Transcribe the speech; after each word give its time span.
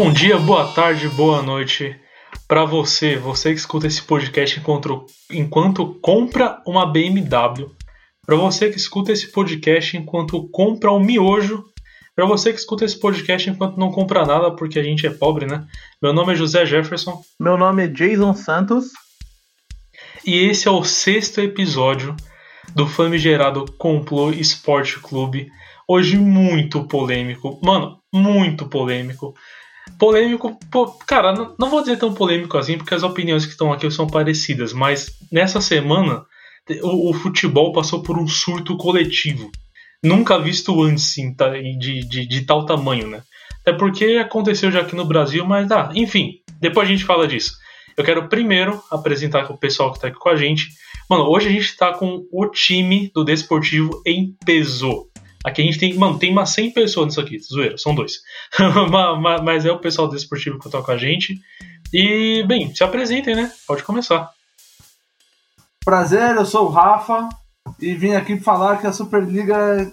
Bom 0.00 0.12
dia, 0.12 0.38
boa 0.38 0.64
tarde, 0.64 1.08
boa 1.08 1.42
noite 1.42 2.00
para 2.46 2.64
você, 2.64 3.16
você 3.16 3.50
que 3.52 3.58
escuta 3.58 3.88
esse 3.88 4.00
podcast 4.00 4.56
enquanto, 4.56 5.04
enquanto 5.28 5.94
compra 5.94 6.62
uma 6.64 6.86
BMW, 6.86 7.68
para 8.24 8.36
você 8.36 8.70
que 8.70 8.76
escuta 8.76 9.10
esse 9.10 9.32
podcast 9.32 9.96
enquanto 9.96 10.48
compra 10.50 10.92
um 10.92 11.00
miojo, 11.00 11.64
para 12.14 12.24
você 12.26 12.52
que 12.52 12.60
escuta 12.60 12.84
esse 12.84 12.96
podcast 12.96 13.50
enquanto 13.50 13.76
não 13.76 13.90
compra 13.90 14.24
nada 14.24 14.52
porque 14.52 14.78
a 14.78 14.84
gente 14.84 15.04
é 15.04 15.10
pobre, 15.10 15.46
né? 15.46 15.66
Meu 16.00 16.12
nome 16.12 16.32
é 16.32 16.36
José 16.36 16.64
Jefferson. 16.64 17.20
Meu 17.40 17.58
nome 17.58 17.86
é 17.86 17.88
Jason 17.88 18.34
Santos. 18.34 18.92
E 20.24 20.44
esse 20.48 20.68
é 20.68 20.70
o 20.70 20.84
sexto 20.84 21.40
episódio 21.40 22.14
do 22.72 22.86
famigerado 22.86 23.64
Complô 23.76 24.30
Esporte 24.30 25.00
Clube. 25.00 25.50
Hoje 25.88 26.16
muito 26.16 26.84
polêmico. 26.84 27.58
Mano, 27.64 27.98
muito 28.12 28.68
polêmico. 28.68 29.34
Polêmico, 29.98 30.58
pô, 30.70 30.86
cara, 31.06 31.32
não, 31.32 31.54
não, 31.58 31.70
vou 31.70 31.80
dizer 31.80 31.98
tão 31.98 32.12
polêmico 32.14 32.56
assim, 32.56 32.76
porque 32.76 32.94
as 32.94 33.02
opiniões 33.02 33.44
que 33.44 33.52
estão 33.52 33.72
aqui 33.72 33.90
são 33.90 34.06
parecidas, 34.06 34.72
mas 34.72 35.10
nessa 35.30 35.60
semana 35.60 36.24
o, 36.82 37.10
o 37.10 37.14
futebol 37.14 37.72
passou 37.72 38.02
por 38.02 38.18
um 38.18 38.26
surto 38.26 38.76
coletivo. 38.76 39.50
Nunca 40.02 40.38
visto 40.38 40.80
antes 40.82 41.14
de, 41.78 42.00
de, 42.06 42.26
de, 42.26 42.40
tal 42.42 42.64
tamanho, 42.64 43.08
né? 43.08 43.22
Até 43.62 43.72
porque 43.72 44.20
aconteceu 44.24 44.70
já 44.70 44.80
aqui 44.80 44.94
no 44.94 45.04
Brasil, 45.04 45.44
mas 45.44 45.70
ah, 45.72 45.90
enfim, 45.94 46.34
depois 46.60 46.88
a 46.88 46.90
gente 46.90 47.04
fala 47.04 47.26
disso. 47.26 47.52
Eu 47.96 48.04
quero 48.04 48.28
primeiro 48.28 48.80
apresentar 48.90 49.50
o 49.50 49.58
pessoal 49.58 49.92
que 49.92 50.00
tá 50.00 50.06
aqui 50.06 50.18
com 50.18 50.28
a 50.28 50.36
gente. 50.36 50.68
Mano, 51.10 51.24
hoje 51.24 51.48
a 51.48 51.50
gente 51.50 51.76
tá 51.76 51.92
com 51.92 52.24
o 52.30 52.46
time 52.46 53.10
do 53.12 53.24
Desportivo 53.24 54.00
em 54.06 54.36
peso. 54.44 55.08
Aqui 55.48 55.62
a 55.62 55.64
gente 55.64 55.78
tem, 55.78 55.94
mano, 55.94 56.18
tem 56.18 56.30
umas 56.30 56.50
100 56.50 56.72
pessoas 56.72 57.06
nisso 57.06 57.20
aqui, 57.20 57.38
zoeira, 57.38 57.78
são 57.78 57.94
dois. 57.94 58.20
Mas 59.42 59.64
é 59.64 59.72
o 59.72 59.78
pessoal 59.78 60.06
do 60.06 60.14
Esportivo 60.14 60.58
que 60.58 60.68
tá 60.68 60.82
com 60.82 60.90
a 60.90 60.98
gente. 60.98 61.40
E, 61.90 62.44
bem, 62.46 62.74
se 62.74 62.84
apresentem, 62.84 63.34
né? 63.34 63.50
Pode 63.66 63.82
começar. 63.82 64.30
Prazer, 65.82 66.36
eu 66.36 66.44
sou 66.44 66.66
o 66.66 66.70
Rafa 66.70 67.30
e 67.80 67.94
vim 67.94 68.12
aqui 68.12 68.38
falar 68.38 68.76
que 68.76 68.86
a 68.86 68.92
Superliga 68.92 69.90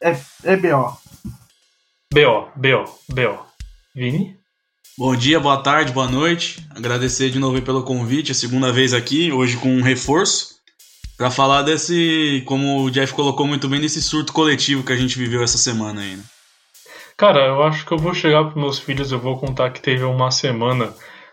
é, 0.00 0.16
é 0.44 0.56
BO. 0.56 0.96
BO, 2.10 2.48
BO, 2.56 2.98
BO. 3.10 3.46
Vini? 3.94 4.38
Bom 4.96 5.14
dia, 5.14 5.38
boa 5.38 5.62
tarde, 5.62 5.92
boa 5.92 6.10
noite. 6.10 6.66
Agradecer 6.70 7.28
de 7.28 7.38
novo 7.38 7.60
pelo 7.60 7.82
convite, 7.82 8.32
a 8.32 8.34
segunda 8.34 8.72
vez 8.72 8.94
aqui, 8.94 9.30
hoje 9.30 9.58
com 9.58 9.68
um 9.68 9.82
reforço 9.82 10.53
para 11.16 11.30
falar 11.30 11.62
desse, 11.62 12.42
como 12.46 12.82
o 12.82 12.90
Jeff 12.90 13.12
colocou 13.12 13.46
muito 13.46 13.68
bem, 13.68 13.80
desse 13.80 14.02
surto 14.02 14.32
coletivo 14.32 14.82
que 14.82 14.92
a 14.92 14.96
gente 14.96 15.18
viveu 15.18 15.42
essa 15.42 15.58
semana 15.58 16.00
aí, 16.00 16.16
né? 16.16 16.22
Cara, 17.16 17.46
eu 17.46 17.62
acho 17.62 17.86
que 17.86 17.92
eu 17.92 17.98
vou 17.98 18.12
chegar 18.12 18.44
pros 18.44 18.56
meus 18.56 18.78
filhos, 18.78 19.12
eu 19.12 19.20
vou 19.20 19.38
contar 19.38 19.70
que 19.70 19.80
teve 19.80 20.02
uma 20.02 20.30
semana 20.32 20.92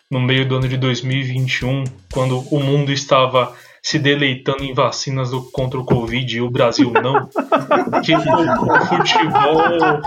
no 0.10 0.20
meio 0.20 0.48
do 0.48 0.58
ano 0.58 0.68
de 0.68 0.78
2021, 0.78 1.86
quando 2.12 2.40
o 2.54 2.60
mundo 2.60 2.92
estava 2.92 3.56
se 3.84 3.98
deleitando 3.98 4.64
em 4.64 4.74
vacinas 4.74 5.32
do, 5.32 5.42
contra 5.52 5.80
o 5.80 5.86
Covid 5.86 6.38
e 6.38 6.42
o 6.42 6.52
Brasil 6.52 6.92
não. 6.92 7.28
que 8.06 8.14
o, 8.14 8.20
o 8.20 8.86
futebol. 8.86 9.58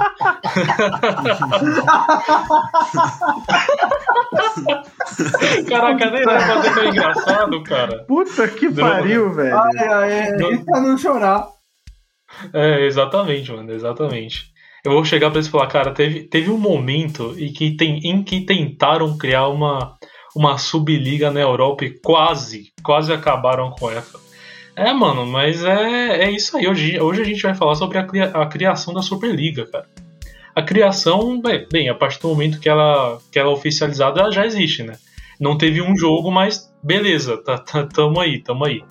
Caraca, 5.68 6.10
nem 6.10 6.22
era 6.22 6.40
fazer 6.40 6.74
tão 6.74 6.84
engraçado, 6.84 7.62
cara. 7.64 8.04
Puta 8.04 8.46
que 8.48 8.72
pariu, 8.72 9.32
velho. 9.32 9.58
Ai, 9.58 9.88
ai, 9.88 10.12
é, 10.12 10.36
pra 10.64 10.80
não 10.80 10.96
chorar. 10.96 11.48
É, 12.52 12.86
exatamente, 12.86 13.50
mano, 13.52 13.72
exatamente. 13.72 14.52
Eu 14.84 14.92
vou 14.92 15.04
chegar 15.04 15.30
pra 15.30 15.38
eles 15.38 15.48
e 15.48 15.50
falar, 15.50 15.66
cara, 15.66 15.92
teve, 15.92 16.24
teve 16.24 16.50
um 16.50 16.58
momento 16.58 17.34
em 17.38 17.52
que, 17.52 17.76
tem, 17.76 17.98
em 18.04 18.22
que 18.22 18.42
tentaram 18.42 19.16
criar 19.16 19.48
uma 19.48 19.96
uma 20.34 20.58
subliga 20.58 21.30
na 21.30 21.40
Europa 21.40 21.84
e 21.84 21.90
quase, 21.90 22.72
quase 22.82 23.12
acabaram 23.12 23.70
com 23.70 23.90
essa. 23.90 24.18
É, 24.76 24.92
mano, 24.92 25.24
mas 25.24 25.64
é, 25.64 26.24
é 26.24 26.30
isso 26.30 26.56
aí. 26.56 26.66
Hoje, 26.66 27.00
hoje 27.00 27.22
a 27.22 27.24
gente 27.24 27.42
vai 27.42 27.54
falar 27.54 27.76
sobre 27.76 27.98
a, 27.98 28.02
a 28.02 28.46
criação 28.46 28.92
da 28.92 29.02
Superliga, 29.02 29.66
cara. 29.66 29.86
A 30.54 30.62
criação, 30.62 31.40
bem, 31.40 31.66
bem, 31.70 31.88
a 31.88 31.94
partir 31.94 32.20
do 32.20 32.28
momento 32.28 32.60
que 32.60 32.68
ela, 32.68 33.18
que 33.30 33.38
ela 33.38 33.50
é 33.50 33.52
oficializada, 33.52 34.20
ela 34.20 34.32
já 34.32 34.44
existe, 34.46 34.82
né? 34.82 34.96
Não 35.38 35.58
teve 35.58 35.82
um 35.82 35.96
jogo, 35.96 36.30
mas 36.30 36.72
beleza, 36.82 37.36
tá, 37.36 37.58
tá, 37.58 37.84
tamo 37.86 38.20
aí, 38.20 38.40
tamo 38.40 38.64
aí. 38.64 38.82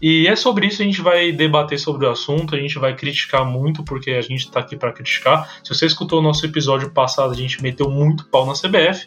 E 0.00 0.26
é 0.26 0.34
sobre 0.34 0.66
isso 0.66 0.80
a 0.80 0.84
gente 0.84 1.02
vai 1.02 1.30
debater 1.30 1.78
sobre 1.78 2.06
o 2.06 2.10
assunto, 2.10 2.54
a 2.54 2.58
gente 2.58 2.78
vai 2.78 2.96
criticar 2.96 3.44
muito, 3.44 3.84
porque 3.84 4.12
a 4.12 4.22
gente 4.22 4.50
tá 4.50 4.60
aqui 4.60 4.74
para 4.74 4.92
criticar. 4.92 5.60
Se 5.62 5.74
você 5.74 5.84
escutou 5.84 6.20
o 6.20 6.22
nosso 6.22 6.44
episódio 6.46 6.90
passado, 6.90 7.32
a 7.32 7.36
gente 7.36 7.62
meteu 7.62 7.90
muito 7.90 8.24
pau 8.26 8.46
na 8.46 8.54
CBF. 8.54 9.06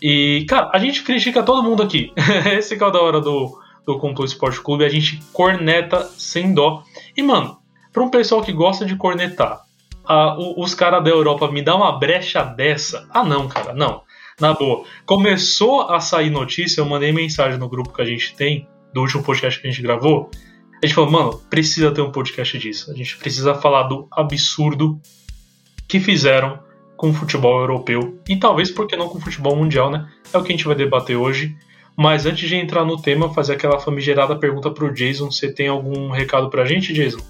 E, 0.00 0.44
cara, 0.48 0.70
a 0.72 0.78
gente 0.78 1.02
critica 1.02 1.42
todo 1.42 1.62
mundo 1.62 1.82
aqui. 1.82 2.12
Esse 2.56 2.76
que 2.76 2.82
é 2.82 2.86
o 2.86 2.90
da 2.90 3.00
hora 3.00 3.20
do, 3.20 3.58
do 3.86 3.98
Complô 3.98 4.24
Esporte 4.24 4.60
Clube, 4.60 4.84
a 4.84 4.88
gente 4.88 5.20
corneta 5.32 6.08
sem 6.16 6.54
dó. 6.54 6.82
E, 7.16 7.22
mano, 7.22 7.58
pra 7.92 8.02
um 8.02 8.10
pessoal 8.10 8.42
que 8.42 8.52
gosta 8.52 8.84
de 8.84 8.96
cornetar, 8.96 9.62
os 10.56 10.74
caras 10.74 11.02
da 11.04 11.10
Europa 11.10 11.50
me 11.50 11.62
dão 11.62 11.78
uma 11.78 11.98
brecha 11.98 12.42
dessa. 12.42 13.08
Ah, 13.10 13.24
não, 13.24 13.48
cara, 13.48 13.74
não. 13.74 14.02
Na 14.40 14.54
boa. 14.54 14.84
Começou 15.04 15.82
a 15.90 15.98
sair 16.00 16.30
notícia, 16.30 16.80
eu 16.80 16.86
mandei 16.86 17.12
mensagem 17.12 17.58
no 17.58 17.68
grupo 17.68 17.92
que 17.92 18.00
a 18.00 18.04
gente 18.04 18.34
tem, 18.36 18.68
do 18.94 19.00
último 19.00 19.22
podcast 19.22 19.60
que 19.60 19.66
a 19.66 19.70
gente 19.70 19.82
gravou. 19.82 20.30
A 20.80 20.86
gente 20.86 20.94
falou, 20.94 21.10
mano, 21.10 21.42
precisa 21.50 21.90
ter 21.90 22.00
um 22.00 22.12
podcast 22.12 22.56
disso. 22.56 22.90
A 22.90 22.94
gente 22.94 23.16
precisa 23.16 23.54
falar 23.54 23.84
do 23.84 24.06
absurdo 24.12 25.00
que 25.88 25.98
fizeram 25.98 26.60
com 26.98 27.10
o 27.10 27.14
futebol 27.14 27.60
europeu 27.60 28.18
e 28.28 28.36
talvez, 28.36 28.70
por 28.70 28.86
que 28.86 28.96
não, 28.96 29.08
com 29.08 29.18
o 29.18 29.20
futebol 29.20 29.56
mundial, 29.56 29.88
né? 29.88 30.06
É 30.32 30.36
o 30.36 30.42
que 30.42 30.52
a 30.52 30.56
gente 30.56 30.66
vai 30.66 30.74
debater 30.74 31.16
hoje. 31.16 31.56
Mas 31.96 32.26
antes 32.26 32.48
de 32.48 32.56
entrar 32.56 32.84
no 32.84 33.00
tema, 33.00 33.32
fazer 33.32 33.54
aquela 33.54 33.78
famigerada 33.78 34.36
pergunta 34.36 34.70
pro 34.70 34.92
Jason: 34.92 35.30
você 35.30 35.50
tem 35.50 35.68
algum 35.68 36.10
recado 36.10 36.50
pra 36.50 36.66
gente, 36.66 36.92
Jason? 36.92 37.20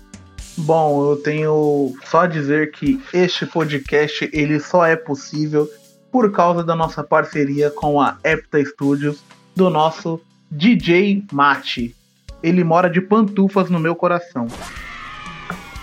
Bom, 0.57 1.11
eu 1.11 1.17
tenho 1.17 1.95
só 2.05 2.23
a 2.23 2.27
dizer 2.27 2.73
que 2.73 3.01
este 3.13 3.47
podcast 3.47 4.29
ele 4.33 4.59
só 4.59 4.85
é 4.85 4.97
possível 4.97 5.69
por 6.11 6.33
causa 6.33 6.65
da 6.65 6.75
nossa 6.75 7.05
parceria 7.05 7.71
com 7.71 8.01
a 8.01 8.17
Epta 8.25 8.63
Studios, 8.65 9.23
do 9.55 9.71
nosso 9.71 10.21
DJ 10.51 11.25
Mate. 11.31 11.95
Ele 12.43 12.65
mora 12.65 12.89
de 12.89 13.01
pantufas 13.01 13.69
no 13.69 13.79
meu 13.79 13.95
coração. 13.95 14.49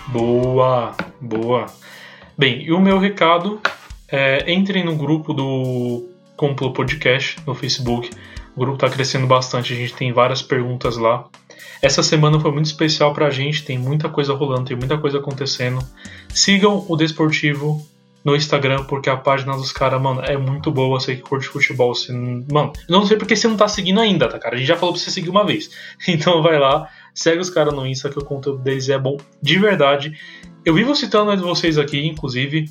Boa, 0.08 0.94
boa. 1.20 1.66
Bem, 2.36 2.62
e 2.62 2.72
o 2.72 2.80
meu 2.80 2.98
recado 2.98 3.60
é 4.08 4.52
entrem 4.52 4.84
no 4.84 4.96
grupo 4.96 5.32
do 5.32 6.08
Complô 6.36 6.72
Podcast 6.72 7.36
no 7.46 7.54
Facebook. 7.54 8.10
O 8.54 8.60
grupo 8.60 8.76
está 8.76 8.88
crescendo 8.88 9.26
bastante, 9.26 9.72
a 9.72 9.76
gente 9.76 9.94
tem 9.94 10.12
várias 10.12 10.42
perguntas 10.42 10.96
lá. 10.96 11.28
Essa 11.82 12.02
semana 12.02 12.40
foi 12.40 12.50
muito 12.50 12.66
especial 12.66 13.12
pra 13.12 13.30
gente, 13.30 13.64
tem 13.64 13.78
muita 13.78 14.08
coisa 14.08 14.32
rolando, 14.34 14.64
tem 14.64 14.76
muita 14.76 14.96
coisa 14.96 15.18
acontecendo. 15.18 15.84
Sigam 16.30 16.84
o 16.88 16.96
Desportivo 16.96 17.86
no 18.24 18.34
Instagram, 18.34 18.82
porque 18.84 19.08
a 19.08 19.16
página 19.16 19.52
dos 19.52 19.70
caras, 19.70 20.02
mano, 20.02 20.20
é 20.20 20.36
muito 20.36 20.72
boa. 20.72 20.98
Você 20.98 21.14
que 21.14 21.22
curte 21.22 21.46
futebol, 21.46 21.94
você, 21.94 22.12
mano, 22.12 22.72
não 22.88 23.06
sei 23.06 23.16
porque 23.16 23.36
você 23.36 23.46
não 23.46 23.56
tá 23.56 23.68
seguindo 23.68 24.00
ainda, 24.00 24.26
tá, 24.28 24.38
cara? 24.38 24.56
A 24.56 24.58
gente 24.58 24.66
já 24.66 24.76
falou 24.76 24.94
pra 24.94 25.02
você 25.02 25.10
seguir 25.10 25.28
uma 25.30 25.46
vez. 25.46 25.70
Então 26.08 26.42
vai 26.42 26.58
lá, 26.58 26.88
segue 27.14 27.40
os 27.40 27.50
caras 27.50 27.72
no 27.72 27.86
Insta, 27.86 28.10
que 28.10 28.18
o 28.18 28.24
conteúdo 28.24 28.62
deles 28.62 28.88
é 28.88 28.98
bom 28.98 29.16
de 29.40 29.58
verdade. 29.58 30.18
Eu 30.64 30.74
vivo 30.74 30.96
citando 30.96 31.36
vocês 31.40 31.78
aqui, 31.78 32.04
inclusive. 32.04 32.68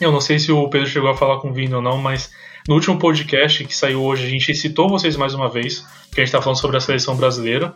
Eu 0.00 0.12
não 0.12 0.20
sei 0.20 0.38
se 0.38 0.52
o 0.52 0.68
Pedro 0.68 0.88
chegou 0.88 1.10
a 1.10 1.16
falar 1.16 1.38
com 1.38 1.50
o 1.50 1.52
Vini 1.52 1.74
ou 1.74 1.82
não, 1.82 1.98
mas 1.98 2.30
no 2.68 2.74
último 2.74 2.98
podcast 2.98 3.64
que 3.64 3.74
saiu 3.74 4.02
hoje, 4.02 4.26
a 4.26 4.30
gente 4.30 4.54
citou 4.54 4.88
vocês 4.88 5.16
mais 5.16 5.34
uma 5.34 5.48
vez, 5.48 5.84
que 6.12 6.20
a 6.20 6.24
gente 6.24 6.32
tá 6.32 6.40
falando 6.40 6.60
sobre 6.60 6.76
a 6.76 6.80
seleção 6.80 7.16
brasileira. 7.16 7.74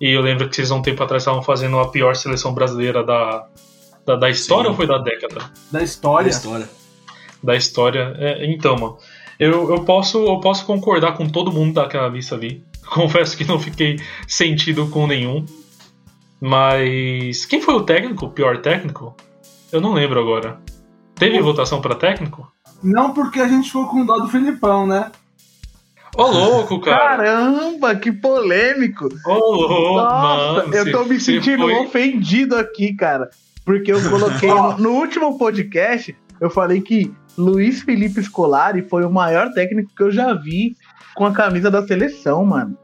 E 0.00 0.10
eu 0.10 0.20
lembro 0.20 0.48
que 0.48 0.56
vocês 0.56 0.70
há 0.70 0.74
um 0.74 0.82
tempo 0.82 1.02
atrás 1.02 1.22
estavam 1.22 1.42
fazendo 1.42 1.78
a 1.78 1.88
pior 1.88 2.14
seleção 2.16 2.52
brasileira 2.52 3.04
da, 3.04 3.46
da, 4.04 4.16
da 4.16 4.30
história 4.30 4.64
Sim. 4.64 4.70
ou 4.70 4.76
foi 4.76 4.86
da 4.86 4.98
década? 4.98 5.50
Da 5.70 5.82
história. 5.82 6.24
Da 6.24 6.30
história. 6.30 6.68
Da 7.42 7.56
história. 7.56 8.16
É, 8.18 8.46
então, 8.46 8.76
mano. 8.76 8.98
Eu, 9.38 9.70
eu, 9.70 9.84
posso, 9.84 10.18
eu 10.24 10.40
posso 10.40 10.66
concordar 10.66 11.16
com 11.16 11.28
todo 11.28 11.52
mundo 11.52 11.74
daquela 11.74 12.08
lista 12.08 12.34
ali. 12.34 12.62
Confesso 12.92 13.36
que 13.36 13.44
não 13.44 13.58
fiquei 13.58 13.98
sentido 14.26 14.88
com 14.88 15.06
nenhum. 15.06 15.46
Mas 16.40 17.46
quem 17.46 17.60
foi 17.60 17.74
o 17.74 17.82
técnico, 17.82 18.26
o 18.26 18.30
pior 18.30 18.58
técnico? 18.58 19.16
Eu 19.70 19.80
não 19.80 19.92
lembro 19.92 20.20
agora. 20.20 20.60
Teve 21.14 21.40
o... 21.40 21.44
votação 21.44 21.80
para 21.80 21.94
técnico? 21.94 22.50
Não, 22.82 23.12
porque 23.12 23.40
a 23.40 23.48
gente 23.48 23.66
ficou 23.66 23.86
com 23.86 24.04
dó 24.04 24.18
do 24.18 24.28
Filipão, 24.28 24.86
né? 24.86 25.10
Ô 26.16 26.26
louco, 26.26 26.80
cara! 26.80 27.16
Caramba, 27.16 27.94
que 27.94 28.12
polêmico! 28.12 29.08
Ô 29.24 29.32
louco, 29.32 29.94
Nossa, 29.94 30.66
mano, 30.66 30.74
eu 30.74 30.92
tô 30.92 31.04
me 31.04 31.18
sentindo 31.18 31.62
foi... 31.62 31.74
ofendido 31.74 32.56
aqui, 32.56 32.94
cara. 32.94 33.30
Porque 33.64 33.92
eu 33.92 34.10
coloquei 34.10 34.48
no, 34.50 34.76
no 34.78 34.90
último 34.90 35.38
podcast, 35.38 36.14
eu 36.40 36.50
falei 36.50 36.80
que 36.80 37.14
Luiz 37.38 37.80
Felipe 37.82 38.22
Scolari 38.22 38.82
foi 38.82 39.04
o 39.04 39.10
maior 39.10 39.52
técnico 39.52 39.90
que 39.96 40.02
eu 40.02 40.10
já 40.10 40.34
vi 40.34 40.76
com 41.14 41.24
a 41.24 41.32
camisa 41.32 41.70
da 41.70 41.86
seleção, 41.86 42.44
mano. 42.44 42.76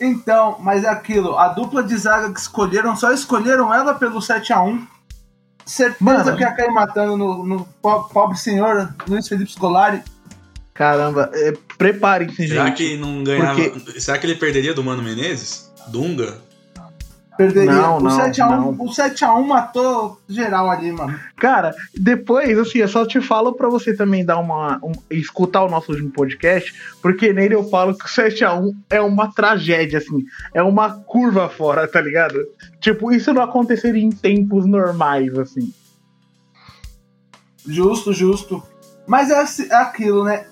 Então, 0.00 0.56
mas 0.60 0.84
é 0.84 0.88
aquilo, 0.88 1.36
a 1.36 1.48
dupla 1.48 1.82
de 1.82 1.96
zaga 1.96 2.32
que 2.32 2.38
escolheram, 2.38 2.94
só 2.94 3.12
escolheram 3.12 3.74
ela 3.74 3.94
pelo 3.94 4.22
7 4.22 4.52
a 4.52 4.62
1 4.62 4.86
certeza 5.68 6.02
Mano. 6.04 6.36
que 6.36 6.42
ia 6.42 6.52
cair 6.52 6.70
matando 6.72 7.16
no, 7.16 7.44
no 7.46 7.64
po- 7.82 8.04
pobre 8.08 8.38
senhor 8.38 8.94
Luiz 9.06 9.28
Felipe 9.28 9.52
Scolari. 9.52 10.02
Caramba, 10.74 11.30
é, 11.34 11.52
preparem-se, 11.76 12.46
Será 12.48 12.66
gente. 12.66 12.76
que 12.76 12.96
não 12.96 13.24
ganhava. 13.24 13.60
Porque- 13.70 14.00
Será 14.00 14.16
que 14.18 14.26
ele 14.26 14.36
perderia 14.36 14.72
do 14.72 14.82
Mano 14.84 15.02
Menezes? 15.02 15.70
Dunga? 15.88 16.38
Perderia. 17.38 17.70
Não, 17.70 17.98
o, 17.98 18.00
não, 18.00 18.10
7x1, 18.18 18.50
não. 18.50 18.70
o 18.70 18.88
7x1 18.90 19.46
matou 19.46 20.20
geral 20.28 20.68
ali, 20.68 20.90
mano. 20.90 21.16
Cara, 21.36 21.72
depois, 21.94 22.58
assim, 22.58 22.78
eu 22.78 22.88
só 22.88 23.06
te 23.06 23.20
falo 23.20 23.52
pra 23.54 23.68
você 23.68 23.94
também 23.94 24.24
dar 24.24 24.38
uma. 24.38 24.80
um- 24.82 24.90
escutar 25.08 25.62
o 25.62 25.70
nosso 25.70 25.92
último 25.92 26.10
podcast, 26.10 26.74
porque 27.00 27.32
nele 27.32 27.54
eu 27.54 27.62
falo 27.70 27.96
que 27.96 28.04
o 28.04 28.08
7x1 28.08 28.74
é 28.90 29.00
uma 29.00 29.32
tragédia, 29.32 29.98
assim. 29.98 30.24
É 30.52 30.60
uma 30.64 30.90
curva 30.90 31.48
fora, 31.48 31.86
tá 31.86 32.00
ligado? 32.00 32.44
Tipo, 32.80 33.12
isso 33.12 33.32
não 33.32 33.42
aconteceria 33.42 34.02
em 34.02 34.10
tempos 34.10 34.66
normais, 34.66 35.38
assim. 35.38 35.72
Justo, 37.64 38.12
justo. 38.12 38.60
Mas 39.06 39.30
é, 39.30 39.70
é 39.70 39.76
aquilo, 39.76 40.24
né? 40.24 40.44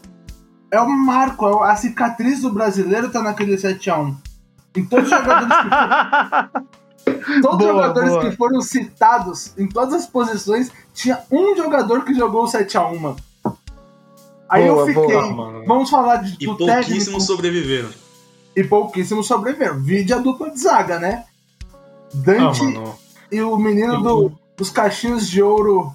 É 0.71 0.81
um 0.81 0.89
marco, 0.89 1.47
é 1.65 1.71
a 1.73 1.75
cicatriz 1.75 2.43
do 2.43 2.53
brasileiro 2.53 3.11
tá 3.11 3.21
naquele 3.23 3.57
7x1. 3.57 4.15
Em 4.77 4.85
todos 4.85 5.05
os 5.05 5.11
jogadores 5.11 5.57
que 5.57 5.67
Todos 7.43 7.61
os 7.61 7.73
jogadores 7.73 8.11
boa. 8.11 8.21
que 8.31 8.37
foram 8.37 8.61
citados 8.61 9.53
em 9.57 9.69
todas 9.69 9.95
as 9.95 10.07
posições, 10.07 10.71
tinha 10.93 11.21
um 11.31 11.57
jogador 11.57 12.05
que 12.05 12.13
jogou 12.15 12.45
o 12.45 12.47
7x1, 12.49 12.99
mano. 12.99 13.17
Aí 14.49 14.67
Boa, 14.69 14.81
eu 14.83 14.87
fiquei. 14.87 15.05
boa. 15.35 15.61
Ah. 15.61 15.65
Vamos 15.67 15.91
falar 15.91 16.17
de, 16.17 16.37
E 16.41 16.47
do 16.47 16.57
pouquíssimos 16.57 17.05
técnico 17.05 17.21
sobreviveram. 17.21 17.89
e 18.57 18.65
pouquíssimos 18.65 19.27
sobreviveram. 19.27 19.81
Vide 19.81 20.13
a 20.13 20.19
dupla 20.19 20.51
de 20.51 20.59
zaga, 20.61 20.99
né? 20.99 21.25
Ah, 21.65 21.77
Dante 22.15 22.63
mano. 22.63 22.95
e 23.31 23.41
o 23.41 23.57
menino 23.57 24.01
do- 24.03 24.33
dos 24.57 24.71
cachinhos 24.71 25.29
de 25.29 25.43
ouro, 25.43 25.93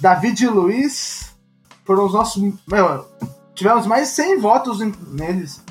David 0.00 0.46
Luiz, 0.48 1.32
foram 1.84 2.06
os 2.06 2.12
nossos. 2.12 2.42
Meu, 2.66 3.06
tivemos 3.54 3.86
mais 3.86 4.08
de 4.08 4.14
100 4.14 4.38
votos 4.40 4.78
neles. 5.08 5.62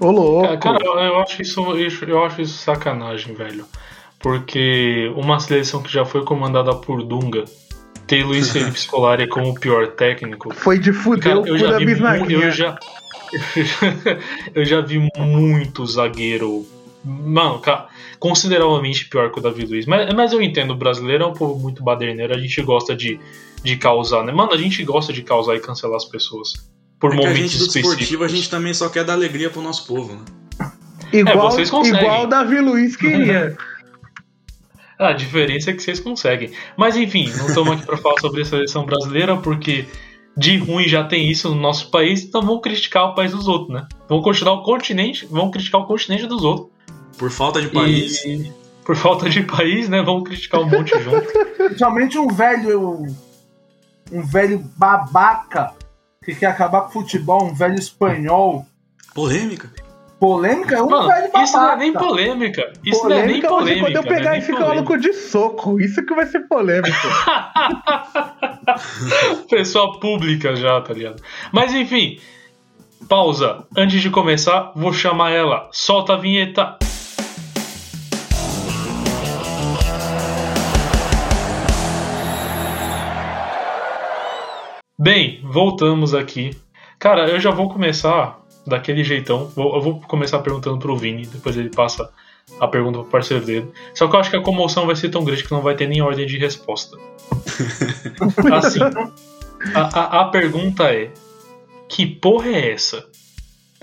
Ô, 0.00 0.10
louco. 0.10 0.58
Cara, 0.58 0.78
cara, 0.78 1.04
eu 1.06 1.18
acho 1.20 1.42
isso, 1.42 1.60
eu 2.06 2.24
acho 2.24 2.40
isso 2.42 2.58
sacanagem, 2.58 3.34
velho. 3.34 3.64
Porque 4.18 5.12
uma 5.16 5.40
seleção 5.40 5.82
que 5.82 5.92
já 5.92 6.04
foi 6.04 6.24
comandada 6.24 6.74
por 6.74 7.02
Dunga 7.02 7.44
ter 8.06 8.24
Luiz 8.24 8.50
Felipe 8.50 8.78
Scolari 8.78 9.26
como 9.26 9.50
o 9.50 9.54
pior 9.54 9.88
técnico. 9.88 10.54
Foi 10.54 10.78
de 10.78 10.92
fuder 10.92 11.24
Cara, 11.24 11.40
o 11.40 11.46
eu 11.46 11.58
já 11.58 11.76
vi 11.78 11.84
eu 12.32 12.50
já 12.50 12.78
eu 14.54 14.64
já 14.64 14.80
vi 14.80 15.08
muito 15.16 15.84
zagueiro, 15.86 16.66
mano, 17.04 17.58
ca- 17.60 17.88
consideravelmente 18.18 19.08
pior 19.08 19.30
que 19.32 19.38
o 19.38 19.42
Davi 19.42 19.64
Luiz. 19.64 19.86
Mas, 19.86 20.12
mas 20.14 20.32
eu 20.32 20.42
entendo, 20.42 20.72
o 20.72 20.76
brasileiro 20.76 21.24
é 21.24 21.26
um 21.26 21.32
povo 21.32 21.58
muito 21.58 21.82
baderneiro, 21.82 22.34
a 22.34 22.38
gente 22.38 22.60
gosta 22.62 22.94
de, 22.94 23.18
de 23.62 23.76
causar, 23.76 24.22
né? 24.24 24.32
Mano, 24.32 24.52
a 24.52 24.56
gente 24.56 24.82
gosta 24.84 25.12
de 25.12 25.22
causar 25.22 25.56
e 25.56 25.60
cancelar 25.60 25.96
as 25.96 26.04
pessoas 26.04 26.52
por 27.02 27.12
É 27.12 27.16
que 27.16 27.24
a 27.26 27.28
momentos 27.28 27.50
gente 27.50 27.58
do 27.58 27.62
específicos. 27.66 27.92
esportivo, 27.94 28.24
a 28.24 28.28
gente 28.28 28.48
também 28.48 28.72
só 28.72 28.88
quer 28.88 29.02
dar 29.04 29.14
alegria 29.14 29.50
pro 29.50 29.60
nosso 29.60 29.84
povo, 29.88 30.14
né? 30.14 30.70
Igual, 31.12 31.48
É, 31.48 31.50
vocês 31.50 31.68
conseguem. 31.68 32.00
igual 32.00 32.22
o 32.22 32.26
Davi 32.28 32.60
Luiz 32.60 32.94
queria. 32.96 33.56
A 34.98 35.12
diferença 35.12 35.70
é 35.70 35.74
que 35.74 35.82
vocês 35.82 35.98
conseguem. 35.98 36.52
Mas 36.76 36.96
enfim, 36.96 37.28
não 37.36 37.48
estamos 37.48 37.72
aqui 37.72 37.84
para 37.84 37.96
falar 37.96 38.20
sobre 38.20 38.42
a 38.42 38.44
seleção 38.44 38.86
brasileira, 38.86 39.36
porque 39.36 39.84
de 40.36 40.56
ruim 40.58 40.86
já 40.86 41.02
tem 41.02 41.28
isso 41.28 41.48
no 41.48 41.56
nosso 41.60 41.90
país, 41.90 42.22
então 42.22 42.40
vamos 42.40 42.62
criticar 42.62 43.06
o 43.06 43.14
país 43.16 43.32
dos 43.32 43.48
outros, 43.48 43.70
né? 43.70 43.88
Vamos 44.08 44.22
continuar 44.22 44.52
o 44.54 44.62
continente, 44.62 45.26
vamos 45.28 45.50
criticar 45.50 45.80
o 45.80 45.86
continente 45.86 46.24
dos 46.28 46.44
outros. 46.44 46.68
Por 47.18 47.32
falta 47.32 47.60
de 47.60 47.66
país. 47.68 48.24
E 48.24 48.52
por 48.84 48.94
falta 48.94 49.28
de 49.28 49.42
país, 49.42 49.88
né? 49.88 50.00
Vamos 50.02 50.22
criticar 50.22 50.60
um 50.60 50.66
monte 50.70 50.96
junto. 51.02 51.26
Principalmente 51.56 52.16
um 52.16 52.28
velho. 52.28 53.06
Um 54.12 54.22
velho 54.24 54.64
babaca 54.76 55.72
que 56.24 56.34
quer 56.34 56.46
acabar 56.46 56.82
com 56.82 56.88
o 56.88 56.92
futebol, 56.92 57.44
um 57.44 57.54
velho 57.54 57.74
espanhol. 57.74 58.64
Polêmica. 59.14 59.70
Polêmica 60.20 60.76
é 60.76 60.82
um 60.82 60.88
Mano, 60.88 61.08
velho 61.08 61.22
babaca. 61.32 61.44
isso 61.44 61.56
não 61.56 61.70
é 61.72 61.76
nem 61.76 61.92
polêmica. 61.92 62.72
Isso 62.84 63.08
não 63.08 63.16
é 63.16 63.26
nem 63.26 63.40
Polêmica 63.40 63.48
ser 63.48 63.48
polêmica. 63.48 63.86
quando 63.86 63.96
eu 63.96 64.02
não 64.02 64.10
é 64.10 64.14
pegar 64.16 64.30
nem 64.30 64.38
esse 64.38 64.52
polêmica. 64.52 64.74
maluco 64.74 64.98
de 64.98 65.12
soco. 65.14 65.80
Isso 65.80 66.06
que 66.06 66.14
vai 66.14 66.26
ser 66.26 66.40
polêmico. 66.48 66.96
Pessoa 69.50 69.98
pública 69.98 70.54
já, 70.54 70.80
tá 70.80 70.94
ligado? 70.94 71.20
Mas 71.50 71.74
enfim, 71.74 72.20
pausa. 73.08 73.64
Antes 73.76 74.00
de 74.00 74.10
começar, 74.10 74.70
vou 74.76 74.92
chamar 74.92 75.32
ela. 75.32 75.68
Solta 75.72 76.14
a 76.14 76.16
vinheta. 76.16 76.78
Bem, 85.02 85.40
voltamos 85.42 86.14
aqui. 86.14 86.56
Cara, 86.96 87.26
eu 87.28 87.40
já 87.40 87.50
vou 87.50 87.68
começar 87.68 88.38
daquele 88.64 89.02
jeitão. 89.02 89.50
Vou- 89.56 89.74
eu 89.74 89.80
vou 89.80 90.00
começar 90.02 90.38
perguntando 90.38 90.78
pro 90.78 90.96
Vini, 90.96 91.26
depois 91.26 91.56
ele 91.56 91.70
passa 91.70 92.08
a 92.60 92.68
pergunta 92.68 93.00
pro 93.00 93.08
parceiro 93.08 93.44
dele. 93.44 93.66
Só 93.94 94.06
que 94.06 94.14
eu 94.14 94.20
acho 94.20 94.30
que 94.30 94.36
a 94.36 94.40
comoção 94.42 94.86
vai 94.86 94.94
ser 94.94 95.08
tão 95.08 95.24
grande 95.24 95.42
que 95.42 95.50
não 95.50 95.60
vai 95.60 95.74
ter 95.74 95.88
nem 95.88 96.00
ordem 96.00 96.24
de 96.24 96.38
resposta. 96.38 96.96
Assim, 98.52 98.78
a, 99.74 99.80
a, 99.80 100.20
a 100.20 100.24
pergunta 100.26 100.84
é: 100.84 101.10
Que 101.88 102.06
porra 102.06 102.50
é 102.50 102.70
essa? 102.72 103.04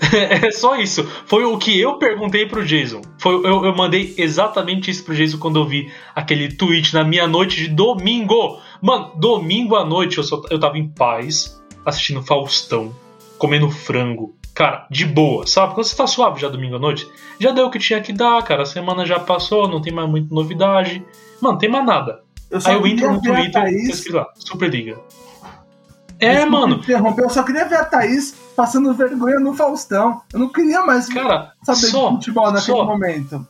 é 0.00 0.50
só 0.50 0.76
isso. 0.76 1.04
Foi 1.26 1.44
o 1.44 1.58
que 1.58 1.78
eu 1.78 1.98
perguntei 1.98 2.46
pro 2.46 2.64
Jason. 2.64 3.02
Foi, 3.18 3.34
eu, 3.34 3.66
eu 3.66 3.76
mandei 3.76 4.14
exatamente 4.16 4.90
isso 4.90 5.04
pro 5.04 5.14
Jason 5.14 5.36
quando 5.36 5.60
eu 5.60 5.66
vi 5.66 5.92
aquele 6.14 6.48
tweet 6.56 6.94
na 6.94 7.04
minha 7.04 7.26
noite 7.26 7.56
de 7.56 7.68
domingo. 7.68 8.58
Mano, 8.80 9.12
domingo 9.16 9.76
à 9.76 9.84
noite 9.84 10.18
eu, 10.18 10.24
só, 10.24 10.42
eu 10.50 10.58
tava 10.58 10.78
em 10.78 10.88
paz, 10.88 11.60
assistindo 11.84 12.22
Faustão, 12.22 12.94
comendo 13.38 13.70
frango. 13.70 14.34
Cara, 14.54 14.86
de 14.90 15.06
boa, 15.06 15.46
sabe? 15.46 15.74
Quando 15.74 15.86
você 15.86 15.96
tá 15.96 16.06
suave 16.06 16.40
já 16.40 16.48
domingo 16.48 16.76
à 16.76 16.78
noite, 16.78 17.08
já 17.38 17.52
deu 17.52 17.66
o 17.66 17.70
que 17.70 17.78
tinha 17.78 18.00
que 18.00 18.12
dar, 18.12 18.42
cara. 18.42 18.62
A 18.62 18.66
semana 18.66 19.06
já 19.06 19.18
passou, 19.18 19.68
não 19.68 19.80
tem 19.80 19.92
mais 19.92 20.08
muita 20.08 20.34
novidade. 20.34 21.04
Mano, 21.40 21.54
não 21.54 21.58
tem 21.58 21.70
mais 21.70 21.86
nada. 21.86 22.22
Eu 22.50 22.60
só 22.60 22.70
Aí 22.70 22.76
eu 22.76 22.86
entro 22.86 23.12
no 23.12 23.22
Twitter 23.22 23.64
escrito 23.68 24.16
lá, 24.16 24.26
Superliga. 24.36 24.98
É, 26.18 26.34
Desculpa 26.34 26.58
mano, 26.58 26.74
interromper, 26.76 27.24
Eu 27.24 27.30
só 27.30 27.42
queria 27.42 27.64
ver 27.64 27.76
a 27.76 27.84
Thaís 27.84 28.34
passando 28.54 28.92
vergonha 28.92 29.40
no 29.40 29.54
Faustão. 29.54 30.20
Eu 30.32 30.40
não 30.40 30.48
queria 30.48 30.82
mais 30.82 31.08
cara, 31.08 31.52
saber 31.62 31.78
só, 31.78 32.08
de 32.10 32.16
futebol 32.16 32.52
naquele 32.52 32.76
só. 32.76 32.84
momento. 32.84 33.46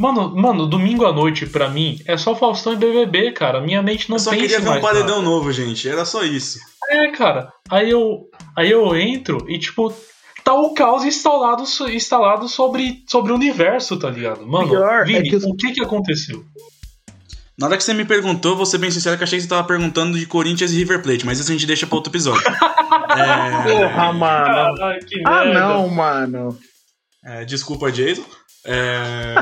Mano, 0.00 0.34
mano, 0.34 0.66
domingo 0.66 1.04
à 1.04 1.12
noite 1.12 1.44
pra 1.44 1.68
mim 1.68 1.98
é 2.06 2.16
só 2.16 2.34
Faustão 2.34 2.72
e 2.72 2.76
BBB, 2.76 3.32
cara. 3.32 3.60
Minha 3.60 3.82
mente 3.82 4.08
não 4.08 4.16
Eu 4.16 4.20
só 4.20 4.30
pensa 4.30 4.42
queria 4.42 4.60
ver 4.60 4.78
um 4.78 4.80
paredão 4.80 5.16
nada. 5.16 5.22
novo, 5.22 5.52
gente. 5.52 5.86
Era 5.86 6.06
só 6.06 6.24
isso. 6.24 6.58
É, 6.88 7.08
cara. 7.10 7.52
Aí 7.70 7.90
eu, 7.90 8.22
aí 8.56 8.70
eu 8.70 8.96
entro 8.96 9.44
e 9.46 9.58
tipo 9.58 9.92
tá 10.42 10.54
o 10.54 10.72
caos 10.72 11.04
instalado, 11.04 11.64
instalado 11.90 12.48
sobre, 12.48 13.04
sobre 13.06 13.30
o 13.30 13.34
universo, 13.34 13.98
tá 13.98 14.08
ligado? 14.08 14.46
Mano, 14.46 14.70
Pior 14.70 15.02
é 15.02 15.04
Vini, 15.04 15.28
que 15.28 15.36
os- 15.36 15.44
o 15.44 15.54
que 15.54 15.70
que 15.72 15.84
aconteceu? 15.84 16.42
Na 17.58 17.66
hora 17.66 17.76
que 17.76 17.84
você 17.84 17.92
me 17.92 18.06
perguntou, 18.06 18.56
vou 18.56 18.64
ser 18.64 18.78
bem 18.78 18.90
sincero 18.90 19.18
que 19.18 19.22
achei 19.24 19.38
que 19.38 19.42
você 19.42 19.48
tava 19.50 19.68
perguntando 19.68 20.18
de 20.18 20.24
Corinthians 20.24 20.72
e 20.72 20.76
River 20.76 21.02
Plate, 21.02 21.26
mas 21.26 21.38
isso 21.38 21.50
a 21.50 21.52
gente 21.52 21.66
deixa 21.66 21.86
pra 21.86 21.96
outro 21.96 22.10
episódio. 22.10 22.40
é, 22.48 23.70
Porra, 23.70 24.12
mano. 24.14 24.44
Caralho, 24.76 25.06
que 25.06 25.20
Ah, 25.26 25.44
não, 25.44 25.88
mano. 25.88 26.58
é, 27.22 27.44
desculpa, 27.44 27.92
Jason. 27.92 28.24
É, 28.64 29.34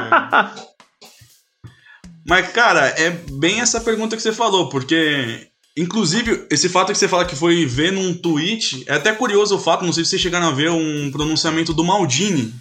Mas, 2.26 2.48
cara, 2.52 2.86
é 2.88 3.10
bem 3.10 3.60
essa 3.60 3.80
pergunta 3.80 4.16
que 4.16 4.22
você 4.22 4.32
falou, 4.32 4.68
porque. 4.68 5.46
Inclusive, 5.76 6.44
esse 6.50 6.68
fato 6.68 6.90
que 6.90 6.98
você 6.98 7.06
fala 7.06 7.24
que 7.24 7.36
foi 7.36 7.64
ver 7.64 7.92
num 7.92 8.12
tweet, 8.12 8.82
é 8.88 8.94
até 8.94 9.12
curioso 9.12 9.54
o 9.54 9.60
fato, 9.60 9.84
não 9.84 9.92
sei 9.92 10.02
se 10.02 10.10
vocês 10.10 10.22
chegaram 10.22 10.48
a 10.48 10.52
ver 10.52 10.70
um 10.70 11.08
pronunciamento 11.12 11.72
do 11.72 11.84
Maldini, 11.84 12.52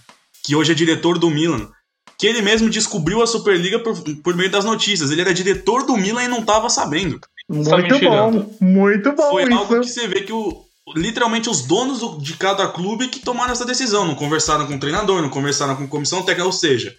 que 0.44 0.56
hoje 0.56 0.72
é 0.72 0.76
diretor 0.76 1.18
do 1.18 1.28
Milan, 1.32 1.68
que 2.16 2.28
ele 2.28 2.44
mesmo 2.44 2.70
descobriu 2.70 3.24
a 3.24 3.28
Superliga 3.28 3.80
por, 3.80 3.96
por 4.24 4.36
meio 4.36 4.52
das 4.52 4.64
notícias. 4.66 5.10
Ele 5.10 5.22
era 5.22 5.34
diretor 5.34 5.84
do 5.84 5.98
Milan 5.98 6.26
e 6.26 6.28
não 6.28 6.44
tava 6.44 6.70
sabendo. 6.70 7.20
Tá 7.20 7.28
Muito 7.50 7.98
tirando. 7.98 8.44
bom. 8.44 8.56
Muito 8.62 9.12
bom 9.14 9.32
Foi 9.32 9.44
isso. 9.44 9.54
algo 9.54 9.80
que 9.80 9.88
você 9.88 10.08
vê 10.08 10.22
que 10.22 10.34
o, 10.34 10.67
literalmente 10.96 11.50
os 11.50 11.62
donos 11.64 12.00
do- 12.00 12.18
de 12.20 12.34
cada 12.36 12.68
clube 12.68 13.08
que 13.10 13.20
tomaram 13.20 13.52
essa 13.52 13.66
decisão. 13.66 14.06
Não 14.06 14.16
conversaram 14.16 14.66
com 14.68 14.76
o 14.76 14.80
treinador, 14.80 15.22
não 15.22 15.30
conversaram 15.30 15.76
com 15.76 15.84
a 15.84 15.88
comissão 15.88 16.22
técnica. 16.24 16.46
Ou 16.46 16.52
seja, 16.54 16.96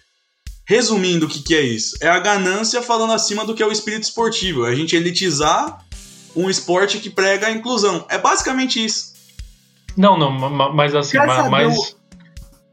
resumindo 0.67 1.25
o 1.25 1.29
que, 1.29 1.41
que 1.41 1.55
é 1.55 1.61
isso? 1.61 1.95
É 2.01 2.07
a 2.07 2.19
ganância 2.19 2.81
falando 2.81 3.13
acima 3.13 3.45
do 3.45 3.53
que 3.55 3.63
é 3.63 3.65
o 3.65 3.71
espírito 3.71 4.03
esportivo. 4.03 4.65
É 4.65 4.71
a 4.71 4.75
gente 4.75 4.95
elitizar 4.95 5.83
um 6.35 6.49
esporte 6.49 6.99
que 6.99 7.09
prega 7.09 7.47
a 7.47 7.51
inclusão. 7.51 8.05
É 8.09 8.17
basicamente 8.17 8.83
isso. 8.83 9.13
Não, 9.97 10.17
não, 10.17 10.31
ma- 10.31 10.49
ma- 10.49 10.71
mas 10.71 10.93
assim, 10.95 11.17
mais, 11.49 11.95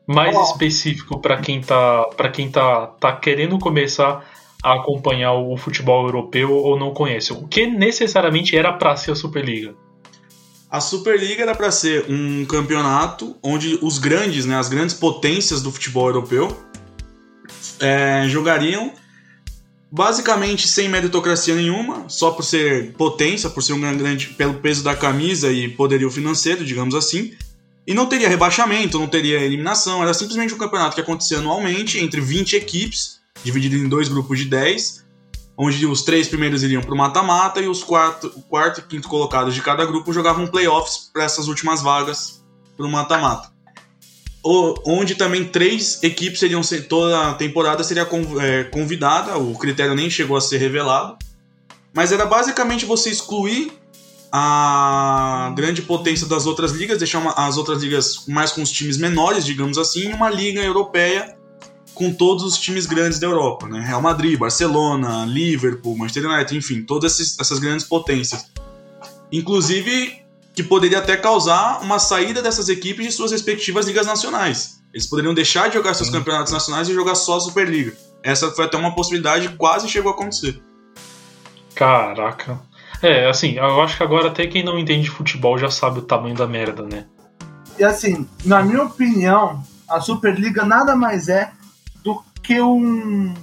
mais 0.07 0.37
específico 0.51 1.19
pra 1.19 1.41
quem 1.41 1.61
tá 1.61 2.05
para 2.17 2.29
quem 2.31 2.51
tá, 2.51 2.87
tá 3.01 3.17
querendo 3.17 3.59
começar 3.59 4.25
a 4.63 4.75
acompanhar 4.75 5.33
o 5.33 5.57
futebol 5.57 6.05
europeu 6.07 6.53
ou 6.53 6.79
não 6.79 6.93
conhece. 6.93 7.33
O 7.33 7.49
que 7.49 7.67
necessariamente 7.67 8.57
era 8.57 8.73
pra 8.73 8.95
ser 8.97 9.13
a 9.13 9.17
Superliga? 9.17 9.75
A 10.71 10.81
Superliga 10.81 11.43
era 11.43 11.55
para 11.55 11.71
ser 11.71 12.07
um 12.09 12.45
campeonato 12.45 13.37
onde 13.43 13.79
os 13.81 13.99
grandes, 13.99 14.45
né, 14.45 14.59
as 14.59 14.69
grandes 14.69 14.95
potências 14.95 15.63
do 15.63 15.71
futebol 15.71 16.09
europeu 16.09 16.67
é, 17.81 18.25
jogariam 18.29 18.93
basicamente 19.91 20.67
sem 20.67 20.89
meritocracia 20.89 21.55
nenhuma, 21.55 22.09
só 22.09 22.33
por 22.33 22.43
ser 22.43 22.93
potência, 22.95 23.49
por 23.49 23.63
ser 23.63 23.73
um 23.75 23.81
grande 23.81 24.27
pelo 24.29 24.55
peso 24.55 24.83
da 24.83 24.97
camisa 24.97 25.53
e 25.53 25.69
poderio 25.69 26.11
financeiro, 26.11 26.65
digamos 26.65 26.95
assim. 26.95 27.33
E 27.87 27.95
não 27.95 28.07
teria 28.07 28.29
rebaixamento, 28.29 28.99
não 28.99 29.07
teria 29.07 29.41
eliminação, 29.41 30.03
era 30.03 30.13
simplesmente 30.13 30.53
um 30.53 30.59
campeonato 30.59 30.97
que 30.97 31.01
acontecia 31.01 31.39
anualmente 31.39 31.99
entre 32.01 32.21
20 32.21 32.57
equipes, 32.57 33.21
dividido 33.45 33.77
em 33.77 33.89
dois 33.89 34.09
grupos 34.09 34.41
de 34.41 34.47
10, 34.47 35.06
onde 35.57 35.87
os 35.87 36.03
três 36.03 36.29
primeiros 36.29 36.63
iriam 36.63 36.83
para 36.83 36.95
o 36.95 36.97
mata-mata 36.97 37.61
e 37.61 37.69
os 37.69 37.83
quarto, 37.83 38.31
quarto 38.49 38.81
e 38.81 38.83
quinto 38.83 39.09
colocados 39.09 39.55
de 39.55 39.63
cada 39.63 39.85
grupo 39.87 40.13
jogavam 40.13 40.47
playoffs 40.47 41.11
para 41.13 41.25
essas 41.25 41.49
últimas 41.49 41.83
vagas 41.83 42.45
para 42.77 42.87
o 42.87 42.91
mata-mata. 42.91 43.51
Onde 44.45 45.17
também 45.17 45.45
três 45.45 46.01
equipes 46.05 46.39
seriam 46.39 46.61
toda 46.89 47.31
a 47.31 47.35
temporada 47.35 47.83
seria 47.83 48.07
é, 48.41 48.65
convidada, 48.65 49.37
o 49.39 49.59
critério 49.59 49.95
nem 49.95 50.09
chegou 50.09 50.37
a 50.37 50.41
ser 50.41 50.59
revelado, 50.59 51.17
mas 51.93 52.13
era 52.13 52.27
basicamente 52.27 52.85
você 52.85 53.11
excluir 53.11 53.73
a 54.31 55.53
grande 55.57 55.83
potência 55.83 56.27
das 56.27 56.47
outras 56.47 56.73
ligas, 56.73 56.99
deixar 56.99 57.19
uma, 57.19 57.33
as 57.33 57.57
outras 57.57 57.83
ligas 57.83 58.27
mais 58.29 58.53
com 58.53 58.63
os 58.63 58.71
times 58.71 58.99
menores, 58.99 59.45
digamos 59.45 59.79
assim, 59.79 60.13
uma 60.13 60.31
liga 60.31 60.63
europeia 60.63 61.36
com 61.97 62.13
todos 62.13 62.45
os 62.45 62.59
times 62.59 62.85
grandes 62.85 63.19
da 63.19 63.27
Europa, 63.27 63.67
né? 63.67 63.81
Real 63.81 64.03
Madrid, 64.03 64.39
Barcelona, 64.39 65.25
Liverpool, 65.25 65.97
Manchester 65.97 66.31
United, 66.31 66.55
enfim, 66.55 66.83
todas 66.83 67.19
essas 67.41 67.59
grandes 67.59 67.87
potências. 67.87 68.51
Inclusive, 69.33 70.23
que 70.55 70.63
poderia 70.63 70.99
até 70.99 71.17
causar 71.17 71.81
uma 71.83 71.99
saída 71.99 72.43
dessas 72.43 72.69
equipes 72.69 73.07
de 73.07 73.13
suas 73.13 73.33
respectivas 73.33 73.87
ligas 73.87 74.07
nacionais. 74.07 74.79
Eles 74.93 75.07
poderiam 75.07 75.33
deixar 75.33 75.69
de 75.69 75.75
jogar 75.75 75.95
seus 75.95 76.09
Sim. 76.09 76.19
campeonatos 76.19 76.53
nacionais 76.53 76.87
e 76.87 76.93
jogar 76.93 77.15
só 77.15 77.39
a 77.39 77.41
Superliga. 77.41 77.97
Essa 78.23 78.51
foi 78.51 78.67
até 78.67 78.77
uma 78.77 78.95
possibilidade, 78.95 79.49
quase 79.57 79.89
chegou 79.89 80.13
a 80.13 80.15
acontecer. 80.15 80.63
Caraca. 81.75 82.61
É, 83.03 83.27
assim, 83.27 83.55
eu 83.57 83.81
acho 83.81 83.97
que 83.97 84.03
agora 84.03 84.29
até 84.29 84.47
quem 84.47 84.63
não 84.63 84.79
entende 84.79 85.09
futebol 85.09 85.57
já 85.57 85.71
sabe 85.71 86.01
o 86.01 86.03
tamanho 86.03 86.35
da 86.35 86.47
merda, 86.47 86.83
né? 86.83 87.07
E 87.79 87.85
assim, 87.85 88.29
na 88.45 88.63
minha 88.63 88.83
opinião, 88.83 89.65
a 89.89 89.99
Superliga 89.99 90.63
nada 90.63 90.95
mais 90.95 91.29
é 91.29 91.53
que 92.47 92.61
um, 92.61 93.35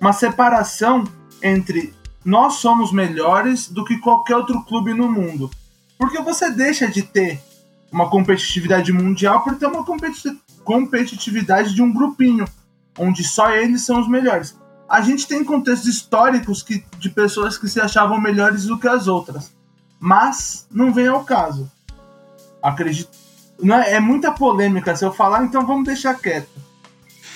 uma 0.00 0.12
separação 0.12 1.04
entre 1.40 1.94
nós 2.24 2.54
somos 2.54 2.92
melhores 2.92 3.68
do 3.68 3.84
que 3.84 3.96
qualquer 3.98 4.36
outro 4.36 4.60
clube 4.64 4.92
no 4.92 5.08
mundo. 5.08 5.48
Porque 5.96 6.20
você 6.20 6.50
deixa 6.50 6.88
de 6.88 7.02
ter 7.02 7.40
uma 7.92 8.10
competitividade 8.10 8.92
mundial 8.92 9.42
por 9.42 9.54
ter 9.54 9.66
uma 9.66 9.84
competitividade 10.64 11.72
de 11.72 11.80
um 11.80 11.92
grupinho, 11.92 12.44
onde 12.98 13.22
só 13.22 13.52
eles 13.52 13.82
são 13.82 14.00
os 14.00 14.08
melhores. 14.08 14.58
A 14.88 15.00
gente 15.00 15.28
tem 15.28 15.44
contextos 15.44 15.88
históricos 15.88 16.60
que, 16.60 16.84
de 16.98 17.10
pessoas 17.10 17.56
que 17.56 17.68
se 17.68 17.80
achavam 17.80 18.20
melhores 18.20 18.66
do 18.66 18.78
que 18.78 18.88
as 18.88 19.06
outras, 19.06 19.54
mas 20.00 20.66
não 20.72 20.92
vem 20.92 21.06
ao 21.06 21.24
caso. 21.24 21.70
Acredito. 22.60 23.16
Não 23.62 23.76
é, 23.76 23.94
é 23.94 24.00
muita 24.00 24.32
polêmica 24.32 24.96
se 24.96 25.04
eu 25.04 25.12
falar, 25.12 25.44
então 25.44 25.64
vamos 25.64 25.84
deixar 25.84 26.14
quieto. 26.14 26.67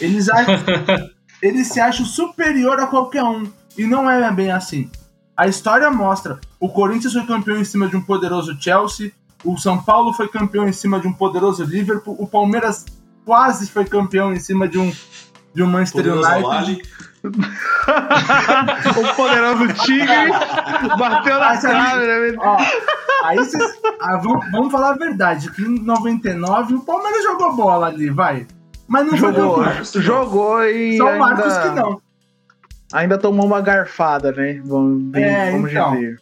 Eles, 0.05 0.29
acham, 0.29 0.55
eles 1.41 1.69
se 1.69 1.81
acham 1.81 2.05
superior 2.05 2.79
a 2.81 2.87
qualquer 2.87 3.23
um. 3.23 3.51
E 3.77 3.87
não 3.87 4.11
é 4.11 4.31
bem 4.31 4.51
assim. 4.51 4.91
A 5.37 5.47
história 5.47 5.91
mostra: 5.91 6.39
o 6.61 6.69
Corinthians 6.69 7.13
foi 7.13 7.27
campeão 7.27 7.59
em 7.59 7.65
cima 7.65 7.89
de 7.89 7.97
um 7.97 8.01
poderoso 8.01 8.57
Chelsea, 8.61 9.13
o 9.45 9.57
São 9.57 9.83
Paulo 9.83 10.13
foi 10.13 10.29
campeão 10.29 10.69
em 10.69 10.73
cima 10.73 11.01
de 11.01 11.07
um 11.07 11.13
poderoso 11.13 11.65
Liverpool, 11.65 12.17
o 12.19 12.27
Palmeiras 12.27 12.85
quase 13.25 13.69
foi 13.71 13.85
campeão 13.85 14.33
em 14.33 14.41
cima 14.41 14.69
de 14.69 14.79
um, 14.79 14.93
de 15.55 15.63
um 15.63 15.67
Manchester 15.67 16.05
poderoso 16.05 16.29
United. 16.31 16.83
o 17.23 19.15
poderoso 19.15 19.73
Tigre 19.85 20.31
bateu 20.99 21.39
na 21.39 21.55
né? 21.55 22.37
Aí 23.25 23.37
vocês. 23.37 23.63
Ah, 24.01 24.17
vamos, 24.17 24.51
vamos 24.51 24.73
falar 24.73 24.91
a 24.91 24.97
verdade: 24.97 25.51
que 25.53 25.63
em 25.63 25.81
99 25.81 26.75
o 26.75 26.81
Palmeiras 26.81 27.23
jogou 27.23 27.55
bola 27.55 27.87
ali, 27.87 28.11
vai. 28.11 28.47
Mas 28.93 29.07
não 29.07 29.17
jogou. 29.17 29.65
Jogou 30.03 30.65
e. 30.65 30.99
São 30.99 31.09
ainda... 31.09 31.19
Marcos 31.19 31.57
que 31.57 31.69
não. 31.71 32.03
Ainda 32.93 33.17
tomou 33.17 33.47
uma 33.47 33.63
garfada, 33.63 34.31
né? 34.33 34.61
Vamos, 34.67 35.15
é, 35.15 35.51
vamos 35.51 35.71
então. 35.71 35.95
dizer. 35.95 36.21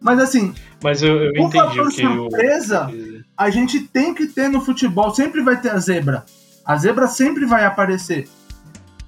Mas 0.00 0.20
assim. 0.20 0.54
Mas 0.80 1.02
eu, 1.02 1.24
eu 1.24 1.32
entendi 1.32 1.80
o 1.80 1.88
que 1.88 2.02
surpresa, 2.02 2.88
eu... 2.92 3.22
a 3.36 3.50
gente 3.50 3.80
tem 3.80 4.14
que 4.14 4.28
ter 4.28 4.48
no 4.48 4.60
futebol. 4.60 5.12
Sempre 5.12 5.42
vai 5.42 5.60
ter 5.60 5.70
a 5.70 5.78
zebra. 5.78 6.24
A 6.64 6.76
zebra 6.76 7.08
sempre 7.08 7.46
vai 7.46 7.64
aparecer. 7.64 8.28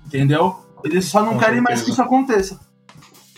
Entendeu? 0.05 0.57
Eles 0.83 1.05
só 1.05 1.23
não 1.23 1.35
Com 1.35 1.39
querem 1.39 1.55
certeza. 1.55 1.63
mais 1.63 1.83
que 1.83 1.91
isso 1.93 2.03
aconteça. 2.03 2.59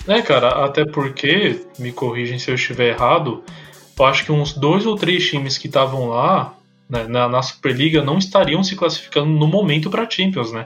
É, 0.08 0.22
cara, 0.22 0.64
até 0.64 0.86
porque, 0.86 1.66
me 1.78 1.92
corrigem 1.92 2.38
se 2.38 2.50
eu 2.50 2.54
estiver 2.54 2.94
errado, 2.94 3.44
eu 3.98 4.06
acho 4.06 4.24
que 4.24 4.32
uns 4.32 4.54
dois 4.54 4.86
ou 4.86 4.96
três 4.96 5.28
times 5.28 5.58
que 5.58 5.66
estavam 5.66 6.08
lá 6.08 6.54
né, 6.88 7.06
na, 7.08 7.28
na 7.28 7.42
Superliga 7.42 8.02
não 8.02 8.18
estariam 8.18 8.62
se 8.62 8.76
classificando 8.76 9.30
no 9.30 9.46
momento 9.46 9.90
para 9.90 10.08
Champions, 10.08 10.52
né? 10.52 10.64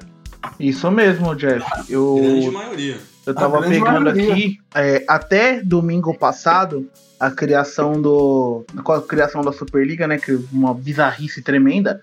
Isso 0.58 0.90
mesmo, 0.90 1.34
Jeff. 1.34 1.64
Eu, 1.88 2.16
grande 2.16 2.50
maioria. 2.50 2.98
Eu 3.26 3.34
tava 3.34 3.60
pegando 3.62 4.04
maioria. 4.04 4.32
aqui, 4.32 4.58
é, 4.74 5.04
até 5.06 5.62
domingo 5.62 6.16
passado, 6.16 6.88
a 7.18 7.30
criação 7.30 8.00
do. 8.00 8.64
A 8.74 9.00
criação 9.02 9.42
da 9.42 9.52
Superliga, 9.52 10.06
né? 10.06 10.18
Que 10.18 10.38
uma 10.52 10.74
bizarrice 10.74 11.42
tremenda. 11.42 12.02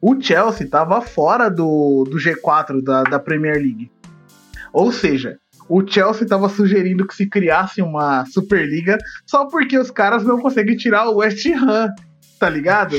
O 0.00 0.20
Chelsea 0.20 0.68
tava 0.68 1.00
fora 1.00 1.48
do, 1.48 2.04
do 2.04 2.16
G4 2.16 2.82
da, 2.82 3.02
da 3.04 3.18
Premier 3.18 3.56
League. 3.56 3.90
Ou 4.72 4.90
seja, 4.90 5.38
o 5.68 5.86
Chelsea 5.86 6.24
estava 6.24 6.48
sugerindo 6.48 7.06
que 7.06 7.14
se 7.14 7.28
criasse 7.28 7.82
uma 7.82 8.24
Superliga 8.26 8.98
só 9.26 9.46
porque 9.46 9.78
os 9.78 9.90
caras 9.90 10.24
não 10.24 10.40
conseguem 10.40 10.76
tirar 10.76 11.08
o 11.08 11.16
West 11.16 11.44
Ham 11.46 11.88
tá 12.42 12.50
ligado? 12.50 12.98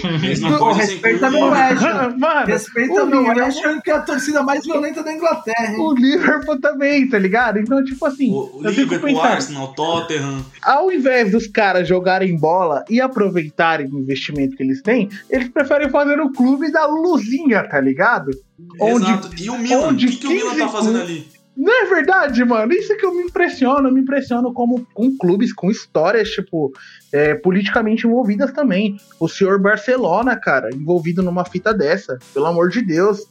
Pô, 0.57 0.71
respeita 0.71 1.29
meu 1.29 1.47
West 1.51 1.81
Mano, 2.17 2.45
respeita 2.45 3.05
meu 3.05 3.23
West 3.25 3.65
Ham, 3.65 3.81
que 3.81 3.91
é 3.91 3.95
a 3.95 3.99
torcida 3.99 4.41
mais 4.41 4.65
violenta 4.65 5.03
da 5.03 5.11
Inglaterra. 5.11 5.73
Hein? 5.73 5.79
O 5.81 5.93
Liverpool 5.93 6.61
também, 6.61 7.09
tá 7.09 7.19
ligado? 7.19 7.59
Então, 7.59 7.83
tipo 7.83 8.05
assim. 8.05 8.31
O, 8.31 8.59
o 8.59 8.69
Liverpool, 8.69 9.19
Arsenal, 9.19 9.73
Tottenham. 9.73 10.45
Ao 10.61 10.89
invés 10.89 11.29
dos 11.33 11.45
caras 11.45 11.85
jogarem 11.85 12.37
bola 12.37 12.85
e 12.89 13.01
aproveitarem 13.01 13.89
o 13.91 13.99
investimento 13.99 14.55
que 14.55 14.63
eles 14.63 14.81
têm, 14.81 15.09
eles 15.29 15.49
preferem 15.49 15.89
fazer 15.89 16.21
o 16.21 16.31
clube 16.31 16.71
da 16.71 16.85
luzinha, 16.85 17.67
tá 17.67 17.81
ligado? 17.81 18.29
Exato. 18.29 19.27
Onde, 19.27 19.43
e 19.43 19.49
o 19.49 19.57
Milan? 19.57 19.89
O 19.89 19.97
que, 19.97 20.07
que 20.15 20.27
o 20.27 20.29
Milan 20.29 20.55
tá 20.55 20.69
fazendo 20.69 21.01
ali? 21.01 21.27
Não 21.55 21.83
é 21.83 21.85
verdade, 21.85 22.43
mano? 22.43 22.73
Isso 22.73 22.93
é 22.93 22.95
que 22.95 23.05
eu 23.05 23.13
me 23.13 23.23
impressiono. 23.23 23.87
Eu 23.87 23.93
me 23.93 24.01
impressiono 24.01 24.51
como 24.53 24.85
com 24.93 25.15
clubes 25.15 25.53
com 25.53 25.69
histórias, 25.69 26.29
tipo, 26.29 26.73
é, 27.11 27.35
politicamente 27.35 28.07
envolvidas 28.07 28.51
também. 28.51 28.97
O 29.19 29.27
senhor 29.27 29.61
Barcelona, 29.61 30.35
cara, 30.35 30.69
envolvido 30.73 31.21
numa 31.21 31.45
fita 31.45 31.73
dessa. 31.73 32.17
Pelo 32.33 32.47
amor 32.47 32.69
de 32.69 32.81
Deus. 32.81 33.27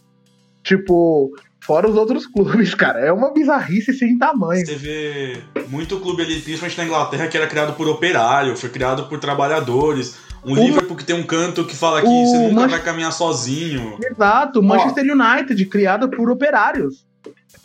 Tipo, 0.62 1.32
fora 1.60 1.88
os 1.88 1.96
outros 1.96 2.24
clubes, 2.26 2.74
cara. 2.76 3.00
É 3.00 3.12
uma 3.12 3.32
bizarrice 3.32 3.92
sem 3.92 4.16
tamanho. 4.16 4.64
Você 4.64 4.76
vê 4.76 5.42
muito 5.68 5.98
clube 5.98 6.22
ali, 6.22 6.40
principalmente 6.40 6.78
na 6.78 6.84
Inglaterra, 6.84 7.26
que 7.26 7.36
era 7.36 7.48
criado 7.48 7.74
por 7.74 7.88
operário, 7.88 8.56
foi 8.56 8.70
criado 8.70 9.08
por 9.08 9.18
trabalhadores. 9.18 10.16
Um 10.44 10.52
o 10.52 10.56
Liverpool 10.56 10.96
que 10.96 11.04
tem 11.04 11.14
um 11.14 11.22
canto 11.22 11.64
que 11.64 11.76
fala 11.76 12.00
que 12.00 12.06
você 12.06 12.36
nunca 12.36 12.54
Manchester... 12.54 12.70
vai 12.70 12.80
caminhar 12.82 13.12
sozinho. 13.12 13.96
Exato, 14.02 14.62
Manchester 14.62 15.04
United, 15.04 15.66
criado 15.66 16.08
por 16.08 16.30
operários. 16.30 17.06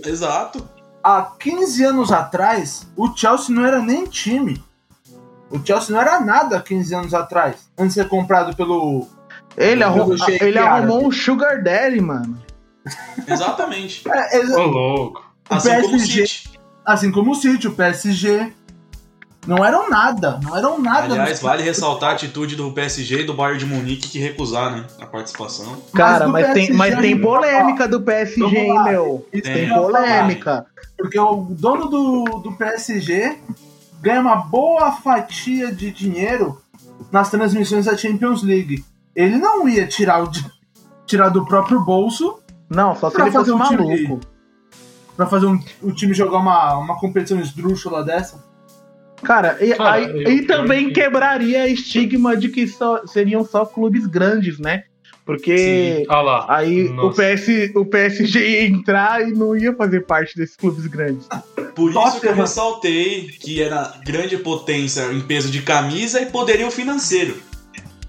Exato. 0.05 0.67
Há 1.03 1.31
15 1.39 1.83
anos 1.83 2.11
atrás, 2.11 2.87
o 2.95 3.15
Chelsea 3.15 3.55
não 3.55 3.65
era 3.65 3.81
nem 3.81 4.05
time. 4.05 4.61
O 5.49 5.65
Chelsea 5.65 5.95
não 5.95 6.01
era 6.01 6.19
nada 6.19 6.61
15 6.61 6.95
anos 6.95 7.13
atrás, 7.13 7.69
antes 7.77 7.95
de 7.95 8.01
ser 8.01 8.09
comprado 8.09 8.55
pelo. 8.55 9.07
Ele, 9.55 9.83
arrum, 9.83 10.15
ele 10.41 10.59
arrumou 10.59 11.07
um 11.07 11.11
Sugar 11.11 11.63
Daddy, 11.63 12.01
mano. 12.01 12.37
Exatamente. 13.27 14.03
É, 14.07 14.39
Ô, 14.57 14.65
louco. 14.65 15.25
Assim 15.49 15.69
PSG, 15.69 15.81
como 15.85 15.95
o 15.95 15.99
City. 15.99 16.59
Assim 16.85 17.11
como 17.11 17.31
o 17.31 17.35
City, 17.35 17.67
o 17.67 17.73
PSG. 17.73 18.53
Não 19.47 19.63
eram 19.63 19.89
nada, 19.89 20.39
não 20.43 20.57
eram 20.57 20.77
nada. 20.77 21.13
Aliás, 21.13 21.41
vale 21.41 21.63
ressaltar 21.63 22.09
a 22.09 22.13
atitude 22.13 22.57
do 22.57 22.69
PSG 22.73 23.21
e 23.21 23.23
do 23.23 23.33
Bayern 23.33 23.57
de 23.57 23.65
Munique 23.65 24.09
que 24.09 24.19
recusaram 24.19 24.77
né, 24.77 24.85
a 24.99 25.05
participação. 25.05 25.81
Cara, 25.93 26.27
mas, 26.27 26.47
mas 26.47 26.53
tem, 26.53 26.73
mas 26.73 26.99
tem 26.99 27.19
polêmica 27.19 27.87
do 27.87 28.01
PSG, 28.01 28.43
hein, 28.43 28.83
meu? 28.83 29.25
Tem, 29.31 29.41
tem 29.41 29.69
polêmica. 29.69 30.65
Porque 30.97 31.17
o 31.17 31.47
dono 31.49 31.85
do, 31.85 32.23
do 32.39 32.51
PSG 32.57 33.37
ganha 34.01 34.19
uma 34.19 34.35
boa 34.35 34.91
fatia 34.91 35.71
de 35.71 35.91
dinheiro 35.91 36.61
nas 37.09 37.29
transmissões 37.29 37.85
da 37.85 37.95
Champions 37.95 38.43
League. 38.43 38.83
Ele 39.15 39.37
não 39.37 39.67
ia 39.67 39.87
tirar, 39.87 40.23
o, 40.23 40.29
tirar 41.05 41.29
do 41.29 41.45
próprio 41.45 41.79
bolso. 41.79 42.39
Não, 42.69 42.93
só 42.95 43.09
se 43.09 43.21
ele 43.21 43.31
fosse 43.31 43.51
um 43.51 43.57
maluco. 43.57 43.95
Time, 43.95 44.19
pra 45.15 45.25
fazer 45.25 45.45
um, 45.45 45.57
o 45.81 45.91
time 45.93 46.13
jogar 46.13 46.37
uma, 46.39 46.77
uma 46.77 46.99
competição 46.99 47.39
esdrúxula 47.39 48.03
dessa. 48.03 48.45
Cara, 49.23 49.57
e, 49.59 49.73
Cara, 49.73 49.91
aí, 49.95 50.03
eu, 50.05 50.31
e 50.31 50.41
também 50.43 50.87
eu... 50.87 50.93
quebraria 50.93 51.63
a 51.63 51.67
estigma 51.67 52.35
de 52.37 52.49
que 52.49 52.67
só, 52.67 53.05
seriam 53.07 53.43
só 53.43 53.65
clubes 53.65 54.05
grandes, 54.05 54.59
né? 54.59 54.83
Porque 55.25 56.05
Ah 56.07 56.21
lá. 56.21 56.45
aí 56.47 56.87
o. 56.87 57.09
PS, 57.11 57.75
o 57.75 57.85
PSG 57.85 58.39
ia 58.39 58.67
entrar 58.67 59.27
e 59.27 59.33
não 59.33 59.57
ia 59.57 59.73
fazer 59.75 60.05
parte 60.05 60.37
desses 60.37 60.55
clubes 60.55 60.87
grandes. 60.87 61.27
Por 61.75 61.89
isso 61.91 61.99
que 61.99 62.05
eu 62.07 62.11
Tottenham. 62.13 62.35
ressaltei 62.35 63.27
que 63.39 63.61
era 63.61 63.93
grande 64.05 64.37
potência 64.37 65.11
em 65.11 65.19
peso 65.21 65.49
de 65.51 65.61
camisa 65.61 66.21
e 66.21 66.27
poderio 66.27 66.71
financeiro. 66.71 67.35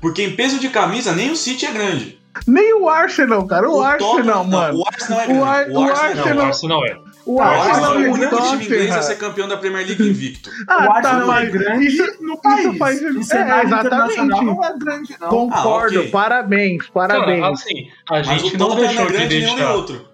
Porque 0.00 0.22
em 0.22 0.36
peso 0.36 0.60
de 0.60 0.68
camisa 0.68 1.12
nem 1.12 1.30
o 1.32 1.36
City 1.36 1.66
é 1.66 1.72
grande. 1.72 2.18
Nem 2.46 2.72
o 2.74 2.88
Arsenal, 2.88 3.44
cara. 3.48 3.68
O, 3.68 3.80
Arsenal, 3.82 4.14
Tottenham- 4.16 4.36
não, 4.36 4.44
mano. 4.44 4.78
o 4.78 4.84
Arsenal 4.86 5.20
é 5.20 5.24
O 5.24 5.26
grande. 5.26 5.42
Ar- 5.44 5.68
O, 5.70 5.72
o 5.74 5.82
Arsenal, 5.82 6.14
Não, 6.14 6.22
Arsenal- 6.22 6.36
o 6.36 6.46
Arsenal 6.46 6.86
é. 6.86 6.96
O 7.28 7.34
O 7.36 7.42
Arsenal 7.42 7.94
é 8.00 8.08
o 8.08 8.12
único 8.14 8.36
time 8.50 8.64
inglês 8.64 8.90
a 8.96 9.02
ser 9.02 9.16
campeão 9.16 9.46
da 9.46 9.58
Premier 9.58 9.86
League 9.86 10.02
invicto. 10.08 10.50
Ah, 10.66 10.76
o 10.76 10.86
tá, 10.86 10.92
Arsenal 10.94 11.22
é 11.22 11.26
mas 11.26 11.52
grande 11.52 11.86
isso, 11.86 12.22
no 12.22 12.32
isso 12.32 12.42
país. 12.42 12.78
faz. 12.78 13.02
Em 13.02 13.06
É, 13.06 13.10
internacional 13.10 14.08
exatamente. 14.08 14.44
não 14.46 14.64
é 14.64 14.78
grande, 14.78 15.16
não. 15.20 15.28
Concordo, 15.28 15.98
Ah, 15.98 16.00
ok. 16.00 16.10
parabéns, 16.10 16.82
Cara, 16.88 17.08
parabéns. 17.08 17.44
assim, 17.44 17.90
a 18.08 18.14
Mas 18.14 18.26
gente 18.26 18.54
o 18.54 18.58
não 18.58 18.68
não 18.70 18.76
deixou 18.76 19.02
é 19.02 19.06
de 19.06 19.12
grande 19.12 19.34
nenhum 19.36 19.46
nem 19.48 19.56
deixar. 19.56 19.74
outro. 19.74 20.07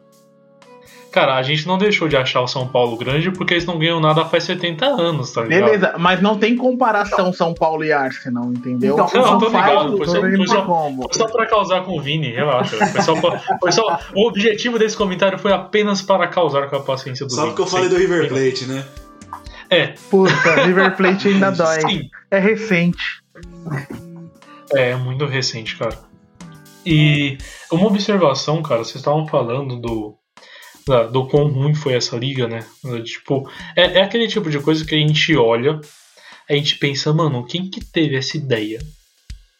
Cara, 1.14 1.36
a 1.36 1.42
gente 1.44 1.64
não 1.68 1.78
deixou 1.78 2.08
de 2.08 2.16
achar 2.16 2.40
o 2.40 2.48
São 2.48 2.66
Paulo 2.66 2.96
grande 2.96 3.30
porque 3.30 3.54
eles 3.54 3.64
não 3.64 3.78
ganham 3.78 4.00
nada 4.00 4.24
faz 4.24 4.42
70 4.42 4.84
anos, 4.84 5.30
tá 5.32 5.42
ligado? 5.42 5.64
Beleza, 5.66 5.94
mas 5.96 6.20
não 6.20 6.36
tem 6.36 6.56
comparação 6.56 7.32
São 7.32 7.54
Paulo 7.54 7.84
e 7.84 7.92
Arsenal, 7.92 8.46
entendeu? 8.46 8.94
Então, 8.94 9.08
Não, 9.22 9.38
tô 9.38 9.46
ligado, 9.46 9.96
foi 9.96 10.06
só- 10.06 10.20
foi 10.20 10.46
só- 10.48 11.08
só 11.12 11.26
pra 11.28 11.46
causar 11.46 11.82
com 11.84 11.96
o 11.96 12.00
Vini, 12.02 12.32
relaxa. 12.32 12.84
Foi 12.84 13.00
só 13.00 13.14
pra- 13.20 13.38
foi 13.60 13.70
só- 13.70 14.00
o 14.12 14.26
objetivo 14.26 14.76
desse 14.76 14.96
comentário 14.96 15.38
foi 15.38 15.52
apenas 15.52 16.02
para 16.02 16.26
causar 16.26 16.68
com 16.68 16.74
a 16.74 16.80
paciência 16.80 17.24
do 17.24 17.30
Sabe 17.32 17.44
Vini. 17.44 17.54
que 17.56 17.62
eu 17.62 17.66
falei 17.68 17.88
do 17.88 17.96
River 17.96 18.28
Plate, 18.28 18.66
né? 18.66 18.84
É, 19.70 19.94
Puta, 20.10 20.64
River 20.66 20.96
Plate 20.96 21.28
ainda 21.28 21.50
dói. 21.52 21.80
sim. 21.82 22.08
É 22.28 22.40
recente. 22.40 23.22
É, 24.74 24.90
é 24.90 24.96
muito 24.96 25.26
recente, 25.26 25.76
cara. 25.76 25.96
E 26.84 27.38
uma 27.70 27.86
observação, 27.86 28.60
cara, 28.62 28.82
vocês 28.82 28.96
estavam 28.96 29.28
falando 29.28 29.76
do. 29.80 30.16
Da- 30.86 31.04
do 31.04 31.26
quão 31.26 31.48
ruim 31.48 31.74
foi 31.74 31.94
essa 31.94 32.16
liga, 32.16 32.46
né? 32.48 32.64
Tipo, 33.04 33.48
é, 33.76 33.98
é 33.98 34.02
aquele 34.02 34.28
tipo 34.28 34.50
de 34.50 34.58
coisa 34.60 34.84
que 34.84 34.94
a 34.94 34.98
gente 34.98 35.36
olha, 35.36 35.80
a 36.48 36.52
gente 36.54 36.76
pensa, 36.78 37.12
mano, 37.12 37.44
quem 37.46 37.68
que 37.70 37.84
teve 37.84 38.16
essa 38.16 38.36
ideia? 38.36 38.80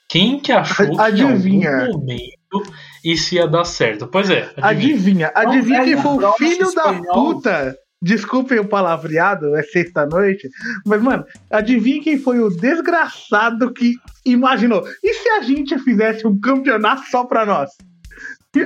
Quem 0.09 0.38
que 0.38 0.52
achou 0.52 0.90
que 0.95 1.00
Adivinha. 1.00 1.71
em 1.71 1.75
algum 1.87 1.99
momento 1.99 2.73
isso 3.04 3.35
ia 3.35 3.49
dar 3.49 3.64
certo? 3.64 4.07
Pois 4.07 4.28
é, 4.31 4.50
Adivinha, 4.61 5.33
adivinha. 5.33 5.33
adivinha 5.35 5.78
Não, 5.78 5.85
quem 5.87 5.97
foi 6.02 6.25
o 6.25 6.33
filho 6.35 6.75
da 6.75 6.93
puta? 7.12 7.76
Desculpem 8.02 8.59
o 8.59 8.69
palavreado, 8.69 9.57
é 9.57 9.62
sexta-noite. 9.62 10.47
Mas, 10.85 11.00
mano, 11.02 11.25
adivinha 11.50 12.02
quem 12.02 12.19
foi 12.19 12.38
o 12.38 12.50
desgraçado 12.50 13.73
que 13.73 13.95
imaginou? 14.26 14.85
E 15.02 15.14
se 15.14 15.28
a 15.31 15.40
gente 15.40 15.78
fizesse 15.78 16.26
um 16.26 16.38
campeonato 16.38 17.02
só 17.11 17.25
pra 17.25 17.47
nós? 17.47 17.71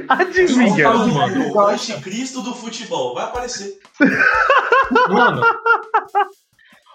Adivinha. 0.09 0.91
Mano, 0.91 1.53
o 1.53 1.61
anticristo 1.61 2.43
do 2.43 2.55
futebol 2.55 3.15
vai 3.15 3.25
aparecer. 3.25 3.79
Mano, 5.09 5.43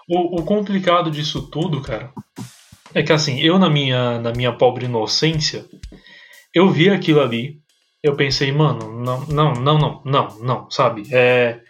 o, 0.08 0.40
o 0.40 0.44
complicado 0.44 1.10
disso 1.10 1.42
tudo, 1.42 1.80
cara, 1.80 2.12
é 2.94 3.02
que 3.02 3.12
assim, 3.12 3.40
eu 3.40 3.58
na 3.58 3.68
minha, 3.68 4.18
na 4.20 4.32
minha 4.32 4.52
pobre 4.52 4.86
inocência, 4.86 5.66
eu 6.54 6.70
vi 6.70 6.90
aquilo 6.90 7.20
ali, 7.20 7.58
eu 8.02 8.14
pensei, 8.14 8.52
mano, 8.52 9.00
não, 9.00 9.26
não, 9.26 9.52
não, 9.54 9.78
não, 9.78 10.02
não, 10.04 10.38
não, 10.40 10.70
sabe? 10.70 11.04
É, 11.10 11.60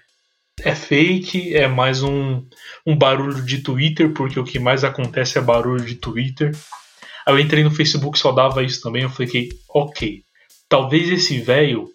é 0.61 0.75
fake, 0.75 1.55
é 1.55 1.67
mais 1.67 2.03
um, 2.03 2.45
um 2.87 2.97
barulho 2.97 3.43
de 3.43 3.59
Twitter, 3.59 4.13
porque 4.13 4.39
o 4.39 4.45
que 4.45 4.59
mais 4.59 4.85
acontece 4.85 5.39
é 5.39 5.41
barulho 5.41 5.85
de 5.85 5.95
Twitter. 5.95 6.55
Aí 7.27 7.35
eu 7.35 7.39
entrei 7.39 7.65
no 7.65 7.71
Facebook, 7.71 8.19
só 8.19 8.33
dava 8.33 8.63
isso 8.63 8.83
também, 8.83 9.03
eu 9.03 9.11
fiquei, 9.11 9.49
ok, 9.69 10.23
talvez 10.69 11.11
esse 11.11 11.39
velho 11.39 11.89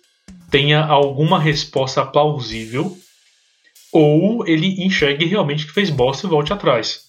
tenha 0.49 0.83
alguma 0.83 1.39
resposta 1.39 2.05
plausível 2.05 2.97
ou 3.91 4.47
ele 4.47 4.83
enxergue 4.83 5.25
realmente 5.25 5.65
que 5.65 5.73
fez 5.73 5.89
bosta 5.89 6.27
e 6.27 6.29
volte 6.29 6.53
atrás. 6.53 7.07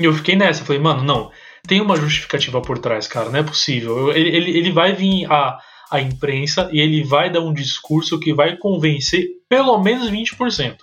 E 0.00 0.04
eu 0.04 0.12
fiquei 0.12 0.36
nessa, 0.36 0.64
falei, 0.64 0.80
mano, 0.80 1.02
não, 1.02 1.30
tem 1.66 1.80
uma 1.80 1.96
justificativa 1.96 2.60
por 2.60 2.78
trás, 2.78 3.06
cara, 3.06 3.30
não 3.30 3.38
é 3.38 3.42
possível. 3.42 4.10
Ele, 4.12 4.28
ele, 4.28 4.58
ele 4.58 4.72
vai 4.72 4.94
vir 4.94 5.30
a, 5.30 5.58
a 5.90 6.00
imprensa 6.00 6.68
e 6.72 6.80
ele 6.80 7.02
vai 7.02 7.30
dar 7.30 7.40
um 7.40 7.52
discurso 7.52 8.18
que 8.18 8.32
vai 8.32 8.56
convencer 8.56 9.26
pelo 9.48 9.78
menos 9.78 10.10
20%. 10.10 10.76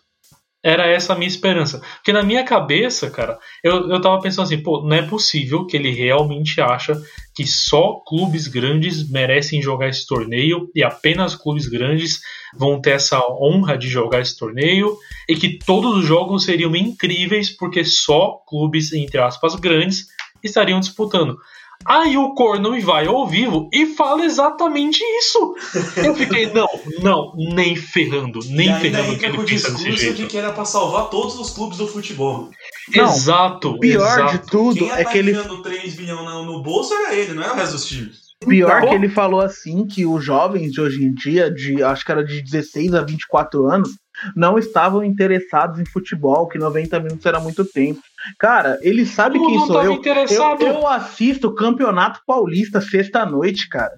Era 0.66 0.88
essa 0.88 1.14
a 1.14 1.16
minha 1.16 1.28
esperança. 1.28 1.80
Porque 1.98 2.12
na 2.12 2.24
minha 2.24 2.44
cabeça, 2.44 3.08
cara, 3.12 3.38
eu, 3.64 3.88
eu 3.88 4.02
tava 4.02 4.20
pensando 4.20 4.46
assim, 4.46 4.58
pô, 4.58 4.82
não 4.82 4.96
é 4.96 5.04
possível 5.04 5.68
que 5.68 5.78
ele 5.78 5.92
realmente 5.92 6.60
acha 6.60 7.00
que 7.36 7.46
só 7.46 8.02
clubes 8.08 8.48
grandes 8.48 9.08
merecem 9.08 9.62
jogar 9.62 9.90
esse 9.90 10.08
torneio 10.08 10.68
e 10.74 10.84
apenas 10.84 11.36
clubes 11.36 11.68
grandes 11.68 12.20
vão 12.58 12.82
ter 12.82 12.92
essa 12.92 13.22
honra 13.40 13.78
de 13.78 13.88
jogar 13.88 14.22
esse 14.22 14.36
torneio 14.36 14.98
e 15.30 15.36
que 15.36 15.60
todos 15.60 15.98
os 15.98 16.06
jogos 16.06 16.46
seriam 16.46 16.76
incríveis 16.76 17.52
porque 17.52 17.86
só 17.86 18.42
clubes, 18.48 18.92
entre 18.92 19.20
aspas, 19.20 19.54
grandes 19.54 20.08
estariam 20.44 20.80
disputando. 20.80 21.38
Aí 21.86 22.18
o 22.18 22.34
corno 22.34 22.72
me 22.72 22.80
vai 22.82 23.06
ao 23.08 23.28
vivo 23.28 23.70
e 23.74 23.86
fala 23.88 24.24
exatamente 24.26 25.04
isso. 25.20 25.56
Eu 25.98 26.16
fiquei, 26.16 26.48
não, 26.54 26.68
não, 27.02 27.34
nem 27.54 27.76
ferrando, 27.76 28.40
nem 28.50 28.68
e 28.68 28.72
ainda 28.72 28.80
ferrando 29.04 29.20
que 29.20 29.26
ele 29.26 29.36
com 29.36 29.42
o 29.42 29.46
discurso 29.46 30.14
de 30.14 30.26
que 30.28 30.38
era 30.38 30.52
pra 30.52 30.66
salvar 30.66 31.10
todos 31.10 31.38
os 31.40 31.52
clubes 31.52 31.78
do 31.78 31.88
futebol. 31.88 32.50
Não, 32.96 33.04
exato, 33.06 33.78
Pior 33.80 34.02
exato. 34.20 34.32
de 34.38 34.52
tudo 34.52 34.80
Quem 34.80 34.92
é 34.92 35.04
tá 35.04 35.12
que 35.12 35.18
ele 35.18 35.32
enfiando 35.32 35.62
3 35.62 35.94
bilhões 35.96 36.26
no, 36.26 36.46
no 36.46 36.64
bolso 36.64 36.94
era 36.94 37.14
ele, 37.16 37.34
não 37.34 37.44
era 37.44 37.54
o 37.54 37.56
resto 37.56 37.74
dos 37.74 37.86
times. 37.86 38.26
Pior 38.48 38.78
Então- 38.78 38.90
que 38.90 38.96
ele 38.96 39.10
falou 39.10 39.40
assim 39.42 39.86
que 39.88 40.06
os 40.06 40.24
jovens 40.24 40.72
de 40.72 40.82
hoje 40.82 41.04
em 41.04 41.14
dia, 41.14 41.50
de 41.52 41.82
acho 41.84 42.06
que 42.06 42.12
era 42.12 42.24
de 42.24 42.42
16 42.42 42.94
a 42.94 43.02
24 43.02 43.66
anos, 43.66 43.90
não 44.36 44.58
estavam 44.58 45.04
interessados 45.04 45.80
em 45.80 45.86
futebol, 45.86 46.48
que 46.48 46.58
90 46.58 47.00
minutos 47.00 47.26
era 47.26 47.40
muito 47.40 47.64
tempo. 47.66 48.02
Cara, 48.40 48.78
ele 48.82 49.06
sabe 49.06 49.38
Eu 49.38 49.46
quem 49.46 49.60
sou 49.66 49.78
eu. 49.84 49.84
Eu, 49.86 49.94
interessado. 49.94 50.62
eu 50.62 50.88
assisto 50.88 51.48
o 51.48 51.56
Campeonato 51.56 52.22
Paulista 52.26 52.82
sexta-noite, 52.82 53.68
cara. 53.70 53.94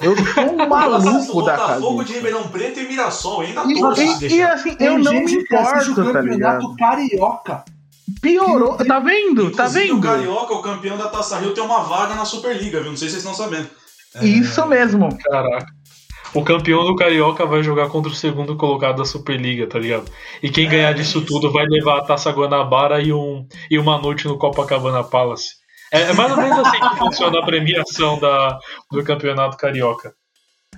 Eu 0.00 0.16
sou 0.16 0.54
um 0.54 0.60
Eu 0.64 0.74
assisto 0.94 0.98
maluco 1.10 1.42
da 1.42 1.56
Botafogo 1.56 1.90
cabeça. 1.98 2.04
de 2.04 2.12
Ribeirão 2.14 2.48
Preto 2.48 2.80
e 2.80 2.88
Mirassol, 2.88 3.40
ainda 3.42 3.62
E, 3.64 4.26
e- 4.26 4.36
e 4.36 4.42
assim, 4.42 4.76
eu 4.80 4.98
não 4.98 5.12
me 5.12 5.32
importo, 5.34 5.92
o 6.00 6.12
tá 6.12 6.20
ligado? 6.22 6.60
campeonato 6.62 6.76
carioca. 6.76 7.64
Piorou, 8.20 8.76
tá 8.76 8.98
vendo? 8.98 9.50
Tá 9.52 9.64
Inclusive, 9.66 9.86
vendo? 9.88 9.98
o 9.98 10.02
Carioca, 10.02 10.54
o 10.54 10.62
campeão 10.62 10.96
da 10.98 11.08
Taça 11.08 11.38
Rio, 11.38 11.54
tem 11.54 11.62
uma 11.62 11.82
vaga 11.84 12.14
na 12.16 12.24
Superliga, 12.24 12.80
viu? 12.80 12.90
Não 12.90 12.96
sei 12.96 13.08
se 13.08 13.14
vocês 13.20 13.24
estão 13.30 13.34
sabendo. 13.46 13.68
É, 14.16 14.24
Isso 14.26 14.66
mesmo. 14.66 15.16
Caraca. 15.22 15.66
O 16.32 16.44
campeão 16.44 16.84
do 16.84 16.94
Carioca 16.94 17.44
vai 17.44 17.62
jogar 17.62 17.88
contra 17.88 18.10
o 18.10 18.14
segundo 18.14 18.56
colocado 18.56 18.98
da 18.98 19.04
Superliga, 19.04 19.66
tá 19.66 19.78
ligado? 19.78 20.10
E 20.42 20.48
quem 20.48 20.66
É, 20.66 20.70
ganhar 20.70 20.90
é 20.90 20.94
disso 20.94 21.18
isso. 21.18 21.26
tudo 21.26 21.50
vai 21.50 21.66
levar 21.66 21.98
a 21.98 22.04
Taça 22.04 22.30
Guanabara 22.30 23.00
e, 23.00 23.12
um, 23.12 23.46
e 23.70 23.78
uma 23.78 23.98
noite 23.98 24.28
no 24.28 24.38
Copacabana 24.38 25.02
Palace. 25.02 25.54
É, 25.92 26.02
é 26.02 26.12
mais 26.12 26.30
ou 26.30 26.36
menos 26.38 26.58
assim 26.58 26.78
que 26.78 26.96
funciona 26.98 27.40
a 27.40 27.44
premiação 27.44 28.18
da, 28.20 28.58
do 28.92 29.02
Campeonato 29.02 29.56
Carioca. 29.56 30.14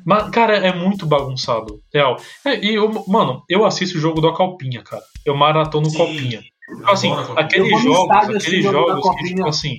Mas, 0.05 0.31
cara, 0.31 0.57
é 0.57 0.75
muito 0.75 1.07
bagunçado, 1.07 1.81
real. 1.93 2.17
É, 2.45 2.59
e, 2.65 2.75
eu, 2.75 2.91
mano, 3.07 3.43
eu 3.49 3.65
assisto 3.65 3.99
o 3.99 4.01
jogo 4.01 4.21
da 4.21 4.33
Copinha, 4.33 4.83
cara. 4.83 5.03
Eu 5.25 5.37
maratono 5.37 5.88
Sim. 5.88 5.99
Copinha. 5.99 6.41
Tipo 6.41 6.91
assim, 6.91 7.12
aqueles 7.37 7.83
jogos, 7.83 8.11
aqueles 8.11 8.65
jogo 8.65 8.88
jogos 8.88 9.17
que, 9.17 9.25
tipo 9.25 9.47
assim. 9.47 9.77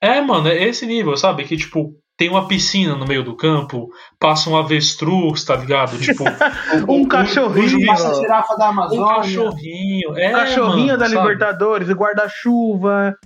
É, 0.00 0.20
mano, 0.20 0.48
é 0.48 0.62
esse 0.64 0.86
nível, 0.86 1.16
sabe? 1.16 1.44
Que, 1.44 1.56
tipo, 1.56 1.94
tem 2.20 2.28
uma 2.28 2.46
piscina 2.46 2.94
no 2.94 3.06
meio 3.06 3.24
do 3.24 3.34
campo, 3.34 3.88
passa 4.18 4.50
um 4.50 4.54
avestruz, 4.56 5.42
tá 5.42 5.56
ligado? 5.56 5.96
Tipo, 5.98 6.22
Um 6.86 7.04
o- 7.04 7.08
cachorrinho. 7.08 7.64
o 7.64 7.68
juiz- 7.68 7.86
Passa 7.86 8.10
a 8.10 8.14
girafa 8.14 8.56
da 8.58 8.66
Um 8.66 8.68
Amazônia. 8.72 9.14
cachorrinho. 9.16 10.18
É, 10.18 10.28
O 10.28 10.32
cachorrinho 10.32 10.86
mano, 10.88 10.98
da 10.98 11.08
sabe? 11.08 11.16
Libertadores, 11.22 11.88
o 11.88 11.94
guarda-chuva. 11.94 13.16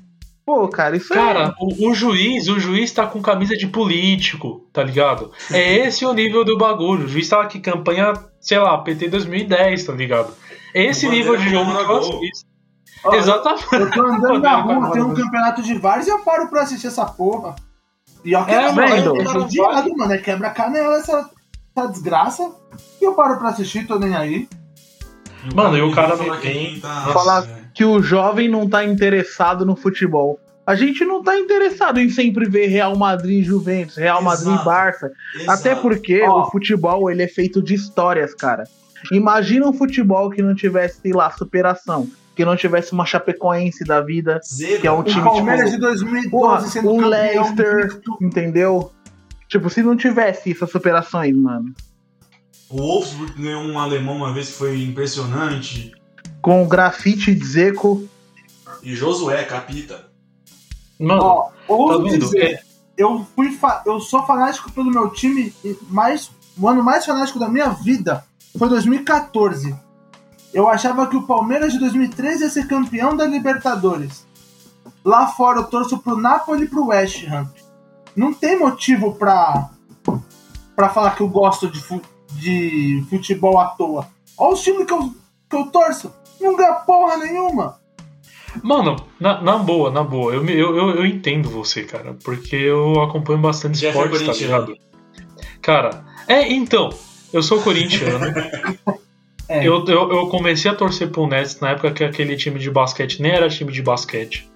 Pô, 0.46 0.68
cara, 0.68 0.96
isso 0.96 1.12
Cara, 1.12 1.52
o, 1.58 1.88
o 1.90 1.94
juiz, 1.94 2.46
o 2.46 2.60
juiz 2.60 2.92
tá 2.92 3.04
com 3.04 3.20
camisa 3.20 3.56
de 3.56 3.66
político, 3.66 4.64
tá 4.72 4.84
ligado? 4.84 5.32
É 5.50 5.74
esse 5.78 6.06
o 6.06 6.12
nível 6.12 6.44
do 6.44 6.56
bagulho. 6.56 7.06
O 7.06 7.08
juiz 7.08 7.28
tava 7.28 7.42
aqui 7.42 7.58
campanha, 7.58 8.12
sei 8.40 8.60
lá, 8.60 8.78
PT 8.78 9.08
2010, 9.08 9.84
tá 9.86 9.92
ligado? 9.92 10.32
É 10.72 10.84
esse 10.84 11.08
O 11.08 11.10
nível 11.10 11.36
de 11.36 11.46
Bandeira 11.52 11.64
jogo 11.82 11.84
que 11.84 11.90
eu 11.92 12.16
assisto. 12.20 12.46
Exatamente. 13.12 13.74
Eu 13.74 13.90
tô 13.90 14.02
andando 14.06 14.38
na 14.40 14.56
rua, 14.60 14.92
tem 14.92 15.02
um 15.02 15.14
campeonato 15.14 15.62
de 15.64 15.74
vários 15.78 16.06
e 16.06 16.10
eu 16.10 16.20
paro 16.20 16.48
pra 16.48 16.62
assistir 16.62 16.86
essa 16.86 17.04
porra. 17.06 17.56
E 18.24 18.34
ó, 18.34 18.44
que 18.44 18.50
É, 18.52 18.54
é, 18.54 18.72
mano, 18.72 19.20
é 19.20 19.24
judiado, 19.24 19.96
mano. 19.96 20.12
É 20.12 20.18
quebra-canela 20.18 20.96
essa, 20.98 21.30
essa 21.76 21.88
desgraça. 21.88 22.50
E 23.00 23.04
eu 23.04 23.14
paro 23.14 23.38
pra 23.38 23.50
assistir, 23.50 23.86
tô 23.86 23.98
nem 23.98 24.14
aí. 24.14 24.48
Mano, 25.54 25.76
e 25.76 25.82
o 25.82 25.92
cara 25.92 26.16
falar 26.16 26.34
me 26.36 26.40
que 26.40 26.48
vem- 26.48 26.66
quem 26.70 26.80
tá- 26.80 27.10
Falar- 27.12 27.46
que 27.74 27.84
o 27.84 28.00
jovem 28.00 28.48
não 28.48 28.68
tá 28.68 28.84
interessado 28.84 29.66
no 29.66 29.76
futebol. 29.76 30.38
A 30.66 30.74
gente 30.74 31.04
não 31.04 31.22
tá 31.22 31.36
interessado 31.38 32.00
em 32.00 32.08
sempre 32.08 32.48
ver 32.48 32.68
Real 32.68 32.96
Madrid 32.96 33.40
e 33.40 33.42
Juventus, 33.42 33.96
Real 33.96 34.22
Madrid 34.22 34.58
e. 34.58 34.64
Barça. 34.64 35.10
Exato. 35.34 35.50
Até 35.50 35.74
porque 35.74 36.22
Ó. 36.22 36.42
o 36.46 36.50
futebol 36.50 37.10
ele 37.10 37.22
é 37.22 37.28
feito 37.28 37.60
de 37.62 37.74
histórias, 37.74 38.34
cara. 38.34 38.64
Imagina 39.12 39.68
um 39.68 39.72
futebol 39.72 40.30
que 40.30 40.42
não 40.42 40.54
tivesse, 40.54 41.00
sei 41.00 41.12
lá, 41.12 41.30
superação. 41.30 42.08
Que 42.34 42.44
não 42.44 42.56
tivesse 42.56 42.92
uma 42.92 43.06
Chapecoense 43.06 43.84
da 43.84 44.00
vida, 44.00 44.40
Zero. 44.44 44.80
que 44.80 44.86
é 44.86 44.92
um 44.92 45.00
O 45.00 45.04
time 45.04 45.22
Palmeiras 45.22 45.70
tipo, 45.70 45.82
de 45.82 45.86
2012 45.86 46.30
porra, 46.30 46.60
sendo 46.62 46.90
um 46.90 47.06
Leicester, 47.06 48.00
entendeu? 48.20 48.92
Tipo, 49.48 49.70
se 49.70 49.82
não 49.82 49.96
tivesse 49.96 50.50
essas 50.50 50.70
superações, 50.70 51.36
mano. 51.36 51.72
O 52.68 52.78
Wolfsburg 52.78 53.40
ganhou 53.40 53.62
um 53.62 53.78
alemão 53.78 54.16
uma 54.16 54.32
vez 54.32 54.48
que 54.48 54.54
foi 54.54 54.82
impressionante. 54.82 55.92
Com 56.42 56.64
o 56.64 56.66
grafite 56.66 57.32
Zeco. 57.44 58.08
E 58.82 58.94
Josué, 58.96 59.44
capita. 59.44 60.06
Mano, 60.98 61.50
Ó, 61.68 61.88
tá 61.88 62.02
vendo? 62.02 62.18
dizer, 62.18 62.62
eu, 62.96 63.24
fui 63.34 63.56
eu 63.86 64.00
sou 64.00 64.26
fanático 64.26 64.72
pelo 64.72 64.90
meu 64.90 65.10
time, 65.10 65.52
mais, 65.88 66.30
o 66.58 66.68
ano 66.68 66.82
mais 66.82 67.04
fanático 67.06 67.38
da 67.38 67.48
minha 67.48 67.68
vida 67.68 68.24
foi 68.58 68.68
2014. 68.68 69.74
Eu 70.52 70.68
achava 70.68 71.06
que 71.08 71.16
o 71.16 71.22
Palmeiras 71.26 71.72
de 71.72 71.78
2013 71.80 72.44
ia 72.44 72.50
ser 72.50 72.68
campeão 72.68 73.16
da 73.16 73.26
Libertadores. 73.26 74.24
Lá 75.04 75.26
fora 75.26 75.58
eu 75.60 75.64
torço 75.64 75.98
pro 75.98 76.16
Napoli 76.16 76.64
e 76.64 76.68
pro 76.68 76.86
West 76.86 77.26
Ham. 77.28 77.48
Não 78.14 78.32
tem 78.32 78.58
motivo 78.58 79.14
pra, 79.14 79.70
pra 80.76 80.88
falar 80.88 81.16
que 81.16 81.22
eu 81.22 81.28
gosto 81.28 81.68
de, 81.68 81.80
fu- 81.80 82.00
de 82.32 83.04
futebol 83.10 83.58
à 83.58 83.66
toa. 83.66 84.06
Olha 84.38 84.54
os 84.54 84.62
times 84.62 84.86
que 84.86 84.92
eu, 84.92 85.12
que 85.50 85.56
eu 85.56 85.66
torço. 85.66 86.12
Não 86.40 86.56
ganha 86.56 86.74
porra 86.74 87.16
nenhuma. 87.16 87.78
Mano, 88.62 88.94
na, 89.18 89.40
na 89.42 89.58
boa, 89.58 89.90
na 89.90 90.04
boa, 90.04 90.32
eu, 90.32 90.46
eu, 90.48 90.76
eu, 90.76 90.90
eu 90.90 91.06
entendo 91.06 91.50
você, 91.50 91.82
cara, 91.82 92.16
porque 92.22 92.54
eu 92.54 93.02
acompanho 93.02 93.40
bastante 93.40 93.80
Jeff 93.80 93.98
é 93.98 94.02
esportes, 94.04 94.26
tá 94.26 94.32
ligado? 94.32 94.76
Cara, 95.60 96.04
é, 96.28 96.52
então, 96.52 96.90
eu 97.34 97.42
sou 97.42 97.60
corintiano. 97.60 98.26
É. 99.46 99.58
eu, 99.58 99.84
eu, 99.84 100.10
eu 100.10 100.26
comecei 100.28 100.70
a 100.70 100.74
torcer 100.74 101.10
pro 101.10 101.26
Nets 101.26 101.60
na 101.60 101.72
época 101.72 101.90
que 101.90 102.02
aquele 102.02 102.34
time 102.34 102.58
de 102.58 102.70
basquete 102.70 103.20
nem 103.20 103.30
era 103.30 103.46
time 103.46 103.70
de 103.70 103.82
basquete. 103.82 104.50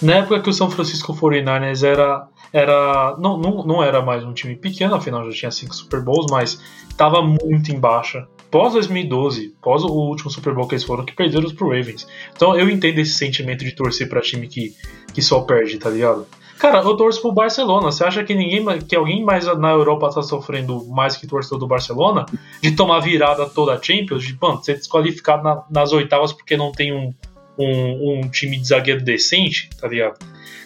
Na 0.00 0.18
época 0.18 0.40
que 0.40 0.48
o 0.48 0.52
São 0.52 0.70
Francisco 0.70 1.12
49ers 1.12 1.82
era. 1.82 2.28
era 2.52 3.16
não, 3.18 3.36
não, 3.36 3.64
não 3.64 3.82
era 3.82 4.00
mais 4.00 4.22
um 4.22 4.32
time 4.32 4.54
pequeno, 4.54 4.94
afinal 4.94 5.28
já 5.30 5.36
tinha 5.36 5.50
cinco 5.50 5.74
Super 5.74 6.02
Bowls, 6.02 6.26
mas 6.30 6.62
tava 6.96 7.20
muito 7.20 7.72
em 7.72 7.80
baixa. 7.80 8.28
Pós 8.48 8.74
2012, 8.74 9.56
pós 9.60 9.82
o 9.82 9.88
último 9.88 10.30
Super 10.30 10.54
Bowl 10.54 10.68
que 10.68 10.76
eles 10.76 10.84
foram, 10.84 11.04
que 11.04 11.12
perderam 11.12 11.50
pro 11.50 11.70
Ravens. 11.70 12.06
Então 12.32 12.56
eu 12.56 12.70
entendo 12.70 13.00
esse 13.00 13.14
sentimento 13.14 13.64
de 13.64 13.72
torcer 13.72 14.08
pra 14.08 14.20
time 14.20 14.46
que, 14.46 14.72
que 15.12 15.20
só 15.20 15.40
perde, 15.40 15.78
tá 15.78 15.90
ligado? 15.90 16.28
Cara, 16.58 16.78
eu 16.78 16.96
torço 16.96 17.20
pro 17.20 17.32
Barcelona. 17.32 17.92
Você 17.92 18.02
acha 18.02 18.24
que 18.24 18.34
ninguém, 18.34 18.64
que 18.80 18.96
alguém 18.96 19.22
mais 19.22 19.44
na 19.58 19.70
Europa 19.70 20.10
tá 20.10 20.22
sofrendo 20.22 20.86
mais 20.86 21.16
que 21.16 21.26
torcedor 21.26 21.58
do 21.58 21.66
Barcelona? 21.66 22.24
De 22.62 22.70
tomar 22.72 23.00
virada 23.00 23.46
toda 23.46 23.74
a 23.74 23.82
Champions? 23.82 24.24
De, 24.24 24.36
mano, 24.40 24.62
ser 24.64 24.74
desqualificado 24.74 25.42
na- 25.42 25.62
nas 25.70 25.92
oitavas 25.92 26.32
porque 26.32 26.56
não 26.56 26.72
tem 26.72 26.92
um, 26.94 27.12
um, 27.58 28.20
um 28.20 28.28
time 28.30 28.58
de 28.58 28.68
zagueiro 28.68 29.04
decente, 29.04 29.68
tá 29.78 29.86
ligado? 29.86 30.18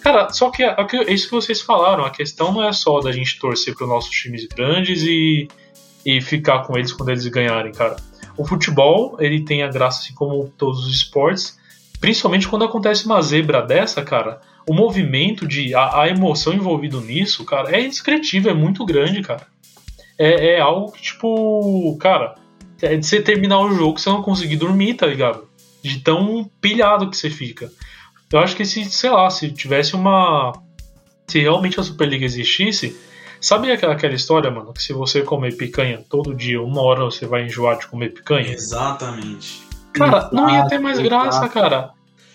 Cara, 0.03 0.33
só 0.33 0.51
que 0.51 0.63
é 0.63 0.77
isso 1.13 1.27
que 1.27 1.35
vocês 1.35 1.61
falaram. 1.61 2.05
A 2.05 2.11
questão 2.11 2.53
não 2.53 2.63
é 2.67 2.73
só 2.73 3.01
da 3.01 3.11
gente 3.13 3.39
torcer 3.39 3.75
para 3.77 3.87
nossos 3.87 4.11
times 4.11 4.47
grandes 4.47 5.03
e, 5.03 5.49
e 6.07 6.21
ficar 6.21 6.61
com 6.61 6.79
eles 6.79 6.93
quando 6.93 7.09
eles 7.11 7.27
ganharem, 7.27 7.73
cara. 7.73 7.97
O 8.37 8.47
futebol, 8.47 9.17
ele 9.19 9.45
tem 9.45 9.63
a 9.63 9.69
graça, 9.69 10.01
assim 10.01 10.15
como 10.15 10.49
todos 10.57 10.87
os 10.87 10.95
esportes, 10.95 11.59
principalmente 12.01 12.49
quando 12.49 12.65
acontece 12.65 13.05
uma 13.05 13.21
zebra 13.21 13.61
dessa, 13.61 14.03
cara. 14.03 14.41
O 14.71 14.73
movimento 14.73 15.49
de. 15.49 15.75
A, 15.75 16.03
a 16.03 16.09
emoção 16.09 16.53
envolvida 16.53 16.97
nisso, 17.01 17.45
cara, 17.45 17.75
é 17.75 17.81
indescritível, 17.81 18.53
é 18.53 18.55
muito 18.55 18.87
grande, 18.87 19.21
cara. 19.21 19.45
É, 20.17 20.53
é 20.53 20.61
algo 20.61 20.93
que, 20.93 21.03
tipo, 21.03 21.99
cara, 21.99 22.37
é 22.81 22.95
de 22.95 23.05
você 23.05 23.21
terminar 23.21 23.59
o 23.59 23.73
jogo 23.73 23.99
você 23.99 24.09
não 24.09 24.23
conseguir 24.23 24.55
dormir, 24.55 24.95
tá 24.95 25.09
ligado? 25.09 25.49
De 25.83 25.99
tão 25.99 26.49
pilhado 26.61 27.11
que 27.11 27.17
você 27.17 27.29
fica. 27.29 27.69
Eu 28.33 28.39
acho 28.39 28.55
que 28.55 28.65
se, 28.65 28.85
sei 28.85 29.11
lá, 29.11 29.29
se 29.29 29.51
tivesse 29.51 29.97
uma. 29.97 30.53
Se 31.27 31.41
realmente 31.41 31.81
a 31.81 31.83
Superliga 31.83 32.25
existisse, 32.25 32.97
sabe 33.41 33.73
aquela, 33.73 33.95
aquela 33.95 34.15
história, 34.15 34.53
mano, 34.53 34.73
que 34.73 34.85
se 34.85 34.93
você 34.93 35.23
comer 35.23 35.57
picanha 35.57 36.01
todo 36.09 36.33
dia, 36.33 36.63
uma 36.63 36.81
hora 36.83 37.03
você 37.07 37.27
vai 37.27 37.45
enjoar 37.45 37.77
de 37.77 37.89
comer 37.89 38.11
picanha? 38.11 38.53
Exatamente. 38.53 39.63
Cara, 39.95 40.31
não 40.33 40.49
ia 40.49 40.65
ter 40.69 40.79
mais 40.79 41.01
graça, 41.01 41.49
cara. 41.49 41.91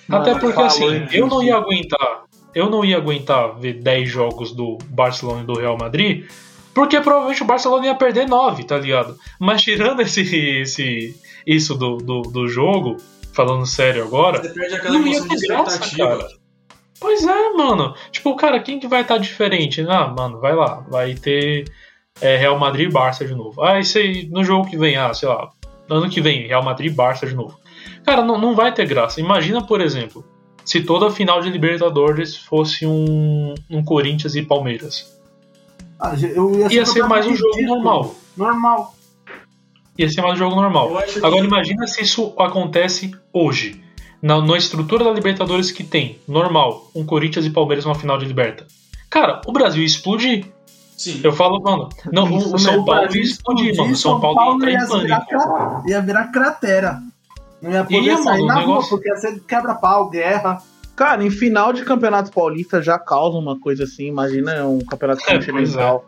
Mano, 0.06 0.22
Até 0.22 0.38
porque 0.38 0.62
assim, 0.62 1.08
eu 1.14 1.28
não 1.28 1.42
ia 1.42 1.56
aguentar. 1.56 2.25
Eu 2.56 2.70
não 2.70 2.86
ia 2.86 2.96
aguentar 2.98 3.60
ver 3.60 3.74
10 3.74 4.10
jogos 4.10 4.52
do 4.54 4.78
Barcelona 4.86 5.42
e 5.42 5.46
do 5.46 5.60
Real 5.60 5.78
Madrid, 5.78 6.26
porque 6.74 7.00
provavelmente 7.02 7.44
o 7.44 7.46
Barcelona 7.46 7.86
ia 7.86 7.96
perder 7.96 8.28
9, 8.28 8.64
tá 8.64 8.78
ligado? 8.78 9.18
Mas 9.38 9.62
tirando 9.62 10.02
esse, 10.02 10.22
esse 10.62 11.16
isso 11.46 11.76
do, 11.76 11.98
do, 11.98 12.22
do 12.22 12.48
jogo, 12.48 12.98
falando 13.34 13.66
sério 13.66 14.04
agora, 14.04 14.42
Você 14.42 14.50
perde 14.50 14.76
aquela 14.76 14.98
não 14.98 15.06
ia 15.06 15.22
ter 15.28 15.48
graça, 15.48 15.98
cara. 15.98 16.28
Pois 17.00 17.28
é, 17.28 17.50
mano. 17.52 17.94
Tipo, 18.10 18.36
cara, 18.36 18.60
quem 18.62 18.80
que 18.80 18.88
vai 18.88 19.02
estar 19.02 19.18
diferente? 19.18 19.86
Ah, 19.88 20.08
mano, 20.08 20.40
vai 20.40 20.56
lá. 20.56 20.86
Vai 20.90 21.14
ter 21.14 21.66
é, 22.22 22.38
Real 22.38 22.58
Madrid 22.58 22.90
e 22.90 22.92
Barça 22.92 23.26
de 23.26 23.36
novo. 23.36 23.62
Ah, 23.62 23.80
isso 23.80 23.98
aí 23.98 24.28
no 24.32 24.44
jogo 24.44 24.70
que 24.70 24.78
vem, 24.78 24.96
ah, 24.96 25.14
sei 25.14 25.28
lá, 25.28 25.52
ano 25.90 26.10
que 26.10 26.22
vem, 26.22 26.48
Real 26.48 26.64
Madrid 26.64 26.92
e 26.92 26.96
Barça 26.96 27.28
de 27.28 27.36
novo. 27.36 27.60
Cara, 28.06 28.24
não, 28.24 28.40
não 28.40 28.56
vai 28.56 28.74
ter 28.74 28.88
graça. 28.88 29.20
Imagina, 29.20 29.66
por 29.66 29.82
exemplo, 29.82 30.26
se 30.66 30.82
toda 30.82 31.08
a 31.08 31.12
final 31.12 31.42
de 31.42 31.50
Libertadores 31.50 32.36
fosse 32.36 32.86
um, 32.86 33.54
um 33.70 33.84
Corinthians 33.84 34.36
e 34.36 34.42
Palmeiras. 34.42 35.16
Ah, 36.00 36.14
eu 36.36 36.54
ia, 36.60 36.74
Ia 36.74 36.86
ser 36.86 37.04
mais 37.08 37.26
um 37.26 37.36
jogo 37.36 37.62
normal. 37.62 38.16
Normal. 38.36 38.96
Ia 39.98 40.10
ser 40.10 40.22
mais 40.22 40.34
um 40.34 40.38
jogo 40.38 40.56
normal. 40.56 40.98
Acho 40.98 41.20
que- 41.20 41.26
Agora 41.26 41.46
imagina 41.46 41.88
se 41.88 42.02
isso 42.04 42.34
acontece 42.38 43.16
hoje. 43.32 43.82
Na, 44.22 44.42
na 44.42 44.58
estrutura 44.58 45.04
da 45.04 45.12
Libertadores 45.12 45.72
que 45.72 45.84
tem, 45.84 46.20
normal, 46.28 46.90
um 46.96 47.06
Corinthians 47.06 47.46
e 47.46 47.50
Palmeiras 47.52 47.86
numa 47.86 47.94
final 47.96 48.18
de 48.18 48.26
Liberta. 48.26 48.66
Cara, 49.10 49.40
o 49.46 49.52
Brasil 49.52 49.82
ia 49.82 49.86
explodir. 49.86 50.46
Sim. 50.98 51.22
Eu 51.24 51.32
falo, 51.32 51.62
mano, 51.62 51.90
não, 52.12 52.24
o- 52.26 52.56
o 52.56 52.58
São 52.60 52.84
Paulo 52.84 53.16
ia 53.16 53.22
explodir, 53.22 53.76
mano. 53.78 53.94
O 53.94 53.96
São 53.96 54.20
Paulo 54.20 54.40
ia 54.66 54.74
entrar 54.74 54.84
em 54.84 54.88
pânico. 54.88 55.84
ia 55.88 56.02
virar 56.02 56.28
cratera. 56.32 57.00
Não 57.66 57.72
ia 57.72 57.84
poder 57.84 58.02
Ia, 58.02 58.18
sair 58.18 58.24
mano, 58.42 58.46
na 58.46 58.54
rua, 58.54 58.62
negócio- 58.68 58.90
porque 58.92 59.10
ia 59.10 59.16
ser 59.18 59.40
quebra-pau, 59.42 60.10
guerra. 60.10 60.62
Cara, 60.96 61.24
em 61.26 61.30
final 61.30 61.74
de 61.74 61.84
campeonato 61.84 62.32
paulista 62.32 62.82
já 62.82 62.98
causa 62.98 63.38
uma 63.38 63.60
coisa 63.60 63.84
assim. 63.84 64.06
Imagina 64.08 64.66
um 64.66 64.80
campeonato 64.80 65.22
É, 65.24 65.34
pois 65.34 65.46
continental. 65.46 66.06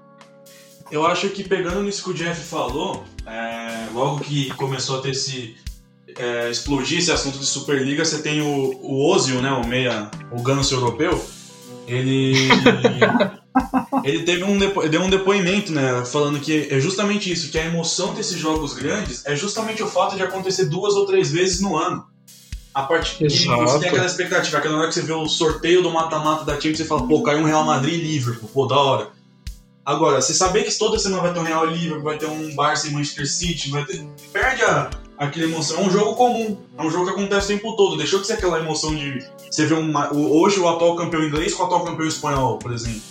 Eu 0.89 1.05
acho 1.05 1.27
que 1.29 1.43
pegando 1.43 1.81
nisso 1.83 2.03
que 2.03 2.11
o 2.11 2.13
Jeff 2.13 2.39
falou, 2.41 3.03
é, 3.25 3.87
logo 3.93 4.21
que 4.21 4.49
começou 4.53 4.99
a 4.99 5.01
ter 5.01 5.09
esse. 5.11 5.57
é, 6.17 6.49
explodir 6.49 6.99
esse 6.99 7.11
assunto 7.11 7.37
de 7.37 7.45
Superliga, 7.45 8.05
você 8.05 8.21
tem 8.21 8.39
o, 8.41 8.79
o 8.81 9.11
Ozil, 9.13 9.41
né? 9.41 9.51
O 9.51 9.67
meia, 9.67 10.09
o 10.31 10.41
ganso 10.41 10.73
europeu. 10.75 11.21
Ele. 11.87 12.33
ele 14.07 14.23
teve 14.23 14.43
um, 14.43 14.57
depo- 14.57 14.87
deu 14.87 15.01
um 15.01 15.09
depoimento, 15.09 15.71
né? 15.71 16.03
Falando 16.05 16.39
que 16.39 16.67
é 16.71 16.79
justamente 16.79 17.31
isso, 17.31 17.49
que 17.49 17.59
a 17.59 17.65
emoção 17.65 18.13
desses 18.13 18.39
jogos 18.39 18.73
grandes 18.73 19.25
é 19.25 19.35
justamente 19.35 19.83
o 19.83 19.87
fato 19.87 20.15
de 20.15 20.23
acontecer 20.23 20.65
duas 20.65 20.93
ou 20.95 21.05
três 21.05 21.31
vezes 21.31 21.61
no 21.61 21.77
ano. 21.77 22.05
A 22.73 22.83
partir 22.83 23.17
que 23.17 23.25
Exato. 23.25 23.63
você 23.63 23.79
tem 23.79 23.89
aquela 23.89 24.05
expectativa, 24.05 24.57
aquela 24.57 24.77
hora 24.77 24.87
que 24.87 24.93
você 24.93 25.01
vê 25.01 25.13
o 25.13 25.27
sorteio 25.27 25.81
do 25.81 25.89
mata-mata 25.89 26.45
da 26.45 26.53
Champions, 26.53 26.77
você 26.77 26.85
fala, 26.85 27.07
pô, 27.07 27.23
caiu 27.23 27.39
um 27.39 27.45
Real 27.45 27.63
Madrid 27.63 27.95
e 27.95 28.03
Liverpool, 28.03 28.49
pô, 28.53 28.67
da 28.67 28.77
hora. 28.77 29.07
Agora, 29.83 30.21
você 30.21 30.33
saber 30.33 30.63
que 30.63 30.77
toda 30.77 30.99
semana 30.99 31.23
vai 31.23 31.33
ter 31.33 31.39
um 31.39 31.43
Real 31.43 31.67
e 31.67 31.73
Liverpool, 31.73 32.03
vai 32.03 32.17
ter 32.17 32.27
um 32.27 32.53
Barça 32.53 32.87
e 32.87 32.91
Manchester 32.91 33.27
City, 33.27 33.71
vai 33.71 33.83
ter... 33.83 34.05
perde 34.31 34.61
a, 34.63 34.91
aquela 35.17 35.45
emoção. 35.45 35.77
É 35.77 35.81
um 35.81 35.89
jogo 35.89 36.13
comum, 36.15 36.57
é 36.77 36.83
um 36.83 36.91
jogo 36.91 37.05
que 37.05 37.11
acontece 37.11 37.53
o 37.53 37.57
tempo 37.57 37.75
todo. 37.75 37.97
Deixou 37.97 38.19
de 38.19 38.27
ser 38.27 38.33
aquela 38.33 38.59
emoção 38.59 38.93
de 38.93 39.25
você 39.49 39.65
ver 39.65 39.75
uma, 39.75 40.13
hoje 40.13 40.59
o 40.59 40.67
atual 40.67 40.95
campeão 40.95 41.23
inglês 41.23 41.53
com 41.53 41.63
o 41.63 41.65
atual 41.65 41.83
campeão 41.83 42.07
espanhol, 42.07 42.59
por 42.59 42.71
exemplo. 42.73 43.01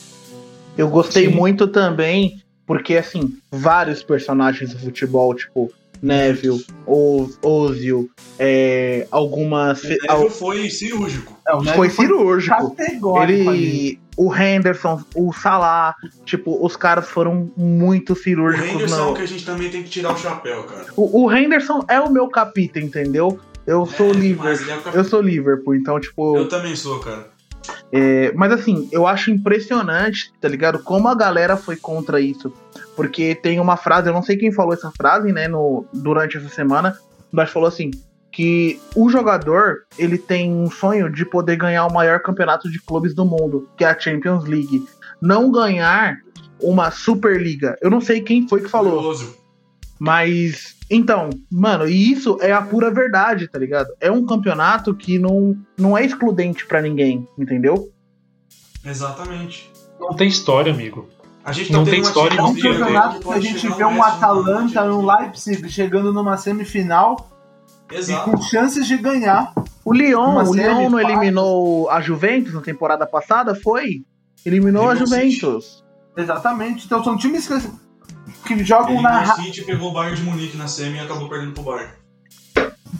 Eu 0.76 0.88
gostei 0.88 1.26
Sim. 1.28 1.34
muito 1.34 1.66
também, 1.68 2.40
porque 2.66 2.96
assim, 2.96 3.36
vários 3.50 4.02
personagens 4.02 4.72
do 4.74 4.78
futebol, 4.78 5.34
tipo 5.34 5.72
Neville, 6.02 6.62
o 6.86 7.26
Ozil, 7.42 8.10
é, 8.38 9.06
algumas. 9.10 9.82
O 9.82 9.88
Neville 9.88 10.30
foi 10.30 10.68
cirúrgico. 10.70 11.38
É, 11.48 11.54
o 11.54 11.62
Foi 11.62 11.72
Neves 11.88 11.92
cirúrgico. 11.94 12.76
categórico. 12.76 13.50
Ele. 13.50 13.98
O 14.18 14.34
Henderson, 14.34 15.02
o 15.14 15.30
Salah, 15.30 15.94
tipo, 16.24 16.64
os 16.64 16.74
caras 16.74 17.06
foram 17.06 17.50
muito 17.54 18.14
O 18.14 18.16
cirúrgicos. 18.16 18.70
Henderson 18.70 18.94
é 18.94 18.98
no- 18.98 19.10
o 19.10 19.14
que 19.14 19.22
a 19.22 19.26
gente 19.26 19.44
também 19.44 19.68
tem 19.70 19.82
que 19.82 19.90
tirar 19.90 20.14
o 20.14 20.16
chapéu, 20.16 20.62
cara. 20.64 20.86
O, 20.96 21.24
o 21.24 21.30
Henderson 21.34 21.84
é 21.88 22.00
o 22.00 22.10
meu 22.10 22.26
capita, 22.28 22.80
entendeu? 22.80 23.38
Eu 23.66 23.84
sou 23.84 24.10
É, 24.10 24.12
Liverpool. 24.14 24.44
mas 24.46 24.60
ele 24.62 24.70
é 24.70 24.76
o 24.76 24.94
Eu 24.94 25.04
sou 25.04 25.20
Liverpool, 25.20 25.74
então, 25.74 26.00
tipo. 26.00 26.34
Eu 26.36 26.48
também 26.48 26.74
sou, 26.74 26.98
cara. 27.00 27.28
É, 27.92 28.32
mas 28.32 28.52
assim, 28.52 28.88
eu 28.92 29.06
acho 29.06 29.30
impressionante, 29.30 30.32
tá 30.40 30.48
ligado? 30.48 30.78
Como 30.80 31.08
a 31.08 31.14
galera 31.14 31.56
foi 31.56 31.76
contra 31.76 32.20
isso. 32.20 32.52
Porque 32.94 33.34
tem 33.34 33.60
uma 33.60 33.76
frase, 33.76 34.08
eu 34.08 34.14
não 34.14 34.22
sei 34.22 34.36
quem 34.36 34.52
falou 34.52 34.72
essa 34.72 34.90
frase, 34.90 35.32
né, 35.32 35.48
no, 35.48 35.86
durante 35.92 36.36
essa 36.36 36.48
semana, 36.48 36.96
mas 37.30 37.50
falou 37.50 37.68
assim: 37.68 37.90
que 38.36 38.78
o 38.94 39.08
jogador 39.08 39.86
ele 39.98 40.18
tem 40.18 40.52
um 40.52 40.70
sonho 40.70 41.10
de 41.10 41.24
poder 41.24 41.56
ganhar 41.56 41.86
o 41.86 41.92
maior 41.92 42.20
campeonato 42.20 42.70
de 42.70 42.78
clubes 42.78 43.14
do 43.14 43.24
mundo, 43.24 43.66
que 43.78 43.84
é 43.84 43.88
a 43.88 43.98
Champions 43.98 44.44
League. 44.44 44.86
Não 45.22 45.50
ganhar 45.50 46.18
uma 46.60 46.90
Superliga. 46.90 47.78
Eu 47.80 47.88
não 47.88 48.00
sei 48.00 48.20
quem 48.20 48.46
foi 48.46 48.60
que 48.60 48.68
falou. 48.68 49.14
Mas, 49.98 50.75
então, 50.90 51.30
mano, 51.50 51.88
e 51.88 52.12
isso 52.12 52.38
é 52.40 52.52
a 52.52 52.62
pura 52.62 52.90
verdade, 52.90 53.48
tá 53.48 53.58
ligado? 53.58 53.88
É 54.00 54.10
um 54.10 54.24
campeonato 54.24 54.94
que 54.94 55.18
não, 55.18 55.56
não 55.76 55.96
é 55.96 56.04
excludente 56.04 56.66
pra 56.66 56.80
ninguém, 56.80 57.26
entendeu? 57.38 57.90
Exatamente. 58.84 59.70
Não 59.98 60.14
tem 60.14 60.28
história, 60.28 60.72
amigo. 60.72 61.08
A 61.44 61.52
gente 61.52 61.72
Não 61.72 61.84
tá 61.84 61.90
tem 61.90 62.00
uma 62.00 62.08
história, 62.08 62.38
É 62.38 62.42
um 62.42 62.46
não 62.46 62.54
campeonato 62.54 63.20
que 63.20 63.32
a 63.32 63.40
gente 63.40 63.68
vê 63.68 63.84
um 63.84 64.02
Atalanta, 64.02 64.84
um 64.84 65.06
Leipzig 65.06 65.68
chegando 65.70 66.12
numa 66.12 66.36
semifinal 66.36 67.30
e 67.90 67.94
Exato. 67.94 68.30
com 68.30 68.42
chances 68.42 68.86
de 68.86 68.96
ganhar. 68.96 69.52
O 69.84 69.92
Lyon, 69.92 70.42
o 70.44 70.52
Lyon 70.52 70.90
não 70.90 70.98
eliminou 70.98 71.88
a 71.88 72.00
Juventus 72.00 72.52
na 72.52 72.60
temporada 72.60 73.06
passada? 73.06 73.54
Foi? 73.54 74.04
Eliminou 74.44 74.90
a. 74.90 74.96
Juventus. 74.96 75.84
Exatamente. 76.16 76.86
Então 76.86 77.04
são 77.04 77.16
times 77.16 77.46
que, 77.46 77.54
que 78.46 78.64
jogam 78.64 78.94
Ele 78.94 79.02
na. 79.02 79.20
ra- 79.20 79.34
City 79.36 79.62
pegou 79.64 79.90
o 79.90 79.92
Bayern 79.92 80.16
de 80.16 80.22
Munique 80.22 80.56
na 80.56 80.68
semi 80.68 80.96
e 80.96 81.00
acabou 81.00 81.28
perdendo 81.28 81.52
pro 81.52 81.62
Bayern. 81.64 81.92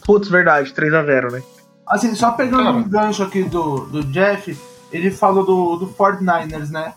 Putz, 0.04 0.28
verdade, 0.28 0.72
3x0, 0.72 1.32
né? 1.32 1.42
Assim, 1.88 2.14
só 2.14 2.32
pegando 2.32 2.64
Cara. 2.64 2.76
um 2.76 2.82
gancho 2.88 3.22
aqui 3.22 3.44
do, 3.44 3.86
do 3.86 4.02
Jeff, 4.04 4.58
ele 4.92 5.10
falou 5.10 5.44
do, 5.44 5.76
do 5.76 5.94
49ers, 5.94 6.68
né? 6.70 6.94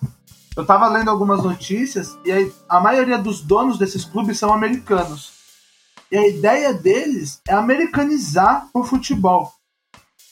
Eu 0.57 0.65
tava 0.65 0.87
lendo 0.89 1.09
algumas 1.09 1.43
notícias 1.43 2.17
e 2.25 2.31
aí, 2.31 2.51
a 2.67 2.79
maioria 2.79 3.17
dos 3.17 3.41
donos 3.41 3.77
desses 3.77 4.03
clubes 4.03 4.37
são 4.39 4.51
americanos. 4.51 5.31
E 6.11 6.17
a 6.17 6.27
ideia 6.27 6.73
deles 6.73 7.39
é 7.47 7.53
americanizar 7.53 8.67
o 8.73 8.83
futebol. 8.83 9.53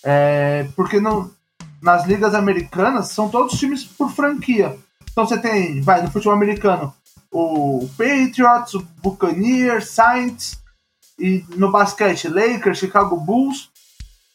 É, 0.03 0.67
porque 0.75 0.99
não, 0.99 1.29
nas 1.81 2.05
ligas 2.07 2.33
americanas 2.33 3.09
são 3.09 3.29
todos 3.29 3.57
times 3.59 3.83
por 3.83 4.09
franquia. 4.11 4.75
Então 5.11 5.25
você 5.25 5.37
tem, 5.37 5.81
vai, 5.81 6.01
no 6.01 6.11
futebol 6.11 6.33
americano, 6.33 6.93
o 7.31 7.87
Patriots, 7.97 8.73
o 8.73 8.87
Buccaneers, 9.01 9.89
Saints, 9.89 10.57
e 11.19 11.43
no 11.55 11.71
basquete, 11.71 12.27
Lakers, 12.27 12.77
Chicago 12.77 13.17
Bulls. 13.17 13.69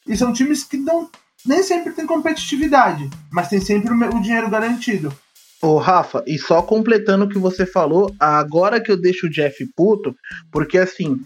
E 0.07 0.17
são 0.17 0.33
times 0.33 0.65
que 0.65 0.77
não, 0.77 1.09
nem 1.47 1.63
sempre 1.63 1.93
tem 1.93 2.07
competitividade, 2.07 3.09
mas 3.31 3.49
tem 3.49 3.61
sempre 3.61 3.93
o 3.93 4.17
o 4.17 4.23
dinheiro 4.23 4.51
garantido. 4.51 5.17
Ô, 5.63 5.79
Rafa, 5.79 6.25
e 6.27 6.37
só 6.39 6.61
completando 6.61 7.25
o 7.25 7.29
que 7.29 7.39
você 7.39 7.65
falou, 7.65 8.13
agora 8.19 8.81
que 8.81 8.91
eu 8.91 9.01
deixo 9.01 9.27
o 9.27 9.31
Jeff 9.31 9.65
puto, 9.77 10.13
porque 10.51 10.77
assim, 10.77 11.17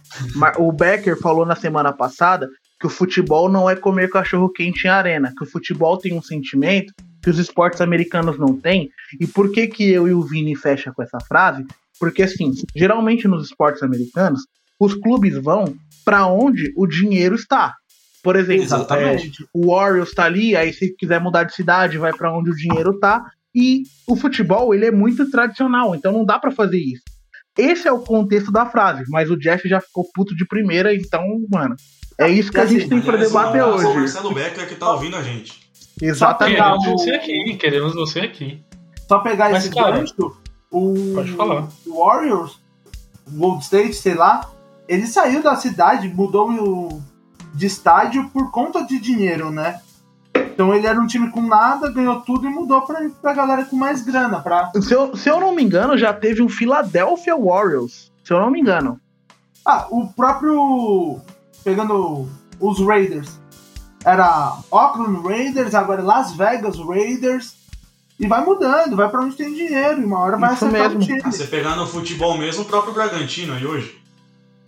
o 0.59 0.71
Becker 0.71 1.19
falou 1.19 1.47
na 1.47 1.57
semana 1.57 1.91
passada 1.91 2.47
que 2.79 2.87
o 2.87 2.91
futebol 2.91 3.49
não 3.49 3.69
é 3.69 3.75
comer 3.75 4.11
cachorro 4.11 4.53
quente 4.53 4.87
em 4.87 4.91
arena, 4.91 5.33
que 5.35 5.43
o 5.43 5.51
futebol 5.51 5.97
tem 5.97 6.13
um 6.13 6.21
sentimento 6.21 6.93
que 7.27 7.31
os 7.31 7.41
esportes 7.41 7.81
americanos 7.81 8.39
não 8.39 8.57
têm. 8.57 8.89
E 9.19 9.27
por 9.27 9.51
que 9.51 9.67
que 9.67 9.91
eu 9.91 10.07
e 10.07 10.13
o 10.13 10.23
Vini 10.23 10.55
fecha 10.55 10.93
com 10.93 11.03
essa 11.03 11.19
frase? 11.27 11.67
Porque 11.99 12.23
assim, 12.23 12.53
geralmente 12.77 13.27
nos 13.27 13.47
esportes 13.47 13.83
americanos, 13.83 14.43
os 14.79 14.95
clubes 14.95 15.37
vão 15.37 15.75
para 16.05 16.25
onde 16.29 16.73
o 16.77 16.87
dinheiro 16.87 17.35
está. 17.35 17.75
Por 18.23 18.37
exemplo, 18.37 18.63
é, 18.63 18.67
Exatamente. 18.67 19.45
o 19.53 19.75
Warriors 19.75 20.13
tá 20.13 20.23
ali, 20.23 20.55
aí 20.55 20.73
se 20.73 20.95
quiser 20.95 21.21
mudar 21.21 21.43
de 21.43 21.55
cidade, 21.55 21.99
vai 21.99 22.13
para 22.13 22.33
onde 22.33 22.51
o 22.51 22.55
dinheiro 22.55 22.97
tá. 23.01 23.25
E 23.53 23.83
o 24.07 24.15
futebol, 24.15 24.73
ele 24.73 24.87
é 24.87 24.93
muito 24.93 25.29
tradicional, 25.29 25.97
então 25.97 26.13
não 26.13 26.25
dá 26.25 26.39
pra 26.39 26.53
fazer 26.53 26.79
isso. 26.79 27.03
Esse 27.59 27.89
é 27.89 27.93
o 27.93 28.05
contexto 28.05 28.53
da 28.53 28.67
frase, 28.67 29.03
mas 29.09 29.31
o 29.33 29.37
Jeff 29.37 29.69
já 29.69 29.81
ficou 29.81 30.07
puto 30.15 30.37
de 30.37 30.47
primeira, 30.47 30.95
então, 30.95 31.25
mano, 31.51 31.75
é 32.21 32.29
isso 32.29 32.53
que 32.53 32.61
a 32.61 32.67
gente 32.67 32.89
tem 32.89 33.01
pra 33.01 33.15
Aliás, 33.15 33.33
debater 33.33 33.65
hoje. 33.65 33.99
Marcelo 33.99 34.33
Becker 34.33 34.69
que 34.69 34.77
tá 34.77 34.93
ouvindo 34.93 35.17
a 35.17 35.23
gente. 35.23 35.66
Exatamente. 36.01 36.57
pegar 36.57 36.77
Queremos 36.79 36.87
o- 36.87 36.99
você 36.99 37.11
aqui, 37.13 37.57
queremos 37.57 37.95
você 37.95 38.21
aqui. 38.21 38.63
Só 39.09 39.19
pegar 39.21 39.51
Mas, 39.51 39.65
esse 39.65 39.75
cara, 39.75 39.99
gancho, 39.99 40.37
o, 40.71 40.95
pode 41.15 41.33
falar. 41.33 41.69
o 41.87 42.05
Warriors, 42.05 42.59
o 43.27 43.31
Gold 43.39 43.63
State, 43.65 43.95
sei 43.95 44.15
lá, 44.15 44.51
ele 44.89 45.07
saiu 45.07 45.43
da 45.43 45.55
cidade, 45.57 46.09
mudou 46.09 46.51
o, 46.51 47.03
de 47.55 47.67
estádio 47.67 48.29
por 48.31 48.51
conta 48.51 48.85
de 48.85 48.99
dinheiro, 48.99 49.51
né? 49.51 49.81
Então 50.35 50.75
ele 50.75 50.87
era 50.87 50.99
um 51.01 51.07
time 51.07 51.31
com 51.31 51.41
nada, 51.43 51.91
ganhou 51.91 52.21
tudo 52.23 52.47
e 52.47 52.51
mudou 52.51 52.83
pra, 52.83 53.01
pra 53.23 53.33
galera 53.33 53.65
com 53.65 53.77
mais 53.77 54.03
grana. 54.03 54.41
Pra... 54.41 54.73
Se 54.81 54.93
eu, 54.93 55.15
se 55.17 55.29
eu 55.29 55.39
não 55.39 55.55
me 55.55 55.63
engano, 55.63 55.97
já 55.99 56.13
teve 56.13 56.43
um 56.43 56.49
Philadelphia 56.49 57.37
Warriors. 57.37 58.11
Se 58.25 58.33
eu 58.33 58.41
não 58.41 58.51
me 58.51 58.61
engano. 58.61 58.99
Ah, 59.65 59.87
o 59.91 60.09
próprio. 60.09 61.21
Pegando 61.63 62.29
os 62.61 62.81
Raiders. 62.81 63.39
Era 64.07 64.57
Oakland 64.71 65.27
Raiders, 65.27 65.75
agora 65.75 66.01
é 66.01 66.05
Las 66.05 66.33
Vegas 66.33 66.79
Raiders. 66.79 67.55
E 68.21 68.27
vai 68.27 68.43
mudando, 68.45 68.97
vai 68.97 69.09
pra 69.11 69.21
onde 69.21 69.37
tem 69.37 69.53
dinheiro. 69.53 70.01
E 70.01 70.05
uma 70.05 70.21
hora 70.21 70.37
vai 70.39 70.55
Isso 70.55 70.65
acertar 70.65 70.89
mesmo. 70.91 71.03
o 71.03 71.05
time. 71.07 71.21
Ah, 71.25 71.31
você 71.33 71.45
pegar 71.45 71.75
no 71.77 71.87
futebol 71.87 72.39
mesmo, 72.39 72.63
o 72.63 72.67
próprio 72.67 72.95
Bragantino 72.95 73.53
aí 73.53 73.67
hoje. 73.67 74.01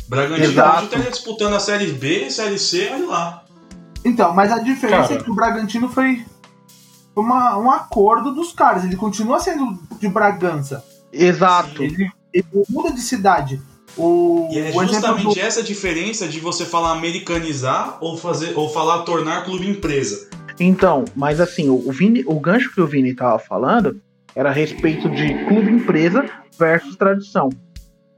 Bragantino 0.09 0.47
Exato. 0.49 0.79
hoje 0.79 0.89
tá 1.05 1.11
disputando 1.11 1.55
a 1.55 1.61
Série 1.61 1.93
B, 1.93 2.29
Série 2.31 2.59
C, 2.59 2.91
olha 2.93 3.07
lá. 3.07 3.45
Então, 4.05 4.35
mas 4.35 4.51
a 4.51 4.59
diferença 4.59 5.09
Cara. 5.09 5.21
é 5.21 5.23
que 5.23 5.31
o 5.31 5.35
Bragantino 5.35 5.89
foi 5.89 6.25
uma- 7.15 7.57
um 7.59 7.71
acordo 7.71 8.35
dos 8.35 8.53
caras. 8.53 8.85
Ele 8.85 8.97
continua 8.97 9.39
sendo 9.39 9.79
de 9.99 10.09
Bragança. 10.09 10.85
Exato. 11.13 11.83
Ele, 11.83 12.11
ele 12.35 12.47
muda 12.69 12.91
de 12.91 13.01
cidade. 13.01 13.63
O, 13.97 14.49
E 14.53 14.59
é 14.59 14.73
justamente 14.73 15.35
do- 15.35 15.41
essa 15.41 15.63
diferença 15.63 16.29
de 16.29 16.41
você 16.41 16.65
falar 16.65 16.93
americanizar 16.93 17.99
ou 18.01 18.17
fazer 18.17 18.53
ou 18.57 18.69
falar 18.69 19.03
tornar 19.03 19.45
clube 19.45 19.69
empresa. 19.69 20.29
Então, 20.61 21.05
mas 21.15 21.41
assim, 21.41 21.69
o, 21.69 21.91
Vini, 21.93 22.25
o 22.27 22.39
gancho 22.41 22.73
que 22.73 22.81
o 22.81 22.87
Vini 22.87 23.15
tava 23.15 23.39
falando 23.39 24.01
era 24.35 24.51
a 24.51 24.53
respeito 24.53 25.09
de 25.11 25.45
clube 25.47 25.71
empresa 25.71 26.25
versus 26.59 26.97
tradição. 26.97 27.49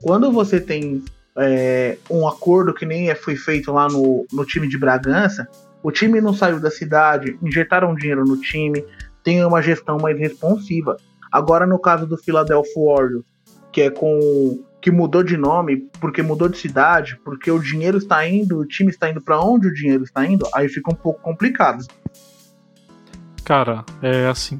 Quando 0.02 0.32
você 0.32 0.60
tem 0.60 1.02
é, 1.36 1.96
um 2.10 2.26
acordo 2.26 2.74
que 2.74 2.84
nem 2.86 3.14
foi 3.14 3.36
feito 3.36 3.72
lá 3.72 3.88
no, 3.88 4.26
no 4.32 4.44
time 4.44 4.66
de 4.68 4.78
Bragança, 4.78 5.46
o 5.82 5.90
time 5.90 6.20
não 6.20 6.34
saiu 6.34 6.60
da 6.60 6.70
cidade, 6.70 7.38
injetaram 7.42 7.94
dinheiro 7.94 8.24
no 8.24 8.38
time, 8.38 8.84
tem 9.22 9.44
uma 9.44 9.62
gestão 9.62 9.98
mais 9.98 10.18
responsiva. 10.18 10.96
Agora 11.30 11.66
no 11.66 11.78
caso 11.78 12.06
do 12.06 12.16
Philadelphia 12.16 12.72
Warriors, 12.76 13.24
que 13.72 13.82
é 13.82 13.90
com 13.90 14.62
que 14.80 14.90
mudou 14.90 15.22
de 15.22 15.36
nome 15.36 15.88
porque 16.00 16.22
mudou 16.22 16.48
de 16.48 16.56
cidade, 16.58 17.18
porque 17.24 17.50
o 17.50 17.58
dinheiro 17.58 17.98
está 17.98 18.26
indo, 18.26 18.58
o 18.58 18.64
time 18.66 18.90
está 18.90 19.10
indo 19.10 19.20
para 19.20 19.40
onde 19.40 19.68
o 19.68 19.74
dinheiro 19.74 20.04
está 20.04 20.24
indo, 20.24 20.46
aí 20.54 20.68
fica 20.68 20.90
um 20.90 20.94
pouco 20.94 21.20
complicado. 21.20 21.84
Cara, 23.44 23.84
é 24.02 24.26
assim. 24.28 24.58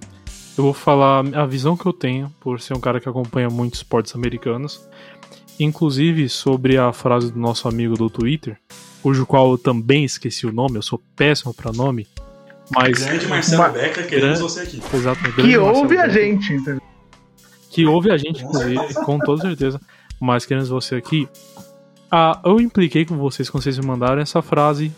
Eu 0.59 0.65
vou 0.65 0.75
falar 0.75 1.25
a 1.35 1.47
visão 1.47 1.77
que 1.77 1.87
eu 1.87 1.93
tenho, 1.93 2.29
por 2.41 2.61
ser 2.61 2.75
um 2.77 2.81
cara 2.81 3.01
que 3.01 3.09
acompanha 3.09 3.49
muito 3.49 3.75
esportes 3.75 4.15
americanos. 4.15 4.87
Inclusive 5.59 6.29
sobre 6.29 6.77
a 6.77 6.93
frase 6.93 7.33
do 7.33 7.39
nosso 7.39 7.69
amigo 7.69 7.95
do 7.95 8.11
Twitter, 8.11 8.59
cujo 9.03 9.25
qual 9.27 9.53
eu 9.53 9.59
também 9.59 10.05
esqueci 10.05 10.47
o 10.47 10.53
nome, 10.53 10.77
eu 10.77 10.83
sou 10.83 11.01
péssimo 11.17 11.55
pra 11.55 11.73
nome. 11.73 12.07
Mas. 12.75 12.99
Grande 13.05 13.27
Marcelo 13.27 13.63
Ma- 13.63 13.69
Becker, 13.69 14.07
queremos 14.09 14.39
Grande- 14.39 14.41
você 14.41 14.61
aqui. 14.61 14.83
Exatamente. 14.95 15.35
Que 15.37 15.43
Marcelo 15.43 15.67
ouve 15.79 15.99
a 15.99 16.09
gente. 16.09 16.53
entendeu? 16.55 16.81
que 17.73 17.87
ouve 17.87 18.11
a 18.11 18.17
gente, 18.17 18.43
inclusive, 18.43 18.95
com 19.05 19.17
toda 19.21 19.43
certeza. 19.43 19.81
Mas 20.21 20.45
queremos 20.45 20.69
você 20.69 20.97
aqui. 20.97 21.27
Ah, 22.11 22.41
eu 22.45 22.61
impliquei 22.61 23.07
com 23.07 23.17
vocês 23.17 23.49
quando 23.49 23.65
vocês 23.65 23.79
me 23.79 23.87
mandaram 23.87 24.21
essa 24.21 24.43
frase. 24.43 24.93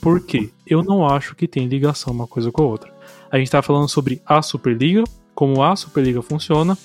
Por 0.00 0.20
quê? 0.20 0.50
Eu 0.66 0.82
não 0.82 1.06
acho 1.06 1.34
que 1.34 1.46
tem 1.46 1.66
ligação 1.66 2.12
uma 2.12 2.26
coisa 2.26 2.50
com 2.50 2.62
a 2.62 2.66
outra. 2.66 2.92
A 3.30 3.38
gente 3.38 3.50
tá 3.50 3.62
falando 3.62 3.88
sobre 3.88 4.20
a 4.26 4.42
Superliga, 4.42 5.04
como 5.34 5.62
a 5.62 5.76
Superliga 5.76 6.20
funciona, 6.20 6.76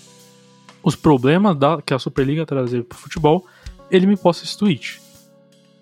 os 0.83 0.95
problemas 0.95 1.57
da, 1.57 1.81
que 1.81 1.93
a 1.93 1.99
Superliga 1.99 2.45
trazer 2.45 2.83
pro 2.83 2.97
futebol. 2.97 3.45
Ele 3.89 4.05
me 4.05 4.15
posta 4.15 4.45
esse 4.45 4.57
tweet. 4.57 5.01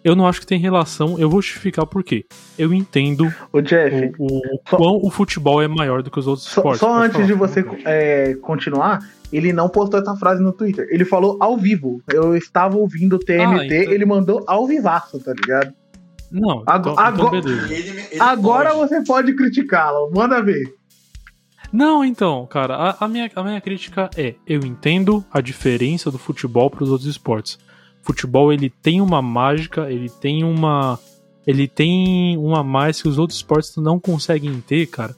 Eu 0.08 0.16
não 0.16 0.26
acho 0.26 0.40
que 0.40 0.48
tem 0.48 0.58
relação, 0.60 1.20
eu 1.20 1.30
vou 1.30 1.42
justificar 1.42 1.86
por 1.86 2.04
quê. 2.04 2.26
Eu 2.58 2.74
entendo 2.74 3.34
Ô 3.52 3.60
Jeff, 3.62 4.14
o, 4.18 4.26
o, 4.26 4.38
o 4.38 4.42
Só- 4.70 4.78
quão 4.78 4.96
o 5.04 5.10
futebol 5.10 5.62
é 5.62 5.68
maior 5.68 6.02
do 6.02 6.10
que 6.10 6.18
os 6.20 6.28
outros 6.28 6.48
só, 6.48 6.62
esportes. 6.62 6.80
só 6.80 6.96
antes 6.98 7.14
falar. 7.14 7.26
de 7.28 7.34
você 7.34 7.66
é, 7.86 8.34
continuar, 8.36 9.00
ele 9.34 9.52
não 9.52 9.68
postou 9.68 10.00
essa 10.00 10.16
frase 10.16 10.42
no 10.42 10.54
Twitter. 10.54 10.88
Ele 10.90 11.04
falou 11.04 11.38
ao 11.42 11.58
vivo. 11.58 12.02
Eu 12.14 12.36
estava 12.38 12.78
ouvindo 12.78 13.18
o 13.18 13.20
TNT, 13.20 13.44
Ah, 13.44 13.66
então- 13.82 13.94
ele 13.94 14.06
mandou 14.06 14.44
ao 14.48 14.66
vivaço, 14.66 15.20
tá 15.20 15.34
ligado? 15.34 15.74
Não, 16.32 16.64
Ago- 16.66 16.92
então, 16.92 16.94
então 16.94 16.98
agora- 17.06 17.42
beleza. 17.42 17.74
E 17.74 17.76
ele- 17.78 17.90
ele 18.12 18.22
Agora 18.22 18.70
pode. 18.74 18.90
você 18.90 19.04
pode 19.04 19.36
criticá-lo, 19.36 20.10
manda 20.14 20.42
ver. 20.42 20.74
Não, 21.72 22.04
então, 22.06 22.46
cara, 22.48 22.76
a, 22.76 23.06
a 23.06 23.08
minha, 23.08 23.30
a 23.36 23.44
minha 23.44 23.60
crítica 23.60 24.10
é: 24.16 24.36
eu 24.48 24.62
entendo 24.62 25.24
a 25.32 25.42
diferença 25.42 26.10
do 26.10 26.18
futebol 26.18 26.70
para 26.70 26.84
os 26.84 26.90
outros 26.90 27.10
esportes. 27.10 27.58
Futebol 28.08 28.54
ele 28.54 28.70
tem 28.70 29.02
uma 29.02 29.22
mágica, 29.22 29.92
ele 29.92 30.10
tem 30.10 30.42
uma. 30.42 30.98
Ele 31.46 31.68
tem 31.68 32.38
uma 32.38 32.64
mais 32.64 33.02
que 33.02 33.08
os 33.10 33.18
outros 33.18 33.40
esportes 33.40 33.76
não 33.76 34.00
conseguem 34.00 34.62
ter, 34.62 34.86
cara. 34.88 35.14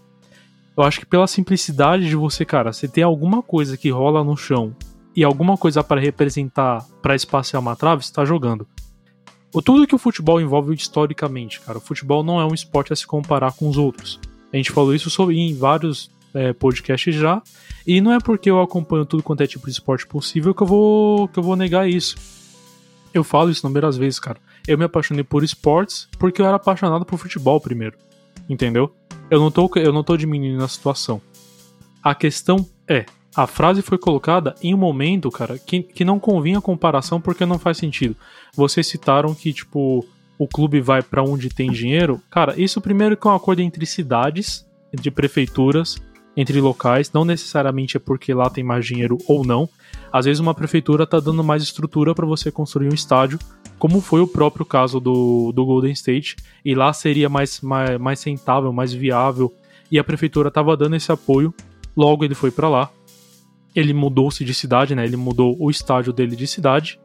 Eu 0.75 0.81
acho 0.83 0.99
que 0.99 1.05
pela 1.05 1.27
simplicidade 1.27 2.07
de 2.07 2.15
você, 2.15 2.43
cara, 2.43 2.73
você 2.73 2.87
ter 2.87 3.03
alguma 3.03 3.43
coisa 3.43 3.77
que 3.77 3.91
rola 3.91 4.23
no 4.23 4.35
chão 4.35 4.75
e 5.15 5.23
alguma 5.23 5.55
coisa 5.55 5.83
para 5.83 6.01
representar, 6.01 6.83
para 6.99 7.15
espaciar 7.15 7.61
uma 7.61 7.75
trave, 7.75 8.03
você 8.03 8.11
tá 8.11 8.25
jogando. 8.25 8.67
Tudo 9.63 9.85
que 9.85 9.93
o 9.93 9.99
futebol 9.99 10.41
envolve 10.41 10.73
historicamente, 10.73 11.61
cara, 11.61 11.77
o 11.77 11.81
futebol 11.81 12.23
não 12.23 12.41
é 12.41 12.45
um 12.45 12.55
esporte 12.55 12.91
a 12.91 12.95
se 12.95 13.05
comparar 13.05 13.53
com 13.53 13.69
os 13.69 13.77
outros. 13.77 14.19
A 14.51 14.57
gente 14.57 14.71
falou 14.71 14.95
isso 14.95 15.11
sobre, 15.11 15.37
em 15.37 15.53
vários 15.53 16.09
é, 16.33 16.53
podcasts 16.53 17.13
já, 17.13 17.39
e 17.85 18.01
não 18.01 18.11
é 18.11 18.19
porque 18.19 18.49
eu 18.49 18.59
acompanho 18.59 19.05
tudo 19.05 19.21
quanto 19.21 19.43
é 19.43 19.47
tipo 19.47 19.67
de 19.67 19.73
esporte 19.73 20.07
possível 20.07 20.55
que 20.55 20.63
eu 20.63 20.67
vou, 20.67 21.27
que 21.27 21.37
eu 21.37 21.43
vou 21.43 21.55
negar 21.55 21.87
isso. 21.87 22.39
Eu 23.13 23.23
falo 23.23 23.49
isso 23.49 23.65
inúmeras 23.65 23.97
vezes, 23.97 24.19
cara. 24.19 24.37
Eu 24.67 24.77
me 24.77 24.85
apaixonei 24.85 25.23
por 25.23 25.43
esportes 25.43 26.07
porque 26.17 26.41
eu 26.41 26.45
era 26.45 26.55
apaixonado 26.55 27.05
por 27.05 27.17
futebol 27.17 27.59
primeiro. 27.59 27.97
Entendeu? 28.47 28.93
Eu 29.29 29.39
não 29.39 29.51
tô, 29.51 29.69
eu 29.75 29.93
não 29.93 30.03
tô 30.03 30.17
diminuindo 30.17 30.63
a 30.63 30.67
situação. 30.67 31.21
A 32.03 32.15
questão 32.15 32.67
é, 32.87 33.05
A 33.35 33.45
frase 33.45 33.81
foi 33.81 33.97
colocada 33.97 34.55
em 34.61 34.73
um 34.73 34.77
momento, 34.77 35.29
cara, 35.29 35.59
que, 35.59 35.83
que 35.83 36.03
não 36.03 36.19
convinha 36.19 36.57
a 36.57 36.61
comparação 36.61 37.21
porque 37.21 37.45
não 37.45 37.59
faz 37.59 37.77
sentido. 37.77 38.15
Vocês 38.55 38.87
citaram 38.87 39.35
que, 39.35 39.53
tipo, 39.53 40.05
o 40.37 40.47
clube 40.47 40.81
vai 40.81 41.03
para 41.03 41.23
onde 41.23 41.49
tem 41.49 41.71
dinheiro. 41.71 42.21
Cara, 42.29 42.59
isso 42.59 42.81
primeiro 42.81 43.15
que 43.15 43.27
é 43.27 43.31
um 43.31 43.35
acordo 43.35 43.61
entre 43.61 43.85
cidades, 43.85 44.65
entre 44.91 45.11
prefeituras, 45.11 46.01
entre 46.35 46.59
locais. 46.59 47.11
Não 47.11 47.25
necessariamente 47.25 47.97
é 47.97 47.99
porque 47.99 48.33
lá 48.33 48.49
tem 48.49 48.63
mais 48.63 48.85
dinheiro 48.85 49.17
ou 49.27 49.45
não. 49.45 49.69
Às 50.11 50.25
vezes 50.25 50.39
uma 50.39 50.53
prefeitura 50.53 51.05
tá 51.05 51.19
dando 51.19 51.43
mais 51.43 51.63
estrutura 51.63 52.15
para 52.15 52.25
você 52.25 52.51
construir 52.51 52.89
um 52.89 52.95
estádio, 52.95 53.39
como 53.77 54.01
foi 54.01 54.21
o 54.21 54.27
próprio 54.27 54.65
caso 54.65 54.99
do, 54.99 55.51
do 55.51 55.65
Golden 55.65 55.91
State. 55.93 56.35
E 56.63 56.73
lá 56.75 56.91
seria 56.93 57.29
mais, 57.29 57.61
mais, 57.61 57.99
mais 57.99 58.23
rentável, 58.23 58.71
mais 58.73 58.93
viável. 58.93 59.53
E 59.91 59.97
a 59.97 60.03
prefeitura 60.03 60.51
tava 60.51 60.75
dando 60.75 60.95
esse 60.95 61.11
apoio. 61.11 61.53
Logo 61.95 62.23
ele 62.23 62.35
foi 62.35 62.51
para 62.51 62.69
lá 62.69 62.91
ele 63.75 63.93
mudou-se 63.93 64.43
de 64.43 64.53
cidade, 64.53 64.95
né? 64.95 65.05
Ele 65.05 65.17
mudou 65.17 65.55
o 65.59 65.69
estádio 65.69 66.11
dele 66.11 66.35
de 66.35 66.47
cidade. 66.47 66.99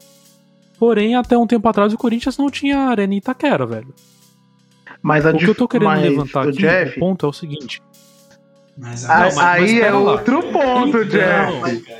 Porém, 0.77 1.15
até 1.15 1.37
um 1.37 1.47
tempo 1.47 1.67
atrás 1.67 1.93
o 1.93 1.97
Corinthians 1.97 2.37
não 2.37 2.49
tinha 2.49 2.79
arena 2.79 3.13
em 3.13 3.17
Itaquera, 3.17 3.65
velho. 3.65 3.93
Mas 5.01 5.25
o 5.25 5.37
que 5.37 5.45
eu 5.45 5.55
tô 5.55 5.67
querendo 5.67 6.01
levantar 6.01 6.47
aqui, 6.47 6.57
Jeff... 6.57 6.97
o 6.97 6.99
ponto 6.99 7.25
é 7.25 7.29
o 7.29 7.33
seguinte. 7.33 7.81
Mas, 8.77 9.09
a... 9.09 9.15
não, 9.15 9.23
mas, 9.23 9.37
aí 9.37 9.61
mas 9.61 9.81
é 9.81 9.93
outro 9.93 10.43
ponto, 10.43 10.97
então, 10.97 11.05
Jeff. 11.05 11.95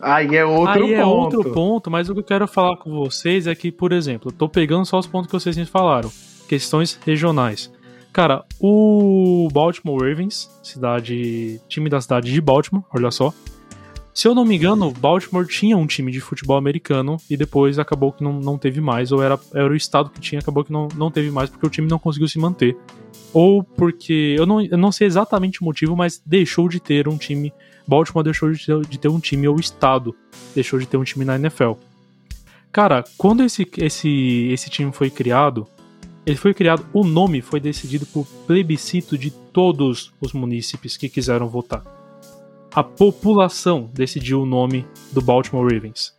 Aí 0.00 0.36
é 0.36 0.44
outro 0.44 0.72
aí 0.72 0.80
ponto. 0.80 0.94
é 0.94 1.04
outro 1.04 1.52
ponto, 1.52 1.90
mas 1.90 2.08
o 2.08 2.14
que 2.14 2.20
eu 2.20 2.24
quero 2.24 2.46
falar 2.46 2.76
com 2.76 2.90
vocês 2.90 3.46
é 3.46 3.54
que, 3.54 3.72
por 3.72 3.92
exemplo, 3.92 4.30
eu 4.30 4.32
tô 4.32 4.48
pegando 4.48 4.84
só 4.86 4.98
os 4.98 5.06
pontos 5.06 5.26
que 5.28 5.32
vocês 5.32 5.56
me 5.56 5.66
falaram. 5.66 6.10
Questões 6.48 6.98
regionais. 7.04 7.72
Cara, 8.12 8.44
o 8.60 9.48
Baltimore 9.52 10.00
Ravens, 10.00 10.50
cidade, 10.62 11.60
time 11.68 11.90
da 11.90 12.00
cidade 12.00 12.32
de 12.32 12.40
Baltimore, 12.40 12.84
olha 12.94 13.10
só, 13.10 13.32
se 14.18 14.26
eu 14.26 14.34
não 14.34 14.44
me 14.44 14.56
engano, 14.56 14.90
Baltimore 14.90 15.46
tinha 15.46 15.76
um 15.76 15.86
time 15.86 16.10
de 16.10 16.20
futebol 16.20 16.56
americano 16.56 17.18
e 17.30 17.36
depois 17.36 17.78
acabou 17.78 18.10
que 18.10 18.24
não, 18.24 18.32
não 18.40 18.58
teve 18.58 18.80
mais, 18.80 19.12
ou 19.12 19.22
era, 19.22 19.38
era 19.54 19.72
o 19.72 19.76
estado 19.76 20.10
que 20.10 20.20
tinha, 20.20 20.40
acabou 20.40 20.64
que 20.64 20.72
não, 20.72 20.88
não 20.96 21.10
teve 21.10 21.30
mais 21.30 21.48
porque 21.48 21.64
o 21.64 21.70
time 21.70 21.86
não 21.86 22.00
conseguiu 22.00 22.26
se 22.26 22.36
manter. 22.36 22.76
Ou 23.32 23.62
porque, 23.62 24.34
eu 24.38 24.46
não, 24.46 24.60
eu 24.60 24.78
não 24.78 24.90
sei 24.90 25.06
exatamente 25.06 25.60
o 25.60 25.64
motivo, 25.64 25.96
mas 25.96 26.22
deixou 26.24 26.68
de 26.68 26.80
ter 26.80 27.08
um 27.08 27.16
time. 27.16 27.52
Baltimore 27.86 28.24
deixou 28.24 28.50
de 28.50 28.64
ter, 28.64 28.80
de 28.86 28.98
ter 28.98 29.08
um 29.08 29.20
time, 29.20 29.48
ou 29.48 29.56
o 29.56 29.60
estado 29.60 30.14
deixou 30.54 30.78
de 30.78 30.86
ter 30.86 30.96
um 30.96 31.04
time 31.04 31.24
na 31.24 31.36
NFL. 31.36 31.72
Cara, 32.72 33.04
quando 33.16 33.42
esse, 33.42 33.66
esse, 33.78 34.48
esse 34.52 34.70
time 34.70 34.92
foi 34.92 35.10
criado, 35.10 35.66
ele 36.24 36.36
foi 36.36 36.52
criado, 36.52 36.86
o 36.92 37.04
nome 37.04 37.40
foi 37.40 37.60
decidido 37.60 38.04
por 38.06 38.26
plebiscito 38.46 39.16
de 39.16 39.30
todos 39.30 40.12
os 40.20 40.32
munícipes 40.32 40.96
que 40.96 41.08
quiseram 41.08 41.48
votar 41.48 41.82
a 42.78 42.82
população 42.84 43.90
decidiu 43.92 44.42
o 44.42 44.46
nome 44.46 44.86
do 45.12 45.20
Baltimore 45.20 45.64
Ravens. 45.64 46.14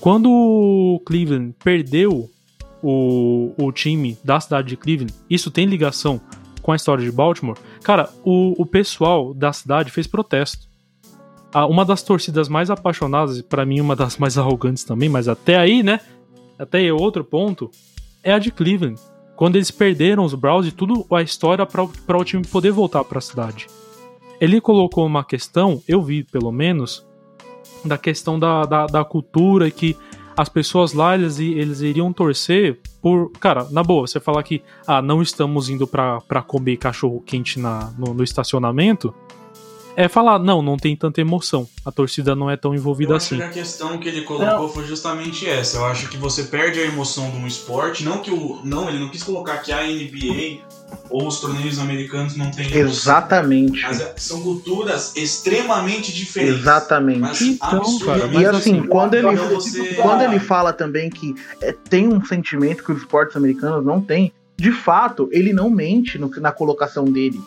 Quando 0.00 0.30
o 0.30 1.00
Cleveland 1.04 1.54
perdeu 1.64 2.28
o, 2.82 3.54
o 3.56 3.70
time 3.72 4.18
da 4.24 4.40
cidade 4.40 4.68
de 4.68 4.76
Cleveland, 4.76 5.14
isso 5.30 5.50
tem 5.50 5.66
ligação 5.66 6.20
com 6.60 6.72
a 6.72 6.76
história 6.76 7.04
de 7.04 7.12
Baltimore. 7.12 7.58
Cara, 7.82 8.08
o, 8.24 8.60
o 8.60 8.66
pessoal 8.66 9.34
da 9.34 9.52
cidade 9.52 9.90
fez 9.90 10.06
protesto. 10.06 10.68
uma 11.68 11.84
das 11.84 12.02
torcidas 12.02 12.48
mais 12.48 12.70
apaixonadas, 12.70 13.38
e 13.38 13.42
para 13.42 13.66
mim 13.66 13.80
uma 13.80 13.96
das 13.96 14.16
mais 14.16 14.36
arrogantes 14.38 14.84
também, 14.84 15.08
mas 15.08 15.28
até 15.28 15.56
aí, 15.56 15.82
né? 15.82 16.00
Até 16.58 16.78
aí 16.78 16.92
outro 16.92 17.24
ponto, 17.24 17.70
é 18.22 18.32
a 18.32 18.38
de 18.38 18.50
Cleveland. 18.50 19.00
Quando 19.36 19.56
eles 19.56 19.70
perderam 19.70 20.24
os 20.24 20.34
Browns 20.34 20.66
e 20.66 20.72
tudo 20.72 21.06
a 21.10 21.22
história 21.22 21.66
para 21.66 22.16
o 22.16 22.24
time 22.24 22.46
poder 22.46 22.70
voltar 22.70 23.02
para 23.04 23.18
a 23.18 23.22
cidade. 23.22 23.66
Ele 24.40 24.60
colocou 24.60 25.06
uma 25.06 25.24
questão, 25.24 25.82
eu 25.88 26.02
vi 26.02 26.22
pelo 26.22 26.52
menos, 26.52 27.04
da 27.84 27.98
questão 27.98 28.38
da, 28.38 28.64
da, 28.64 28.86
da 28.86 29.04
cultura 29.04 29.70
que 29.70 29.96
as 30.36 30.48
pessoas 30.48 30.92
lá 30.92 31.14
eles, 31.14 31.38
eles 31.38 31.80
iriam 31.80 32.12
torcer 32.12 32.78
por. 33.00 33.30
Cara, 33.32 33.66
na 33.70 33.82
boa, 33.82 34.06
você 34.06 34.20
falar 34.20 34.42
que 34.42 34.62
ah, 34.86 35.02
não 35.02 35.22
estamos 35.22 35.68
indo 35.68 35.86
para 35.86 36.42
comer 36.46 36.76
cachorro 36.76 37.22
quente 37.24 37.58
na, 37.58 37.92
no, 37.98 38.14
no 38.14 38.24
estacionamento 38.24 39.14
é 39.96 40.08
falar, 40.08 40.38
não, 40.38 40.62
não 40.62 40.76
tem 40.76 40.96
tanta 40.96 41.20
emoção. 41.20 41.68
A 41.84 41.92
torcida 41.92 42.34
não 42.34 42.50
é 42.50 42.56
tão 42.56 42.74
envolvida 42.74 43.12
eu 43.12 43.16
assim. 43.16 43.36
Acho 43.36 43.52
que 43.52 43.58
a 43.58 43.62
questão 43.62 43.98
que 43.98 44.08
ele 44.08 44.22
colocou 44.22 44.62
não. 44.62 44.68
foi 44.68 44.86
justamente 44.86 45.46
essa. 45.48 45.78
Eu 45.78 45.84
acho 45.84 46.08
que 46.08 46.16
você 46.16 46.44
perde 46.44 46.80
a 46.80 46.84
emoção 46.84 47.30
de 47.30 47.36
um 47.36 47.46
esporte. 47.46 48.04
Não 48.04 48.18
que 48.18 48.30
o. 48.30 48.60
Não, 48.64 48.88
ele 48.88 48.98
não 48.98 49.10
quis 49.10 49.22
colocar 49.22 49.58
que 49.58 49.72
a 49.72 49.82
NBA 49.82 50.60
ou 51.10 51.26
os 51.26 51.40
torneios 51.40 51.78
americanos 51.78 52.36
não 52.36 52.50
têm. 52.50 52.72
Exatamente. 52.74 53.82
Mas 53.82 54.00
é, 54.00 54.14
são 54.16 54.40
culturas 54.42 55.14
extremamente 55.16 56.12
diferentes. 56.12 56.60
Exatamente. 56.60 57.44
então, 57.44 57.98
cara, 58.00 58.26
e 58.26 58.46
assim, 58.46 58.78
assim, 58.78 58.86
quando 58.86 59.14
ele, 59.14 59.36
você... 59.36 59.94
quando 59.94 60.22
ele 60.22 60.38
fala 60.38 60.72
também 60.72 61.10
que 61.10 61.34
é, 61.60 61.72
tem 61.72 62.08
um 62.08 62.24
sentimento 62.24 62.82
que 62.82 62.92
os 62.92 62.98
esportes 62.98 63.36
americanos 63.36 63.84
não 63.84 64.00
têm, 64.00 64.32
de 64.56 64.72
fato, 64.72 65.28
ele 65.32 65.52
não 65.52 65.68
mente 65.68 66.18
no, 66.18 66.28
na 66.40 66.52
colocação 66.52 67.04
dele 67.04 67.40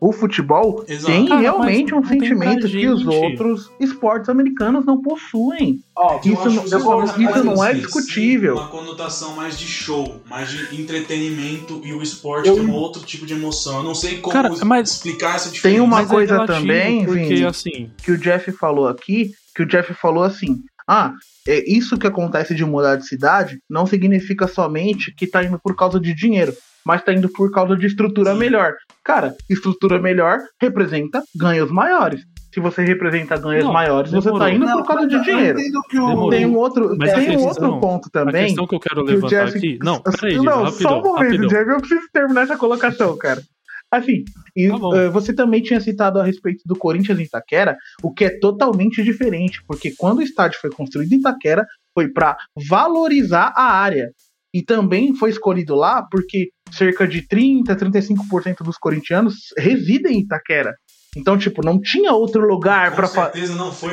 o 0.00 0.12
futebol 0.12 0.82
Exato. 0.88 1.12
tem 1.12 1.26
Cara, 1.26 1.40
realmente 1.40 1.94
um 1.94 2.02
sentimento 2.02 2.66
que 2.66 2.88
os 2.88 3.06
outros 3.06 3.70
esportes 3.78 4.30
americanos 4.30 4.86
não 4.86 5.02
possuem. 5.02 5.82
Oh, 5.94 6.18
isso 6.24 6.50
não, 6.50 6.64
isso, 6.64 7.20
isso 7.20 7.44
não 7.44 7.62
é 7.62 7.74
discutível. 7.74 8.54
Uma 8.54 8.68
conotação 8.68 9.36
mais 9.36 9.58
de 9.58 9.66
show, 9.66 10.22
mais 10.28 10.48
de 10.48 10.80
entretenimento 10.80 11.82
e 11.84 11.92
o 11.92 12.02
esporte 12.02 12.48
eu... 12.48 12.54
tem 12.54 12.64
um 12.64 12.72
outro 12.72 13.02
tipo 13.02 13.26
de 13.26 13.34
emoção. 13.34 13.78
Eu 13.78 13.82
não 13.82 13.94
sei 13.94 14.18
como 14.18 14.32
Cara, 14.32 14.50
mas 14.64 14.92
explicar 14.92 15.36
essa 15.36 15.50
diferença. 15.50 15.78
Tem 15.78 15.86
uma 15.86 15.98
mas 15.98 16.10
é 16.10 16.14
coisa 16.14 16.42
é 16.42 16.46
também, 16.46 17.04
porque, 17.04 17.20
Vini, 17.20 17.44
assim... 17.44 17.90
que 18.02 18.12
o 18.12 18.18
Jeff 18.18 18.50
falou 18.52 18.88
aqui, 18.88 19.32
que 19.54 19.62
o 19.62 19.66
Jeff 19.66 19.92
falou 19.92 20.24
assim, 20.24 20.62
ah, 20.88 21.12
é 21.46 21.70
isso 21.70 21.98
que 21.98 22.06
acontece 22.06 22.54
de 22.54 22.64
mudar 22.64 22.96
de 22.96 23.06
cidade 23.06 23.58
não 23.68 23.84
significa 23.84 24.48
somente 24.48 25.12
que 25.14 25.26
tá 25.26 25.44
indo 25.44 25.58
por 25.58 25.76
causa 25.76 26.00
de 26.00 26.14
dinheiro 26.14 26.54
mas 26.84 27.02
tá 27.02 27.12
indo 27.12 27.28
por 27.28 27.50
causa 27.50 27.76
de 27.76 27.86
estrutura 27.86 28.34
melhor. 28.34 28.74
Cara, 29.10 29.34
estrutura 29.48 30.00
melhor 30.00 30.38
representa 30.62 31.20
ganhos 31.34 31.68
maiores. 31.68 32.20
Se 32.54 32.60
você 32.60 32.84
representa 32.84 33.36
ganhos 33.36 33.64
não, 33.64 33.72
maiores, 33.72 34.12
demorou. 34.12 34.38
você 34.38 34.44
tá 34.44 34.52
indo 34.52 34.64
não, 34.64 34.76
por 34.76 34.86
causa 34.86 35.08
de 35.08 35.20
dinheiro. 35.24 35.58
O... 35.94 36.30
Tem 36.30 36.46
um 36.46 36.56
outro, 36.56 36.96
tem 36.96 37.36
um 37.36 37.44
outro 37.44 37.80
ponto 37.80 38.08
também. 38.08 38.42
A 38.42 38.46
questão 38.46 38.68
que 38.68 38.74
eu 38.76 38.78
quero 38.78 39.02
levantar 39.02 39.46
Jeff... 39.46 39.58
aqui. 39.58 39.78
Não, 39.82 40.00
peraí, 40.00 40.36
Não, 40.36 40.62
rapidão, 40.62 40.70
só 40.70 41.00
um 41.00 41.02
momento, 41.02 41.22
rapidão. 41.22 41.48
Jeff, 41.48 41.70
eu 41.70 41.78
preciso 41.78 42.08
terminar 42.12 42.42
essa 42.42 42.56
colocação, 42.56 43.18
cara. 43.18 43.42
Assim, 43.90 44.22
e, 44.56 44.68
tá 44.68 44.76
uh, 44.76 45.10
você 45.10 45.34
também 45.34 45.60
tinha 45.60 45.80
citado 45.80 46.20
a 46.20 46.22
respeito 46.22 46.62
do 46.64 46.76
Corinthians 46.76 47.18
em 47.18 47.24
Itaquera, 47.24 47.76
o 48.04 48.12
que 48.12 48.24
é 48.24 48.38
totalmente 48.38 49.02
diferente, 49.02 49.60
porque 49.66 49.92
quando 49.98 50.18
o 50.18 50.22
estádio 50.22 50.60
foi 50.60 50.70
construído 50.70 51.12
em 51.12 51.18
Itaquera, 51.18 51.66
foi 51.92 52.06
para 52.06 52.36
valorizar 52.68 53.52
a 53.56 53.72
área. 53.72 54.12
E 54.52 54.62
também 54.62 55.14
foi 55.14 55.30
escolhido 55.30 55.74
lá 55.74 56.02
porque 56.10 56.48
cerca 56.72 57.06
de 57.06 57.26
30, 57.26 57.74
35% 57.76 58.62
dos 58.64 58.76
corintianos 58.76 59.34
residem 59.56 60.16
em 60.16 60.20
Itaquera. 60.20 60.74
Então, 61.16 61.36
tipo, 61.36 61.64
não 61.64 61.80
tinha 61.80 62.12
outro 62.12 62.46
lugar 62.46 62.94
para 62.94 63.08
fazer. 63.08 63.42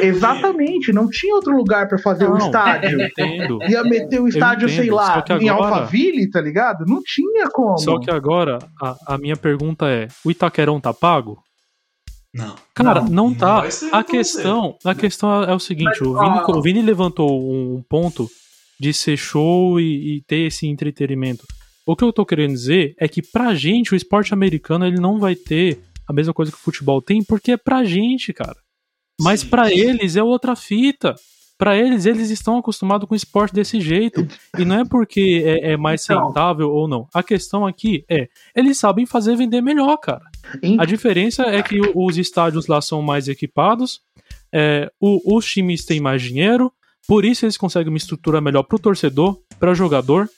Exatamente, 0.02 0.94
não 0.94 1.10
tinha 1.10 1.34
outro 1.34 1.56
lugar 1.56 1.88
para 1.88 1.98
fazer 1.98 2.30
o 2.30 2.34
um 2.34 2.38
estádio. 2.38 3.02
Entendo. 3.02 3.58
Ia 3.68 3.84
meter 3.84 4.22
o 4.22 4.28
estádio, 4.28 4.70
sei 4.70 4.92
lá, 4.92 5.16
agora... 5.16 5.44
em 5.44 5.50
Alphaville, 5.50 6.30
tá 6.30 6.40
ligado? 6.40 6.86
Não 6.86 7.02
tinha 7.04 7.50
como. 7.52 7.78
Só 7.80 8.00
que 8.00 8.12
agora, 8.12 8.60
a, 8.80 9.16
a 9.16 9.18
minha 9.18 9.36
pergunta 9.36 9.88
é: 9.90 10.08
o 10.24 10.30
Itaquerão 10.30 10.80
tá 10.80 10.94
pago? 10.94 11.42
Não. 12.32 12.56
Cara, 12.76 13.02
não, 13.02 13.10
não 13.10 13.34
tá. 13.34 13.64
Não 13.64 14.00
a 14.00 14.04
questão, 14.04 14.76
a 14.86 14.94
questão 14.94 15.44
é 15.44 15.56
o 15.56 15.60
seguinte: 15.60 16.00
Mas, 16.00 16.02
o, 16.02 16.20
Vini, 16.20 16.42
o 16.48 16.62
Vini 16.62 16.82
levantou 16.84 17.52
um 17.52 17.82
ponto 17.90 18.30
de 18.80 18.94
ser 18.94 19.18
show 19.18 19.80
e, 19.80 20.18
e, 20.18 20.22
ter 20.22 20.48
esse 20.48 20.68
entretenimento. 20.68 21.46
O 21.86 21.96
que 21.96 22.04
eu 22.04 22.14
tô 22.14 22.26
querendo 22.26 22.54
dizer 22.54 22.94
é 23.00 23.08
que 23.08 23.22
pra 23.22 23.56
gente 23.56 23.94
o 23.94 23.96
esporte 23.96 24.34
americano 24.34 24.86
ele 24.86 25.00
não 25.00 25.20
vai 25.20 25.36
ter 25.36 25.80
a 26.08 26.14
mesma 26.14 26.34
coisa 26.34 26.52
que 26.52 26.58
o 26.58 26.62
futebol 26.62 27.02
tem, 27.02 27.24
porque 27.24 27.54
é 27.54 27.58
pra 27.58 27.84
gente, 27.84 28.34
cara. 28.34 28.58
Mas 29.20 29.44
para 29.44 29.72
eles 29.72 30.16
é 30.16 30.24
outra 30.24 30.56
fita. 30.56 31.16
Para 31.58 31.76
eles, 31.76 32.06
eles 32.06 32.30
estão 32.30 32.58
acostumados 32.58 33.08
com 33.08 33.16
o 33.16 33.18
esporte 33.18 33.54
desse 33.54 33.82
jeito. 33.82 34.28
E 34.60 34.64
não 34.64 34.82
é 34.82 34.86
porque 34.86 35.42
é, 35.44 35.72
é 35.72 35.78
mais 35.78 36.04
então, 36.04 36.28
rentável 36.28 36.70
ou 36.70 36.88
não. 36.88 37.08
A 37.12 37.24
questão 37.24 37.66
aqui 37.66 38.06
é, 38.08 38.30
eles 38.56 38.78
sabem 38.78 39.08
fazer 39.08 39.36
vender 39.36 39.62
melhor, 39.62 39.98
cara. 39.98 40.24
A 40.78 40.86
diferença 40.86 41.44
é 41.44 41.64
que 41.64 41.80
os 41.96 42.18
estádios 42.18 42.68
lá 42.68 42.80
são 42.80 43.02
mais 43.02 43.28
equipados, 43.28 44.02
é, 44.54 44.90
o, 45.00 45.36
os 45.36 45.46
times 45.46 45.84
têm 45.84 46.00
mais 46.00 46.22
dinheiro, 46.22 46.72
por 47.08 47.24
isso 47.24 47.46
eles 47.46 47.58
conseguem 47.58 47.90
uma 47.90 47.98
estrutura 47.98 48.42
melhor 48.42 48.64
para 48.64 48.76
o 48.76 48.80
torcedor, 48.80 49.40
para 49.58 49.74
jogador, 49.74 50.30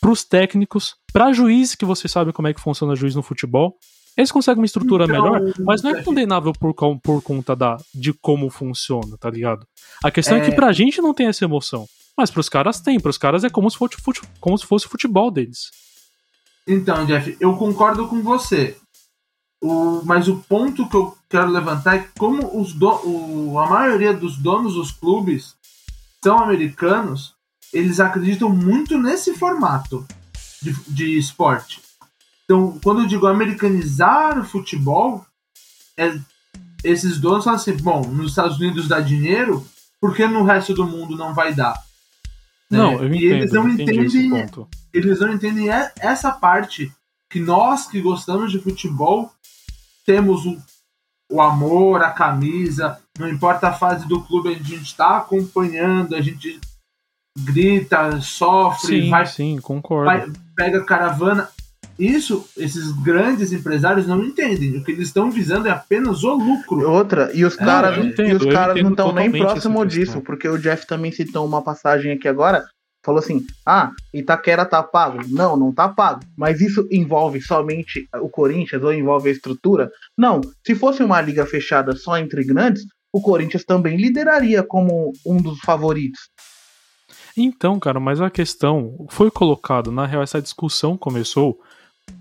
para 0.00 0.10
os 0.10 0.24
técnicos, 0.24 0.96
para 1.12 1.32
juiz, 1.32 1.74
que 1.74 1.84
você 1.84 2.08
sabe 2.08 2.32
como 2.32 2.48
é 2.48 2.54
que 2.54 2.60
funciona 2.60 2.96
juiz 2.96 3.14
no 3.14 3.22
futebol. 3.22 3.76
Eles 4.16 4.32
conseguem 4.32 4.60
uma 4.60 4.66
estrutura 4.66 5.04
então, 5.04 5.22
melhor, 5.22 5.54
mas 5.60 5.82
não 5.82 5.90
é 5.90 6.02
condenável 6.02 6.52
por, 6.52 6.74
por 6.74 7.22
conta 7.22 7.54
da, 7.54 7.76
de 7.94 8.12
como 8.12 8.50
funciona, 8.50 9.16
tá 9.18 9.30
ligado? 9.30 9.66
A 10.02 10.10
questão 10.10 10.36
é, 10.38 10.40
é 10.40 10.44
que 10.44 10.52
pra 10.52 10.72
gente 10.72 11.00
não 11.00 11.14
tem 11.14 11.26
essa 11.26 11.44
emoção. 11.44 11.86
Mas 12.16 12.30
pros 12.30 12.48
caras 12.48 12.80
tem, 12.80 13.00
pros 13.00 13.16
caras 13.16 13.44
é 13.44 13.48
como 13.48 13.70
se 13.70 13.76
fosse, 13.76 13.96
como 14.40 14.58
se 14.58 14.66
fosse 14.66 14.86
o 14.86 14.90
futebol 14.90 15.30
deles. 15.30 15.70
Então, 16.66 17.06
Jeff, 17.06 17.36
eu 17.40 17.56
concordo 17.56 18.06
com 18.06 18.22
você. 18.22 18.76
O, 19.62 20.02
mas 20.04 20.28
o 20.28 20.36
ponto 20.48 20.88
que 20.88 20.96
eu 20.96 21.16
quero 21.30 21.50
levantar 21.50 21.96
é 21.96 21.98
que 22.00 22.18
como 22.18 22.60
os 22.60 22.72
do, 22.72 22.88
o, 23.06 23.58
a 23.58 23.68
maioria 23.68 24.12
dos 24.12 24.36
donos 24.36 24.74
dos 24.74 24.90
clubes 24.90 25.54
são 26.22 26.38
americanos, 26.38 27.34
eles 27.72 28.00
acreditam 28.00 28.48
muito 28.48 28.98
nesse 28.98 29.34
formato 29.34 30.06
de, 30.60 30.72
de 30.88 31.18
esporte. 31.18 31.80
Então, 32.44 32.78
quando 32.82 33.02
eu 33.02 33.06
digo 33.06 33.26
americanizar 33.26 34.38
o 34.38 34.44
futebol, 34.44 35.24
é, 35.96 36.18
esses 36.84 37.18
donos 37.18 37.44
falam 37.44 37.58
assim: 37.58 37.76
bom, 37.76 38.02
nos 38.06 38.30
Estados 38.30 38.58
Unidos 38.58 38.88
dá 38.88 39.00
dinheiro, 39.00 39.66
por 40.00 40.14
que 40.14 40.26
no 40.26 40.44
resto 40.44 40.74
do 40.74 40.86
mundo 40.86 41.16
não 41.16 41.34
vai 41.34 41.54
dar? 41.54 41.74
Não, 42.70 42.92
É, 42.92 42.94
eu 42.94 43.14
e 43.14 43.16
entendo, 43.16 43.34
eles 43.34 43.52
não 43.52 43.68
entendem 43.68 44.08
eles 44.92 45.20
não 45.20 45.32
entendem 45.32 45.68
e- 45.68 45.90
essa 45.98 46.30
parte 46.30 46.92
que 47.30 47.40
nós 47.40 47.86
que 47.86 48.00
gostamos 48.00 48.50
de 48.50 48.58
futebol 48.58 49.32
temos 50.04 50.44
o, 50.44 50.60
o 51.32 51.40
amor, 51.40 52.02
a 52.02 52.10
camisa, 52.10 52.98
não 53.18 53.28
importa 53.28 53.68
a 53.68 53.72
fase 53.72 54.06
do 54.06 54.20
clube, 54.22 54.50
a 54.50 54.52
gente 54.52 54.82
está 54.82 55.16
acompanhando, 55.16 56.14
a 56.14 56.20
gente 56.20 56.60
grita, 57.38 58.20
sofre, 58.20 59.02
Sim, 59.04 59.10
vai, 59.10 59.26
sim, 59.26 59.58
concordo. 59.60 60.04
vai- 60.04 60.30
pega 60.54 60.84
caravana. 60.84 61.48
Isso, 61.98 62.46
esses 62.56 62.90
grandes 63.02 63.52
empresários 63.52 64.06
não 64.06 64.22
entendem. 64.24 64.76
O 64.76 64.84
que 64.84 64.92
eles 64.92 65.08
estão 65.08 65.30
visando 65.30 65.68
é 65.68 65.70
apenas 65.70 66.24
o 66.24 66.34
lucro. 66.34 66.88
Outra, 66.90 67.30
e 67.34 67.44
os 67.44 67.54
É, 67.58 67.64
caras, 67.64 67.96
eu 67.96 68.04
entendo, 68.04 68.28
e 68.44 68.48
os 68.48 68.52
caras 68.54 68.82
não 68.82 68.90
estão 68.90 69.12
nem 69.12 69.30
próximo 69.30 69.84
disso, 69.86 70.20
porque 70.20 70.48
o 70.48 70.58
Jeff 70.58 70.86
também 70.86 71.12
citou 71.12 71.46
uma 71.46 71.62
passagem 71.62 72.12
aqui 72.12 72.26
agora, 72.26 72.64
falou 73.02 73.18
assim: 73.18 73.44
"Ah, 73.66 73.90
Itaquera 74.12 74.64
tá 74.64 74.82
pago". 74.82 75.20
Não, 75.28 75.56
não 75.56 75.72
tá 75.72 75.88
pago. 75.88 76.20
Mas 76.36 76.60
isso 76.60 76.86
envolve 76.90 77.40
somente 77.40 78.08
o 78.20 78.28
Corinthians 78.28 78.82
ou 78.82 78.92
envolve 78.92 79.28
a 79.28 79.32
estrutura? 79.32 79.90
Não. 80.16 80.40
Se 80.66 80.74
fosse 80.74 81.02
uma 81.02 81.20
liga 81.20 81.44
fechada 81.46 81.94
só 81.96 82.16
entre 82.18 82.44
grandes, 82.44 82.84
o 83.12 83.20
Corinthians 83.20 83.64
também 83.64 83.96
lideraria 83.96 84.62
como 84.62 85.12
um 85.26 85.36
dos 85.36 85.58
favoritos. 85.60 86.20
Então, 87.36 87.78
cara, 87.78 87.98
mas 87.98 88.20
a 88.20 88.30
questão 88.30 89.06
foi 89.10 89.30
colocado, 89.30 89.90
na 89.90 90.06
real, 90.06 90.22
essa 90.22 90.40
discussão 90.40 90.96
começou 90.96 91.58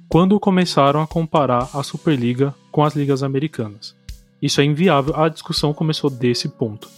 quando 0.08 0.40
começaram 0.40 1.02
a 1.02 1.08
comparar 1.08 1.70
a 1.74 1.84
Superliga 1.84 2.54
com 2.72 2.84
as 2.84 2.96
ligas 2.96 3.24
americanas. 3.24 3.96
Isso 4.42 4.60
é 4.60 4.64
inviável, 4.64 5.16
a 5.16 5.30
discussão 5.30 5.74
começou 5.74 6.10
desse 6.10 6.50
ponto. 6.50 6.90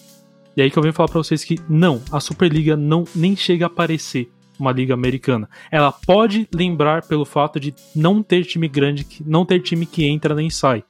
E 0.55 0.61
aí 0.61 0.69
que 0.69 0.77
eu 0.77 0.83
venho 0.83 0.93
falar 0.93 1.09
pra 1.09 1.17
vocês 1.17 1.43
que 1.43 1.57
não, 1.67 2.01
a 2.11 2.19
Superliga 2.19 2.75
não 2.77 3.03
nem 3.15 3.35
chega 3.35 3.65
a 3.65 3.69
parecer 3.69 4.29
uma 4.59 4.71
liga 4.71 4.93
americana. 4.93 5.49
Ela 5.71 5.91
pode 5.91 6.47
lembrar 6.53 7.01
pelo 7.07 7.25
fato 7.25 7.59
de 7.59 7.73
não 7.95 8.21
ter 8.21 8.43
time 8.45 8.67
grande, 8.67 9.05
não 9.25 9.45
ter 9.45 9.59
time 9.61 9.85
que 9.85 10.05
entra 10.05 10.35
nem 10.35 10.49
sai. 10.49 10.83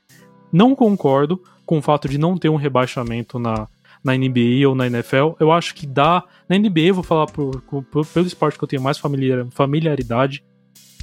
Não 0.51 0.75
concordo 0.75 1.41
com 1.65 1.77
o 1.77 1.81
fato 1.81 2.09
de 2.09 2.17
não 2.17 2.37
ter 2.37 2.49
um 2.49 2.57
rebaixamento 2.57 3.39
na, 3.39 3.67
na 4.03 4.15
NBA 4.17 4.67
ou 4.67 4.75
na 4.75 4.85
NFL. 4.87 5.31
Eu 5.39 5.51
acho 5.51 5.73
que 5.73 5.87
dá. 5.87 6.23
Na 6.47 6.57
NBA, 6.57 6.91
vou 6.93 7.03
falar 7.03 7.25
por- 7.27 7.61
por- 7.89 8.05
pelo 8.05 8.27
esporte 8.27 8.57
que 8.57 8.63
eu 8.63 8.67
tenho 8.67 8.81
mais 8.81 8.97
familiar- 8.97 9.47
familiaridade. 9.51 10.43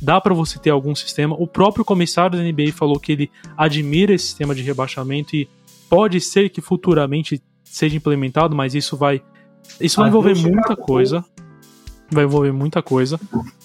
Dá 0.02 0.20
pra 0.20 0.34
você 0.34 0.58
ter 0.58 0.70
algum 0.70 0.94
sistema. 0.94 1.34
O 1.38 1.46
próprio 1.46 1.84
comissário 1.84 2.38
da 2.38 2.44
NBA 2.44 2.72
falou 2.72 3.00
que 3.00 3.12
ele 3.12 3.30
admira 3.56 4.12
esse 4.14 4.26
sistema 4.26 4.54
de 4.54 4.62
rebaixamento 4.62 5.34
e 5.34 5.48
pode 5.88 6.20
ser 6.20 6.50
que 6.50 6.60
futuramente 6.60 7.42
seja 7.70 7.96
implementado, 7.96 8.54
mas 8.54 8.74
isso 8.74 8.96
vai. 8.96 9.22
Isso 9.80 10.00
vai 10.00 10.08
envolver 10.08 10.34
muita 10.34 10.76
coisa. 10.76 11.24
Vai 12.10 12.24
envolver 12.24 12.52
muita 12.52 12.82
coisa. 12.82 13.18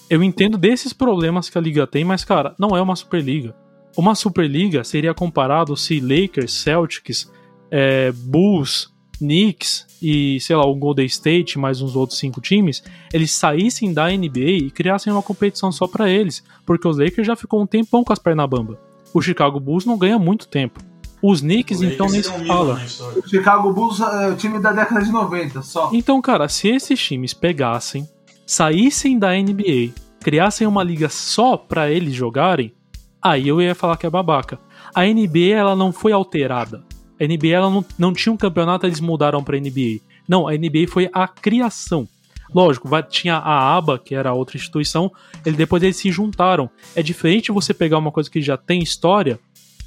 Eu 0.08 0.22
entendo 0.22 0.56
desses 0.56 0.92
problemas 0.92 1.50
que 1.50 1.58
a 1.58 1.60
liga 1.60 1.86
tem, 1.86 2.04
mas, 2.04 2.24
cara, 2.24 2.54
não 2.58 2.76
é 2.76 2.80
uma 2.80 2.94
Superliga. 2.94 3.54
Uma 3.96 4.14
Superliga 4.14 4.84
seria 4.84 5.12
comparado 5.12 5.76
se 5.76 6.00
Lakers, 6.00 6.52
Celtics, 6.52 7.32
é, 7.70 8.12
Bulls, 8.12 8.94
Knicks 9.18 9.86
e, 10.00 10.38
sei 10.40 10.54
lá, 10.54 10.64
o 10.64 10.76
Golden 10.76 11.06
State, 11.06 11.58
mais 11.58 11.80
uns 11.80 11.96
outros 11.96 12.18
cinco 12.18 12.40
times, 12.40 12.84
eles 13.12 13.32
saíssem 13.32 13.92
da 13.92 14.08
NBA 14.08 14.66
e 14.66 14.70
criassem 14.70 15.12
uma 15.12 15.22
competição 15.22 15.72
só 15.72 15.88
pra 15.88 16.08
eles, 16.08 16.44
porque 16.64 16.86
os 16.86 16.98
Lakers 16.98 17.26
já 17.26 17.34
ficou 17.34 17.60
um 17.60 17.66
tempão 17.66 18.04
com 18.04 18.12
as 18.12 18.18
pernas 18.18 18.48
bamba. 18.48 18.78
O 19.12 19.20
Chicago 19.20 19.58
Bulls 19.58 19.84
não 19.84 19.98
ganha 19.98 20.18
muito 20.18 20.46
tempo. 20.46 20.78
Os 21.22 21.40
Knicks, 21.40 21.80
então, 21.82 22.08
nem 22.08 22.22
se 22.22 22.46
fala. 22.46 22.80
O 23.16 23.28
Chicago 23.28 23.72
Bulls 23.72 24.00
é 24.00 24.28
o 24.28 24.36
time 24.36 24.58
da 24.60 24.72
década 24.72 25.02
de 25.04 25.10
90, 25.10 25.62
só. 25.62 25.90
Então, 25.92 26.20
cara, 26.20 26.48
se 26.48 26.68
esses 26.68 27.00
times 27.00 27.32
pegassem, 27.34 28.06
saíssem 28.46 29.18
da 29.18 29.30
NBA, 29.34 29.92
criassem 30.20 30.66
uma 30.66 30.82
liga 30.82 31.08
só 31.08 31.56
pra 31.56 31.90
eles 31.90 32.14
jogarem, 32.14 32.72
aí 33.20 33.48
eu 33.48 33.60
ia 33.60 33.74
falar 33.74 33.96
que 33.96 34.06
é 34.06 34.10
babaca. 34.10 34.58
A 34.94 35.04
NBA 35.04 35.54
ela 35.54 35.74
não 35.74 35.92
foi 35.92 36.12
alterada. 36.12 36.84
A 37.20 37.24
NBA 37.24 37.48
ela 37.54 37.70
não, 37.70 37.84
não 37.98 38.12
tinha 38.12 38.32
um 38.32 38.36
campeonato, 38.36 38.86
eles 38.86 39.00
mudaram 39.00 39.42
pra 39.42 39.58
NBA. 39.58 40.00
Não, 40.28 40.46
a 40.46 40.52
NBA 40.52 40.86
foi 40.88 41.08
a 41.12 41.26
criação. 41.26 42.06
Lógico, 42.54 42.88
vai- 42.88 43.02
tinha 43.02 43.36
a 43.36 43.76
ABA, 43.76 43.98
que 43.98 44.14
era 44.14 44.32
outra 44.32 44.56
instituição, 44.56 45.10
ele, 45.44 45.56
depois 45.56 45.82
eles 45.82 45.96
se 45.96 46.12
juntaram. 46.12 46.70
É 46.94 47.02
diferente 47.02 47.50
você 47.50 47.74
pegar 47.74 47.98
uma 47.98 48.12
coisa 48.12 48.30
que 48.30 48.40
já 48.40 48.56
tem 48.56 48.80
história 48.82 49.40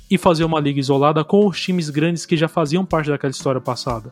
e 0.09 0.17
fazer 0.17 0.43
uma 0.43 0.59
liga 0.59 0.79
isolada 0.79 1.23
com 1.23 1.47
os 1.47 1.59
times 1.59 1.89
grandes 1.89 2.25
que 2.25 2.35
já 2.35 2.47
faziam 2.47 2.85
parte 2.85 3.09
daquela 3.09 3.31
história 3.31 3.61
passada. 3.61 4.11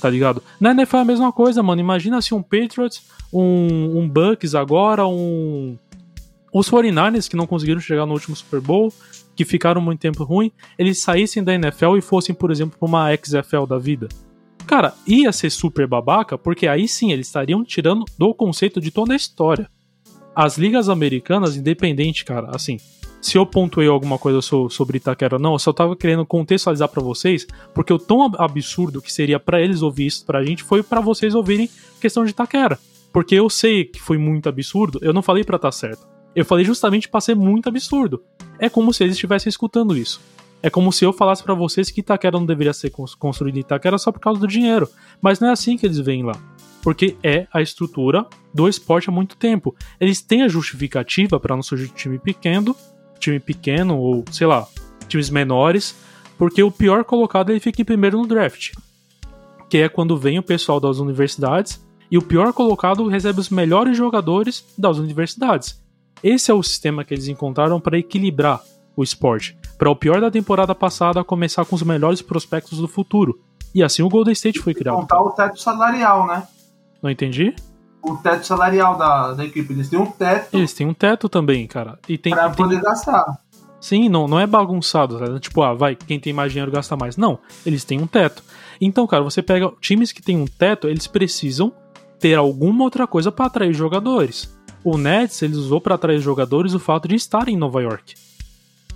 Tá 0.00 0.10
ligado? 0.10 0.42
Na 0.60 0.72
NFL 0.72 0.96
é 0.96 1.00
a 1.00 1.04
mesma 1.04 1.32
coisa, 1.32 1.62
mano. 1.62 1.80
Imagina 1.80 2.20
se 2.20 2.34
um 2.34 2.42
Patriots, 2.42 3.02
um, 3.32 3.98
um 3.98 4.08
Bucks 4.08 4.54
agora, 4.54 5.06
um. 5.06 5.78
Os 6.52 6.68
49ers 6.70 7.28
que 7.28 7.36
não 7.36 7.46
conseguiram 7.46 7.80
chegar 7.80 8.04
no 8.04 8.12
último 8.12 8.36
Super 8.36 8.60
Bowl, 8.60 8.92
que 9.34 9.44
ficaram 9.44 9.80
muito 9.80 10.00
tempo 10.00 10.22
ruim, 10.24 10.52
eles 10.78 11.00
saíssem 11.00 11.42
da 11.42 11.54
NFL 11.54 11.96
e 11.96 12.02
fossem, 12.02 12.34
por 12.34 12.50
exemplo, 12.50 12.78
pra 12.78 12.86
uma 12.86 13.16
XFL 13.16 13.64
da 13.66 13.78
vida. 13.78 14.08
Cara, 14.66 14.94
ia 15.06 15.32
ser 15.32 15.50
super 15.50 15.86
babaca, 15.86 16.36
porque 16.36 16.66
aí 16.66 16.86
sim 16.86 17.12
eles 17.12 17.26
estariam 17.26 17.64
tirando 17.64 18.04
do 18.18 18.34
conceito 18.34 18.80
de 18.80 18.90
toda 18.90 19.12
a 19.12 19.16
história. 19.16 19.68
As 20.34 20.56
ligas 20.56 20.88
americanas, 20.88 21.56
independente, 21.56 22.24
cara, 22.24 22.50
assim, 22.54 22.78
se 23.22 23.38
eu 23.38 23.46
pontuei 23.46 23.86
alguma 23.88 24.18
coisa 24.18 24.42
so- 24.42 24.68
sobre 24.68 24.98
Itaquera 24.98 25.36
ou 25.36 25.40
não, 25.40 25.52
eu 25.54 25.58
só 25.58 25.72
tava 25.72 25.96
querendo 25.96 26.26
contextualizar 26.26 26.88
pra 26.88 27.00
vocês, 27.02 27.46
porque 27.72 27.92
o 27.92 27.98
tão 27.98 28.22
ab- 28.24 28.36
absurdo 28.38 29.00
que 29.00 29.10
seria 29.12 29.40
pra 29.40 29.62
eles 29.62 29.80
ouvir 29.80 30.06
isso 30.06 30.26
pra 30.26 30.44
gente 30.44 30.62
foi 30.62 30.82
pra 30.82 31.00
vocês 31.00 31.34
ouvirem 31.34 31.70
questão 32.00 32.24
de 32.24 32.30
Itaquera. 32.32 32.78
Porque 33.12 33.34
eu 33.34 33.48
sei 33.48 33.84
que 33.84 34.00
foi 34.00 34.18
muito 34.18 34.48
absurdo, 34.48 34.98
eu 35.00 35.12
não 35.12 35.22
falei 35.22 35.44
pra 35.44 35.56
estar 35.56 35.70
certo. 35.72 36.06
Eu 36.34 36.44
falei 36.44 36.64
justamente 36.64 37.08
pra 37.08 37.20
ser 37.20 37.36
muito 37.36 37.68
absurdo. 37.68 38.22
É 38.58 38.68
como 38.68 38.92
se 38.92 39.04
eles 39.04 39.14
estivessem 39.14 39.48
escutando 39.50 39.96
isso. 39.96 40.20
É 40.62 40.70
como 40.70 40.92
se 40.92 41.04
eu 41.04 41.12
falasse 41.12 41.42
pra 41.42 41.54
vocês 41.54 41.90
que 41.90 42.00
Itaquera 42.00 42.38
não 42.38 42.46
deveria 42.46 42.72
ser 42.72 42.90
cons- 42.90 43.14
construído 43.14 43.56
em 43.56 43.60
Itaquera 43.60 43.98
só 43.98 44.10
por 44.10 44.20
causa 44.20 44.40
do 44.40 44.46
dinheiro. 44.46 44.88
Mas 45.20 45.40
não 45.40 45.48
é 45.48 45.52
assim 45.52 45.76
que 45.76 45.84
eles 45.86 45.98
veem 45.98 46.22
lá. 46.22 46.34
Porque 46.82 47.16
é 47.22 47.46
a 47.52 47.60
estrutura 47.60 48.26
do 48.52 48.66
esporte 48.68 49.08
há 49.08 49.12
muito 49.12 49.36
tempo. 49.36 49.74
Eles 50.00 50.20
têm 50.22 50.42
a 50.42 50.48
justificativa 50.48 51.38
pra 51.38 51.54
não 51.54 51.62
surgir 51.62 51.88
time 51.90 52.18
pequeno, 52.18 52.74
time 53.22 53.40
pequeno 53.40 53.96
ou, 53.96 54.24
sei 54.30 54.46
lá, 54.46 54.66
times 55.08 55.30
menores, 55.30 55.94
porque 56.36 56.62
o 56.62 56.70
pior 56.70 57.04
colocado 57.04 57.50
ele 57.50 57.60
fica 57.60 57.80
em 57.80 57.84
primeiro 57.84 58.18
no 58.18 58.26
draft. 58.26 58.72
Que 59.70 59.78
é 59.78 59.88
quando 59.88 60.16
vem 60.16 60.38
o 60.38 60.42
pessoal 60.42 60.80
das 60.80 60.98
universidades 60.98 61.80
e 62.10 62.18
o 62.18 62.22
pior 62.22 62.52
colocado 62.52 63.06
recebe 63.08 63.40
os 63.40 63.48
melhores 63.48 63.96
jogadores 63.96 64.64
das 64.76 64.98
universidades. 64.98 65.80
Esse 66.22 66.50
é 66.50 66.54
o 66.54 66.62
sistema 66.62 67.04
que 67.04 67.14
eles 67.14 67.28
encontraram 67.28 67.80
para 67.80 67.98
equilibrar 67.98 68.60
o 68.94 69.02
esporte. 69.02 69.56
Para 69.78 69.90
o 69.90 69.96
pior 69.96 70.20
da 70.20 70.30
temporada 70.30 70.74
passada 70.74 71.24
começar 71.24 71.64
com 71.64 71.74
os 71.74 71.82
melhores 71.82 72.20
prospectos 72.20 72.78
do 72.78 72.86
futuro. 72.86 73.40
E 73.74 73.82
assim 73.82 74.02
o 74.02 74.08
Golden 74.08 74.32
State 74.32 74.58
foi 74.58 74.74
criado. 74.74 74.96
Contar 74.96 75.22
o 75.22 75.30
teto 75.30 75.58
salarial, 75.58 76.26
né? 76.26 76.46
Não 77.02 77.10
entendi? 77.10 77.54
O 78.02 78.16
teto 78.16 78.46
salarial 78.46 78.98
da, 78.98 79.32
da 79.32 79.44
equipe. 79.44 79.72
Eles 79.72 79.88
têm 79.88 79.98
um 79.98 80.10
teto 80.10 80.56
Eles 80.56 80.72
têm 80.72 80.86
um 80.86 80.94
teto 80.94 81.28
também, 81.28 81.66
cara. 81.66 81.98
E 82.08 82.18
tem, 82.18 82.32
pra 82.32 82.50
tem 82.50 82.56
poder 82.56 82.80
gastar. 82.80 83.38
Sim, 83.80 84.08
não, 84.08 84.28
não 84.28 84.38
é 84.38 84.46
bagunçado, 84.46 85.18
tá? 85.18 85.40
tipo, 85.40 85.60
ah, 85.60 85.74
vai, 85.74 85.96
quem 85.96 86.20
tem 86.20 86.32
mais 86.32 86.52
dinheiro 86.52 86.70
gasta 86.70 86.96
mais. 86.96 87.16
Não, 87.16 87.38
eles 87.66 87.84
têm 87.84 88.00
um 88.00 88.06
teto. 88.06 88.42
Então, 88.80 89.06
cara, 89.08 89.24
você 89.24 89.42
pega 89.42 89.72
times 89.80 90.12
que 90.12 90.22
têm 90.22 90.36
um 90.36 90.46
teto, 90.46 90.88
eles 90.88 91.08
precisam 91.08 91.72
ter 92.20 92.34
alguma 92.34 92.84
outra 92.84 93.08
coisa 93.08 93.32
para 93.32 93.46
atrair 93.46 93.74
jogadores. 93.74 94.56
O 94.84 94.96
Nets, 94.96 95.42
eles 95.42 95.56
usou 95.56 95.80
para 95.80 95.96
atrair 95.96 96.20
jogadores 96.20 96.74
o 96.74 96.78
fato 96.78 97.08
de 97.08 97.16
estar 97.16 97.48
em 97.48 97.56
Nova 97.56 97.82
York. 97.82 98.14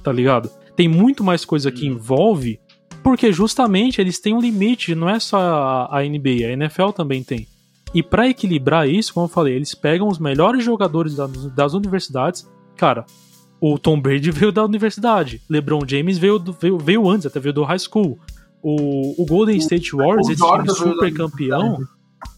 Tá 0.04 0.12
ligado? 0.12 0.48
Tem 0.76 0.86
muito 0.86 1.24
mais 1.24 1.44
coisa 1.44 1.72
que 1.72 1.86
envolve, 1.86 2.60
porque 3.02 3.32
justamente 3.32 4.00
eles 4.00 4.20
têm 4.20 4.34
um 4.34 4.40
limite, 4.40 4.94
não 4.94 5.08
é 5.08 5.18
só 5.18 5.88
a 5.90 6.00
NBA, 6.02 6.46
a 6.46 6.52
NFL 6.52 6.90
também 6.90 7.24
tem. 7.24 7.48
E 7.96 8.02
para 8.02 8.28
equilibrar 8.28 8.88
isso, 8.88 9.14
como 9.14 9.24
eu 9.24 9.28
falei, 9.30 9.54
eles 9.54 9.74
pegam 9.74 10.06
os 10.08 10.18
melhores 10.18 10.62
jogadores 10.62 11.14
da- 11.16 11.26
das 11.54 11.72
universidades. 11.72 12.46
Cara, 12.76 13.06
o 13.60 13.78
Tom 13.78 13.98
Brady 13.98 14.30
veio 14.32 14.52
da 14.52 14.62
universidade. 14.64 15.40
LeBron 15.48 15.80
James 15.86 16.18
veio, 16.18 16.38
do- 16.38 16.52
veio, 16.52 16.76
veio 16.78 17.08
antes, 17.08 17.26
até 17.26 17.40
veio 17.40 17.54
do 17.54 17.64
high 17.64 17.78
school. 17.78 18.18
O, 18.62 19.22
o 19.22 19.24
Golden 19.26 19.56
State 19.58 19.94
Warriors, 19.96 20.28
esse 20.28 20.42
time 20.42 20.68
super 20.74 21.12
campeão. 21.14 21.78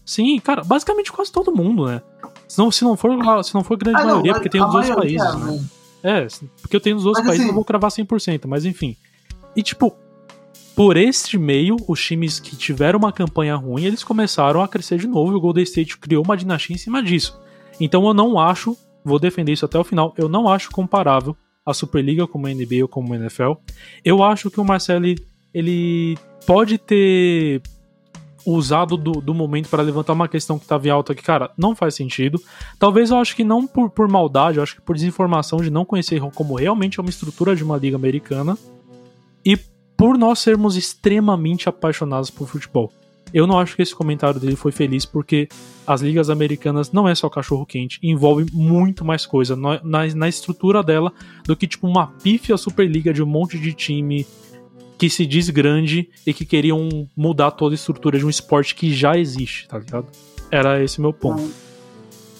Sim, 0.05 0.39
cara, 0.39 0.63
basicamente 0.63 1.11
quase 1.11 1.31
todo 1.31 1.51
mundo, 1.51 1.85
né? 1.87 2.01
Se 2.47 2.57
não, 2.57 2.71
se 2.71 2.83
não, 2.83 2.95
for, 2.95 3.43
se 3.43 3.53
não 3.53 3.63
for 3.63 3.77
grande 3.77 3.97
Ah, 3.99 4.03
não, 4.05 4.09
maioria, 4.11 4.33
porque 4.33 4.49
tem 4.49 4.61
a 4.61 4.67
os 4.67 4.73
outros 4.75 4.95
países, 4.95 5.35
né? 5.35 5.51
né? 5.51 5.63
É, 6.01 6.27
porque 6.61 6.75
eu 6.75 6.79
tenho 6.79 6.95
nos 6.95 7.05
outros 7.05 7.21
Mas, 7.25 7.31
países 7.31 7.41
assim- 7.45 7.49
eu 7.51 7.55
vou 7.55 7.65
cravar 7.65 7.91
100%, 7.91 8.47
mas 8.47 8.63
enfim. 8.65 8.95
E 9.55 9.61
tipo, 9.61 9.93
por 10.79 10.95
este 10.95 11.37
meio, 11.37 11.75
os 11.89 12.01
times 12.01 12.39
que 12.39 12.55
tiveram 12.55 12.99
uma 12.99 13.11
campanha 13.11 13.53
ruim, 13.53 13.83
eles 13.83 14.01
começaram 14.01 14.61
a 14.61 14.67
crescer 14.67 14.97
de 14.97 15.07
novo 15.07 15.33
e 15.33 15.35
o 15.35 15.39
Golden 15.41 15.65
State 15.65 15.97
criou 15.97 16.23
uma 16.23 16.37
dinastia 16.37 16.73
em 16.73 16.79
cima 16.79 17.03
disso. 17.03 17.37
Então 17.81 18.07
eu 18.07 18.13
não 18.13 18.39
acho, 18.39 18.77
vou 19.03 19.19
defender 19.19 19.51
isso 19.51 19.65
até 19.65 19.77
o 19.77 19.83
final, 19.83 20.13
eu 20.17 20.29
não 20.29 20.47
acho 20.47 20.71
comparável 20.71 21.35
a 21.65 21.73
Superliga 21.73 22.25
como 22.25 22.47
a 22.47 22.49
NBA 22.49 22.83
ou 22.83 22.87
como 22.87 23.13
a 23.13 23.17
NFL. 23.17 23.55
Eu 24.05 24.23
acho 24.23 24.49
que 24.49 24.61
o 24.61 24.63
Marcelo 24.63 25.05
ele, 25.53 26.17
pode 26.47 26.77
ter 26.77 27.61
usado 28.45 28.95
do, 28.95 29.11
do 29.11 29.33
momento 29.33 29.67
para 29.67 29.83
levantar 29.83 30.13
uma 30.13 30.29
questão 30.29 30.57
que 30.57 30.63
estava 30.63 30.87
em 30.87 30.91
alta 30.91 31.13
que, 31.13 31.21
cara, 31.21 31.51
não 31.57 31.75
faz 31.75 31.93
sentido. 31.93 32.41
Talvez 32.79 33.11
eu 33.11 33.17
acho 33.17 33.35
que 33.35 33.43
não 33.43 33.67
por, 33.67 33.89
por 33.89 34.07
maldade, 34.07 34.59
eu 34.59 34.63
acho 34.63 34.75
que 34.75 34.81
por 34.81 34.95
desinformação 34.95 35.59
de 35.59 35.69
não 35.69 35.83
conhecer 35.83 36.21
como 36.33 36.55
realmente 36.55 37.01
é 37.01 37.01
uma 37.01 37.09
estrutura 37.09 37.53
de 37.53 37.65
uma 37.65 37.75
liga 37.75 37.97
americana 37.97 38.57
e 39.45 39.59
por 39.99 40.17
nós 40.17 40.39
sermos 40.39 40.77
extremamente 40.77 41.67
apaixonados 41.67 42.29
por 42.29 42.47
futebol. 42.47 42.89
Eu 43.33 43.45
não 43.45 43.59
acho 43.59 43.75
que 43.75 43.81
esse 43.81 43.93
comentário 43.93 44.39
dele 44.39 44.55
foi 44.55 44.71
feliz 44.71 45.05
porque 45.05 45.49
as 45.85 45.99
ligas 45.99 46.29
americanas 46.29 46.89
não 46.93 47.05
é 47.05 47.13
só 47.13 47.29
cachorro 47.29 47.65
quente, 47.65 47.99
envolve 48.01 48.45
muito 48.53 49.03
mais 49.03 49.25
coisa 49.25 49.57
na, 49.57 49.83
na, 49.83 50.07
na 50.15 50.29
estrutura 50.29 50.81
dela 50.81 51.11
do 51.43 51.53
que 51.53 51.67
tipo 51.67 51.85
uma 51.85 52.07
pífia 52.07 52.55
superliga 52.55 53.13
de 53.13 53.21
um 53.21 53.25
monte 53.25 53.59
de 53.59 53.73
time 53.73 54.25
que 54.97 55.09
se 55.09 55.25
diz 55.25 55.49
grande 55.49 56.09
e 56.25 56.33
que 56.33 56.45
queriam 56.45 56.87
mudar 57.15 57.51
toda 57.51 57.73
a 57.73 57.75
estrutura 57.75 58.17
de 58.17 58.25
um 58.25 58.29
esporte 58.29 58.75
que 58.75 58.93
já 58.93 59.17
existe, 59.17 59.67
tá 59.67 59.79
ligado? 59.79 60.07
Era 60.49 60.81
esse 60.81 61.01
meu 61.01 61.11
ponto. 61.11 61.51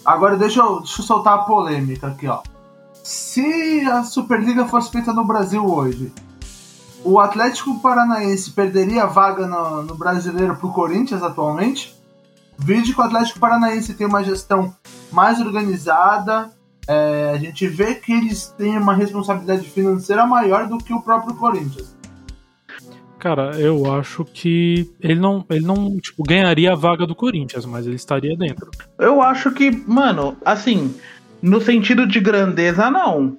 Agora 0.02 0.34
deixa 0.38 0.60
eu, 0.60 0.78
deixa 0.78 1.02
eu 1.02 1.04
soltar 1.04 1.34
a 1.34 1.42
polêmica 1.42 2.06
aqui, 2.06 2.26
ó. 2.26 2.40
Se 3.04 3.82
a 3.82 4.02
Superliga 4.02 4.64
fosse 4.66 4.90
feita 4.90 5.12
no 5.12 5.26
Brasil 5.26 5.62
hoje, 5.62 6.10
o 7.04 7.18
Atlético 7.18 7.80
Paranaense 7.80 8.50
perderia 8.50 9.04
a 9.04 9.06
vaga 9.06 9.46
no, 9.46 9.82
no 9.82 9.94
brasileiro 9.94 10.56
pro 10.56 10.72
Corinthians 10.72 11.22
atualmente? 11.22 11.94
Vide 12.58 12.92
que 12.92 13.00
o 13.00 13.04
Atlético 13.04 13.38
Paranaense 13.38 13.94
tem 13.94 14.06
uma 14.06 14.22
gestão 14.22 14.74
mais 15.10 15.40
organizada. 15.40 16.50
é, 16.86 17.32
a 17.34 17.38
gente 17.38 17.66
vê 17.66 17.94
que 17.94 18.12
eles 18.12 18.48
têm 18.58 18.76
uma 18.76 18.94
responsabilidade 18.94 19.68
financeira 19.68 20.26
maior 20.26 20.68
do 20.68 20.78
que 20.78 20.92
o 20.92 21.00
próprio 21.00 21.34
Corinthians. 21.36 21.96
Cara, 23.18 23.60
eu 23.60 23.92
acho 23.92 24.24
que 24.24 24.90
ele 24.98 25.20
não, 25.20 25.44
ele 25.50 25.64
não 25.64 25.98
tipo, 25.98 26.22
ganharia 26.22 26.72
a 26.72 26.76
vaga 26.76 27.06
do 27.06 27.14
Corinthians, 27.14 27.66
mas 27.66 27.86
ele 27.86 27.96
estaria 27.96 28.34
dentro. 28.36 28.70
Eu 28.98 29.20
acho 29.20 29.52
que, 29.52 29.70
mano, 29.70 30.36
assim, 30.42 30.94
no 31.42 31.60
sentido 31.60 32.06
de 32.06 32.18
grandeza, 32.18 32.90
não. 32.90 33.38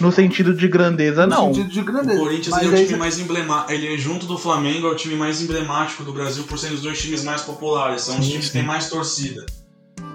No 0.00 0.10
sentido 0.12 0.54
de 0.54 0.68
grandeza, 0.68 1.26
No 1.26 1.34
não. 1.34 1.54
sentido 1.54 1.70
de 1.70 1.80
O 1.80 1.84
grandeza. 1.84 2.18
Corinthians 2.18 2.48
Mas 2.48 2.62
ele 2.64 2.76
é 2.76 2.82
o 2.82 2.86
time 2.86 2.98
mais 2.98 3.18
emblemático. 3.18 3.72
Ele 3.72 3.94
é 3.94 3.98
junto 3.98 4.26
do 4.26 4.38
Flamengo, 4.38 4.86
é 4.86 4.90
o 4.90 4.94
time 4.96 5.14
mais 5.16 5.42
emblemático 5.42 6.04
do 6.04 6.12
Brasil 6.12 6.44
por 6.44 6.58
ser 6.58 6.72
os 6.72 6.82
dois 6.82 7.00
times 7.00 7.24
mais 7.24 7.42
populares. 7.42 8.02
São 8.02 8.18
os 8.18 8.24
Sim, 8.24 8.30
times 8.32 8.46
que 8.46 8.52
sim. 8.52 8.58
têm 8.58 8.66
mais 8.66 8.88
torcida. 8.88 9.44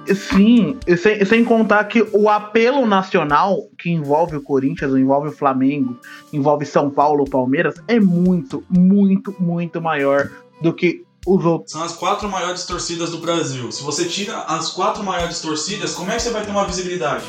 Sim, 0.08 0.78
sem, 1.02 1.24
sem 1.24 1.46
contar 1.46 1.86
que 1.86 2.06
o 2.12 2.28
apelo 2.30 2.86
nacional 2.86 3.70
que 3.80 3.90
envolve 3.90 4.36
o 4.36 4.42
Corinthians, 4.42 4.94
envolve 4.94 5.30
o 5.30 5.32
Flamengo, 5.32 5.98
envolve 6.34 6.66
São 6.66 6.90
Paulo, 6.90 7.24
Palmeiras, 7.24 7.76
é 7.88 8.00
muito, 8.02 8.64
muito, 8.70 9.34
muito 9.40 9.82
maior 9.82 10.30
do 10.62 10.74
que 10.74 11.04
os 11.26 11.46
outros. 11.46 11.72
São 11.72 11.84
as 11.84 11.94
quatro 11.94 12.28
maiores 12.30 12.66
torcidas 12.66 13.12
do 13.12 13.20
Brasil. 13.20 13.72
Se 13.72 13.82
você 13.82 14.04
tira 14.04 14.40
as 14.40 14.72
quatro 14.72 15.02
maiores 15.04 15.40
torcidas, 15.40 15.94
como 15.94 16.12
é 16.12 16.16
que 16.18 16.22
você 16.24 16.32
vai 16.32 16.44
ter 16.44 16.52
uma 16.52 16.66
visibilidade? 16.66 17.24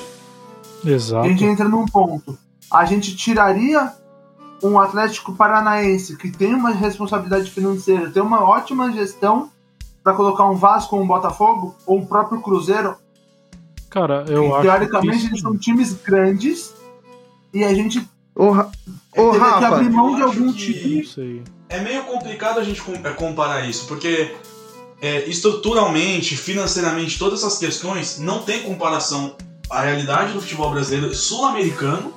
A 0.85 0.91
Exato. 0.91 1.29
gente 1.29 1.45
entra 1.45 1.69
num 1.69 1.87
ponto. 1.87 2.37
A 2.71 2.85
gente 2.85 3.15
tiraria 3.17 3.93
um 4.63 4.79
Atlético 4.79 5.35
Paranaense 5.35 6.17
que 6.17 6.31
tem 6.31 6.55
uma 6.55 6.71
responsabilidade 6.71 7.51
financeira, 7.51 8.11
tem 8.11 8.23
uma 8.23 8.43
ótima 8.43 8.91
gestão 8.93 9.51
para 10.03 10.15
colocar 10.15 10.49
um 10.49 10.55
Vasco 10.57 10.97
ou 10.97 11.03
um 11.03 11.07
Botafogo 11.07 11.75
ou 11.87 12.01
o 12.01 12.07
próprio 12.07 12.41
Cruzeiro. 12.41 12.97
Cara, 13.91 14.25
eu 14.29 14.43
que, 14.43 14.53
acho 14.53 14.63
teoricamente 14.63 15.19
que 15.21 15.27
eles 15.29 15.41
são 15.41 15.57
times 15.57 15.93
grandes 16.03 16.75
e 17.53 17.63
a 17.65 17.73
gente 17.75 18.07
Ô, 18.35 18.51
Ra- 18.51 18.69
Ô, 19.17 19.31
teria 19.31 19.31
que 19.33 19.39
Rafa, 19.39 19.67
abrir 19.69 19.91
mão 19.91 20.17
de 20.17 20.23
algum 20.23 20.53
time. 20.53 21.07
É 21.69 21.81
meio 21.81 22.03
complicado 22.05 22.59
a 22.59 22.65
gente 22.65 22.83
com- 22.83 22.93
é, 22.95 23.11
comparar 23.13 23.65
isso, 23.69 23.87
porque 23.87 24.35
é, 25.01 25.29
estruturalmente, 25.29 26.37
financeiramente, 26.37 27.19
todas 27.19 27.41
essas 27.41 27.59
questões 27.59 28.19
não 28.19 28.41
tem 28.43 28.63
comparação 28.63 29.37
à 29.71 29.83
realidade 29.83 30.33
do 30.33 30.41
futebol 30.41 30.71
brasileiro 30.71 31.15
sul-americano 31.15 32.13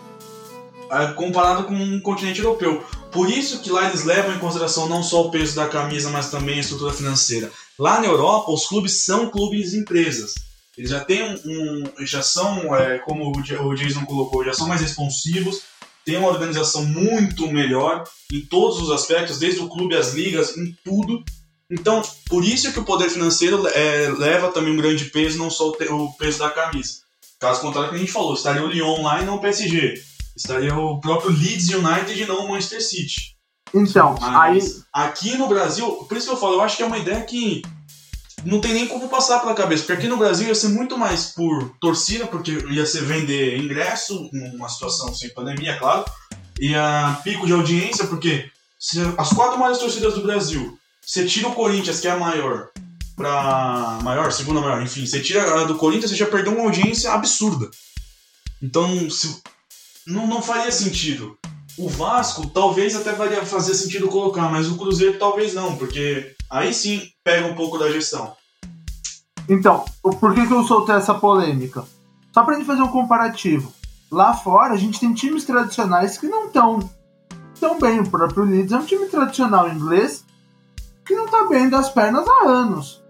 é, 0.91 1.08
comparado 1.14 1.64
com 1.66 1.74
um 1.74 2.00
continente 2.00 2.39
europeu. 2.41 2.84
Por 3.12 3.30
isso 3.30 3.60
que 3.60 3.70
lá 3.72 3.88
eles 3.88 4.04
levam 4.04 4.36
em 4.36 4.39
consideração 4.39 4.88
não 4.88 5.02
só 5.04 5.24
o 5.24 5.32
peso 5.32 5.56
da 5.56 5.68
camisa, 5.68 6.10
mas 6.10 6.30
também 6.30 6.58
a 6.58 6.62
estrutura 6.62 6.93
financeira. 6.93 7.52
Lá 7.78 8.00
na 8.00 8.08
Europa, 8.08 8.52
os 8.52 8.68
clubes 8.68 8.93
são 9.04 9.30
clubes 9.30 9.74
empresas. 9.74 10.34
Eles 10.78 10.91
já 10.91 11.00
têm 11.04 11.24
um, 11.45 11.84
já 12.06 12.22
são, 12.22 12.76
é, 12.76 13.00
como 13.00 13.32
o 13.36 13.43
Ja- 13.43 13.62
o 13.62 13.74
Jason 13.74 14.06
colocou, 14.06 14.43
já 14.45 14.54
são 14.54 14.68
mais 14.68 14.82
responsivos, 14.82 15.62
têm 16.06 16.18
uma 16.18 16.30
organização 16.30 16.86
muito 16.86 17.48
melhor 17.48 18.04
em 18.32 18.41
todos 18.41 18.80
os 18.80 18.91
aspectos, 18.91 19.39
desde 19.39 19.60
o 19.60 19.68
clube 19.68 19.95
às 19.95 20.14
ligas, 20.14 20.56
em 20.56 20.78
tudo. 20.84 21.24
Então, 21.70 22.02
por 22.30 22.45
isso 22.45 22.72
que 22.72 22.80
o 22.80 22.86
poder 22.86 23.10
financeiro 23.10 23.68
é, 23.68 24.10
leva 24.18 24.52
também 24.52 24.72
um 24.74 24.78
grande 24.78 25.06
peso, 25.06 25.38
não 25.38 25.50
só 25.50 25.70
o, 25.70 25.93
o 26.06 26.14
peso 26.14 26.39
da 26.39 26.50
camisa. 26.50 27.00
Caso 27.40 27.62
contrário, 27.62 27.90
que 27.90 27.96
a 27.96 28.00
gente 28.00 28.12
falou, 28.12 28.34
estaria 28.34 28.64
o 28.64 28.68
Lyon 28.68 29.04
lá 29.04 29.22
e 29.22 29.26
não 29.26 29.36
o 29.36 29.42
PSG. 29.42 30.02
Estaria 30.36 30.76
o 30.76 31.00
próprio 31.00 31.32
Leeds 31.32 31.70
United 31.70 32.22
e 32.22 32.26
não 32.26 32.46
o 32.46 32.50
Manchester 32.50 32.84
City. 32.84 33.38
Então, 33.74 34.16
aí 34.22 34.56
Mas 34.56 34.84
aqui 34.94 35.38
no 35.38 35.48
Brasil, 35.48 35.88
por 35.88 36.18
isso 36.18 36.28
que 36.28 36.34
eu 36.34 36.38
falo, 36.38 36.56
eu 36.56 36.62
acho 36.62 36.78
que 36.78 36.84
é 36.84 36.86
uma 36.86 36.98
ideia 36.98 37.22
que 37.22 37.62
não 38.46 38.62
tem 38.62 38.74
nem 38.74 38.88
como 38.88 39.10
passar 39.10 39.40
pela 39.40 39.54
cabeça, 39.54 39.84
porque 39.84 39.94
aqui 39.94 40.08
no 40.08 40.18
Brasil 40.18 40.48
ia 40.48 40.56
ser 40.56 40.70
muito 40.70 40.98
mais 40.98 41.34
por 41.34 41.76
torcida, 41.80 42.28
porque 42.28 42.52
ia 42.52 42.86
ser 42.86 43.04
vender 43.04 43.58
ingresso, 43.58 44.30
numa 44.32 44.70
situação 44.70 45.14
sem 45.14 45.34
pandemia, 45.34 45.72
é 45.72 45.78
claro, 45.78 46.06
ia 46.60 47.20
pico 47.24 47.46
de 47.46 47.54
audiência, 47.54 48.08
porque 48.08 48.50
se 48.80 49.00
as 49.18 49.30
quatro 49.30 49.60
maiores 49.60 49.80
torcidas 49.80 50.14
do 50.14 50.22
Brasil, 50.22 50.78
você 51.06 51.26
tira 51.26 51.48
o 51.48 51.56
Corinthians, 51.56 52.00
que 52.00 52.08
é 52.08 52.12
a 52.12 52.18
maior, 52.18 52.70
pra 53.18 53.99
maior, 54.03 54.32
segunda 54.32 54.61
maior, 54.61 54.82
enfim, 54.82 55.05
você 55.05 55.20
tira 55.20 55.59
a 55.59 55.63
do 55.63 55.76
Corinthians, 55.76 56.11
você 56.11 56.15
já 56.15 56.28
perdeu 56.28 56.53
uma 56.53 56.65
audiência 56.65 57.11
absurda. 57.11 57.68
Então, 58.61 59.09
se, 59.09 59.41
não, 60.05 60.28
não 60.28 60.41
faria 60.41 60.72
sentido. 60.72 61.36
O 61.78 61.89
Vasco 61.89 62.47
talvez 62.47 62.95
até 62.95 63.13
faria 63.13 63.45
fazer 63.45 63.74
sentido 63.74 64.07
colocar, 64.07 64.49
mas 64.51 64.68
o 64.68 64.78
Cruzeiro 64.78 65.18
talvez 65.20 65.53
não, 65.53 65.76
porque 65.76 66.36
aí 66.49 66.74
sim 66.74 67.01
pega 67.24 67.47
um 67.47 67.55
pouco 67.55 67.78
da 67.78 67.91
gestão. 67.91 68.36
Então, 69.49 69.84
por 70.01 70.34
que, 70.34 70.45
que 70.45 70.53
eu 70.53 70.63
soltei 70.63 70.95
essa 70.95 71.13
polêmica? 71.13 71.84
Só 72.32 72.43
pra 72.43 72.55
gente 72.55 72.65
fazer 72.65 72.82
um 72.82 72.88
comparativo. 72.88 73.74
Lá 74.11 74.34
fora, 74.34 74.74
a 74.74 74.78
gente 74.78 74.99
tem 74.99 75.13
times 75.13 75.43
tradicionais 75.43 76.18
que 76.18 76.28
não 76.28 76.47
estão 76.47 76.80
tão 77.59 77.80
bem. 77.80 77.99
O 77.99 78.09
próprio 78.09 78.43
Leeds 78.43 78.72
é 78.72 78.78
um 78.78 78.86
time 78.86 79.07
tradicional 79.07 79.70
inglês 79.70 80.24
que 81.05 81.15
não 81.15 81.28
tá 81.28 81.47
bem 81.47 81.70
das 81.70 81.89
pernas 81.89 82.28
há 82.28 82.47
anos. 82.47 83.07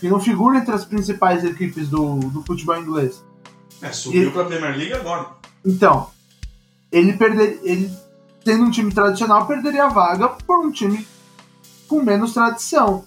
Que 0.00 0.08
não 0.08 0.18
figura 0.18 0.58
entre 0.58 0.74
as 0.74 0.84
principais 0.84 1.44
equipes 1.44 1.88
do, 1.88 2.16
do 2.20 2.42
futebol 2.42 2.76
inglês. 2.76 3.22
É, 3.82 3.92
subiu 3.92 4.28
E- 4.28 4.30
pra 4.32 4.44
Premier 4.44 4.76
League 4.76 4.94
agora. 4.94 5.26
Então, 5.64 6.08
ele 6.90 7.12
perder, 7.12 7.60
ele 7.62 7.90
tendo 8.44 8.64
um 8.64 8.70
time 8.70 8.92
tradicional 8.92 9.46
perderia 9.46 9.84
a 9.84 9.88
vaga 9.88 10.28
por 10.28 10.58
um 10.64 10.72
time 10.72 11.06
com 11.86 12.02
menos 12.02 12.32
tradição. 12.32 13.04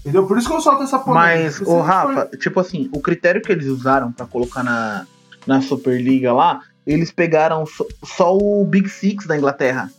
Entendeu? 0.00 0.26
Por 0.26 0.38
isso 0.38 0.48
que 0.48 0.54
eu 0.54 0.60
solto 0.60 0.82
essa 0.82 0.98
polêmica. 0.98 1.42
Mas, 1.44 1.60
ô 1.60 1.80
se 1.80 1.86
Rafa, 1.86 2.26
tipo 2.38 2.58
assim, 2.58 2.88
o 2.92 3.00
critério 3.00 3.42
que 3.42 3.52
eles 3.52 3.66
usaram 3.66 4.10
pra 4.10 4.26
colocar 4.26 4.62
na, 4.62 5.06
na 5.46 5.60
Superliga 5.60 6.32
lá, 6.32 6.62
eles 6.86 7.12
pegaram 7.12 7.64
só, 7.66 7.84
só 8.02 8.36
o 8.36 8.64
Big 8.64 8.88
Six 8.88 9.26
da 9.26 9.36
Inglaterra. 9.36 9.90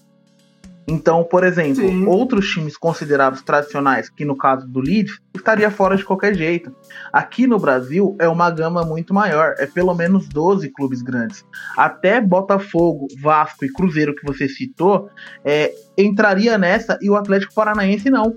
Então, 0.92 1.24
por 1.24 1.46
exemplo, 1.46 1.88
Sim. 1.88 2.06
outros 2.06 2.46
times 2.50 2.76
considerados 2.76 3.42
tradicionais, 3.42 4.10
que 4.10 4.26
no 4.26 4.36
caso 4.36 4.68
do 4.68 4.82
Leeds, 4.82 5.22
estaria 5.34 5.72
fora 5.72 5.96
de 5.96 6.04
qualquer 6.04 6.36
jeito. 6.36 6.76
Aqui 7.14 7.48
no 7.48 7.58
Brasil 7.58 8.18
é 8.20 8.28
uma 8.28 8.52
gama 8.52 8.84
muito 8.84 9.14
maior, 9.14 9.56
é 9.58 9.66
pelo 9.66 9.96
menos 9.96 10.28
12 10.28 10.70
clubes 10.72 11.02
grandes. 11.02 11.46
Até 11.78 12.20
Botafogo, 12.20 13.08
Vasco 13.22 13.64
e 13.64 13.72
Cruzeiro 13.72 14.14
que 14.14 14.26
você 14.26 14.50
citou, 14.50 15.10
é, 15.46 15.74
entraria 15.98 16.58
nessa 16.58 17.00
e 17.02 17.10
o 17.10 17.16
Atlético 17.16 17.54
Paranaense 17.54 18.10
não. 18.10 18.36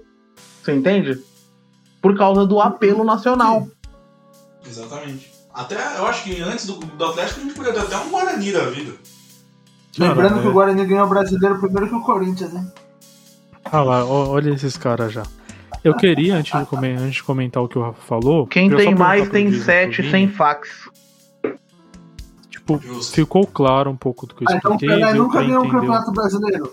Você 0.62 0.74
entende? 0.74 1.20
Por 2.00 2.16
causa 2.16 2.46
do 2.46 2.61
apelo 2.61 3.02
nacional. 3.02 3.66
Exatamente. 4.64 5.34
Até, 5.52 5.74
eu 5.98 6.07
acho 6.07 6.22
que 6.22 6.40
antes 6.40 6.66
do, 6.66 6.74
do 6.74 7.05
Atlético 7.05 7.40
a 7.40 7.42
gente 7.42 7.55
podia 7.55 7.72
ter 7.72 7.80
até 7.80 7.96
um 7.96 8.11
Guarani 8.11 8.52
da 8.52 8.70
vida. 8.70 8.92
Lembrando 9.99 10.40
que 10.42 10.49
o 10.49 10.53
Guarani 10.53 10.84
ganhou 10.84 11.07
o 11.07 11.09
brasileiro 11.09 11.59
primeiro 11.59 11.88
que 11.88 11.95
o 11.95 12.01
Corinthians, 12.03 12.53
né? 12.53 12.66
Ah 13.64 13.82
lá, 13.82 14.05
olha 14.05 14.51
esses 14.51 14.76
caras 14.76 15.12
já. 15.12 15.22
Eu 15.82 15.95
queria, 15.97 16.36
antes 16.36 16.59
de, 16.59 16.66
comen- 16.66 16.97
antes 16.97 17.14
de 17.16 17.22
comentar 17.22 17.62
o 17.62 17.68
que 17.68 17.78
o 17.78 17.82
Rafa 17.82 18.01
falou. 18.03 18.47
Quem 18.47 18.68
tem 18.74 18.95
mais 18.95 19.28
tem 19.28 19.53
sete 19.53 20.03
Vini, 20.03 20.11
sem 20.11 20.28
fax. 20.28 20.68
tipo, 22.51 22.78
Justo. 22.80 23.14
ficou 23.14 23.47
claro 23.47 23.90
um 23.90 23.97
pouco 23.97 24.26
do 24.26 24.34
que 24.34 24.45
eu 24.45 24.49
Ah, 24.51 24.57
então 24.57 24.72
o 24.72 24.74
expliquei. 24.74 24.99
Pelé 24.99 25.14
nunca 25.14 25.40
ganhou 25.42 25.59
um 25.62 25.64
entender. 25.64 25.76
campeonato 25.80 26.12
brasileiro. 26.12 26.72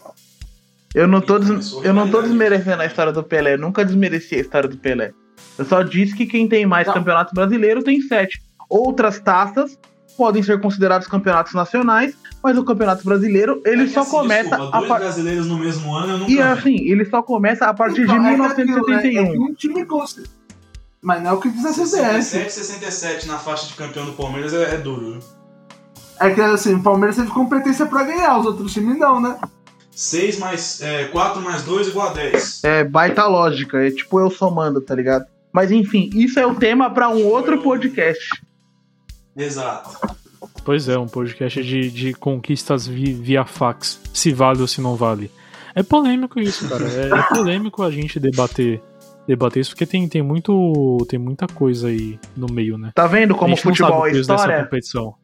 Eu 0.94 1.08
não 1.08 1.22
tô, 1.22 1.40
des- 1.40 1.72
eu 1.84 1.94
não 1.94 2.04
tô 2.08 2.22
verdade. 2.22 2.28
desmerecendo 2.30 2.82
a 2.82 2.86
história 2.86 3.12
do 3.14 3.24
Pelé, 3.24 3.56
nunca 3.58 3.86
desmereci 3.86 4.36
a 4.36 4.40
história 4.40 4.68
do 4.68 4.78
Pelé. 4.78 5.14
Eu 5.58 5.66
só 5.66 5.82
disse 5.84 6.16
que 6.16 6.26
quem 6.26 6.48
tem 6.48 6.66
mais 6.66 6.88
Não. 6.88 6.94
campeonatos 6.94 7.34
brasileiros 7.34 7.84
tem 7.84 8.02
sete. 8.02 8.42
Outras 8.70 9.20
taças 9.20 9.78
podem 10.18 10.44
ser 10.44 10.60
considerados 10.60 11.08
campeonatos 11.08 11.54
nacionais, 11.54 12.16
mas 12.44 12.58
o 12.58 12.64
campeonato 12.64 13.04
brasileiro 13.06 13.62
ele 13.66 13.84
É 13.84 13.86
que, 13.86 13.92
só 13.94 14.02
assim, 14.02 14.12
começa 14.12 14.50
desculpa, 14.50 14.76
a 14.76 14.80
dois 14.80 14.90
par... 14.90 15.00
brasileiros 15.00 15.48
no 15.48 15.58
mesmo 15.58 15.94
ano 15.96 16.14
eu 16.14 16.18
nunca 16.20 16.32
E 16.32 16.42
assim, 16.42 16.76
ele 16.90 17.06
só 17.06 17.22
começa 17.22 17.66
a 17.66 17.74
partir 17.74 18.06
de 18.08 18.14
Então, 18.14 18.16
é 18.26 18.36
que 18.36 18.62
aquilo, 18.62 18.88
né? 18.88 19.02
1971. 19.02 19.36
É 19.36 19.40
um 19.50 19.54
time 19.54 19.86
cons- 19.86 20.20
Mas 21.02 21.22
não 21.24 21.32
é 21.32 21.34
o 21.34 21.40
que 21.40 21.50
diz 21.50 21.66
a 21.66 21.70
CBS. 21.74 21.92
67, 22.28 22.52
67 22.54 23.28
na 23.28 23.38
faixa 23.38 23.68
de 23.68 23.74
campeão 23.74 24.06
do 24.06 24.14
Palmeiras 24.14 24.54
é, 24.54 24.76
é 24.76 24.78
duro. 24.78 25.12
viu? 25.14 25.20
É 26.20 26.30
que 26.30 26.40
assim, 26.42 26.76
o 26.76 26.84
Palmeiras 26.84 27.16
teve 27.16 27.30
competência 27.32 27.86
pra 27.88 28.04
ganhar, 28.04 28.38
os 28.38 28.46
outros 28.46 28.72
times 28.72 28.98
não, 28.98 29.20
né? 29.20 29.38
6 29.92 30.38
mais. 30.40 30.82
É, 30.82 31.06
4 31.06 31.42
mais 31.42 31.64
2 31.64 31.88
igual 31.88 32.10
a 32.10 32.14
10. 32.14 32.64
É 32.64 32.84
baita 32.84 33.26
lógica, 33.28 33.78
é 33.86 33.90
tipo 33.92 34.20
eu 34.20 34.30
somando, 34.30 34.80
tá 34.82 34.94
ligado? 34.96 35.26
Mas 35.52 35.72
enfim, 35.72 36.10
isso 36.14 36.40
é 36.40 36.46
o 36.46 36.56
tema 36.56 36.90
pra 36.90 37.10
um 37.10 37.26
outro 37.26 37.62
podcast. 37.62 38.30
Exato. 39.36 39.98
Pois 40.64 40.88
é, 40.88 40.98
um 40.98 41.08
podcast 41.08 41.64
de, 41.64 41.90
de 41.90 42.14
conquistas 42.14 42.86
vi- 42.88 43.14
via 43.14 43.46
fax. 43.46 44.00
Se 44.14 44.32
vale 44.32 44.62
ou 44.62 44.68
se 44.68 44.80
não 44.82 44.96
vale. 44.96 45.32
É 45.74 45.82
polêmico 45.82 46.40
isso, 46.40 46.68
cara. 46.70 46.84
É, 46.88 47.10
é 47.10 47.24
polêmico 47.34 47.82
a 47.82 47.90
gente 47.90 48.20
debater, 48.20 48.82
debater 49.28 49.62
isso, 49.62 49.72
porque 49.72 49.86
tem, 49.86 50.08
tem, 50.08 50.22
muito, 50.22 50.98
tem 51.10 51.18
muita 51.18 51.48
coisa 51.48 51.88
aí 51.88 52.20
no 52.38 52.48
meio, 52.52 52.78
né? 52.78 52.92
Tá 52.94 53.08
vendo 53.08 53.34
como 53.34 53.54
a 53.54 53.56
gente 53.56 53.66
não 53.66 53.72
futebol 53.72 54.00
sabe 54.02 54.10
é 54.12 54.14
o 54.14 54.22
história? 54.22 54.64
competição. 54.64 55.16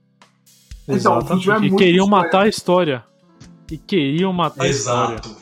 Então, 0.83 0.95
Exato. 0.95 1.25
o 1.25 1.27
futebol 1.27 1.55
é 1.55 1.65
e 1.65 1.75
queriam 1.75 2.05
história. 2.05 2.23
matar 2.25 2.41
a 2.43 2.47
história. 2.47 3.03
E 3.71 3.77
queriam 3.77 4.31
matar 4.33 4.63
a 4.63 4.67
história. 4.69 5.15
Exato. 5.15 5.35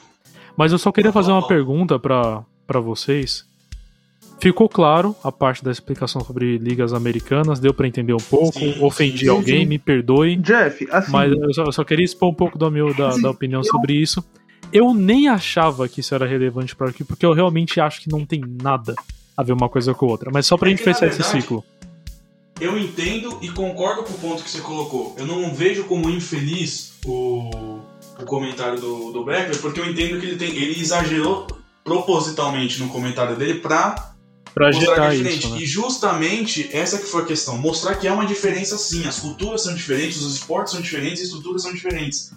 Mas 0.58 0.72
eu 0.72 0.78
só 0.80 0.92
queria 0.92 1.12
fazer 1.12 1.32
uma 1.32 1.48
pergunta 1.48 2.00
pra 2.00 2.44
vocês. 2.82 3.46
Ficou 4.40 4.68
claro 4.70 5.16
a 5.24 5.32
parte 5.32 5.64
da 5.64 5.72
explicação 5.72 6.22
sobre 6.22 6.58
ligas 6.58 6.94
americanas, 6.94 7.60
deu 7.60 7.74
pra 7.74 7.88
entender 7.88 8.14
um 8.14 8.18
pouco, 8.18 8.60
Sim, 8.60 8.76
ofendi 8.84 9.20
sim, 9.26 9.28
alguém, 9.30 9.62
sim. 9.62 9.66
me 9.66 9.80
perdoe, 9.80 10.36
Jeff, 10.36 10.88
assim, 10.92 11.12
mas 11.12 11.32
eu 11.32 11.54
só, 11.54 11.64
eu 11.64 11.72
só 11.72 11.84
queria 11.84 12.06
expor 12.06 12.30
um 12.30 12.34
pouco 12.34 12.58
do 12.58 12.70
meu, 12.70 12.94
da, 12.94 13.08
Assim, 13.10 13.22
da 13.22 13.32
opinião 13.32 13.62
eu- 13.62 13.66
sobre 13.66 13.94
isso. 13.94 14.24
Eu 14.74 14.94
nem 14.94 15.30
achava 15.30 15.88
que 15.88 16.02
isso 16.02 16.14
era 16.14 16.26
relevante 16.28 16.76
pra 16.76 16.90
aqui, 16.90 17.04
porque 17.04 17.26
eu 17.26 17.32
realmente 17.34 17.80
acho 17.80 18.02
que 18.02 18.10
não 18.12 18.26
tem 18.26 18.42
nada 18.62 18.94
a 19.38 19.42
ver 19.44 19.54
uma 19.54 19.70
coisa 19.70 19.94
com 19.94 20.06
a 20.06 20.10
outra. 20.10 20.30
Mas 20.34 20.46
só 20.48 20.58
pra 20.58 20.68
É 20.68 20.72
gente 20.72 20.84
fechar 20.84 21.08
esse 21.08 21.24
ciclo. 21.24 21.64
Eu 22.60 22.78
entendo 22.78 23.38
e 23.42 23.50
concordo 23.50 24.04
com 24.04 24.14
o 24.14 24.18
ponto 24.18 24.44
que 24.44 24.50
você 24.50 24.60
colocou. 24.62 25.16
Eu 25.18 25.26
não 25.26 25.54
vejo 25.54 25.84
como 25.86 26.10
infeliz 26.10 26.94
o, 27.06 27.80
o 28.20 28.26
comentário 28.26 28.80
do, 28.80 29.12
do 29.12 29.24
Beckler, 29.24 29.60
porque 29.62 29.80
eu 29.80 29.86
entendo 29.90 30.20
que 30.20 30.26
ele, 30.28 30.36
tem, 30.38 30.50
ele 30.56 30.80
exagerou 30.80 31.48
propositalmente 31.84 32.82
no 32.82 32.90
comentário 32.90 33.36
dele 33.36 33.56
pra 33.60 34.14
Pra 34.56 34.72
mostrar 34.72 34.96
que 34.96 35.02
é 35.02 35.10
diferente. 35.12 35.40
isso, 35.40 35.50
né? 35.50 35.60
E 35.60 35.66
justamente 35.66 36.70
essa 36.72 36.98
que 36.98 37.06
foi 37.06 37.24
a 37.24 37.26
questão. 37.26 37.58
Mostrar 37.58 37.96
que 37.96 38.08
há 38.08 38.14
uma 38.14 38.26
diferença 38.26 38.78
sim. 38.78 39.06
As 39.06 39.20
culturas 39.20 39.64
são 39.64 39.76
diferentes, 39.76 40.22
os 40.22 40.36
esportes 40.36 40.72
são 40.72 40.82
diferentes, 40.82 41.20
as 41.20 41.28
estruturas 41.28 41.62
são 41.64 41.74
diferentes. 41.74 42.32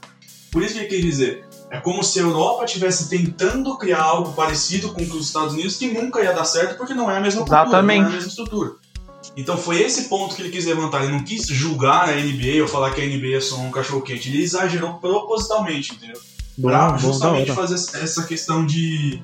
Por 0.50 0.62
isso 0.62 0.74
que 0.74 0.80
ele 0.80 0.88
quis 0.88 1.00
dizer. 1.00 1.44
É 1.70 1.78
como 1.78 2.02
se 2.02 2.18
a 2.18 2.22
Europa 2.22 2.64
estivesse 2.64 3.08
tentando 3.08 3.76
criar 3.78 4.02
algo 4.02 4.32
parecido 4.32 4.88
com 4.92 5.02
os 5.02 5.26
Estados 5.26 5.54
Unidos 5.54 5.76
que 5.76 5.86
nunca 5.88 6.20
ia 6.20 6.32
dar 6.32 6.44
certo 6.44 6.76
porque 6.76 6.94
não 6.94 7.10
é 7.10 7.18
a 7.18 7.20
mesma 7.20 7.42
cultura, 7.42 7.62
Exatamente. 7.62 8.00
não 8.00 8.06
é 8.06 8.10
a 8.10 8.14
mesma 8.14 8.28
estrutura. 8.28 8.72
Então 9.36 9.56
foi 9.56 9.80
esse 9.80 10.08
ponto 10.08 10.34
que 10.34 10.42
ele 10.42 10.50
quis 10.50 10.66
levantar. 10.66 11.04
Ele 11.04 11.12
não 11.12 11.22
quis 11.22 11.46
julgar 11.46 12.08
a 12.08 12.16
NBA 12.16 12.60
ou 12.62 12.66
falar 12.66 12.90
que 12.90 13.00
a 13.00 13.06
NBA 13.06 13.36
é 13.36 13.40
só 13.40 13.56
um 13.56 13.70
cachorro 13.70 14.02
quente. 14.02 14.28
Ele 14.28 14.42
exagerou 14.42 14.94
propositalmente, 14.94 15.94
entendeu? 15.94 16.20
Pra 16.60 16.90
bom, 16.90 16.98
justamente 16.98 17.52
fazer 17.52 17.74
essa 17.74 18.24
questão 18.24 18.66
de. 18.66 19.22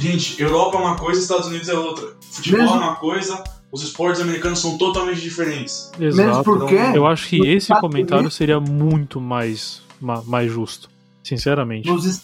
Gente, 0.00 0.40
Europa 0.40 0.78
é 0.78 0.80
uma 0.80 0.96
coisa, 0.96 1.20
Estados 1.20 1.46
Unidos 1.46 1.68
é 1.68 1.74
outra. 1.74 2.08
Futebol 2.30 2.60
Mesmo- 2.60 2.76
é 2.76 2.78
uma 2.78 2.96
coisa, 2.96 3.44
os 3.70 3.82
esportes 3.82 4.20
americanos 4.20 4.58
são 4.60 4.78
totalmente 4.78 5.20
diferentes. 5.20 5.90
Mesmo 5.98 6.20
Exato. 6.22 6.42
porque. 6.44 6.74
Eu 6.74 7.06
acho 7.06 7.28
que 7.28 7.38
Nos 7.38 7.46
esse 7.48 7.56
Estados 7.58 7.80
comentário 7.82 8.18
Unidos- 8.20 8.34
seria 8.34 8.58
muito 8.58 9.20
mais, 9.20 9.82
ma- 10.00 10.22
mais 10.26 10.50
justo. 10.50 10.88
Sinceramente. 11.22 11.86
Nos, 11.88 12.04
es- 12.06 12.22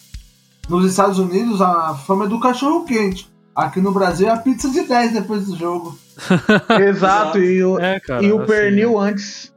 nos 0.68 0.84
Estados 0.90 1.18
Unidos 1.18 1.60
a 1.60 1.94
fama 1.94 2.24
é 2.24 2.28
do 2.28 2.40
cachorro 2.40 2.84
quente. 2.84 3.28
Aqui 3.54 3.80
no 3.80 3.92
Brasil 3.92 4.26
é 4.28 4.30
a 4.32 4.36
pizza 4.36 4.68
de 4.70 4.82
10 4.82 5.12
depois 5.12 5.46
do 5.46 5.56
jogo. 5.56 5.98
exato, 6.88 7.38
e 7.38 7.62
o, 7.64 7.78
É, 7.78 8.00
cara. 8.00 8.22
e 8.24 8.32
o 8.32 8.38
assim, 8.38 8.46
pernil 8.46 8.98
antes. 8.98 9.52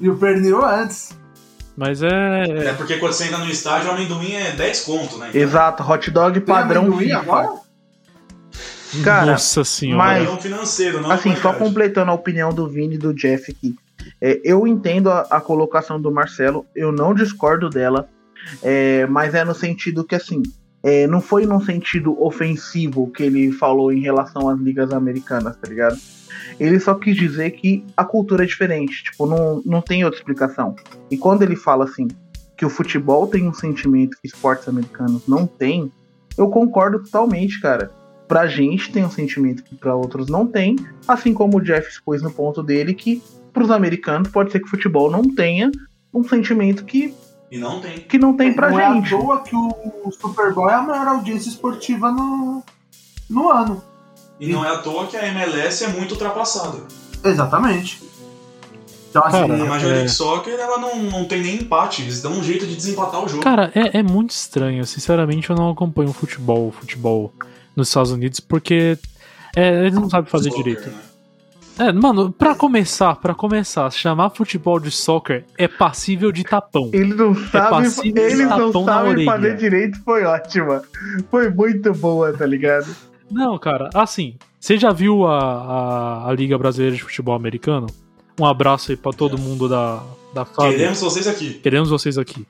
E 0.00 0.08
o 0.08 0.16
pernil 0.16 0.64
antes. 0.64 1.16
Mas 1.76 2.02
é. 2.02 2.08
É 2.68 2.72
porque 2.74 2.96
quando 2.98 3.12
você 3.12 3.24
entra 3.24 3.38
no 3.38 3.48
estádio, 3.50 3.88
o 3.90 3.92
amendoim 3.94 4.32
é 4.32 4.52
10 4.52 4.80
conto, 4.82 5.16
né? 5.18 5.28
Então, 5.30 5.40
Exato, 5.40 5.82
hot 5.82 6.10
dog 6.10 6.34
Tem 6.40 6.42
padrão 6.54 6.82
amendoim 6.84 7.06
FIFA. 7.06 7.18
agora? 7.18 7.48
Cara, 9.02 9.32
Nossa 9.32 9.64
senhora. 9.64 9.96
mas- 10.04 10.28
É 10.28 10.30
um 10.30 10.36
financeiro, 10.40 11.00
não 11.00 11.10
Assim, 11.10 11.30
é 11.30 11.36
só 11.36 11.40
qualidade. 11.42 11.64
completando 11.64 12.10
a 12.10 12.14
opinião 12.14 12.52
do 12.52 12.68
Vini 12.68 12.96
e 12.96 12.98
do 12.98 13.14
Jeff 13.14 13.50
aqui. 13.50 13.74
É, 14.20 14.38
eu 14.44 14.66
entendo 14.66 15.10
a, 15.10 15.20
a 15.30 15.40
colocação 15.40 15.98
do 16.00 16.12
Marcelo, 16.12 16.66
eu 16.76 16.92
não 16.92 17.14
discordo 17.14 17.70
dela, 17.70 18.06
é, 18.62 19.06
mas 19.06 19.34
é 19.34 19.44
no 19.44 19.54
sentido 19.54 20.04
que, 20.04 20.14
assim, 20.14 20.42
é, 20.82 21.06
não 21.06 21.20
foi 21.20 21.46
num 21.46 21.60
sentido 21.60 22.20
ofensivo 22.22 23.10
que 23.10 23.22
ele 23.22 23.52
falou 23.52 23.92
em 23.92 24.00
relação 24.00 24.48
às 24.48 24.58
ligas 24.58 24.92
americanas, 24.92 25.56
tá 25.56 25.68
ligado? 25.68 25.96
Ele 26.58 26.78
só 26.80 26.94
quis 26.94 27.16
dizer 27.16 27.50
que 27.52 27.84
a 27.96 28.04
cultura 28.04 28.44
é 28.44 28.46
diferente, 28.46 29.04
tipo, 29.04 29.26
não, 29.26 29.62
não 29.64 29.80
tem 29.80 30.04
outra 30.04 30.18
explicação. 30.18 30.74
E 31.10 31.16
quando 31.16 31.42
ele 31.42 31.56
fala, 31.56 31.84
assim, 31.84 32.08
que 32.56 32.66
o 32.66 32.70
futebol 32.70 33.26
tem 33.26 33.48
um 33.48 33.54
sentimento 33.54 34.16
que 34.20 34.28
esportes 34.28 34.68
americanos 34.68 35.26
não 35.26 35.46
têm, 35.46 35.90
eu 36.36 36.48
concordo 36.48 37.02
totalmente, 37.02 37.60
cara 37.60 37.90
pra 38.32 38.46
gente 38.46 38.90
tem 38.90 39.04
um 39.04 39.10
sentimento 39.10 39.62
que 39.62 39.74
pra 39.74 39.94
outros 39.94 40.28
não 40.28 40.46
tem, 40.46 40.76
assim 41.06 41.34
como 41.34 41.58
o 41.58 41.60
Jeff 41.60 41.86
expôs 41.86 42.22
no 42.22 42.30
ponto 42.30 42.62
dele 42.62 42.94
que 42.94 43.22
pros 43.52 43.70
americanos 43.70 44.30
pode 44.30 44.50
ser 44.50 44.60
que 44.60 44.64
o 44.64 44.70
futebol 44.70 45.10
não 45.10 45.22
tenha 45.34 45.70
um 46.14 46.24
sentimento 46.24 46.82
que, 46.86 47.14
E 47.52 47.58
não 47.58 47.80
tem. 47.80 47.98
que 47.98 48.18
não 48.18 48.34
tem 48.34 48.54
pra 48.54 48.70
não 48.70 48.78
gente. 49.02 49.12
é 49.12 49.16
à 49.16 49.20
toa 49.20 49.40
que 49.42 49.54
o 49.54 50.10
Super 50.18 50.54
Bowl 50.54 50.70
é 50.70 50.74
a 50.74 50.80
maior 50.80 51.06
audiência 51.06 51.50
esportiva 51.50 52.10
no, 52.10 52.62
no 53.28 53.50
ano. 53.50 53.82
E 54.40 54.50
não 54.50 54.64
é 54.64 54.70
à 54.70 54.78
toa 54.78 55.06
que 55.06 55.16
a 55.18 55.26
MLS 55.28 55.84
é 55.84 55.88
muito 55.88 56.12
ultrapassada. 56.12 56.78
Exatamente. 57.22 58.02
Então, 59.10 59.22
assim, 59.26 59.46
Cara, 59.46 59.62
A 59.62 59.66
Major 59.66 59.90
É. 59.90 59.94
League 59.96 60.08
Soccer, 60.08 60.58
ela 60.58 60.78
não, 60.78 60.96
não 61.02 61.24
tem 61.26 61.42
nem 61.42 61.56
empate. 61.56 62.00
Eles 62.00 62.22
dão 62.22 62.32
um 62.32 62.42
jeito 62.42 62.66
de 62.66 62.74
desempatar 62.74 63.22
o 63.22 63.28
jogo. 63.28 63.42
Cara, 63.42 63.70
é, 63.74 63.98
é 63.98 64.02
muito 64.02 64.30
estranho. 64.30 64.86
Sinceramente, 64.86 65.50
eu 65.50 65.54
não 65.54 65.68
acompanho 65.68 66.10
futebol, 66.14 66.72
futebol 66.72 67.30
nos 67.76 67.88
Estados 67.88 68.10
Unidos, 68.12 68.40
porque 68.40 68.96
é, 69.54 69.80
eles 69.84 69.94
não 69.94 70.08
sabem 70.08 70.30
fazer 70.30 70.48
Soccer, 70.48 70.64
direito. 70.64 70.88
né? 70.88 70.96
É, 71.82 71.92
mano, 71.92 72.30
pra 72.30 72.54
começar, 72.54 73.16
para 73.16 73.34
começar, 73.34 73.90
chamar 73.90 74.30
futebol 74.30 74.78
de 74.78 74.88
soccer 74.88 75.44
é 75.58 75.66
passível 75.66 76.30
de 76.30 76.44
tapão. 76.44 76.88
Ele 76.92 77.12
não 77.12 77.34
sabe, 77.34 77.70
passivo 77.70 78.18
e 78.18 78.20
eles 78.20 78.48
não 78.48 78.70
orelha. 78.70 79.24
fazer 79.24 79.56
direito, 79.56 80.00
foi 80.04 80.22
ótima. 80.22 80.82
Foi 81.28 81.50
muito 81.50 81.92
boa, 81.92 82.32
tá 82.32 82.46
ligado? 82.46 82.86
Não, 83.28 83.58
cara, 83.58 83.90
assim, 83.94 84.36
você 84.60 84.78
já 84.78 84.92
viu 84.92 85.26
a, 85.26 85.40
a, 85.40 86.30
a 86.30 86.32
Liga 86.32 86.56
Brasileira 86.56 86.94
de 86.94 87.02
Futebol 87.02 87.34
Americano? 87.34 87.88
Um 88.40 88.46
abraço 88.46 88.92
aí 88.92 88.96
pra 88.96 89.10
todo 89.10 89.36
mundo 89.36 89.68
da, 89.68 90.04
da 90.32 90.44
Fábio. 90.44 90.78
Queremos 90.78 91.00
vocês 91.00 91.26
aqui. 91.26 91.54
Queremos 91.54 91.90
vocês 91.90 92.16
aqui. 92.16 92.46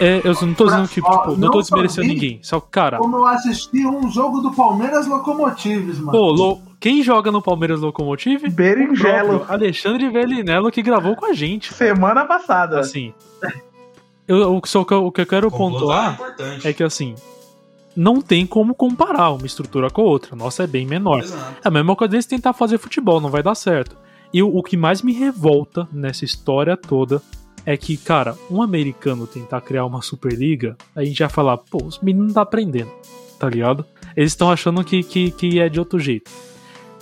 É, 0.00 0.20
eu 0.24 0.34
não 0.46 0.54
tô 0.54 0.64
dizendo 0.64 0.88
que, 0.88 1.00
Ó, 1.00 1.10
tipo, 1.18 1.30
não 1.32 1.36
não 1.36 1.50
tô 1.50 1.60
desmerecendo 1.60 2.08
vi, 2.08 2.14
ninguém. 2.14 2.38
Só 2.42 2.58
que, 2.58 2.68
cara, 2.70 2.98
como 2.98 3.16
eu 3.16 3.26
assisti 3.26 3.86
um 3.86 4.10
jogo 4.10 4.40
do 4.40 4.50
Palmeiras 4.52 5.06
Locomotives, 5.06 5.98
mano. 6.00 6.10
pô, 6.10 6.30
lo- 6.32 6.62
quem 6.80 7.00
joga 7.02 7.30
no 7.30 7.40
Palmeiras 7.40 7.80
Locomotive? 7.80 8.50
Berinjelo, 8.50 9.46
Alexandre 9.48 10.08
Velinello 10.10 10.70
que 10.70 10.82
gravou 10.82 11.14
com 11.14 11.26
a 11.26 11.32
gente. 11.32 11.72
semana 11.72 12.24
passada. 12.24 12.80
Assim, 12.80 13.14
eu, 14.26 14.56
o, 14.56 14.66
só 14.66 14.84
que 14.84 14.92
eu- 14.92 15.06
o 15.06 15.12
que 15.12 15.20
eu 15.20 15.26
quero 15.26 15.50
Complotar 15.50 15.74
é 15.74 15.78
pontuar 15.78 16.14
importante. 16.14 16.68
é 16.68 16.72
que, 16.72 16.82
assim, 16.82 17.14
não 17.96 18.20
tem 18.20 18.44
como 18.46 18.74
comparar 18.74 19.30
uma 19.30 19.46
estrutura 19.46 19.88
com 19.90 20.02
a 20.02 20.04
outra. 20.04 20.34
Nossa 20.34 20.64
é 20.64 20.66
bem 20.66 20.84
menor. 20.86 21.20
Exato. 21.20 21.54
É 21.64 21.68
a 21.68 21.70
mesma 21.70 21.94
coisa 21.94 22.10
deles 22.10 22.26
tentar 22.26 22.52
fazer 22.52 22.78
futebol, 22.78 23.20
não 23.20 23.30
vai 23.30 23.42
dar 23.44 23.54
certo. 23.54 23.96
E 24.32 24.42
o, 24.42 24.56
o 24.56 24.62
que 24.62 24.76
mais 24.76 25.02
me 25.02 25.12
revolta 25.12 25.86
nessa 25.92 26.24
história 26.24 26.76
toda 26.76 27.22
é 27.66 27.76
que, 27.76 27.96
cara, 27.96 28.36
um 28.50 28.60
americano 28.62 29.26
tentar 29.26 29.60
criar 29.60 29.84
uma 29.86 30.02
Superliga, 30.02 30.76
a 30.94 31.04
gente 31.04 31.18
vai 31.20 31.28
falar, 31.28 31.56
pô, 31.58 31.82
os 31.84 31.98
meninos 32.00 32.28
não 32.28 32.34
tá 32.34 32.42
aprendendo, 32.42 32.90
tá 33.38 33.48
ligado? 33.48 33.84
Eles 34.16 34.32
estão 34.32 34.50
achando 34.50 34.84
que, 34.84 35.02
que, 35.02 35.30
que 35.30 35.58
é 35.58 35.68
de 35.68 35.78
outro 35.78 35.98
jeito. 35.98 36.30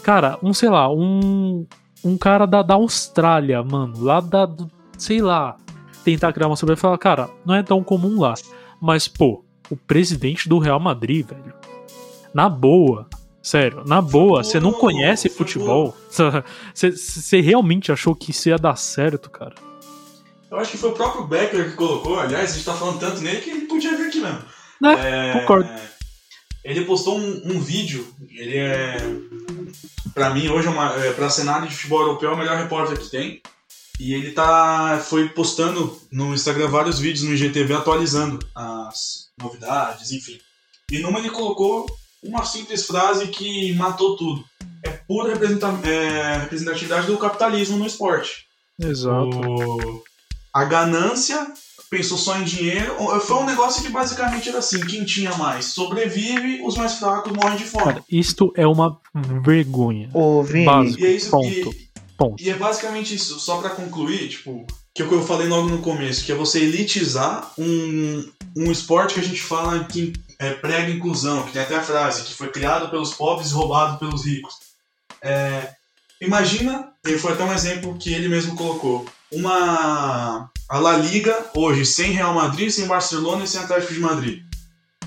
Cara, 0.03 0.39
um, 0.43 0.53
sei 0.55 0.69
lá, 0.71 0.91
um, 0.93 1.67
um 2.05 2.17
cara 2.17 2.47
da, 2.47 2.63
da 2.63 2.75
Austrália, 2.75 3.63
mano, 3.63 4.01
lá 4.03 4.21
da, 4.21 4.47
do- 4.47 4.71
sei 4.97 5.21
lá, 5.21 5.57
tentar 6.05 6.33
criar 6.33 6.47
uma 6.49 6.57
Superliga 6.57 6.79
e 6.79 6.83
falar, 6.83 6.99
cara, 6.99 7.31
não 7.45 7.55
é 7.55 7.63
tão 7.63 7.83
comum 7.83 8.21
lá. 8.21 8.35
Mas, 8.81 9.07
pô, 9.09 9.45
o 9.71 9.77
presidente 9.77 10.49
do 10.49 10.59
Real 10.59 10.81
Madrid, 10.81 11.27
velho, 11.27 11.55
na 12.35 12.49
boa, 12.49 13.09
sério, 13.43 13.83
na 13.87 14.01
boa, 14.03 14.43
você 14.43 14.59
não 14.61 14.73
conhece 14.73 15.29
futebol? 15.29 15.95
Você 16.75 17.41
realmente 17.41 17.91
achou 17.93 18.15
que 18.15 18.31
isso 18.31 18.49
ia 18.49 18.57
dar 18.57 18.77
certo, 18.77 19.29
cara? 19.31 19.55
Eu 20.53 20.59
acho 20.59 20.71
que 20.71 20.77
foi 20.77 20.91
o 20.91 20.95
próprio 20.95 21.25
Beckler 21.25 21.71
que 21.71 21.77
colocou, 21.77 22.21
aliás, 22.21 22.51
a 22.51 22.53
gente 22.53 22.65
tá 22.67 22.75
falando 22.75 23.01
tanto 23.01 23.23
nele 23.23 23.41
que 23.41 23.49
ele 23.49 23.63
podia 23.63 23.97
vir 23.97 24.09
aqui 24.09 24.21
mesmo. 24.21 24.45
Né? 24.83 25.33
Concordo. 25.41 25.71
Ele 26.63 26.85
postou 26.85 27.19
um, 27.19 27.43
um 27.47 27.59
vídeo, 27.59 28.07
ele 28.29 28.59
é. 28.59 28.99
Pra 30.13 30.29
mim, 30.29 30.49
hoje, 30.49 30.69
é 30.69 30.71
uma, 30.71 30.93
é, 31.03 31.13
pra 31.15 31.31
cenário 31.31 31.67
de 31.67 31.75
futebol 31.75 32.03
europeu, 32.03 32.31
é 32.31 32.35
o 32.35 32.37
melhor 32.37 32.59
repórter 32.59 32.99
que 32.99 33.09
tem. 33.09 33.41
E 33.99 34.13
ele 34.13 34.33
tá. 34.33 35.03
foi 35.03 35.31
postando 35.31 35.99
no 36.13 36.35
Instagram 36.35 36.69
vários 36.69 36.99
vídeos 36.99 37.25
no 37.25 37.33
IGTV 37.33 37.73
atualizando 37.73 38.39
as 38.55 39.31
novidades, 39.41 40.13
enfim. 40.13 40.39
E 40.91 40.99
numa 40.99 41.19
ele 41.19 41.31
colocou 41.31 41.87
uma 42.23 42.45
simples 42.45 42.85
frase 42.85 43.29
que 43.29 43.73
matou 43.73 44.19
tudo. 44.19 44.45
É 44.85 44.91
pura 44.91 45.33
é, 45.33 46.37
representatividade 46.41 47.07
do 47.07 47.17
capitalismo 47.17 47.79
no 47.79 47.87
esporte. 47.87 48.47
Exato. 48.79 49.31
O- 49.31 50.12
A 50.53 50.65
ganância 50.65 51.53
pensou 51.91 52.17
só 52.17 52.39
em 52.39 52.45
dinheiro. 52.45 52.97
Foi 53.21 53.37
um 53.37 53.47
negócio 53.47 53.83
que 53.83 53.91
basicamente 53.91 54.49
era 54.49 54.59
assim: 54.59 54.81
quem 54.81 55.05
tinha 55.05 55.35
mais 55.37 55.67
sobrevive, 55.67 56.63
os 56.65 56.77
mais 56.77 56.95
fracos 56.95 57.33
morrem 57.33 57.59
de 57.59 57.65
fome. 57.65 57.85
Cara, 57.85 58.05
isto 58.11 58.53
é 58.57 58.67
uma 58.67 58.99
vergonha. 59.43 60.09
Ô, 60.15 60.43
Vini, 60.43 60.65
Básico. 60.65 61.03
E 61.03 61.07
é 61.07 61.13
isso 61.13 61.31
Ponto. 61.31 61.47
E, 61.47 61.91
Ponto. 62.17 62.43
e 62.43 62.51
é 62.51 62.55
basicamente 62.55 63.15
isso, 63.15 63.39
só 63.39 63.59
pra 63.59 63.71
concluir, 63.71 64.29
tipo, 64.29 64.67
que 64.95 65.03
é 65.03 65.05
o 65.05 65.09
que 65.09 65.15
eu 65.15 65.23
falei 65.23 65.49
logo 65.49 65.69
no 65.69 65.79
começo, 65.79 66.25
que 66.25 66.33
é 66.33 66.35
você 66.35 66.61
elitizar 66.61 67.53
um, 67.59 68.29
um 68.57 68.71
esporte 68.71 69.15
que 69.15 69.21
a 69.21 69.25
gente 69.25 69.43
fala 69.43 69.85
que 69.85 70.13
é, 70.39 70.53
prega 70.55 70.91
inclusão, 70.91 71.43
que 71.45 71.53
tem 71.53 71.63
até 71.63 71.77
a 71.77 71.83
frase, 71.83 72.25
que 72.25 72.35
foi 72.35 72.49
criado 72.49 72.91
pelos 72.91 73.15
pobres 73.15 73.51
e 73.51 73.55
roubado 73.55 73.99
pelos 73.99 74.25
ricos. 74.25 74.55
É, 75.23 75.71
imagina, 76.21 76.89
e 77.07 77.17
foi 77.17 77.33
até 77.33 77.45
um 77.45 77.53
exemplo 77.53 77.97
que 77.97 78.13
ele 78.13 78.29
mesmo 78.29 78.55
colocou, 78.57 79.07
uma 79.33 80.51
a 80.69 80.79
La 80.79 80.97
Liga 80.97 81.51
hoje 81.55 81.85
sem 81.85 82.13
Real 82.13 82.35
Madrid, 82.35 82.71
sem 82.71 82.87
Barcelona 82.87 83.45
e 83.45 83.49
sem 83.49 83.61
Atlético 83.61 83.93
de 83.93 84.01
Madrid. 84.01 84.43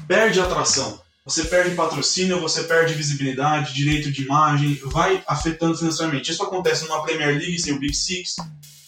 Perde 0.07 0.39
atração. 0.39 1.01
Você 1.25 1.43
perde 1.45 1.75
patrocínio, 1.75 2.39
você 2.39 2.63
perde 2.65 2.93
visibilidade, 2.93 3.73
direito 3.73 4.11
de 4.11 4.21
imagem, 4.21 4.79
vai 4.85 5.23
afetando 5.25 5.75
financeiramente. 5.75 6.31
Isso 6.31 6.43
acontece 6.43 6.83
numa 6.83 7.01
Premier 7.01 7.35
League 7.35 7.57
sem 7.57 7.73
o 7.73 7.79
Big 7.79 7.95
Six, 7.95 8.35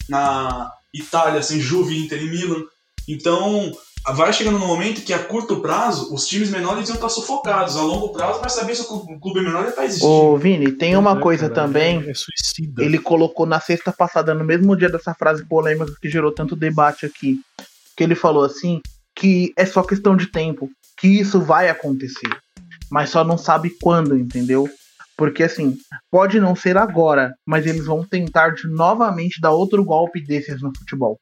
na 0.08 0.72
Itália 0.94 1.42
sem 1.42 1.60
Juve, 1.60 1.98
Inter 1.98 2.22
e 2.22 2.30
Milan. 2.30 2.62
Então, 3.08 3.72
vai 4.12 4.32
chegando 4.32 4.58
no 4.58 4.66
momento 4.66 5.02
que 5.02 5.12
a 5.12 5.18
curto 5.18 5.60
prazo 5.60 6.12
os 6.14 6.26
times 6.26 6.50
menores 6.50 6.88
iam 6.88 6.94
estar 6.96 7.08
sufocados. 7.08 7.76
A 7.76 7.82
longo 7.82 8.10
prazo 8.12 8.40
vai 8.40 8.50
saber 8.50 8.74
se 8.74 8.82
o 8.82 8.84
clu- 8.86 9.06
o 9.16 9.20
clube 9.20 9.40
menor 9.42 9.64
ia 9.64 9.70
estar 9.70 9.84
existindo. 9.84 10.10
ô, 10.12 10.36
Vini, 10.36 10.72
tem 10.72 10.96
uma 10.96 11.16
É, 11.16 11.20
coisa 11.20 11.48
cara, 11.48 11.54
também. 11.66 12.02
É, 12.06 12.10
é 12.10 12.14
suicida. 12.14 12.82
Ele 12.82 12.98
colocou 12.98 13.46
na 13.46 13.60
sexta 13.60 13.92
passada, 13.92 14.34
no 14.34 14.44
mesmo 14.44 14.76
dia 14.76 14.88
dessa 14.88 15.14
frase 15.14 15.44
polêmica 15.46 15.92
que 16.00 16.08
gerou 16.08 16.32
tanto 16.32 16.56
debate 16.56 17.04
aqui, 17.06 17.36
que 17.96 18.02
ele 18.04 18.14
falou 18.14 18.44
assim, 18.44 18.80
que 19.14 19.52
é 19.56 19.66
só 19.66 19.82
questão 19.82 20.16
de 20.16 20.26
tempo, 20.26 20.70
que 20.96 21.08
isso 21.08 21.40
vai 21.40 21.68
acontecer, 21.68 22.28
mas 22.90 23.10
só 23.10 23.24
não 23.24 23.36
sabe 23.36 23.70
quando, 23.80 24.16
entendeu? 24.16 24.68
Porque 25.16 25.42
assim, 25.42 25.76
pode 26.10 26.38
não 26.38 26.54
ser 26.54 26.76
agora, 26.76 27.34
mas 27.44 27.66
eles 27.66 27.86
vão 27.86 28.04
tentar 28.06 28.50
de 28.50 28.68
novamente 28.68 29.40
dar 29.40 29.50
outro 29.50 29.84
golpe 29.84 30.20
desses 30.24 30.62
no 30.62 30.70
futebol. 30.78 31.18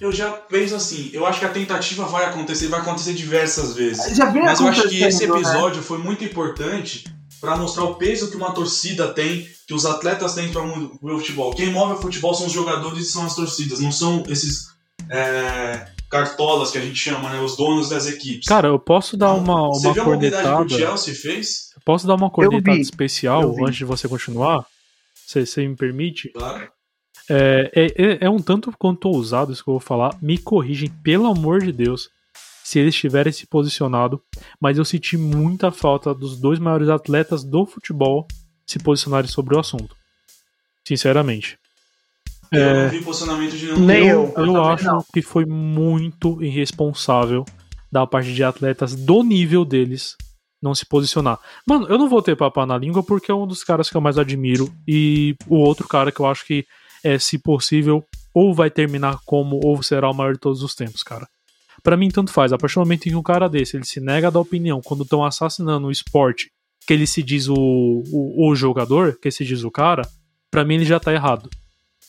Eu 0.00 0.12
já 0.12 0.30
penso 0.30 0.74
assim, 0.74 1.10
eu 1.12 1.26
acho 1.26 1.38
que 1.38 1.46
a 1.46 1.50
tentativa 1.50 2.04
vai 2.04 2.26
acontecer, 2.26 2.68
vai 2.68 2.80
acontecer 2.80 3.14
diversas 3.14 3.74
vezes. 3.74 4.16
Já 4.16 4.26
vem 4.26 4.44
Mas 4.44 4.60
eu 4.60 4.68
acho 4.68 4.88
que 4.88 5.02
esse 5.02 5.26
né? 5.26 5.34
episódio 5.34 5.82
foi 5.82 5.98
muito 5.98 6.24
importante 6.24 7.04
para 7.40 7.56
mostrar 7.56 7.84
o 7.84 7.94
peso 7.94 8.30
que 8.30 8.36
uma 8.36 8.52
torcida 8.52 9.12
tem, 9.12 9.46
que 9.66 9.74
os 9.74 9.86
atletas 9.86 10.34
têm 10.34 10.50
para 10.50 10.62
o 10.62 11.18
futebol. 11.18 11.54
Quem 11.54 11.70
move 11.70 11.94
o 11.94 12.02
futebol 12.02 12.34
são 12.34 12.46
os 12.46 12.52
jogadores 12.52 13.08
e 13.08 13.10
são 13.10 13.24
as 13.24 13.34
torcidas, 13.34 13.80
não 13.80 13.92
são 13.92 14.24
esses 14.28 14.66
é, 15.10 15.86
cartolas 16.10 16.70
que 16.70 16.78
a 16.78 16.80
gente 16.80 16.98
chama, 16.98 17.30
né, 17.30 17.40
os 17.40 17.56
donos 17.56 17.88
das 17.88 18.06
equipes. 18.06 18.46
Cara, 18.46 18.68
eu 18.68 18.78
posso 18.78 19.16
dar 19.16 19.32
uma, 19.32 19.68
Você 19.68 19.86
uma 19.86 19.94
viu 19.94 20.02
a 20.02 20.64
que 20.64 20.74
o. 20.74 20.78
Chelsea 20.78 21.14
fez? 21.14 21.66
Posso 21.84 22.06
dar 22.06 22.14
uma 22.14 22.30
cornetada 22.30 22.78
especial 22.78 23.42
eu 23.42 23.64
antes 23.64 23.76
de 23.76 23.84
você 23.84 24.08
continuar? 24.08 24.66
Se 25.14 25.44
você 25.44 25.66
me 25.66 25.76
permite? 25.76 26.30
Claro. 26.30 26.68
É, 27.28 27.70
é, 27.74 27.86
é- 28.04 28.18
é 28.26 28.30
um 28.30 28.38
tanto 28.40 28.72
quanto 28.78 29.08
ousado 29.08 29.52
isso 29.52 29.62
que 29.64 29.68
eu 29.70 29.74
vou 29.74 29.80
falar. 29.80 30.16
Me 30.22 30.38
corrigem, 30.38 30.88
pelo 31.02 31.26
amor 31.26 31.60
de 31.62 31.72
Deus, 31.72 32.08
se 32.62 32.78
eles 32.78 32.94
tiverem 32.94 33.32
se 33.32 33.46
posicionado. 33.46 34.20
Mas 34.60 34.78
eu 34.78 34.84
senti 34.84 35.16
muita 35.16 35.70
falta 35.70 36.14
dos 36.14 36.38
dois 36.38 36.58
maiores 36.58 36.88
atletas 36.88 37.42
do 37.44 37.64
futebol 37.66 38.26
se 38.66 38.78
posicionarem 38.78 39.28
sobre 39.30 39.54
o 39.56 39.60
assunto. 39.60 39.96
Sinceramente. 40.84 41.58
Eu 42.52 42.60
É, 42.60 42.82
não 42.84 42.90
vi 42.90 43.02
posicionamento 43.02 43.56
de 43.56 43.66
nenhum. 43.66 43.80
Nem 43.86 44.06
eu, 44.08 44.32
eu. 44.36 44.46
eu 44.46 44.64
acho 44.64 44.84
não. 44.84 45.04
que 45.12 45.20
foi 45.20 45.44
muito 45.44 46.40
irresponsável 46.42 47.44
da 47.90 48.06
parte 48.06 48.32
de 48.32 48.44
atletas 48.44 48.94
do 48.94 49.22
nível 49.22 49.64
deles 49.64 50.16
não 50.62 50.74
se 50.74 50.86
posicionar. 50.86 51.38
Mano, 51.66 51.86
eu 51.88 51.98
não 51.98 52.08
vou 52.08 52.22
ter 52.22 52.36
papo 52.36 52.64
na 52.64 52.78
língua 52.78 53.02
porque 53.02 53.30
é 53.30 53.34
um 53.34 53.46
dos 53.46 53.62
caras 53.62 53.90
que 53.90 53.96
eu 53.96 54.00
mais 54.00 54.16
admiro 54.18 54.72
e 54.86 55.36
o 55.48 55.56
outro 55.56 55.86
cara 55.86 56.10
que 56.10 56.18
eu 56.20 56.26
acho 56.26 56.44
que 56.46 56.64
é, 57.06 57.18
se 57.18 57.38
possível, 57.38 58.04
ou 58.34 58.52
vai 58.52 58.68
terminar 58.68 59.18
como 59.24 59.60
ou 59.64 59.80
será 59.82 60.10
o 60.10 60.14
maior 60.14 60.32
de 60.32 60.40
todos 60.40 60.62
os 60.62 60.74
tempos, 60.74 61.02
cara. 61.02 61.28
Pra 61.82 61.96
mim, 61.96 62.08
tanto 62.08 62.32
faz. 62.32 62.52
A 62.52 62.58
partir 62.58 62.74
do 62.74 62.80
momento 62.80 63.06
em 63.06 63.10
que 63.10 63.16
um 63.16 63.22
cara 63.22 63.48
desse 63.48 63.76
ele 63.76 63.84
se 63.84 64.00
nega 64.00 64.26
a 64.26 64.30
dar 64.30 64.40
opinião 64.40 64.80
quando 64.82 65.04
estão 65.04 65.24
assassinando 65.24 65.86
o 65.86 65.90
esporte, 65.90 66.50
que 66.86 66.92
ele 66.92 67.06
se 67.06 67.22
diz 67.22 67.48
o, 67.48 67.54
o, 67.54 68.50
o 68.50 68.56
jogador, 68.56 69.18
que 69.20 69.30
se 69.30 69.44
diz 69.44 69.62
o 69.62 69.70
cara, 69.70 70.02
pra 70.50 70.64
mim 70.64 70.74
ele 70.74 70.84
já 70.84 70.98
tá 70.98 71.12
errado. 71.12 71.48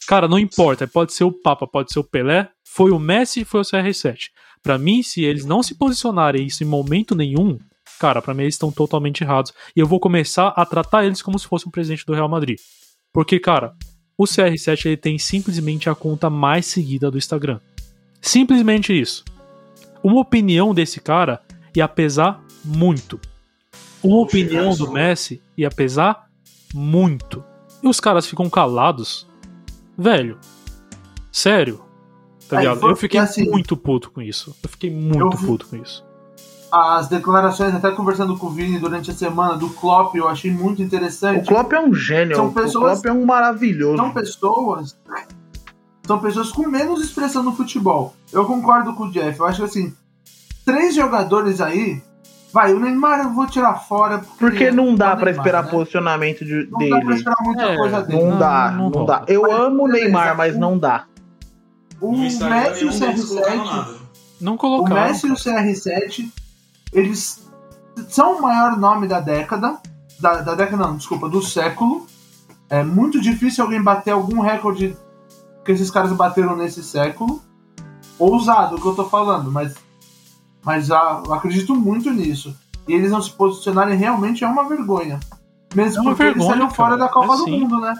Cara, 0.07 0.27
não 0.27 0.39
importa, 0.39 0.87
pode 0.87 1.13
ser 1.13 1.25
o 1.25 1.31
Papa, 1.31 1.67
pode 1.67 1.91
ser 1.91 1.99
o 1.99 2.03
Pelé, 2.03 2.49
foi 2.63 2.91
o 2.91 2.99
Messi, 2.99 3.45
foi 3.45 3.61
o 3.61 3.63
CR7. 3.63 4.29
Pra 4.63 4.77
mim, 4.77 5.03
se 5.03 5.23
eles 5.23 5.45
não 5.45 5.61
se 5.61 5.75
posicionarem 5.75 6.45
isso 6.45 6.63
em 6.63 6.67
momento 6.67 7.13
nenhum, 7.13 7.59
cara, 7.99 8.21
pra 8.21 8.33
mim 8.33 8.43
eles 8.43 8.55
estão 8.55 8.71
totalmente 8.71 9.23
errados. 9.23 9.53
E 9.75 9.79
eu 9.79 9.85
vou 9.85 9.99
começar 9.99 10.47
a 10.49 10.65
tratar 10.65 11.05
eles 11.05 11.21
como 11.21 11.37
se 11.37 11.47
fosse 11.47 11.67
um 11.67 11.71
presidente 11.71 12.05
do 12.05 12.13
Real 12.13 12.29
Madrid. 12.29 12.57
Porque, 13.13 13.39
cara, 13.39 13.73
o 14.17 14.23
CR7 14.23 14.85
ele 14.85 14.97
tem 14.97 15.19
simplesmente 15.19 15.89
a 15.89 15.95
conta 15.95 16.29
mais 16.29 16.65
seguida 16.65 17.11
do 17.11 17.17
Instagram. 17.17 17.59
Simplesmente 18.19 18.99
isso. 18.99 19.23
Uma 20.03 20.21
opinião 20.21 20.73
desse 20.73 20.99
cara 20.99 21.41
ia 21.75 21.87
pesar 21.87 22.43
muito. 22.65 23.19
Uma 24.03 24.19
opinião 24.21 24.75
do 24.75 24.91
Messi 24.91 25.41
ia 25.55 25.69
pesar 25.69 26.27
muito. 26.73 27.43
E 27.83 27.87
os 27.87 27.99
caras 27.99 28.25
ficam 28.25 28.49
calados. 28.49 29.27
Velho, 29.97 30.39
sério. 31.31 31.83
Tá 32.47 32.59
ligado? 32.59 32.87
Eu 32.87 32.95
fiquei 32.95 33.19
assim, 33.19 33.49
muito 33.49 33.75
puto 33.75 34.09
com 34.09 34.21
isso. 34.21 34.55
Eu 34.63 34.69
fiquei 34.69 34.89
muito 34.89 35.37
eu 35.37 35.47
puto 35.47 35.67
com 35.67 35.75
isso. 35.75 36.06
As 36.71 37.07
declarações, 37.07 37.73
até 37.73 37.91
conversando 37.91 38.37
com 38.37 38.47
o 38.47 38.49
Vini 38.49 38.77
durante 38.77 39.09
a 39.09 39.13
semana, 39.13 39.55
do 39.55 39.69
Klopp, 39.69 40.15
eu 40.15 40.27
achei 40.27 40.51
muito 40.51 40.79
O 40.79 40.85
interessante. 40.85 41.47
Klopp 41.47 41.71
é 41.73 41.79
um 41.79 41.93
gênio, 41.93 42.35
São 42.35 42.47
o 42.47 42.51
pessoas- 42.53 42.99
Klopp 43.01 43.05
é 43.05 43.11
um 43.13 43.25
maravilhoso. 43.25 43.97
São 43.97 44.11
pessoas. 44.11 44.97
São 46.05 46.19
pessoas 46.19 46.51
com 46.51 46.67
menos 46.67 47.01
expressão 47.03 47.41
no 47.43 47.53
futebol. 47.55 48.13
Eu 48.31 48.45
concordo 48.45 48.93
com 48.95 49.05
o 49.05 49.11
Jeff. 49.11 49.39
Eu 49.39 49.45
acho 49.45 49.59
que 49.59 49.65
assim, 49.65 49.93
três 50.65 50.93
jogadores 50.95 51.61
aí. 51.61 52.01
Vai, 52.53 52.73
o 52.73 52.79
Neymar 52.79 53.19
eu 53.25 53.33
vou 53.33 53.45
tirar 53.45 53.73
fora. 53.75 54.21
Porque 54.39 54.71
não 54.71 54.95
dá 54.95 55.11
é 55.11 55.13
o 55.13 55.17
pra 55.17 55.25
Neymar, 55.25 55.45
esperar 55.45 55.63
né? 55.65 55.69
posicionamento 55.71 56.45
de- 56.45 56.67
Não 56.71 56.79
dá 56.79 56.87
pra 56.87 56.99
dele. 56.99 57.13
esperar 57.15 57.37
muita 57.43 57.63
É, 57.63 57.75
coisa 57.77 58.01
dele. 58.01 58.23
Não, 58.23 58.29
Não, 58.31 58.39
dá, 58.39 58.71
não 58.71 58.89
não, 58.89 59.05
dá. 59.05 59.23
Eu 59.27 59.41
Mas, 59.43 59.51
amo 59.53 59.83
o 59.83 59.87
Neymar, 59.87 60.35
mas 60.37 60.55
o- 60.55 60.59
não 60.59 60.77
dá. 60.77 61.05
O 61.99 62.13
Instagram, 62.15 62.55
Messi 62.69 62.83
e 62.83 62.87
o 62.87 62.89
nenhum 62.89 62.99
deles 62.99 63.25
colocaram 63.25 63.57
CR7. 63.65 63.75
nada. 63.75 63.95
Não 64.39 64.53
O 64.53 64.57
colocaram. 64.57 65.01
Messi 65.07 65.27
e 65.27 65.31
o 65.31 65.35
CR7, 65.35 66.31
eles 66.91 67.47
são 68.09 68.37
o 68.37 68.41
maior 68.41 68.77
nome 68.77 69.07
da 69.07 69.19
década. 69.19 69.77
Da, 70.19 70.41
da 70.41 70.55
década, 70.55 70.83
não, 70.87 70.97
desculpa, 70.97 71.29
do 71.29 71.41
século. 71.41 72.05
É 72.69 72.83
muito 72.83 73.21
difícil 73.21 73.63
alguém 73.63 73.81
bater 73.81 74.11
algum 74.11 74.41
recorde 74.41 74.95
que 75.63 75.71
esses 75.71 75.89
caras 75.91 76.11
bateram 76.13 76.55
nesse 76.55 76.83
século. 76.83 77.41
Ousado 78.19 78.75
o 78.75 78.81
que 78.81 78.87
eu 78.87 78.95
tô 78.95 79.05
falando, 79.05 79.51
mas, 79.51 79.75
mas 80.63 80.89
ah, 80.91 81.21
eu 81.25 81.33
acredito 81.33 81.75
muito 81.75 82.09
nisso. 82.11 82.55
E 82.87 82.93
eles 82.93 83.11
não 83.11 83.21
se 83.21 83.31
posicionarem 83.31 83.97
realmente 83.97 84.43
é 84.43 84.47
uma 84.47 84.67
vergonha. 84.67 85.19
Mesmo 85.75 85.99
É 85.99 86.01
uma 86.01 86.09
porque 86.11 86.23
eles 86.23 86.33
vergonha, 86.35 86.51
saíram 86.53 86.69
fora 86.71 86.97
da 86.97 87.07
Copa 87.09 87.33
É 87.33 87.37
do 87.37 87.43
sim. 87.43 87.59
Mundo, 87.59 87.79
né? 87.79 87.93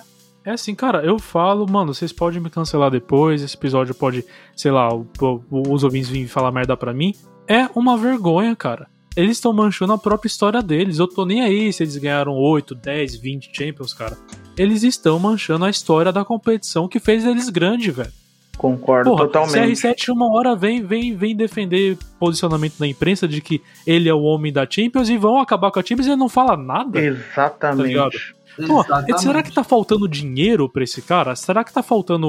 É 0.45 0.51
assim, 0.51 0.73
cara, 0.73 1.05
eu 1.05 1.19
falo, 1.19 1.69
mano, 1.69 1.93
vocês 1.93 2.11
podem 2.13 2.39
me 2.39 2.49
cancelar 2.49 2.89
depois, 2.89 3.41
esse 3.41 3.55
episódio 3.55 3.93
pode, 3.93 4.25
sei 4.55 4.71
lá, 4.71 4.87
o- 4.93 5.05
o- 5.21 5.73
os 5.73 5.83
ouvintes 5.83 6.09
virem 6.09 6.25
falar 6.27 6.51
merda 6.53 6.75
pra 6.77 6.93
mim. 6.93 7.13
É 7.47 7.69
uma 7.75 7.97
vergonha, 7.97 8.55
cara. 8.55 8.87
Eles 9.15 9.37
estão 9.37 9.51
manchando 9.51 9.93
a 9.93 9.97
própria 9.97 10.27
história 10.27 10.61
deles. 10.61 10.99
Eu 10.99 11.07
tô 11.07 11.25
nem 11.25 11.41
aí 11.41 11.73
se 11.73 11.81
eles 11.81 11.97
ganharam 11.97 12.33
8, 12.33 12.75
10, 12.75 13.15
20 13.15 13.49
Champions, 13.51 13.93
cara. 13.93 14.15
Eles 14.55 14.83
estão 14.83 15.17
manchando 15.17 15.65
a 15.65 15.69
história 15.69 16.11
da 16.11 16.23
competição 16.23 16.87
que 16.87 16.99
fez 16.99 17.25
eles 17.25 17.49
grande, 17.49 17.89
velho. 17.89 18.11
Concordo 18.57 19.11
Porra, 19.11 19.25
totalmente. 19.25 19.79
CR7 19.79 20.09
uma 20.09 20.31
hora 20.33 20.55
vem, 20.55 20.81
vem, 20.81 21.15
vem 21.15 21.35
defender 21.35 21.97
posicionamento 22.19 22.77
da 22.79 22.87
imprensa 22.87 23.27
de 23.27 23.39
que 23.39 23.61
ele 23.85 24.09
é 24.09 24.13
o 24.13 24.21
homem 24.21 24.51
da 24.51 24.67
Champions 24.69 25.09
e 25.09 25.17
vão 25.17 25.39
acabar 25.39 25.71
com 25.71 25.79
a 25.79 25.83
Champions 25.83 26.07
e 26.07 26.09
ele 26.09 26.17
não 26.17 26.29
fala 26.29 26.57
nada. 26.57 26.93
Tá? 26.93 27.05
Exatamente. 27.05 28.35
Pô, 28.65 28.81
Exatamente. 28.81 29.21
será 29.21 29.43
que 29.43 29.51
tá 29.51 29.63
faltando 29.63 30.07
dinheiro 30.07 30.67
pra 30.67 30.83
esse 30.83 31.01
cara? 31.01 31.35
Será 31.35 31.63
que 31.63 31.71
tá 31.71 31.83
faltando. 31.83 32.27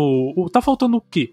Tá 0.53 0.61
faltando 0.61 0.99
o 0.99 1.01
quê? 1.01 1.33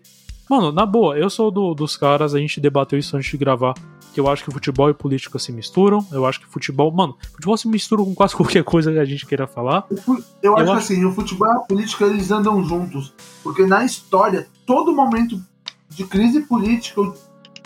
Mano, 0.50 0.72
na 0.72 0.86
boa, 0.86 1.18
eu 1.18 1.30
sou 1.30 1.50
do- 1.50 1.74
dos 1.74 1.98
caras, 1.98 2.36
a 2.36 2.40
gente 2.40 2.60
debateu 2.62 3.00
isso 3.00 3.16
antes 3.18 3.30
de 3.32 3.38
gravar, 3.38 3.74
que 4.14 4.20
eu 4.20 4.28
acho 4.30 4.44
que 4.46 4.52
futebol 4.52 4.90
e 4.90 4.94
política 4.94 5.40
se 5.40 5.52
misturam. 5.52 6.06
Eu 6.12 6.26
acho 6.26 6.40
que 6.40 6.46
futebol. 6.46 6.92
Mano, 6.92 7.18
futebol 7.34 7.58
se 7.58 7.68
mistura 7.68 8.04
com 8.04 8.14
quase 8.14 8.36
qualquer 8.38 8.64
coisa 8.64 8.92
que 8.92 9.00
a 9.00 9.06
gente 9.06 9.26
queira 9.26 9.48
falar. 9.48 9.86
O 9.90 9.98
fu- 9.98 10.24
Eu, 10.44 10.56
acho 10.56 10.64
que 10.66 10.70
acho- 10.72 10.80
assim, 10.80 11.04
o 11.06 11.12
futebol 11.14 11.48
e 11.48 11.52
a 11.52 11.60
política 11.60 12.06
eles 12.06 12.30
andam 12.32 12.64
juntos. 12.64 13.14
Porque 13.44 13.66
na 13.66 13.84
história, 13.84 14.48
todo 14.66 14.94
momento 14.96 15.42
de 15.90 16.04
crise 16.06 16.42
política, 16.42 17.02
o, 17.02 17.14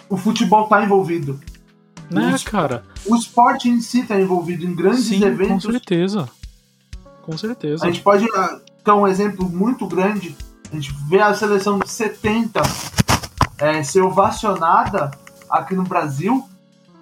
o 0.09 0.17
futebol 0.17 0.65
tá 0.67 0.83
envolvido. 0.83 1.39
Né, 2.09 2.33
Os- 2.33 2.43
cara? 2.43 2.83
O 3.05 3.15
esporte 3.15 3.69
em 3.69 3.81
si 3.81 4.03
tá 4.03 4.19
envolvido 4.19 4.65
em 4.65 4.73
grandes 4.73 5.03
Sim, 5.05 5.19
com 5.19 5.25
eventos. 5.27 5.63
certeza. 5.71 6.29
Com 7.23 7.37
certeza. 7.37 7.83
A 7.85 7.87
gente 7.91 8.01
pode 8.01 8.25
ah, 8.33 8.59
ter 8.83 8.91
um 8.91 9.05
exemplo 9.05 9.47
muito 9.47 9.85
grande. 9.85 10.35
A 10.71 10.75
gente 10.75 10.93
vê 11.07 11.19
a 11.21 11.33
seleção 11.33 11.79
de 11.79 11.89
70 11.89 12.61
é, 13.57 13.83
ser 13.83 14.01
ovacionada 14.01 15.11
aqui 15.49 15.75
no 15.75 15.83
Brasil 15.83 16.47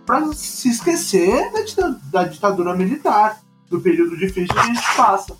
para 0.05 0.31
se 0.33 0.69
esquecer 0.69 1.51
da, 1.51 1.95
da 2.21 2.23
ditadura 2.29 2.73
militar, 2.73 3.39
do 3.69 3.79
período 3.81 4.15
difícil 4.17 4.53
que 4.53 4.59
a 4.59 4.63
gente 4.63 4.95
passa. 4.95 5.35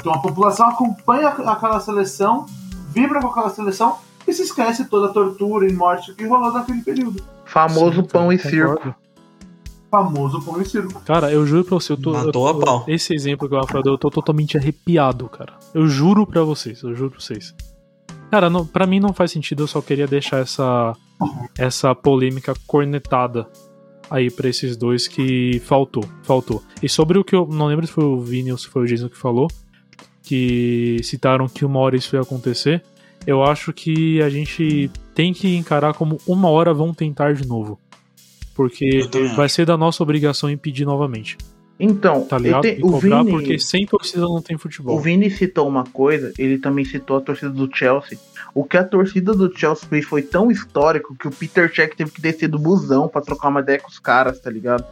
Então 0.00 0.12
a 0.12 0.18
população 0.18 0.68
acompanha 0.68 1.28
aqu- 1.28 1.48
aquela 1.48 1.78
seleção, 1.80 2.46
vibra 2.90 3.20
com 3.20 3.28
aquela 3.28 3.50
seleção 3.50 3.96
e 4.26 4.32
se 4.32 4.42
esquece 4.42 4.86
toda 4.86 5.06
a 5.06 5.12
tortura 5.12 5.68
e 5.68 5.72
morte 5.72 6.12
que 6.14 6.26
rolou 6.26 6.52
naquele 6.52 6.82
período. 6.82 7.22
Famoso 7.44 8.02
Sim, 8.02 8.08
pão 8.08 8.32
e 8.32 8.38
circo. 8.38 8.92
Famoso 9.88 10.42
pão 10.42 10.60
e 10.60 10.64
circo. 10.66 11.00
Cara, 11.02 11.30
eu 11.30 11.46
juro 11.46 11.64
pra 11.64 11.76
você, 11.76 11.92
eu 11.92 11.96
tô. 11.96 12.12
Matou 12.12 12.48
eu, 12.48 12.56
a 12.60 12.64
pau. 12.66 12.84
Esse 12.88 13.14
exemplo 13.14 13.48
que 13.48 13.54
o 13.54 13.60
Rafael 13.60 13.82
deu, 13.84 13.92
eu 13.92 13.98
tô 13.98 14.10
totalmente 14.10 14.58
arrepiado, 14.58 15.28
cara. 15.28 15.52
Eu 15.74 15.88
juro 15.88 16.24
pra 16.24 16.42
vocês, 16.42 16.82
eu 16.82 16.94
juro 16.94 17.10
pra 17.10 17.20
vocês. 17.20 17.54
Cara, 18.30 18.48
não, 18.48 18.64
pra 18.64 18.86
mim 18.86 19.00
não 19.00 19.12
faz 19.12 19.32
sentido, 19.32 19.64
eu 19.64 19.66
só 19.66 19.82
queria 19.82 20.06
deixar 20.06 20.38
essa, 20.38 20.96
essa 21.58 21.94
polêmica 21.94 22.54
cornetada 22.66 23.48
aí 24.10 24.30
pra 24.30 24.48
esses 24.48 24.76
dois 24.76 25.08
que 25.08 25.60
faltou, 25.64 26.04
faltou. 26.22 26.62
E 26.82 26.88
sobre 26.88 27.18
o 27.18 27.24
que 27.24 27.34
eu 27.34 27.46
não 27.46 27.66
lembro 27.66 27.86
se 27.86 27.92
foi 27.92 28.04
o 28.04 28.20
Vini 28.20 28.52
ou 28.52 28.58
se 28.58 28.68
foi 28.68 28.82
o 28.82 28.86
Jason 28.86 29.08
que 29.08 29.16
falou, 29.16 29.48
que 30.22 30.98
citaram 31.02 31.48
que 31.48 31.64
uma 31.64 31.80
hora 31.80 31.96
isso 31.96 32.14
ia 32.14 32.22
acontecer, 32.22 32.82
eu 33.26 33.42
acho 33.42 33.72
que 33.72 34.22
a 34.22 34.30
gente 34.30 34.90
tem 35.14 35.32
que 35.32 35.56
encarar 35.56 35.94
como 35.94 36.20
uma 36.26 36.48
hora 36.48 36.74
vão 36.74 36.94
tentar 36.94 37.34
de 37.34 37.46
novo. 37.46 37.78
Porque 38.54 39.08
vai 39.34 39.48
ser 39.48 39.66
da 39.66 39.76
nossa 39.76 40.02
obrigação 40.02 40.48
impedir 40.48 40.84
novamente, 40.84 41.36
Então, 41.78 42.24
tá 42.24 42.38
ligado? 42.38 42.62
tem- 42.62 42.78
e 42.78 42.84
o, 42.84 42.98
Vini, 42.98 43.30
porque 43.30 43.58
sem 43.58 43.84
torcida 43.84 44.22
não 44.22 44.40
tem 44.40 44.56
futebol. 44.56 44.96
o 44.96 45.00
Vini 45.00 45.28
citou 45.30 45.66
uma 45.66 45.82
coisa, 45.84 46.32
ele 46.38 46.58
também 46.58 46.84
citou 46.84 47.16
a 47.16 47.20
torcida 47.20 47.50
do 47.50 47.68
Chelsea. 47.74 48.16
O 48.54 48.62
que 48.64 48.76
a 48.76 48.84
torcida 48.84 49.32
do 49.34 49.52
Chelsea 49.56 49.88
fez 49.88 50.04
foi 50.04 50.22
tão 50.22 50.50
histórico 50.50 51.16
que 51.18 51.26
o 51.26 51.30
Peter 51.32 51.72
Cech 51.74 51.96
teve 51.96 52.12
que 52.12 52.20
descer 52.20 52.46
do 52.48 52.58
busão 52.60 53.08
pra 53.08 53.20
trocar 53.20 53.48
uma 53.48 53.60
ideia 53.60 53.80
com 53.80 53.88
os 53.88 53.98
caras, 53.98 54.38
tá 54.38 54.48
ligado? 54.50 54.84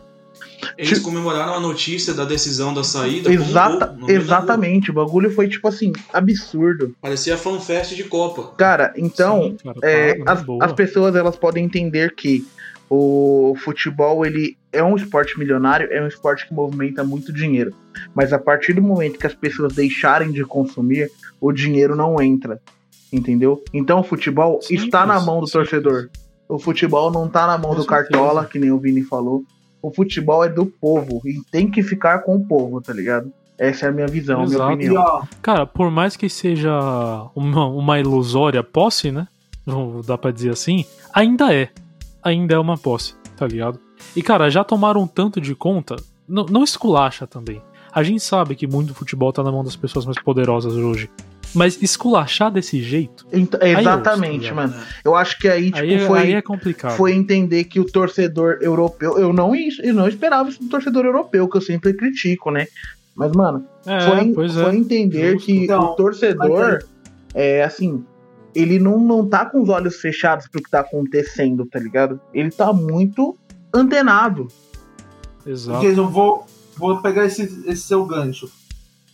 Eles 0.76 0.90
Tipo- 0.98 1.04
comemoraram 1.10 1.54
a 1.54 1.60
notícia 1.60 2.12
da 2.14 2.24
decisão 2.24 2.74
da 2.74 2.82
saída 2.82 3.28
um 3.30 3.32
Exata, 3.32 3.86
gol 3.86 4.10
exatamente, 4.10 4.90
o 4.90 4.94
bagulho 4.94 5.30
foi 5.30 5.46
tipo 5.48 5.68
assim, 5.68 5.92
absurdo. 6.12 6.96
Parecia 7.00 7.36
fanfest 7.36 7.94
de 7.94 8.04
Copa. 8.04 8.54
Cara, 8.56 8.92
então, 8.96 9.42
Sim, 9.42 9.56
cara, 9.62 9.78
é, 9.82 10.14
para, 10.14 10.24
na 10.24 10.32
as, 10.32 10.70
as 10.70 10.72
pessoas 10.72 11.14
elas 11.14 11.36
podem 11.36 11.64
entender 11.64 12.14
que 12.16 12.44
o 12.90 13.54
futebol 13.62 14.24
ele 14.26 14.56
é 14.72 14.82
um 14.82 14.96
esporte 14.96 15.38
milionário, 15.38 15.88
é 15.90 16.02
um 16.02 16.06
esporte 16.06 16.46
que 16.48 16.54
movimenta 16.54 17.04
muito 17.04 17.32
dinheiro. 17.32 17.72
Mas 18.14 18.32
a 18.32 18.38
partir 18.38 18.72
do 18.72 18.82
momento 18.82 19.18
que 19.18 19.26
as 19.26 19.34
pessoas 19.34 19.74
deixarem 19.74 20.32
de 20.32 20.44
consumir, 20.44 21.10
o 21.40 21.52
dinheiro 21.52 21.94
não 21.94 22.20
entra. 22.20 22.60
Entendeu? 23.12 23.62
Então 23.74 24.00
o 24.00 24.02
futebol 24.04 24.60
Simples, 24.62 24.84
está 24.84 25.04
na 25.04 25.20
mão 25.20 25.40
do 25.40 25.46
simples. 25.46 25.70
torcedor. 25.70 26.08
O 26.48 26.58
futebol 26.58 27.10
não 27.10 27.28
tá 27.28 27.46
na 27.46 27.58
mão 27.58 27.70
Com 27.70 27.76
do 27.76 27.82
certeza. 27.84 28.08
Cartola, 28.10 28.44
que 28.46 28.58
nem 28.58 28.70
o 28.72 28.78
Vini 28.78 29.02
falou. 29.02 29.44
O 29.82 29.90
futebol 29.90 30.44
é 30.44 30.48
do 30.48 30.64
povo 30.64 31.20
e 31.26 31.40
tem 31.50 31.70
que 31.70 31.82
ficar 31.82 32.20
com 32.20 32.36
o 32.36 32.46
povo, 32.46 32.80
tá 32.80 32.92
ligado? 32.92 33.30
Essa 33.58 33.86
é 33.86 33.88
a 33.90 33.92
minha 33.92 34.06
visão, 34.06 34.40
a 34.42 34.44
minha 34.46 34.54
Exato. 34.56 34.70
E 34.70 34.74
opinião. 34.74 35.02
ó, 35.02 35.22
Cara, 35.42 35.66
por 35.66 35.90
mais 35.90 36.16
que 36.16 36.28
seja 36.28 36.72
uma, 37.34 37.66
uma 37.66 38.00
ilusória 38.00 38.62
posse, 38.62 39.10
né? 39.12 39.28
Dá 40.06 40.16
pra 40.16 40.30
dizer 40.30 40.50
assim, 40.50 40.84
ainda 41.12 41.54
é. 41.54 41.68
Ainda 42.22 42.54
é 42.54 42.58
uma 42.58 42.78
posse, 42.78 43.14
tá 43.36 43.46
ligado? 43.46 43.78
E, 44.14 44.22
cara, 44.22 44.50
já 44.50 44.62
tomaram 44.62 45.06
tanto 45.06 45.40
de 45.40 45.54
conta, 45.54 45.96
não, 46.28 46.44
não 46.46 46.64
esculacha 46.64 47.26
também. 47.26 47.62
A 47.92 48.02
gente 48.02 48.22
sabe 48.22 48.54
que 48.54 48.66
muito 48.66 48.94
futebol 48.94 49.32
tá 49.32 49.42
na 49.42 49.52
mão 49.52 49.62
das 49.62 49.76
pessoas 49.76 50.06
mais 50.06 50.18
poderosas 50.18 50.74
hoje. 50.74 51.10
Mas 51.54 51.82
esculachar 51.82 52.50
desse 52.50 52.82
jeito, 52.82 53.26
Então, 53.30 53.60
eu 53.60 53.78
exatamente, 53.78 54.44
ouço, 54.44 54.54
mano. 54.54 54.74
Eu 55.04 55.14
acho 55.14 55.38
que 55.38 55.46
aí, 55.46 55.66
tipo, 55.66 55.78
aí, 55.78 55.94
é- 55.94 56.06
foi. 56.06 56.18
aí 56.18 56.32
é 56.32 56.40
complicado. 56.40 56.96
foi 56.96 57.12
entender 57.12 57.64
que 57.64 57.78
o 57.78 57.84
torcedor 57.84 58.58
europeu. 58.62 59.18
Eu 59.18 59.34
não, 59.34 59.52
eu 59.54 59.92
não 59.92 60.08
esperava 60.08 60.48
isso 60.48 60.62
do 60.62 60.70
torcedor 60.70 61.04
europeu, 61.04 61.46
que 61.46 61.56
eu 61.58 61.60
sempre 61.60 61.92
critico, 61.92 62.50
né? 62.50 62.66
Mas, 63.14 63.32
mano, 63.32 63.66
é, 63.86 64.00
foi, 64.00 64.32
pois 64.32 64.54
foi 64.54 64.72
é. 64.72 64.76
entender 64.76 65.32
Justo. 65.32 65.46
que 65.46 65.64
Então, 65.64 65.82
o 65.82 65.94
torcedor 65.94 66.78
é 67.34 67.62
assim. 67.62 68.02
Ele 68.54 68.78
não, 68.78 68.98
não 68.98 69.26
tá 69.26 69.46
com 69.46 69.62
os 69.62 69.68
olhos 69.68 69.96
fechados 69.96 70.46
pro 70.46 70.62
que 70.62 70.70
tá 70.70 70.80
acontecendo, 70.80 71.66
tá 71.66 71.78
ligado? 71.78 72.20
Ele 72.34 72.50
tá 72.50 72.72
muito 72.72 73.36
antenado. 73.74 74.48
Exato. 75.46 75.80
Jason, 75.80 76.08
vou, 76.08 76.46
vou 76.76 77.00
pegar 77.00 77.24
esse, 77.24 77.42
esse 77.66 77.82
seu 77.82 78.04
gancho. 78.04 78.50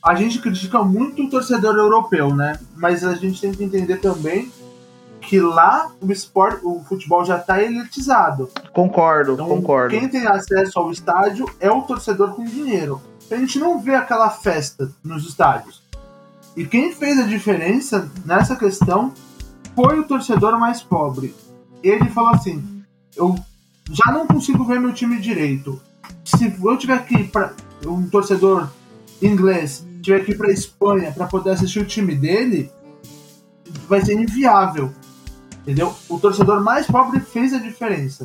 A 0.02 0.14
gente 0.14 0.38
critica 0.40 0.82
muito 0.82 1.24
o 1.24 1.30
torcedor 1.30 1.76
europeu, 1.76 2.34
né? 2.34 2.59
Mas 2.76 3.04
a 3.04 3.14
gente 3.14 3.40
tem 3.40 3.52
que 3.52 3.64
entender 3.64 3.96
também 3.96 4.50
que 5.20 5.40
lá 5.40 5.90
o 6.00 6.11
esporte, 6.12 6.64
o 6.64 6.82
futebol 6.84 7.24
já 7.24 7.38
tá 7.38 7.62
elitizado. 7.62 8.48
Concordo, 8.72 9.32
Então, 9.32 9.48
concordo. 9.48 9.90
quem 9.90 10.09
tem 10.09 10.26
acesso 10.26 10.78
ao 10.78 10.90
estádio 10.90 11.46
é 11.61 11.70
o 11.70 11.82
torcedor 11.82 12.30
com 12.30 12.44
dinheiro. 12.44 13.00
A 13.30 13.36
gente 13.36 13.59
não 13.59 13.78
vê 13.78 13.94
aquela 13.94 14.30
festa 14.30 14.90
nos 15.04 15.26
estádios. 15.28 15.82
E 16.56 16.64
quem 16.64 16.92
fez 16.92 17.18
a 17.18 17.24
diferença 17.24 18.11
nessa 18.24 18.56
questão 18.56 19.12
foi 19.76 19.98
o 20.00 20.04
torcedor 20.04 20.59
mais 20.59 20.82
pobre. 20.82 21.34
Ele 21.82 22.09
falou 22.09 22.30
assim: 22.30 22.82
eu 23.14 23.34
já 23.91 24.12
não 24.12 24.26
consigo 24.26 24.64
ver 24.64 24.80
meu 24.80 24.93
time 24.93 25.20
direito. 25.20 25.80
Se 26.24 26.53
eu 26.62 26.76
tiver 26.76 27.05
que 27.05 27.14
ir 27.14 27.30
para 27.30 27.55
um 27.86 28.09
torcedor 28.09 28.68
inglês 29.20 29.86
tiver 30.01 30.24
que 30.24 30.32
ir 30.32 30.39
para 30.39 30.51
Espanha 30.51 31.12
para 31.12 31.26
poder 31.26 31.51
assistir 31.51 31.80
o 31.80 31.84
time 31.84 32.14
dele, 32.14 32.70
vai 33.89 34.01
ser 34.01 34.14
inviável. 34.14 34.93
Entendeu? 35.62 35.95
O 36.09 36.18
torcedor 36.18 36.62
mais 36.62 36.86
pobre 36.86 37.20
fez 37.20 37.53
a 37.53 37.59
diferença. 37.59 38.24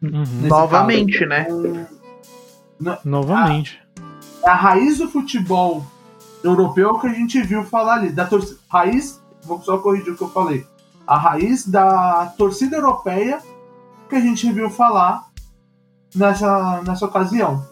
Uhum. 0.00 0.24
Novamente, 0.42 1.26
caso. 1.26 1.28
né? 1.28 1.46
Um, 1.50 2.96
Novamente. 3.04 3.80
é 4.44 4.48
a 4.48 4.54
raiz 4.54 4.98
do 4.98 5.08
futebol 5.08 5.84
europeu 6.42 6.98
que 6.98 7.06
a 7.06 7.12
gente 7.12 7.40
viu 7.42 7.64
falar 7.64 7.94
ali. 7.94 8.10
Da 8.10 8.26
torcida, 8.26 8.58
raiz, 8.68 9.20
vou 9.42 9.60
só 9.62 9.78
corrigir 9.78 10.12
o 10.12 10.16
que 10.16 10.22
eu 10.22 10.28
falei. 10.28 10.64
A 11.06 11.18
raiz 11.18 11.66
da 11.66 12.26
torcida 12.38 12.76
europeia 12.76 13.40
que 14.14 14.18
a 14.18 14.20
gente 14.20 14.50
viu 14.52 14.70
falar 14.70 15.26
nessa, 16.14 16.82
nessa 16.86 17.04
ocasião. 17.04 17.66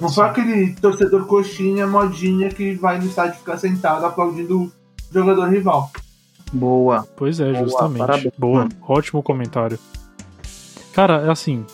Não 0.00 0.08
foi 0.08 0.24
aquele 0.24 0.74
torcedor 0.74 1.26
coxinha, 1.26 1.86
modinha 1.86 2.48
que 2.48 2.74
vai 2.74 2.98
no 2.98 3.06
estádio 3.06 3.38
ficar 3.38 3.56
sentado 3.56 4.06
aplaudindo 4.06 4.62
o 4.64 4.72
jogador 5.12 5.48
rival. 5.48 5.90
Boa. 6.52 7.06
Pois 7.16 7.40
é, 7.40 7.52
Boa, 7.52 7.64
justamente. 7.64 7.98
parabéns, 7.98 8.34
Boa, 8.38 8.68
ótimo 8.82 9.22
comentário. 9.22 9.78
Cara, 10.92 11.22
é 11.26 11.30
assim, 11.30 11.64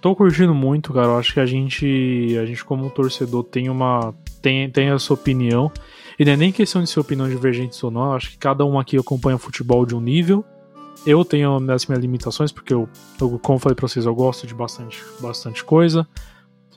tô 0.00 0.14
curtindo 0.14 0.54
muito, 0.54 0.92
cara. 0.92 1.08
Eu 1.08 1.18
acho 1.18 1.34
que 1.34 1.40
a 1.40 1.46
gente, 1.46 2.36
a 2.40 2.46
gente 2.46 2.64
como 2.64 2.88
torcedor 2.88 3.44
tem 3.44 3.68
uma 3.68 4.14
tem, 4.40 4.70
tem 4.70 4.90
a 4.90 4.98
sua 4.98 5.14
opinião. 5.14 5.70
E 6.18 6.24
não 6.24 6.32
é 6.32 6.36
nem 6.36 6.52
questão 6.52 6.82
de 6.82 6.88
ser 6.88 7.00
opinião 7.00 7.28
divergente 7.28 7.84
ou 7.84 7.90
não. 7.90 8.06
Eu 8.06 8.12
acho 8.12 8.30
que 8.30 8.38
cada 8.38 8.64
um 8.64 8.78
aqui 8.78 8.96
acompanha 8.96 9.38
futebol 9.38 9.84
de 9.84 9.94
um 9.94 10.00
nível. 10.00 10.44
Eu 11.06 11.24
tenho 11.24 11.56
as 11.72 11.86
minhas 11.86 12.00
limitações, 12.00 12.52
porque 12.52 12.74
eu, 12.74 12.88
eu 13.20 13.38
como 13.38 13.58
falei 13.58 13.74
pra 13.74 13.88
vocês, 13.88 14.04
eu 14.04 14.14
gosto 14.14 14.46
de 14.46 14.54
bastante, 14.54 15.02
bastante 15.20 15.64
coisa. 15.64 16.06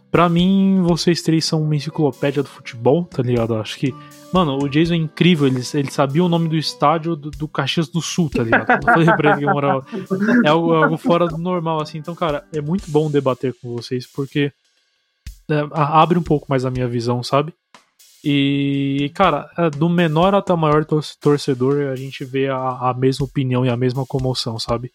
Pra 0.10 0.30
mim, 0.30 0.82
vocês 0.84 1.22
três 1.22 1.44
são 1.44 1.62
uma 1.64 1.76
enciclopédia 1.76 2.44
do 2.44 2.50
futebol, 2.50 3.04
tá 3.04 3.24
ligado? 3.24 3.56
Acho 3.56 3.78
que 3.78 3.94
Mano, 4.34 4.58
o 4.58 4.68
Jason 4.68 4.96
é 4.96 4.98
incrível, 4.98 5.46
ele, 5.46 5.62
ele 5.76 5.92
sabia 5.92 6.24
o 6.24 6.28
nome 6.28 6.50
do 6.50 6.58
estádio 6.58 7.16
do, 7.16 7.30
do 7.30 7.48
Caxias 7.48 7.88
do 7.88 8.02
Sul, 8.02 8.32
tá 8.32 8.42
ligado? 8.42 8.68
Eu 8.68 8.82
falei 8.82 9.06
pra 9.16 9.30
ele 9.30 9.42
que 9.42 9.46
morava. 9.46 9.86
É 10.44 10.50
algo, 10.50 10.74
algo 10.74 10.98
fora 10.98 11.28
do 11.28 11.38
normal, 11.38 11.80
assim. 11.80 12.00
Então, 12.00 12.16
cara, 12.16 12.44
é 12.52 12.60
muito 12.60 12.90
bom 12.90 13.12
debater 13.12 13.54
com 13.62 13.76
vocês, 13.76 14.08
porque 14.08 14.52
é, 15.48 15.68
abre 15.72 16.18
um 16.18 16.24
pouco 16.24 16.48
mais 16.50 16.66
a 16.66 16.72
minha 16.72 16.88
visão, 16.88 17.22
sabe? 17.22 17.54
E, 18.24 19.12
cara, 19.14 19.50
é, 19.58 19.70
do 19.70 19.90
menor 19.90 20.34
até 20.34 20.54
o 20.54 20.58
maior 20.58 20.86
tor- 20.86 21.04
torcedor, 21.20 21.92
a 21.92 21.96
gente 21.96 22.24
vê 22.24 22.48
a, 22.48 22.58
a 22.90 22.94
mesma 22.94 23.26
opinião 23.26 23.66
e 23.66 23.70
a 23.70 23.76
mesma 23.76 24.06
comoção, 24.06 24.58
sabe? 24.58 24.92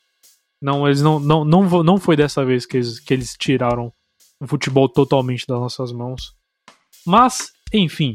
Não, 0.62 0.86
eles 0.86 1.02
não, 1.02 1.20
não, 1.20 1.44
não, 1.44 1.82
não 1.82 1.98
foi 1.98 2.16
dessa 2.16 2.44
vez 2.44 2.64
que 2.66 2.78
eles, 2.78 2.98
que 2.98 3.12
eles 3.12 3.36
tiraram 3.38 3.92
o 4.40 4.46
futebol 4.46 4.88
totalmente 4.88 5.44
das 5.46 5.60
nossas 5.60 5.92
mãos. 5.92 6.32
Mas, 7.06 7.52
enfim, 7.72 8.14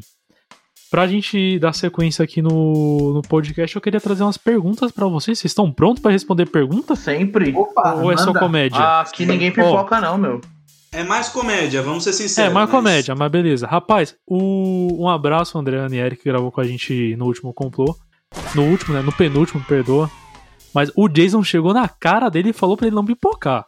pra 0.89 1.07
gente 1.07 1.57
dar 1.59 1.73
sequência 1.73 2.23
aqui 2.23 2.41
no, 2.41 3.13
no 3.13 3.21
podcast, 3.21 3.75
eu 3.75 3.81
queria 3.81 4.01
trazer 4.01 4.23
umas 4.23 4.37
perguntas 4.37 4.91
pra 4.91 5.07
vocês. 5.07 5.37
Vocês 5.39 5.51
estão 5.51 5.71
prontos 5.71 6.01
pra 6.01 6.11
responder 6.11 6.47
perguntas? 6.47 6.99
Sempre. 6.99 7.53
Opa, 7.55 7.93
Ou 7.95 8.11
é 8.11 8.17
só 8.17 8.27
manda. 8.27 8.39
comédia? 8.39 8.79
Ah, 8.79 9.01
aqui 9.01 9.25
ninguém 9.25 9.51
pipoca, 9.51 10.01
não, 10.01 10.17
meu. 10.17 10.41
É 10.93 11.03
mais 11.03 11.29
comédia, 11.29 11.81
vamos 11.81 12.03
ser 12.03 12.11
É, 12.11 12.13
sinceros. 12.13 12.53
mais 12.53 12.67
mas- 12.69 12.75
comédia, 12.75 13.15
mas 13.15 13.31
beleza. 13.31 13.65
Rapaz, 13.67 14.15
o... 14.27 15.03
um 15.03 15.09
abraço, 15.09 15.57
André 15.57 15.79
Ranieri, 15.79 16.15
que 16.15 16.25
gravou 16.25 16.51
com 16.51 16.61
a 16.61 16.63
gente 16.63 17.15
no 17.17 17.25
último 17.25 17.53
complô. 17.53 17.95
No 18.55 18.63
último, 18.63 18.93
né? 18.95 19.01
No 19.01 19.11
penúltimo, 19.11 19.63
perdoa. 19.67 20.09
Mas 20.73 20.91
o 20.95 21.07
Jason 21.07 21.43
chegou 21.43 21.73
na 21.73 21.87
cara 21.87 22.29
dele 22.29 22.49
e 22.49 22.53
falou 22.53 22.75
pra 22.77 22.87
ele 22.87 22.95
não 22.95 23.05
pipocar. 23.05 23.65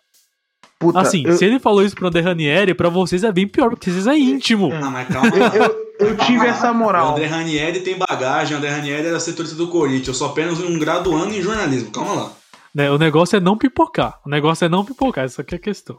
Puta, 0.79 0.99
Assim, 0.99 1.23
eu, 1.25 1.37
se 1.37 1.45
ele 1.45 1.59
falou 1.59 1.83
isso 1.83 1.95
pro 1.95 2.07
André 2.07 2.21
Ranieri, 2.21 2.73
pra 2.73 2.89
vocês 2.89 3.23
é 3.23 3.31
bem 3.31 3.47
pior, 3.47 3.69
porque 3.69 3.89
vocês 3.89 4.07
é 4.07 4.17
íntimo. 4.17 4.69
Não, 4.69 4.91
mas 4.91 5.07
calma 5.07 5.29
eu, 5.29 5.63
eu, 5.63 6.07
eu 6.09 6.17
tive 6.17 6.45
essa 6.47 6.71
O 6.71 6.75
moral. 6.75 7.11
André 7.11 7.27
Ranieri 7.27 7.79
tem 7.79 7.97
bagagem, 7.97 8.55
o 8.55 8.57
André 8.57 8.71
Ranieri 8.71 9.07
era 9.07 9.19
setorista 9.19 9.55
do 9.55 9.67
Corinthians. 9.67 10.07
Eu 10.09 10.13
sou 10.13 10.27
apenas 10.27 10.59
um 10.59 10.77
graduando 10.77 11.33
em 11.33 11.41
jornalismo. 11.41 11.91
Calma 11.91 12.13
lá. 12.13 12.31
Né, 12.73 12.91
o 12.91 12.97
negócio 12.97 13.37
é 13.37 13.39
não 13.39 13.57
pipocar. 13.57 14.19
O 14.25 14.29
negócio 14.29 14.65
é 14.65 14.69
não 14.69 14.83
pipocar, 14.83 15.23
essa 15.23 15.41
aqui 15.43 15.55
é 15.55 15.57
a 15.57 15.61
questão. 15.61 15.97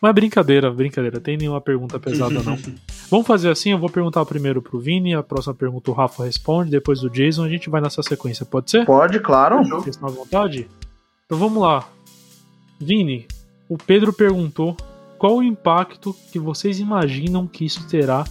Mas 0.00 0.14
brincadeira, 0.14 0.70
brincadeira. 0.70 1.20
Tem 1.20 1.36
nenhuma 1.36 1.60
pergunta 1.60 1.98
pesada, 1.98 2.42
não. 2.42 2.58
Vamos 3.10 3.26
fazer 3.26 3.50
assim, 3.50 3.70
eu 3.70 3.78
vou 3.78 3.88
perguntar 3.88 4.24
primeiro 4.24 4.60
pro 4.60 4.80
Vini, 4.80 5.14
a 5.14 5.22
próxima 5.22 5.54
pergunta 5.54 5.90
o 5.90 5.94
Rafa 5.94 6.24
responde, 6.24 6.70
depois 6.70 7.02
o 7.02 7.10
Jason, 7.10 7.44
a 7.44 7.48
gente 7.48 7.70
vai 7.70 7.80
nessa 7.80 8.02
sequência, 8.02 8.44
pode 8.44 8.70
ser? 8.70 8.84
Pode, 8.84 9.20
claro. 9.20 9.62
Vocês 9.62 9.94
estão 9.94 10.08
à 10.08 10.12
vontade? 10.12 10.68
Então 11.24 11.38
vamos 11.38 11.62
lá. 11.62 11.88
Vini, 12.80 13.26
o 13.68 13.78
Pedro 13.78 14.12
perguntou 14.12 14.76
qual 15.18 15.36
o 15.36 15.42
impacto 15.42 16.14
que 16.32 16.38
vocês 16.38 16.78
imaginam 16.78 17.46
que 17.46 17.64
isso 17.64 17.86
terá 17.86 18.24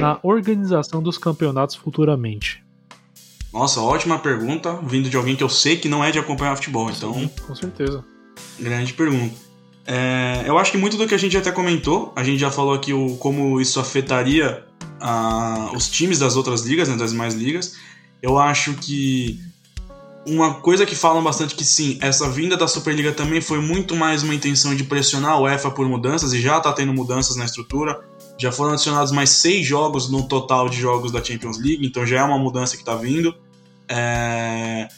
na 0.00 0.18
organização 0.22 1.02
dos 1.02 1.18
campeonatos 1.18 1.76
futuramente. 1.76 2.64
Nossa, 3.52 3.80
ótima 3.80 4.18
pergunta, 4.18 4.80
vindo 4.82 5.08
de 5.08 5.16
alguém 5.16 5.36
que 5.36 5.44
eu 5.44 5.48
sei 5.48 5.76
que 5.76 5.88
não 5.88 6.02
é 6.02 6.10
de 6.10 6.18
acompanhar 6.18 6.56
futebol, 6.56 6.90
então, 6.90 7.14
Sim, 7.14 7.30
com 7.46 7.54
certeza. 7.54 8.04
grande 8.58 8.92
pergunta. 8.92 9.43
É, 9.86 10.44
eu 10.46 10.58
acho 10.58 10.72
que 10.72 10.78
muito 10.78 10.96
do 10.96 11.06
que 11.06 11.14
a 11.14 11.18
gente 11.18 11.36
até 11.36 11.52
comentou, 11.52 12.12
a 12.16 12.24
gente 12.24 12.38
já 12.38 12.50
falou 12.50 12.74
aqui 12.74 12.92
o, 12.92 13.16
como 13.16 13.60
isso 13.60 13.78
afetaria 13.78 14.64
ah, 15.00 15.70
os 15.74 15.88
times 15.88 16.18
das 16.18 16.36
outras 16.36 16.62
ligas, 16.62 16.88
né, 16.88 16.96
das 16.96 17.10
demais 17.10 17.34
ligas. 17.34 17.76
Eu 18.22 18.38
acho 18.38 18.74
que 18.74 19.38
uma 20.26 20.54
coisa 20.54 20.86
que 20.86 20.94
falam 20.94 21.22
bastante 21.22 21.54
que 21.54 21.64
sim, 21.64 21.98
essa 22.00 22.30
vinda 22.30 22.56
da 22.56 22.66
Superliga 22.66 23.12
também 23.12 23.42
foi 23.42 23.60
muito 23.60 23.94
mais 23.94 24.22
uma 24.22 24.34
intenção 24.34 24.74
de 24.74 24.84
pressionar 24.84 25.32
a 25.32 25.40
UEFA 25.40 25.70
por 25.70 25.86
mudanças 25.86 26.32
e 26.32 26.40
já 26.40 26.56
está 26.56 26.72
tendo 26.72 26.94
mudanças 26.94 27.36
na 27.36 27.44
estrutura. 27.44 28.00
Já 28.38 28.50
foram 28.50 28.72
adicionados 28.72 29.12
mais 29.12 29.30
seis 29.30 29.66
jogos 29.66 30.10
no 30.10 30.26
total 30.26 30.68
de 30.68 30.80
jogos 30.80 31.12
da 31.12 31.22
Champions 31.22 31.58
League, 31.58 31.86
então 31.86 32.06
já 32.06 32.20
é 32.20 32.22
uma 32.22 32.38
mudança 32.38 32.74
que 32.74 32.82
está 32.82 32.94
vindo. 32.94 33.34
É, 33.86 34.88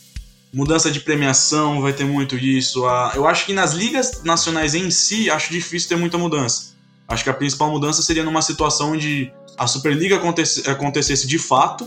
Mudança 0.56 0.90
de 0.90 1.00
premiação, 1.00 1.82
vai 1.82 1.92
ter 1.92 2.04
muito 2.04 2.38
disso. 2.40 2.86
Ah, 2.86 3.12
Eu 3.14 3.26
acho 3.26 3.44
que 3.44 3.52
nas 3.52 3.74
ligas 3.74 4.22
nacionais 4.24 4.74
em 4.74 4.90
si, 4.90 5.28
acho 5.30 5.52
difícil 5.52 5.86
ter 5.90 5.96
muita 5.96 6.16
mudança. 6.16 6.74
Acho 7.06 7.22
que 7.22 7.28
a 7.28 7.34
principal 7.34 7.70
mudança 7.70 8.00
seria 8.00 8.24
numa 8.24 8.40
situação 8.40 8.92
onde 8.92 9.30
a 9.58 9.66
Superliga 9.66 10.16
acontece- 10.16 10.68
acontecesse 10.68 11.26
de 11.26 11.38
fato, 11.38 11.86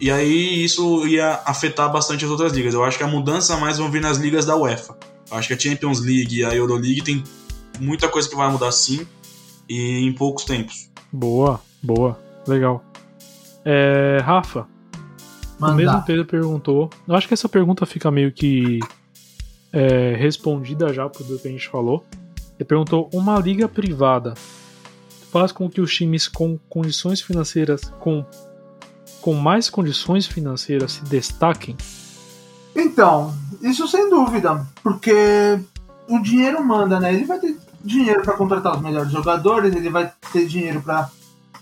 e 0.00 0.08
aí 0.08 0.62
isso 0.64 1.04
ia 1.08 1.40
afetar 1.44 1.90
bastante 1.90 2.24
as 2.24 2.30
outras 2.30 2.52
ligas. 2.52 2.74
Eu 2.74 2.84
acho 2.84 2.96
que 2.96 3.02
a 3.02 3.08
mudança 3.08 3.56
mais 3.56 3.78
vão 3.78 3.90
vir 3.90 4.00
nas 4.00 4.18
ligas 4.18 4.44
da 4.46 4.54
UEFA. 4.54 4.96
Eu 5.28 5.36
acho 5.36 5.48
que 5.48 5.54
a 5.54 5.58
Champions 5.58 5.98
League 5.98 6.36
e 6.38 6.44
a 6.44 6.54
Euroleague 6.54 7.02
tem 7.02 7.24
muita 7.80 8.08
coisa 8.08 8.28
que 8.28 8.36
vai 8.36 8.48
mudar 8.48 8.70
sim, 8.70 9.04
e 9.68 9.98
em 10.06 10.12
poucos 10.12 10.44
tempos. 10.44 10.88
Boa, 11.12 11.60
boa, 11.82 12.16
legal. 12.46 12.84
É, 13.64 14.20
Rafa, 14.22 14.68
o 15.60 15.74
mesmo. 15.74 16.02
Pedro 16.02 16.24
perguntou. 16.24 16.90
Eu 17.06 17.14
acho 17.14 17.26
que 17.26 17.34
essa 17.34 17.48
pergunta 17.48 17.86
fica 17.86 18.10
meio 18.10 18.32
que 18.32 18.80
é, 19.72 20.14
respondida 20.14 20.92
já 20.92 21.08
por 21.08 21.24
tudo 21.24 21.38
que 21.38 21.48
a 21.48 21.50
gente 21.50 21.68
falou. 21.68 22.04
Ele 22.58 22.64
perguntou: 22.64 23.10
uma 23.12 23.38
liga 23.38 23.68
privada 23.68 24.34
faz 25.30 25.52
com 25.52 25.68
que 25.68 25.80
os 25.80 25.94
times 25.94 26.28
com 26.28 26.58
condições 26.68 27.20
financeiras, 27.20 27.92
com, 28.00 28.24
com 29.20 29.34
mais 29.34 29.68
condições 29.68 30.26
financeiras 30.26 30.92
se 30.92 31.04
destaquem? 31.04 31.76
Então, 32.74 33.34
isso 33.62 33.88
sem 33.88 34.08
dúvida, 34.08 34.66
porque 34.82 35.58
o 36.08 36.18
dinheiro 36.20 36.64
manda, 36.64 37.00
né? 37.00 37.12
Ele 37.12 37.24
vai 37.24 37.38
ter 37.38 37.56
dinheiro 37.82 38.22
para 38.22 38.36
contratar 38.36 38.76
os 38.76 38.82
melhores 38.82 39.10
jogadores, 39.10 39.74
ele 39.74 39.90
vai 39.90 40.10
ter 40.32 40.46
dinheiro 40.46 40.80
para 40.80 41.10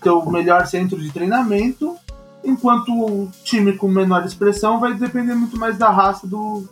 ter 0.01 0.09
o 0.09 0.29
melhor 0.29 0.65
centro 0.67 0.99
de 0.99 1.11
treinamento, 1.11 1.97
enquanto 2.45 2.91
o 2.91 3.31
time 3.43 3.73
com 3.73 3.87
menor 3.87 4.25
expressão 4.25 4.79
vai 4.79 4.93
depender 4.93 5.35
muito 5.35 5.57
mais 5.57 5.77
da 5.77 5.89
raça 5.89 6.27
do, 6.27 6.67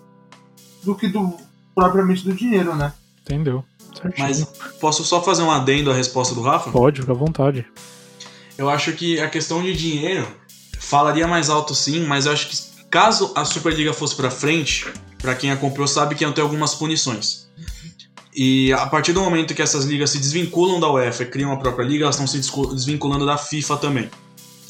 do 0.84 0.96
que 0.96 1.08
do 1.08 1.34
propriamente 1.76 2.24
do 2.24 2.34
dinheiro, 2.34 2.76
né? 2.76 2.94
Entendeu? 3.22 3.64
Certinho. 4.00 4.28
Mas 4.28 4.44
posso 4.80 5.04
só 5.04 5.22
fazer 5.22 5.44
um 5.44 5.52
adendo 5.52 5.92
à 5.92 5.94
resposta 5.94 6.36
do 6.36 6.42
Rafa? 6.42 6.72
Pode, 6.72 7.02
fica 7.02 7.12
à 7.12 7.16
vontade. 7.16 7.66
Eu 8.58 8.70
acho 8.70 8.94
que 8.94 9.20
a 9.20 9.30
questão 9.30 9.62
de 9.62 9.74
dinheiro 9.74 10.28
falaria 10.80 11.28
mais 11.28 11.50
alto 11.50 11.74
sim, 11.74 12.06
mas 12.06 12.26
eu 12.26 12.34
acho 12.34 12.50
que 12.50 12.58
caso 12.90 13.32
a 13.36 13.44
Superliga 13.46 13.94
fosse 13.94 14.16
pra 14.16 14.30
frente, 14.30 14.86
pra 15.18 15.34
quem 15.34 15.52
acompanhou 15.52 15.88
sabe 15.88 16.16
que 16.16 16.24
iam 16.24 16.32
ter 16.32 16.42
algumas 16.42 16.76
punições. 16.76 17.48
E 18.36 18.74
a 18.74 18.88
partir 18.88 19.14
do 19.14 19.22
momento 19.22 19.54
que 19.54 19.62
essas 19.62 19.86
ligas 19.86 20.10
se 20.10 20.18
desvinculam 20.18 20.80
da 20.80 20.92
UEFA 20.92 21.24
e 21.24 21.26
criam 21.28 21.52
a 21.52 21.58
própria 21.58 21.86
liga, 21.86 22.06
elas 22.06 22.20
estão 22.20 22.28
se 22.28 22.40
desvinculando 22.74 23.26
da 23.26 23.38
FIFA 23.38 23.78
também. 23.78 24.10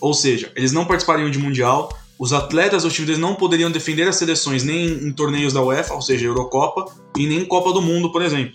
Ou 0.03 0.13
seja, 0.13 0.51
eles 0.53 0.73
não 0.73 0.83
participariam 0.83 1.31
de 1.31 1.39
mundial, 1.39 1.97
os 2.19 2.33
atletas 2.33 2.83
times 2.83 3.07
deles 3.07 3.17
não 3.17 3.35
poderiam 3.35 3.71
defender 3.71 4.05
as 4.05 4.17
seleções 4.17 4.61
nem 4.61 4.85
em 4.85 5.13
torneios 5.13 5.53
da 5.53 5.63
UEFA, 5.63 5.93
ou 5.93 6.01
seja, 6.01 6.25
Eurocopa, 6.25 6.93
e 7.17 7.25
nem 7.25 7.39
em 7.39 7.45
Copa 7.45 7.71
do 7.71 7.81
Mundo, 7.81 8.11
por 8.11 8.21
exemplo. 8.21 8.53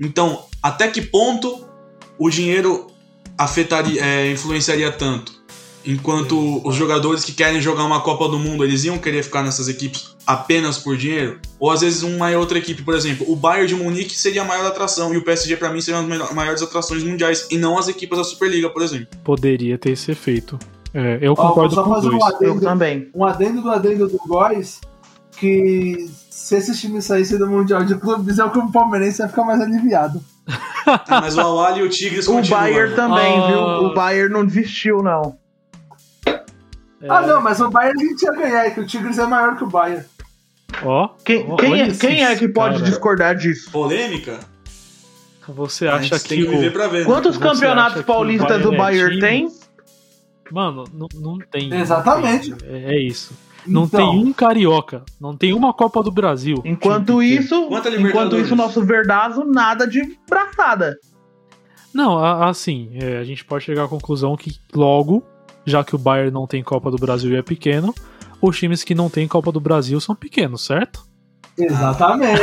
Então, 0.00 0.46
até 0.62 0.88
que 0.88 1.02
ponto 1.02 1.62
o 2.18 2.30
dinheiro 2.30 2.86
afetaria, 3.36 4.02
é, 4.02 4.30
influenciaria 4.32 4.90
tanto? 4.90 5.41
Enquanto 5.84 6.60
os 6.66 6.74
jogadores 6.76 7.24
que 7.24 7.32
querem 7.32 7.60
jogar 7.60 7.84
uma 7.84 8.00
Copa 8.00 8.28
do 8.28 8.38
Mundo, 8.38 8.62
eles 8.64 8.84
iam 8.84 8.98
querer 8.98 9.22
ficar 9.22 9.42
nessas 9.42 9.68
equipes 9.68 10.14
apenas 10.26 10.78
por 10.78 10.96
dinheiro? 10.96 11.40
Ou 11.58 11.70
às 11.70 11.80
vezes 11.80 12.02
uma 12.02 12.30
outra 12.30 12.58
equipe, 12.58 12.82
por 12.82 12.94
exemplo, 12.94 13.26
o 13.30 13.34
Bayern 13.34 13.66
de 13.68 13.74
Munique 13.74 14.16
seria 14.16 14.42
a 14.42 14.44
maior 14.44 14.64
atração 14.66 15.12
e 15.12 15.16
o 15.16 15.24
PSG 15.24 15.56
pra 15.56 15.72
mim 15.72 15.80
seriam 15.80 16.02
as 16.02 16.08
melhor- 16.08 16.32
maiores 16.34 16.62
atrações 16.62 17.02
mundiais 17.02 17.48
e 17.50 17.58
não 17.58 17.78
as 17.78 17.88
equipes 17.88 18.16
da 18.16 18.24
Superliga, 18.24 18.70
por 18.70 18.82
exemplo. 18.82 19.08
Poderia 19.24 19.76
ter 19.76 19.90
esse 19.90 20.10
efeito. 20.12 20.58
É, 20.94 21.18
eu 21.20 21.32
Ó, 21.32 21.36
concordo 21.36 21.74
só 21.74 21.82
com 21.82 21.90
fazer 21.94 22.08
os 22.08 22.14
um 22.14 22.18
dois. 22.18 22.30
Eu 22.32 22.36
adendo, 22.50 22.60
também. 22.60 23.08
um 23.14 23.24
adendo 23.24 23.62
do 23.62 23.70
adendo 23.70 24.06
do 24.08 24.18
Góis, 24.26 24.80
que 25.36 26.06
se 26.30 26.56
esses 26.56 26.80
times 26.80 27.04
saíssem 27.04 27.38
do 27.38 27.48
Mundial 27.48 27.84
de 27.84 27.94
Clubes, 27.96 28.38
eu 28.38 28.50
como 28.50 28.70
palmeirense 28.70 29.22
ia 29.22 29.28
ficar 29.28 29.44
mais 29.44 29.60
aliviado. 29.60 30.22
Ah, 30.86 31.20
mas 31.20 31.36
o 31.36 31.40
Awali 31.40 31.80
e 31.80 31.82
o 31.84 31.88
Tigres 31.88 32.26
O 32.26 32.32
continuam. 32.32 32.60
Bayern 32.62 32.94
também, 32.96 33.38
Ah. 33.38 33.46
viu? 33.46 33.60
O 33.88 33.94
Bayern 33.94 34.32
não 34.32 34.44
desistiu, 34.44 34.98
não. 35.02 35.36
É, 37.02 37.06
Ah, 37.10 37.22
não, 37.22 37.40
mas 37.42 37.60
o 37.60 37.68
Bayern 37.70 38.00
a 38.02 38.06
gente 38.08 38.22
ia 38.22 38.32
ganhar, 38.32 38.66
é 38.66 38.70
que 38.70 38.80
o 38.80 38.86
Tigres 38.86 39.18
é 39.18 39.26
maior 39.26 39.56
que 39.56 39.64
o 39.64 39.66
Bayern. 39.66 40.04
Ó, 40.84 41.08
Quem, 41.24 41.46
ó, 41.50 41.56
quem, 41.56 41.80
é, 41.82 41.90
quem 41.92 42.24
é 42.24 42.34
que 42.36 42.48
pode 42.48 42.76
cara. 42.78 42.88
discordar 42.90 43.34
disso? 43.36 43.70
Polêmica? 43.70 44.40
Você 45.48 45.88
A 45.88 45.96
acha 45.96 46.18
que 46.20 46.36
que 46.36 46.44
viver 46.46 46.68
o... 46.68 46.72
pra 46.72 46.86
ver. 46.86 47.00
né? 47.00 47.04
Quantos 47.04 47.36
Você 47.36 47.42
campeonatos 47.42 48.02
paulistas 48.02 48.64
o 48.64 48.70
Bayern 48.70 48.74
é 48.74 48.78
Bayern 48.78 49.10
time? 49.16 49.20
tem? 49.20 49.48
Mano, 50.50 50.84
não, 50.92 51.08
não 51.14 51.38
tem. 51.38 51.72
Exatamente. 51.74 52.50
não 52.50 52.58
tem. 52.58 52.68
É, 52.70 52.94
é 52.94 53.00
isso. 53.02 53.34
Não 53.66 53.84
Então, 53.84 54.10
tem 54.10 54.24
um 54.24 54.32
carioca. 54.32 55.04
Não 55.20 55.36
tem 55.36 55.52
uma 55.52 55.72
Copa 55.72 56.02
do 56.02 56.10
Brasil. 56.10 56.56
Enquanto 56.64 57.18
pequeno. 57.18 57.22
isso, 57.22 57.68
enquanto 57.98 58.36
isso, 58.38 58.54
o 58.54 58.56
nosso 58.56 58.84
Verdazo 58.84 59.44
nada 59.44 59.86
de 59.86 60.16
braçada. 60.28 60.96
Não, 61.94 62.18
assim, 62.18 62.90
é, 62.94 63.18
a 63.18 63.24
gente 63.24 63.44
pode 63.44 63.64
chegar 63.64 63.84
à 63.84 63.88
conclusão 63.88 64.36
que 64.36 64.58
logo, 64.74 65.22
já 65.64 65.82
que 65.84 65.94
o 65.94 65.98
Bayern 65.98 66.30
não 66.32 66.46
tem 66.46 66.62
Copa 66.62 66.90
do 66.90 66.96
Brasil 66.96 67.32
e 67.32 67.36
é 67.36 67.42
pequeno, 67.42 67.94
os 68.40 68.58
times 68.58 68.82
que 68.84 68.94
não 68.94 69.08
têm 69.08 69.26
Copa 69.28 69.50
do 69.52 69.60
Brasil 69.60 70.00
são 70.00 70.14
pequenos, 70.14 70.64
certo? 70.64 71.04
Exatamente. 71.58 72.40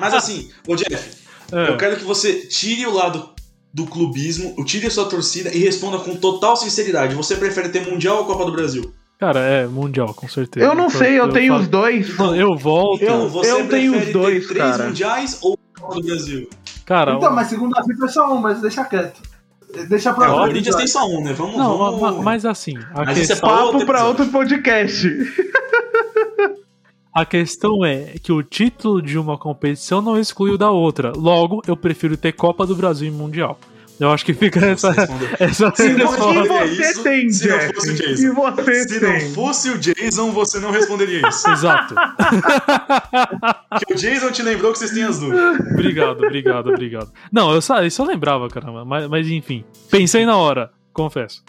Mas 0.00 0.14
assim, 0.14 0.50
ô 0.66 0.74
Jeff, 0.76 1.22
É. 1.52 1.68
eu 1.70 1.76
quero 1.76 1.96
que 1.96 2.04
você 2.04 2.46
tire 2.46 2.86
o 2.86 2.92
lado 2.94 3.30
do 3.72 3.86
clubismo, 3.86 4.54
tire 4.64 4.86
a 4.86 4.90
sua 4.90 5.06
torcida 5.08 5.50
e 5.54 5.58
responda 5.58 5.98
com 5.98 6.14
total 6.16 6.56
sinceridade. 6.56 7.14
Você 7.14 7.36
prefere 7.36 7.68
ter 7.70 7.88
Mundial 7.88 8.18
ou 8.18 8.24
Copa 8.26 8.44
do 8.44 8.52
Brasil? 8.52 8.92
Cara, 9.18 9.38
é 9.38 9.66
mundial, 9.68 10.12
com 10.14 10.28
certeza. 10.28 10.66
Eu 10.66 10.74
não 10.74 10.90
sei, 10.90 11.18
eu 11.20 11.28
tenho 11.30 11.54
os 11.54 11.68
dois. 11.68 12.08
Eu 12.36 12.56
volto. 12.56 13.00
Eu- 13.02 13.08
Então, 13.08 13.28
você 13.28 13.52
eu 13.52 13.68
tenho 13.68 13.92
prefere 13.92 14.06
os 14.08 14.12
dois, 14.12 14.46
ter 14.48 14.54
três 14.54 14.70
cara. 14.72 14.84
mundiais 14.88 15.38
ou 15.40 15.56
Copa 15.80 15.94
do 15.94 16.02
Brasil? 16.06 16.50
Cara, 16.84 17.14
Então, 17.14 17.32
mas 17.32 17.46
segunda 17.46 17.80
FIFA 17.84 18.04
é 18.04 18.08
só 18.08 18.34
um, 18.34 18.38
mas 18.40 18.60
deixa 18.60 18.84
quieto. 18.84 19.22
Deixa 19.88 20.12
pra 20.12 20.26
É, 20.26 20.30
o 20.30 20.34
Corinthians 20.38 20.76
tem 20.76 20.86
só 20.86 21.06
um, 21.06 21.22
né? 21.24 21.32
Vamos, 21.32 21.56
não, 21.56 21.78
vamos... 21.78 22.00
ma- 22.00 22.12
ma- 22.12 22.22
mas 22.22 22.44
assim, 22.44 22.76
a, 22.94 23.04
Mas 23.04 23.18
isso 23.18 23.32
é 23.32 23.34
questão, 23.36 23.48
pra 23.48 23.72
Papo 23.72 23.86
pra 23.86 24.04
outro 24.06 24.26
podcast. 24.26 25.08
a 27.14 27.24
questão 27.24 27.84
é 27.84 28.14
que 28.22 28.32
o 28.32 28.42
título 28.42 29.02
de 29.02 29.18
uma 29.18 29.36
competição 29.38 30.00
não 30.00 30.18
exclui 30.18 30.52
o 30.52 30.58
da 30.58 30.70
outra. 30.70 31.12
Logo, 31.14 31.62
eu 31.66 31.76
prefiro 31.76 32.16
ter 32.16 32.32
Copa 32.32 32.66
do 32.66 32.74
Brasil 32.76 33.08
e 33.08 33.10
Mundial. 33.10 33.58
Eu 34.00 34.10
acho 34.10 34.24
que 34.24 34.34
fica 34.34 34.58
essa, 34.66 34.88
essa 35.38 35.72
Se 35.76 35.92
não 35.92 36.08
Olha 36.08 36.66
você 36.66 36.90
isso, 36.90 37.02
tem, 37.04 37.30
se 37.30 37.46
não 37.48 37.58
Jeff. 37.58 37.74
fosse 37.74 37.90
o 37.90 37.94
Jason. 37.94 38.22
E 38.22 38.30
você 38.30 38.84
Se 38.88 39.00
tem. 39.00 39.08
não 39.28 39.34
fosse 39.34 39.70
o 39.70 39.78
Jason, 39.78 40.32
você 40.32 40.58
não 40.60 40.70
responderia 40.72 41.28
isso. 41.28 41.48
Exato. 41.50 41.94
Porque 43.78 43.94
o 43.94 43.96
Jason 43.96 44.30
te 44.32 44.42
lembrou 44.42 44.72
que 44.72 44.78
vocês 44.78 44.90
têm 44.90 45.04
as 45.04 45.18
dúvidas. 45.18 45.60
Obrigado, 45.72 46.24
obrigado, 46.24 46.68
obrigado. 46.70 47.10
Não, 47.30 47.52
eu 47.52 47.60
só, 47.62 47.82
isso 47.84 48.02
eu 48.02 48.06
lembrava, 48.06 48.48
caramba. 48.48 48.84
Mas, 48.84 49.08
mas 49.08 49.28
enfim. 49.28 49.64
Pensei 49.90 50.26
na 50.26 50.36
hora, 50.36 50.70
confesso. 50.92 51.42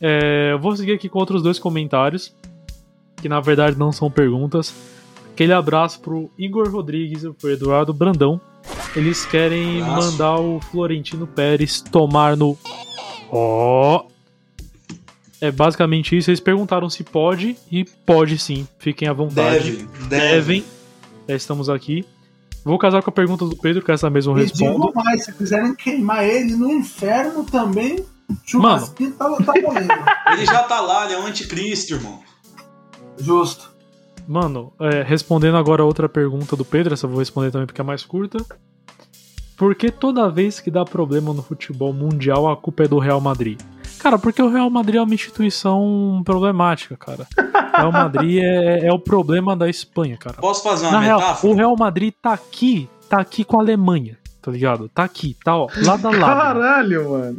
É, 0.00 0.52
eu 0.52 0.58
vou 0.58 0.74
seguir 0.76 0.92
aqui 0.92 1.08
com 1.08 1.18
outros 1.18 1.42
dois 1.42 1.58
comentários. 1.58 2.34
Que 3.16 3.28
na 3.28 3.40
verdade 3.40 3.78
não 3.78 3.92
são 3.92 4.10
perguntas. 4.10 4.72
Aquele 5.36 5.52
abraço 5.52 6.00
pro 6.00 6.30
Igor 6.38 6.66
Rodrigues 6.70 7.22
e 7.22 7.30
pro 7.30 7.50
Eduardo 7.50 7.92
Brandão. 7.92 8.40
Eles 8.96 9.26
querem 9.26 9.82
Abraço. 9.82 10.12
mandar 10.12 10.40
o 10.40 10.58
Florentino 10.60 11.26
Pérez 11.26 11.82
tomar 11.82 12.34
no. 12.38 12.56
Ó. 13.30 14.06
É 15.38 15.50
basicamente 15.50 16.16
isso. 16.16 16.30
Eles 16.30 16.40
perguntaram 16.40 16.88
se 16.88 17.04
pode 17.04 17.54
e 17.70 17.84
pode 17.84 18.38
sim. 18.38 18.66
Fiquem 18.78 19.08
à 19.08 19.12
vontade. 19.12 19.72
Deve, 19.72 20.08
deve. 20.08 20.08
Devem. 20.08 20.64
Já 21.28 21.36
estamos 21.36 21.68
aqui. 21.68 22.06
Vou 22.64 22.78
casar 22.78 23.02
com 23.02 23.10
a 23.10 23.12
pergunta 23.12 23.44
do 23.44 23.54
Pedro, 23.58 23.84
que 23.84 23.92
essa 23.92 24.08
mesma 24.08 24.32
eu 24.32 24.36
respondo. 24.36 24.86
digo 24.86 24.92
mais, 24.94 25.22
se 25.22 25.34
quiserem 25.34 25.74
queimar 25.74 26.24
ele 26.24 26.56
no 26.56 26.72
inferno 26.72 27.44
também, 27.44 28.02
churrasquinho 28.46 29.12
tá, 29.12 29.28
tá 29.36 29.52
valendo. 29.52 29.92
Ele 30.32 30.46
já 30.46 30.62
tá 30.62 30.80
lá, 30.80 31.04
ele 31.04 31.12
é 31.14 31.18
um 31.18 31.26
anticristo, 31.26 31.92
irmão. 31.92 32.20
Justo. 33.18 33.75
Mano, 34.26 34.72
é, 34.80 35.02
respondendo 35.02 35.56
agora 35.56 35.82
a 35.82 35.86
outra 35.86 36.08
pergunta 36.08 36.56
do 36.56 36.64
Pedro, 36.64 36.94
essa 36.94 37.06
eu 37.06 37.10
vou 37.10 37.18
responder 37.18 37.50
também 37.50 37.66
porque 37.66 37.80
é 37.80 37.84
mais 37.84 38.04
curta. 38.04 38.38
Por 39.56 39.74
que 39.74 39.90
toda 39.90 40.28
vez 40.28 40.60
que 40.60 40.70
dá 40.70 40.84
problema 40.84 41.32
no 41.32 41.42
futebol 41.42 41.92
mundial 41.92 42.48
a 42.50 42.56
culpa 42.56 42.84
é 42.84 42.88
do 42.88 42.98
Real 42.98 43.20
Madrid? 43.20 43.58
Cara, 43.98 44.18
porque 44.18 44.42
o 44.42 44.50
Real 44.50 44.68
Madrid 44.68 44.96
é 44.96 45.02
uma 45.02 45.14
instituição 45.14 46.20
problemática, 46.24 46.96
cara. 46.96 47.26
O 47.38 47.76
Real 47.78 47.92
Madrid 47.92 48.42
é, 48.42 48.86
é 48.86 48.92
o 48.92 48.98
problema 48.98 49.56
da 49.56 49.68
Espanha, 49.68 50.16
cara. 50.18 50.36
Posso 50.36 50.62
fazer 50.62 50.84
uma 50.86 50.92
Na 50.92 51.00
real, 51.00 51.18
metáfora? 51.20 51.52
o 51.52 51.56
Real 51.56 51.76
Madrid 51.76 52.12
tá 52.20 52.32
aqui, 52.34 52.88
tá 53.08 53.18
aqui 53.18 53.44
com 53.44 53.56
a 53.58 53.62
Alemanha, 53.62 54.18
tá 54.46 54.52
ligado? 54.52 54.88
Tá 54.88 55.02
aqui, 55.02 55.36
tá 55.44 55.56
ó, 55.56 55.68
lado 55.84 56.06
a 56.06 56.10
lado. 56.12 56.20
Caralho, 56.40 57.10
mano. 57.10 57.36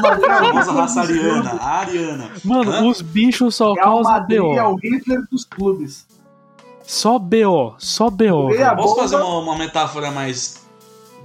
Madrid 0.00 0.24
é 0.24 0.30
A 0.30 0.38
famosa 0.38 0.72
raça 0.72 1.00
ariana, 1.00 1.50
a 1.60 1.68
ariana. 1.80 2.30
Mano, 2.44 2.70
Hã? 2.70 2.84
os 2.86 3.02
bichos 3.02 3.56
só 3.56 3.74
causam 3.74 4.24
BO. 4.26 4.54
é 4.54 4.62
o 4.62 4.76
Hitler 4.76 5.22
dos 5.30 5.44
clubes. 5.44 6.06
Só 6.84 7.18
BO, 7.18 7.74
só 7.78 8.08
BO. 8.08 8.50
Posso 8.76 8.76
bomba. 8.76 9.00
fazer 9.02 9.16
uma, 9.16 9.38
uma 9.40 9.58
metáfora 9.58 10.12
mais 10.12 10.64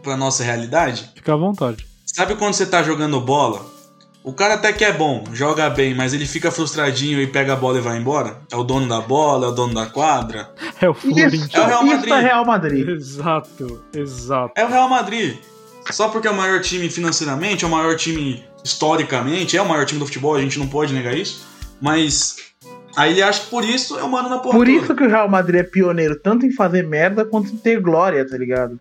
pra 0.01 0.17
nossa 0.17 0.43
realidade? 0.43 1.11
Fica 1.15 1.33
à 1.33 1.37
vontade. 1.37 1.85
Sabe 2.05 2.35
quando 2.35 2.53
você 2.53 2.65
tá 2.65 2.81
jogando 2.81 3.21
bola? 3.21 3.61
O 4.23 4.31
cara 4.31 4.53
até 4.53 4.71
que 4.71 4.85
é 4.85 4.93
bom, 4.93 5.25
joga 5.33 5.69
bem, 5.69 5.93
mas 5.93 6.13
ele 6.13 6.25
fica 6.25 6.49
frustradinho 6.49 7.21
e 7.21 7.27
pega 7.27 7.53
a 7.53 7.55
bola 7.57 7.77
e 7.77 7.81
vai 7.81 7.97
embora? 7.97 8.37
É 8.49 8.55
o 8.55 8.63
dono 8.63 8.87
da 8.87 9.01
bola, 9.01 9.47
é 9.47 9.49
o 9.49 9.51
dono 9.51 9.73
da 9.73 9.85
quadra? 9.85 10.49
É 10.79 10.87
o 10.87 10.93
Isso, 10.93 11.01
Florentino. 11.01 11.49
É 11.53 11.59
o 11.59 11.65
Real 11.67 11.83
isso 11.83 11.95
Madrid. 11.95 12.13
é 12.13 12.19
Real 12.21 12.45
Madrid. 12.45 12.87
Exato, 12.87 13.83
exato. 13.93 14.53
É 14.55 14.63
o 14.63 14.69
Real 14.69 14.87
Madrid. 14.87 15.35
Só 15.91 16.07
porque 16.07 16.27
é 16.27 16.31
o 16.31 16.35
maior 16.35 16.61
time 16.61 16.89
financeiramente, 16.89 17.65
é 17.65 17.67
o 17.67 17.71
maior 17.71 17.97
time 17.97 18.41
historicamente, 18.63 19.57
é 19.57 19.61
o 19.61 19.67
maior 19.67 19.85
time 19.85 19.99
do 19.99 20.05
futebol, 20.05 20.35
a 20.35 20.41
gente 20.41 20.57
não 20.57 20.67
pode 20.67 20.93
negar 20.93 21.17
isso. 21.17 21.45
Mas 21.81 22.37
aí 22.95 23.11
ele 23.11 23.21
acha 23.21 23.41
que 23.41 23.47
por 23.47 23.65
isso 23.65 23.97
eu 23.97 24.07
mando 24.07 24.29
na 24.29 24.37
porra 24.39 24.57
Por 24.57 24.69
isso 24.69 24.95
que 24.95 25.03
o 25.03 25.09
Real 25.09 25.27
Madrid 25.27 25.59
é 25.59 25.63
pioneiro 25.63 26.17
tanto 26.17 26.45
em 26.45 26.51
fazer 26.53 26.87
merda 26.87 27.25
quanto 27.25 27.49
em 27.49 27.57
ter 27.57 27.81
glória, 27.81 28.25
tá 28.25 28.37
ligado? 28.37 28.79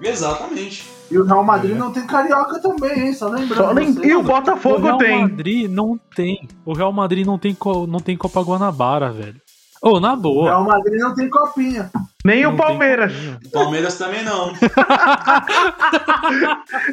Exatamente. 0.00 0.86
E 1.10 1.18
o 1.18 1.24
Real 1.24 1.42
Madrid 1.42 1.74
não 1.76 1.90
tem 1.92 2.06
carioca 2.06 2.60
também, 2.60 3.06
hein? 3.06 3.12
Só 3.14 3.28
lembrando. 3.28 3.54
Só 3.56 3.70
lem- 3.72 3.92
vocês. 3.92 4.06
E 4.06 4.14
o 4.14 4.20
O 4.20 4.22
Botafogo 4.22 4.78
Real 4.82 4.98
tem. 4.98 5.20
Madrid 5.22 5.70
não 5.70 5.98
tem. 6.14 6.46
O 6.66 6.72
Real 6.74 6.92
Madrid 6.92 7.26
não 7.26 7.38
tem, 7.38 7.54
co- 7.54 7.86
não 7.86 7.98
tem 8.00 8.16
Copa 8.16 8.42
Guanabara, 8.42 9.10
velho. 9.10 9.40
Ô, 9.80 10.00
na 10.00 10.14
O 10.14 10.16
boa. 10.16 10.44
Real 10.50 10.64
Madrid 10.64 10.98
não 11.00 11.14
tem 11.14 11.28
copinha. 11.30 11.90
Nem 12.24 12.42
não 12.42 12.52
o 12.54 12.56
Palmeiras. 12.56 13.12
O 13.46 13.50
Palmeiras 13.50 13.96
também 13.96 14.24
não. 14.24 14.52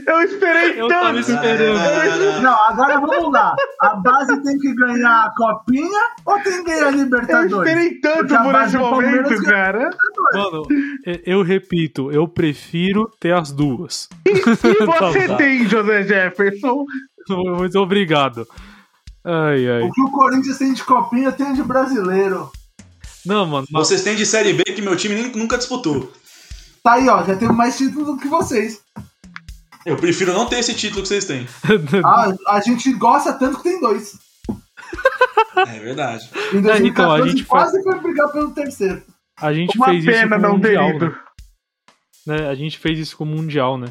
Eu 0.08 0.22
esperei 0.22 0.80
Eu 0.80 0.88
tanto. 0.88 1.20
esperando. 1.20 2.42
Não, 2.42 2.56
agora 2.68 3.00
vamos 3.00 3.32
lá. 3.34 3.56
A 3.82 3.96
base 3.96 4.42
tem 4.44 4.58
que 4.60 4.74
ganhar 4.76 5.26
a 5.26 5.32
copinha 5.36 6.00
ou 6.26 6.40
tem 6.42 6.64
que 6.64 6.70
ganhar 6.72 6.88
a 6.88 6.92
Eu 6.92 6.98
Libertadores? 6.98 7.52
esperei 7.70 8.00
tanto 8.00 8.28
por 8.38 8.52
base 8.54 8.68
esse 8.68 8.78
do 8.78 8.90
Palmeiras 8.90 9.24
momento, 9.32 9.44
cara. 9.46 9.90
Mano, 10.34 10.64
e- 11.06 11.22
eu 11.26 11.42
repito, 11.42 12.12
eu 12.12 12.28
prefiro 12.28 13.10
ter 13.20 13.34
as 13.34 13.52
duas. 13.52 14.08
E 14.26 14.34
você 14.42 14.76
Tá. 15.28 15.36
tem, 15.38 15.68
José 15.68 16.04
Jefferson? 16.04 16.86
Muito 17.30 17.80
obrigado. 17.80 18.46
Ai, 19.24 19.68
ai. 19.68 19.82
O 19.82 19.92
que 19.92 20.02
o 20.02 20.12
Corinthians 20.12 20.58
tem 20.60 20.72
de 20.74 20.84
copinha 20.84 21.32
tem 21.32 21.52
de 21.54 21.64
brasileiro. 21.64 22.50
Não, 23.26 23.46
mano. 23.46 23.68
mas- 23.72 23.88
Vocês 23.88 24.04
têm 24.04 24.16
de 24.16 24.26
Série 24.26 24.54
B 24.54 24.64
que 24.66 24.82
meu 24.82 24.96
time 24.96 25.16
nem- 25.16 25.32
nunca 25.36 25.58
disputou. 25.58 26.12
Tá 26.84 26.94
aí, 26.94 27.08
ó. 27.10 27.24
Já 27.24 27.36
temos 27.36 27.56
mais 27.56 27.78
títulos 27.78 28.06
do 28.08 28.18
que 28.18 28.28
vocês. 28.28 28.80
Eu 29.86 29.96
prefiro 29.98 30.34
não 30.34 30.46
ter 30.48 30.60
esse 30.60 30.74
título 30.74 31.02
que 31.04 31.08
vocês 31.08 31.26
têm. 31.26 31.48
Ah, 32.06 32.34
a 32.50 32.60
gente 32.62 32.92
gosta 32.94 33.34
tanto 33.34 33.58
que 33.58 33.64
tem 33.64 33.80
dois. 33.80 34.14
É 35.58 35.80
verdade. 35.80 36.30
Em 36.54 36.58
então, 36.58 36.70
a 36.72 37.18
2014 37.18 37.30
gente 37.30 37.46
quase 37.46 37.82
foi 37.82 38.00
brigar 38.02 38.30
pelo 38.32 38.52
terceiro. 38.52 39.02
a 39.38 39.54
gente 39.54 39.78
Uma 39.78 39.86
fez 39.88 40.04
isso 40.04 40.12
pena 40.14 40.36
com 40.36 40.46
o 40.46 40.50
não 40.50 40.60
ter 40.60 40.78
Mundial, 40.78 40.90
ido. 40.90 41.06
né? 41.08 41.16
né? 42.28 42.50
A 42.50 42.56
gente 42.56 42.78
fez 42.78 43.00
isso 43.00 43.16
com 43.18 43.24
o 43.24 43.28
Mundial, 43.28 43.78
né? 43.78 43.88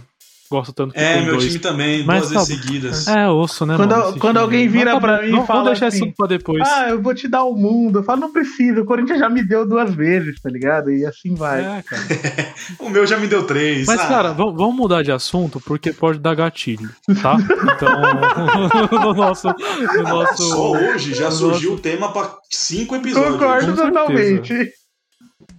Gosto 0.54 0.72
tanto 0.72 0.94
que 0.94 1.00
É, 1.00 1.14
tem 1.14 1.22
meu 1.24 1.32
dois. 1.36 1.46
time 1.46 1.58
também, 1.58 2.04
Mas 2.04 2.28
duas 2.30 2.46
vezes 2.48 2.62
seguidas. 2.64 3.08
É, 3.08 3.28
osso, 3.28 3.66
né, 3.66 3.76
Quando 3.76 3.90
mano? 3.96 4.18
quando 4.20 4.36
alguém 4.38 4.68
vira 4.68 4.92
Mas 4.92 5.00
pra 5.00 5.22
mim 5.22 5.28
e 5.28 5.30
fala 5.32 5.46
Vamos 5.46 5.64
deixar 5.64 5.86
assim, 5.88 6.04
isso 6.06 6.14
pra 6.16 6.26
depois. 6.28 6.62
Ah, 6.68 6.90
eu 6.90 7.02
vou 7.02 7.14
te 7.14 7.26
dar 7.26 7.42
o 7.44 7.54
mundo. 7.56 7.98
Eu 7.98 8.02
falo, 8.04 8.20
não 8.20 8.32
precisa. 8.32 8.80
O 8.80 8.84
Corinthians 8.84 9.18
já 9.18 9.28
me 9.28 9.42
deu 9.46 9.66
duas 9.68 9.92
vezes, 9.94 10.40
tá 10.40 10.48
ligado? 10.48 10.90
E 10.92 11.04
assim 11.04 11.34
vai. 11.34 11.60
É, 11.60 11.82
cara. 11.82 12.02
O 12.78 12.88
meu 12.90 13.06
já 13.06 13.16
me 13.18 13.26
deu 13.26 13.42
três. 13.44 13.86
Mas, 13.86 14.00
Ah, 14.00 14.06
cara, 14.08 14.32
vamos 14.32 14.74
mudar 14.74 15.02
de 15.02 15.10
assunto 15.12 15.60
porque 15.60 15.92
pode 15.92 16.18
dar 16.18 16.34
gatilho, 16.34 16.88
tá? 17.22 17.36
Então, 17.74 19.00
no 19.00 19.14
nosso. 19.14 19.48
No 19.96 20.02
nosso 20.02 20.42
Só 20.50 20.70
hoje 20.72 21.14
já 21.14 21.30
surgiu 21.30 21.70
nosso- 21.70 21.80
o 21.80 21.82
tema 21.82 22.12
pra 22.12 22.36
cinco 22.52 22.94
episódios. 22.96 23.32
Concordo 23.32 23.66
com 23.72 23.76
certeza. 23.76 23.90
totalmente. 23.92 24.70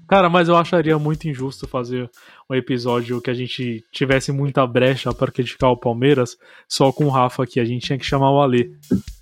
Cara, 0.08 0.30
mas 0.30 0.48
eu 0.48 0.56
acharia 0.56 0.98
muito 1.00 1.28
injusto 1.28 1.68
fazer 1.68 2.10
um 2.50 2.54
episódio 2.54 3.20
que 3.20 3.30
a 3.30 3.34
gente 3.34 3.84
tivesse 3.92 4.32
muita 4.32 4.66
brecha 4.68 5.12
para 5.14 5.32
criticar 5.32 5.72
o 5.72 5.78
Palmeiras 5.78 6.38
só 6.70 6.92
com 6.92 7.06
o 7.06 7.10
Rafa 7.10 7.44
aqui. 7.44 7.60
A 7.60 7.66
gente 7.66 7.88
tinha 7.88 7.98
que 7.98 8.06
chamar 8.06 8.32
o 8.32 8.40
Ale. 8.42 8.72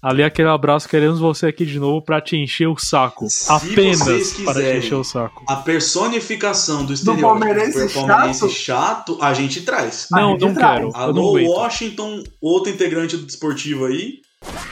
Ale, 0.01 0.23
aquele 0.23 0.49
abraço, 0.49 0.89
queremos 0.89 1.19
você 1.19 1.47
aqui 1.47 1.65
de 1.65 1.79
novo 1.79 2.01
pra 2.03 2.19
te 2.19 2.35
encher 2.35 2.67
o 2.67 2.77
saco. 2.77 3.27
Se 3.29 3.49
Apenas 3.49 4.33
para 4.43 4.61
te 4.61 4.77
encher 4.77 4.95
o 4.95 5.03
saco. 5.05 5.45
A 5.47 5.55
personificação 5.57 6.85
do 6.85 6.93
estereótipo 6.93 7.27
palmeirense 7.29 7.87
do 7.87 7.93
palmeirense 7.93 8.49
chato, 8.49 9.17
a 9.21 9.33
gente 9.33 9.61
traz. 9.61 10.07
A 10.11 10.19
Não, 10.19 10.31
gente 10.31 10.41
não 10.41 10.53
traz. 10.53 10.79
quero. 10.79 10.91
Não 10.91 10.99
Alô, 10.99 11.29
aguento. 11.37 11.49
Washington, 11.49 12.23
outro 12.41 12.71
integrante 12.71 13.15
do 13.15 13.25
Desportivo 13.25 13.85
aí. 13.85 14.21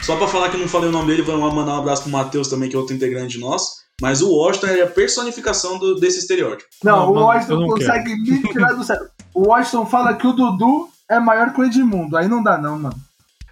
Só 0.02 0.16
pra 0.16 0.28
falar 0.28 0.50
que 0.50 0.56
eu 0.56 0.60
não 0.60 0.68
falei 0.68 0.90
o 0.90 0.92
nome 0.92 1.06
dele, 1.06 1.22
vamos 1.22 1.54
mandar 1.54 1.72
um 1.72 1.78
abraço 1.78 2.02
pro 2.02 2.12
Matheus 2.12 2.48
também, 2.48 2.68
que 2.68 2.76
é 2.76 2.78
outro 2.78 2.94
integrante 2.94 3.38
nosso. 3.38 3.81
Mas 4.02 4.20
o 4.20 4.30
Washington 4.34 4.66
é 4.66 4.82
a 4.82 4.86
personificação 4.88 5.78
do- 5.78 5.94
desse 5.94 6.18
estereótipo. 6.18 6.68
Não, 6.82 6.96
Não, 7.06 7.12
o 7.12 7.24
Washington 7.24 7.60
não 7.60 7.68
consegue 7.68 8.14
me 8.16 8.42
tirar 8.42 8.72
do 8.72 8.82
sério. 8.84 9.06
O 9.32 9.48
Washington 9.48 9.86
fala 9.86 10.14
que 10.14 10.26
o 10.26 10.32
Dudu 10.32 10.88
é 11.08 11.18
maior 11.20 11.52
que 11.54 11.60
o 11.60 11.64
Edmundo. 11.64 12.16
Aí 12.16 12.26
não 12.28 12.42
dá, 12.42 12.58
não, 12.58 12.78
mano. 12.78 12.96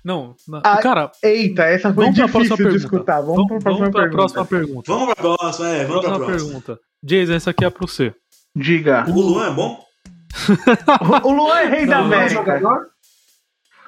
Não, 0.05 0.35
na- 0.49 0.61
Ah, 0.65 0.79
cara, 0.79 1.13
Eita, 1.23 1.63
essa 1.63 1.93
foi 1.95 2.05
vamos 2.05 2.19
pra 2.19 2.27
próxima 2.29 2.57
difícil 2.57 2.57
de 2.57 2.63
pergunta. 2.81 2.97
escutar. 2.97 3.21
Vamos, 3.21 3.37
Vamos, 3.37 3.49
pra 3.49 3.59
próxima 3.61 3.79
vamos 3.79 3.93
pra 3.93 4.01
pergunta. 4.03 4.17
próxima 4.17 4.45
pergunta. 4.47 4.93
Vamos 4.93 5.07
pra 5.07 5.15
próxima, 5.37 5.69
é, 5.69 5.85
vamos 5.85 6.01
pra 6.01 6.11
Próxima 6.15 6.27
próxima. 6.27 6.51
pergunta. 6.61 6.81
Jason, 7.03 7.33
essa 7.35 7.51
aqui 7.51 7.65
é 7.65 7.71
pro 7.71 7.87
você. 7.87 8.15
Diga. 8.57 9.05
O 9.09 9.21
Luan 9.21 9.47
é 9.47 9.55
bom? 9.55 9.85
O 11.25 11.33
Luan 11.33 11.59
é 11.61 11.67
rei 11.67 11.87
da 11.87 12.01
Não, 12.01 12.09
Não 12.09 12.17
América. 12.19 12.89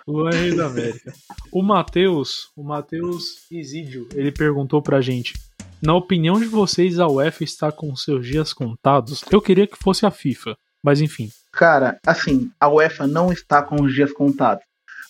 Luan 0.07 0.31
é 0.31 0.35
Rei 0.37 0.57
da 0.57 0.67
América. 0.67 1.13
O 1.53 1.63
Matheus, 1.63 2.49
o 2.57 2.63
Matheus 2.65 3.47
Isídio, 3.51 4.09
ele 4.15 4.33
perguntou 4.33 4.83
pra 4.83 5.01
gente: 5.01 5.35
Na 5.83 5.95
opinião 5.95 6.39
de 6.39 6.47
vocês, 6.47 7.01
a 7.01 7.09
UEFA 7.09 7.43
está 7.43 7.73
com 7.73 7.97
seus 7.97 8.25
dias 8.25 8.53
contados? 8.53 9.25
Eu 9.33 9.43
queria 9.43 9.67
que 9.67 9.77
fosse 9.77 10.07
a 10.07 10.13
FIFA, 10.13 10.57
mas 10.81 11.01
enfim. 11.01 11.29
Cara, 11.53 11.99
assim, 12.07 12.53
a 12.61 12.69
UEFA 12.69 13.09
não 13.09 13.33
está 13.33 13.61
com 13.61 13.83
os 13.83 13.93
dias 13.93 14.13
contados. 14.13 14.63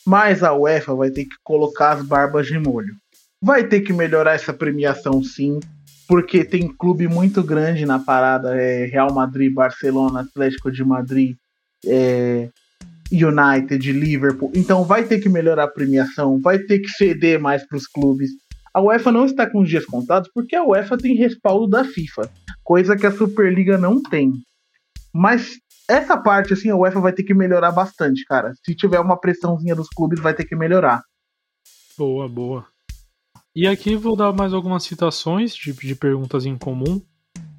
Mas 0.06 0.42
a 0.42 0.54
UEFA 0.54 0.94
vai 0.94 1.10
ter 1.10 1.26
que 1.26 1.36
colocar 1.44 1.92
as 1.92 2.02
barbas 2.02 2.46
de 2.46 2.58
molho. 2.58 2.94
Vai 3.38 3.64
ter 3.64 3.82
que 3.82 3.92
melhorar 3.92 4.32
essa 4.32 4.54
premiação 4.54 5.22
sim, 5.22 5.60
porque 6.08 6.42
tem 6.42 6.66
clube 6.66 7.06
muito 7.06 7.42
grande 7.42 7.84
na 7.84 7.98
parada, 7.98 8.56
é 8.56 8.86
Real 8.86 9.12
Madrid, 9.12 9.52
Barcelona, 9.52 10.20
Atlético 10.20 10.72
de 10.72 10.82
Madrid, 10.82 11.36
é, 11.84 12.48
United, 13.12 13.92
Liverpool. 13.92 14.50
Então 14.54 14.84
vai 14.84 15.04
ter 15.04 15.20
que 15.20 15.28
melhorar 15.28 15.64
a 15.64 15.68
premiação, 15.68 16.40
vai 16.40 16.58
ter 16.58 16.78
que 16.78 16.88
ceder 16.88 17.38
mais 17.38 17.62
para 17.66 17.76
os 17.76 17.86
clubes. 17.86 18.30
A 18.74 18.80
UEFA 18.80 19.12
não 19.12 19.26
está 19.26 19.48
com 19.48 19.60
os 19.60 19.68
dias 19.68 19.84
contados 19.84 20.30
porque 20.34 20.56
a 20.56 20.64
UEFA 20.64 20.96
tem 20.96 21.14
respaldo 21.14 21.66
da 21.68 21.84
FIFA, 21.84 22.30
coisa 22.64 22.96
que 22.96 23.06
a 23.06 23.12
Superliga 23.12 23.76
não 23.76 24.02
tem. 24.02 24.32
Mas 25.12 25.58
essa 25.88 26.16
parte, 26.16 26.54
assim, 26.54 26.70
a 26.70 26.76
UEFA 26.76 27.00
vai 27.00 27.12
ter 27.12 27.22
que 27.22 27.34
melhorar 27.34 27.70
bastante, 27.70 28.24
cara. 28.24 28.54
Se 28.64 28.74
tiver 28.74 28.98
uma 28.98 29.18
pressãozinha 29.18 29.74
dos 29.74 29.88
clubes, 29.88 30.20
vai 30.20 30.32
ter 30.32 30.44
que 30.44 30.56
melhorar. 30.56 31.02
Boa, 31.98 32.28
boa. 32.28 32.66
E 33.54 33.66
aqui 33.66 33.94
vou 33.94 34.16
dar 34.16 34.32
mais 34.32 34.54
algumas 34.54 34.84
citações 34.84 35.54
de, 35.54 35.74
de 35.74 35.94
perguntas 35.94 36.46
em 36.46 36.56
comum. 36.56 37.02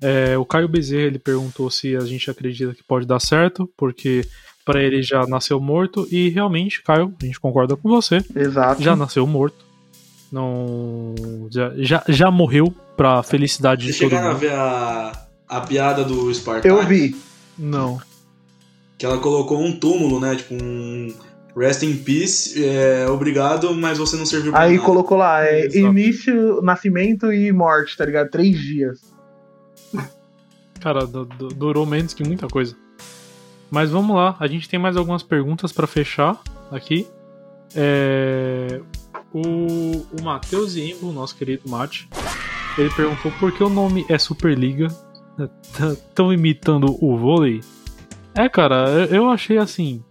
É, 0.02 0.38
o 0.38 0.46
Caio 0.46 0.68
Bezerra 0.68 1.04
ele 1.04 1.20
perguntou 1.20 1.70
se 1.70 1.96
a 1.96 2.02
gente 2.02 2.30
acredita 2.30 2.74
que 2.74 2.84
pode 2.84 3.06
dar 3.06 3.20
certo, 3.20 3.72
porque 3.78 4.26
para 4.66 4.82
ele 4.82 5.04
já 5.04 5.28
nasceu 5.28 5.60
morto 5.60 6.08
e 6.12 6.30
realmente, 6.30 6.82
Caio, 6.82 7.14
a 7.22 7.26
gente 7.26 7.40
concorda 7.40 7.76
com 7.78 7.88
você. 7.88 8.18
Exato. 8.36 8.82
Já 8.82 8.96
nasceu 8.96 9.28
morto. 9.28 9.63
Não 10.34 11.14
já, 11.52 11.72
já, 11.78 12.04
já 12.10 12.32
morreu 12.32 12.74
pra 12.98 13.22
felicidade 13.22 13.84
Vocês 13.86 13.96
de 13.96 14.02
todo 14.02 14.10
chegaram 14.10 14.30
a 14.30 14.32
mundo. 14.34 14.40
ver 14.42 14.52
a, 14.54 15.28
a 15.48 15.62
piada 15.62 16.04
do 16.04 16.34
Spartak? 16.34 16.68
Eu 16.68 16.82
vi. 16.86 17.16
Não. 17.58 18.02
Que 18.98 19.06
ela 19.06 19.20
colocou 19.20 19.62
um 19.64 19.78
túmulo, 19.80 20.20
né? 20.20 20.36
Tipo 20.36 20.56
um 20.56 21.14
Rest 21.56 21.84
in 21.84 21.96
Peace, 21.98 22.66
é, 22.66 23.08
obrigado, 23.08 23.76
mas 23.76 24.00
você 24.00 24.16
não 24.18 24.26
serviu 24.26 24.52
pra 24.52 24.62
Aí 24.62 24.74
nada. 24.74 24.84
colocou 24.86 25.18
lá, 25.18 25.44
é, 25.46 25.66
Exato. 25.68 25.78
início, 25.78 26.62
nascimento 26.64 27.32
e 27.32 27.52
morte, 27.52 27.96
tá 27.96 28.04
ligado? 28.04 28.30
Três 28.32 28.58
dias. 28.60 29.02
Cara, 30.80 31.06
du- 31.06 31.26
du- 31.26 31.50
durou 31.50 31.86
menos 31.86 32.14
que 32.14 32.24
muita 32.28 32.48
coisa. 32.48 32.76
Mas 33.70 33.92
vamos 33.92 34.16
lá, 34.16 34.36
a 34.40 34.48
gente 34.48 34.68
tem 34.68 34.80
mais 34.80 34.98
algumas 34.98 35.22
perguntas 35.24 35.72
pra 35.72 35.86
fechar 35.88 36.42
aqui. 36.72 37.08
É, 37.76 38.82
O, 39.34 39.40
o 40.20 40.24
Matheus 40.24 40.76
Iembo, 40.76 41.12
nosso 41.12 41.36
querido 41.36 41.68
Mate, 41.68 42.08
ele 42.78 42.90
perguntou 42.92 43.32
por 43.40 43.52
que 43.52 43.64
o 43.64 43.70
nome 43.70 44.06
é 44.08 44.18
Superliga. 44.18 44.88
Estão 45.92 46.32
imitando 46.32 46.96
o 47.04 47.18
vôlei? 47.18 47.62
É, 48.36 48.48
cara, 48.48 48.88
eu- 48.90 49.06
eu 49.24 49.30
achei 49.30 49.58
assim. 49.58 50.04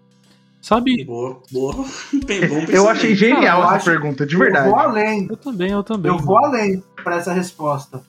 Sabe? 0.60 1.04
Boa, 1.04 1.40
boa. 1.50 1.74
Bem 2.26 2.48
bom 2.48 2.64
Eu 2.68 2.88
achei 2.88 3.14
genial 3.14 3.60
eu 3.60 3.64
essa 3.66 3.74
acho- 3.76 3.84
pergunta, 3.84 4.24
de 4.26 4.34
Eu 4.34 4.38
vou 4.38 4.44
verdade. 4.46 4.74
além. 4.74 5.26
Eu 5.30 5.36
também, 5.36 5.70
eu 5.70 5.82
também. 5.82 6.10
Eu 6.12 6.18
vou 6.18 6.38
além 6.38 6.82
para 7.02 7.16
essa 7.16 7.32
resposta. 7.32 8.02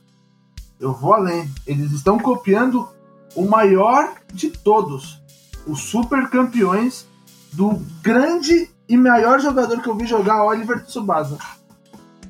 Eu 0.80 0.94
vou 0.94 1.14
além. 1.14 1.50
Eles 1.66 1.92
estão 1.92 2.18
copiando 2.20 2.88
o 3.36 3.46
maior 3.48 4.14
de 4.34 4.50
todos. 4.52 5.20
Os 5.66 5.82
super 5.82 6.30
campeões 6.30 7.08
do 7.52 7.82
grande 8.04 8.70
e 8.94 8.98
maior 8.98 9.40
jogador 9.40 9.82
que 9.82 9.90
eu 9.90 9.96
vi 9.96 10.06
jogar, 10.06 10.44
Oliver 10.46 10.84
Tsubasa. 10.86 11.38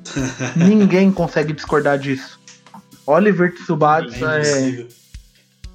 Ninguém 0.56 1.12
consegue 1.12 1.52
discordar 1.52 1.98
disso. 1.98 2.40
Oliver 3.06 3.52
Tsubasa 3.54 4.06
é, 4.06 4.38
impossível. 4.38 4.88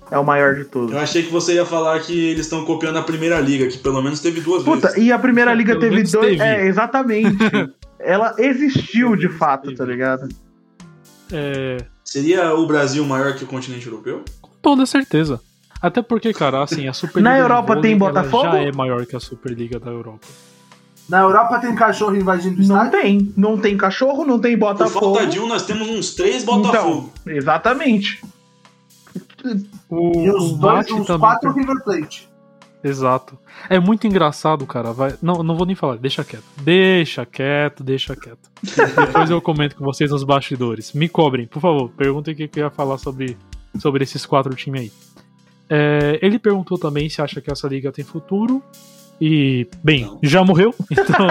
é 0.09 0.17
o 0.17 0.23
maior 0.25 0.55
de 0.55 0.65
todos. 0.65 0.91
Eu 0.91 0.99
achei 0.99 1.21
que 1.23 1.31
você 1.31 1.53
ia 1.53 1.65
falar 1.65 1.99
que 1.99 2.29
eles 2.29 2.45
estão 2.47 2.65
copiando 2.65 2.97
a 2.97 3.03
primeira 3.03 3.39
liga, 3.39 3.67
que 3.67 3.77
pelo 3.77 4.01
menos 4.01 4.19
teve 4.19 4.41
duas 4.41 4.63
Puta, 4.63 4.87
vezes. 4.87 5.03
e 5.03 5.11
a 5.11 5.19
primeira 5.19 5.53
liga 5.53 5.77
Pelo 5.77 5.81
teve 5.95 6.03
dois. 6.11 6.37
teve. 6.37 6.41
É, 6.41 6.65
exatamente. 6.65 7.37
Ela 7.99 8.33
existiu 8.39 9.15
de 9.15 9.29
fato, 9.29 9.65
teve. 9.65 9.75
tá 9.75 9.85
ligado? 9.85 10.27
É, 11.31 11.77
Seria 12.03 12.55
o 12.55 12.65
Brasil 12.65 13.05
maior 13.05 13.35
que 13.35 13.43
o 13.43 13.47
continente 13.47 13.85
europeu? 13.85 14.23
com 14.41 14.49
toda 14.61 14.85
certeza. 14.87 15.39
Até 15.81 16.01
porque, 16.01 16.33
cara, 16.33 16.63
assim, 16.63 16.87
a 16.87 16.93
Superliga. 16.93 17.29
Na 17.29 17.37
Europa 17.37 17.75
vôlei, 17.75 17.81
tem 17.91 17.97
Botafogo? 17.97 18.43
Já 18.51 18.57
é 18.59 18.71
maior 18.71 19.05
que 19.05 19.15
a 19.15 19.19
Superliga 19.19 19.79
da 19.79 19.91
Europa. 19.91 20.27
Na 21.09 21.21
Europa 21.21 21.59
tem 21.59 21.73
cachorro 21.75 22.15
invadindo 22.15 22.61
o 22.61 22.65
Não 22.67 22.75
estádio? 22.85 22.91
tem. 23.01 23.33
Não 23.35 23.57
tem 23.57 23.75
cachorro, 23.75 24.23
não 24.25 24.39
tem 24.39 24.57
Por 24.57 24.67
Botafogo. 24.67 25.15
falta 25.15 25.25
de 25.27 25.39
um, 25.39 25.47
nós 25.47 25.63
temos 25.65 25.89
uns 25.89 26.13
três 26.13 26.43
Botafogo. 26.45 27.11
Então, 27.23 27.33
exatamente. 27.35 28.21
O, 29.89 30.11
E 30.19 30.29
os 30.31 30.51
dois, 30.57 30.89
os 30.91 31.07
quatro 31.17 31.53
tem- 31.53 31.61
River 31.63 31.83
Plate. 31.83 32.29
Exato. 32.83 33.37
É 33.69 33.77
muito 33.79 34.07
engraçado, 34.07 34.65
cara. 34.65 34.93
Vai... 34.93 35.15
Não, 35.21 35.43
não 35.43 35.57
vou 35.57 35.65
nem 35.65 35.75
falar, 35.75 35.97
deixa 35.97 36.23
quieto. 36.23 36.43
Deixa 36.61 37.25
quieto, 37.25 37.83
deixa 37.83 38.15
quieto. 38.15 38.49
Depois 38.63 39.29
eu 39.29 39.41
comento 39.41 39.75
com 39.75 39.83
vocês 39.83 40.11
nos 40.11 40.23
bastidores. 40.23 40.93
Me 40.93 41.09
cobrem, 41.09 41.45
por 41.45 41.59
favor. 41.59 41.89
Perguntem 41.89 42.33
o 42.33 42.37
que 42.37 42.47
que 42.47 42.59
eu 42.59 42.65
ia 42.65 42.69
falar 42.69 42.97
sobre, 42.97 43.37
sobre 43.79 44.03
esses 44.03 44.25
quatro 44.25 44.53
times 44.55 44.81
aí. 44.81 44.91
É, 45.69 46.19
ele 46.21 46.39
perguntou 46.39 46.77
também 46.77 47.09
se 47.09 47.21
acha 47.21 47.41
que 47.41 47.51
essa 47.51 47.67
liga 47.67 47.91
tem 47.91 48.05
futuro. 48.05 48.63
E, 49.21 49.67
bem, 49.83 50.05
Não. 50.05 50.19
já 50.23 50.43
morreu. 50.43 50.73
Então, 50.89 51.27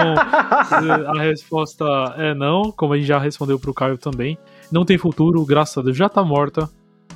a 1.15 1.19
resposta 1.21 1.85
é 2.17 2.33
não, 2.35 2.71
como 2.71 2.93
a 2.93 2.97
gente 2.97 3.07
já 3.07 3.17
respondeu 3.19 3.57
pro 3.59 3.73
Caio 3.73 3.97
também. 3.97 4.37
Não 4.71 4.85
tem 4.85 4.97
futuro, 4.97 5.43
graças 5.45 5.77
a 5.77 5.81
Deus, 5.81 5.97
já 5.97 6.07
tá 6.07 6.23
morta. 6.23 6.69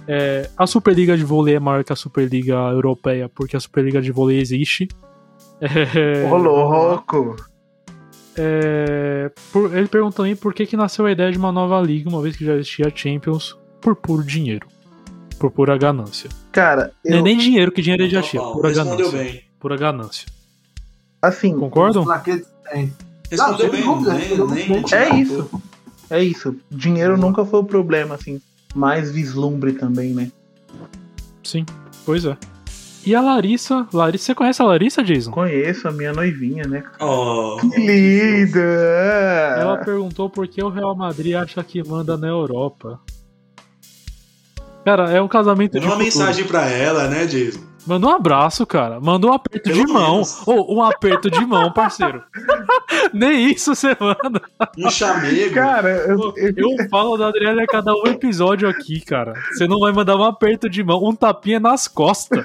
É, 0.08 0.50
a 0.58 0.66
Superliga 0.68 1.16
de 1.16 1.24
vôlei 1.24 1.56
é 1.56 1.60
maior 1.60 1.84
que 1.84 1.94
a 1.94 1.96
Superliga 1.96 2.56
Europeia, 2.72 3.30
porque 3.30 3.56
a 3.56 3.60
Superliga 3.60 4.02
de 4.02 4.12
vôlei 4.12 4.40
existe. 4.40 4.88
É, 5.62 6.28
Ô, 6.30 6.36
louco. 6.38 7.36
é, 8.38 9.32
por- 9.52 9.76
ele 9.76 9.88
pergunta 9.88 10.18
também 10.18 10.36
por 10.36 10.54
que, 10.54 10.66
que 10.66 10.76
nasceu 10.76 11.06
a 11.06 11.12
ideia 11.12 11.32
de 11.32 11.38
uma 11.38 11.52
nova 11.52 11.80
liga, 11.82 12.10
uma 12.10 12.22
vez 12.22 12.36
que 12.36 12.44
já 12.44 12.54
existia 12.56 12.88
a 12.88 12.92
Champions, 12.96 13.58
por 13.80 13.96
puro 13.96 14.24
dinheiro. 14.24 14.68
Por 15.40 15.52
pura 15.52 15.78
ganância. 15.78 16.30
Cara, 16.52 16.92
Não 17.06 17.18
é 17.18 17.20
eu, 17.20 17.24
nem 17.24 17.38
dinheiro, 17.38 17.72
que 17.72 17.82
dinheiro 17.82 18.04
ele 18.04 18.10
já 18.12 18.22
tinha. 18.22 18.42
Pura 18.42 18.72
ganância. 18.74 19.12
bem. 19.12 19.42
Pura 19.60 19.78
ganância. 19.78 20.26
Assim, 21.28 21.58
Concordam? 21.58 22.06
Respondeu 23.32 23.72
bem, 23.72 23.84
dúvida, 23.84 24.14
nem. 24.14 24.84
É 24.92 25.16
isso. 25.16 25.50
é 26.10 26.24
isso. 26.24 26.56
Dinheiro 26.70 27.18
nunca 27.18 27.44
foi 27.46 27.60
o 27.62 27.64
problema, 27.64 28.16
assim. 28.16 28.40
Mais 28.76 29.12
vislumbre 29.12 29.74
também, 29.74 30.14
né? 30.14 30.32
Sim, 31.44 31.66
pois 32.06 32.26
é. 32.26 32.38
E 33.06 33.14
a 33.14 33.22
Larissa. 33.22 33.86
Larissa, 33.92 34.26
você 34.26 34.36
conhece 34.36 34.62
a 34.62 34.66
Larissa, 34.66 35.04
Jason? 35.04 35.32
Conheço 35.32 35.88
a 35.88 35.92
minha 35.92 36.14
noivinha, 36.14 36.64
né? 36.66 36.84
Oh, 37.02 37.58
Que 37.60 37.68
linda! 37.80 38.60
Ela 39.60 39.78
perguntou 39.78 40.30
por 40.30 40.48
que 40.48 40.64
o 40.64 40.70
Real 40.70 40.96
Madrid 40.96 41.36
acha 41.36 41.62
que 41.64 41.84
manda 41.88 42.16
na 42.18 42.28
Europa. 42.28 43.00
Cara, 44.86 45.12
é 45.12 45.22
um 45.22 45.28
casamento 45.28 45.74
Mandou 45.74 45.82
de 45.82 45.96
uma 45.96 46.04
futuro. 46.06 46.26
mensagem 46.26 46.46
pra 46.46 46.66
ela, 46.70 47.08
né, 47.10 47.26
Jason? 47.26 47.60
Manda 47.86 48.08
um 48.08 48.10
abraço, 48.12 48.66
cara. 48.66 49.00
Manda 49.00 49.28
um 49.28 49.34
aperto 49.34 49.70
Pelo 49.70 49.86
de 49.86 49.92
mão. 49.92 50.22
Ou 50.46 50.78
um 50.78 50.82
aperto 50.84 51.30
de 51.30 51.46
mão, 51.46 51.72
parceiro. 51.72 52.24
Nem 53.14 53.52
isso 53.52 53.76
você 53.76 53.96
manda. 54.00 54.42
Um 54.78 54.90
chamego. 54.90 55.54
Cara, 55.54 55.90
eu, 56.08 56.34
eu- 56.38 56.54
Eu 56.56 56.90
falo 56.90 57.18
da 57.18 57.28
Adriana 57.28 57.64
a 57.64 57.68
cada 57.68 57.94
um 57.94 58.08
episódio 58.08 58.70
aqui, 58.70 59.02
cara. 59.02 59.34
Você 59.52 59.68
não 59.68 59.80
vai 59.80 59.92
mandar 59.92 60.16
um 60.16 60.24
aperto 60.24 60.70
de 60.70 60.82
mão, 60.84 61.04
um 61.04 61.14
tapinha 61.14 61.60
nas 61.60 61.88
costas. 61.88 62.42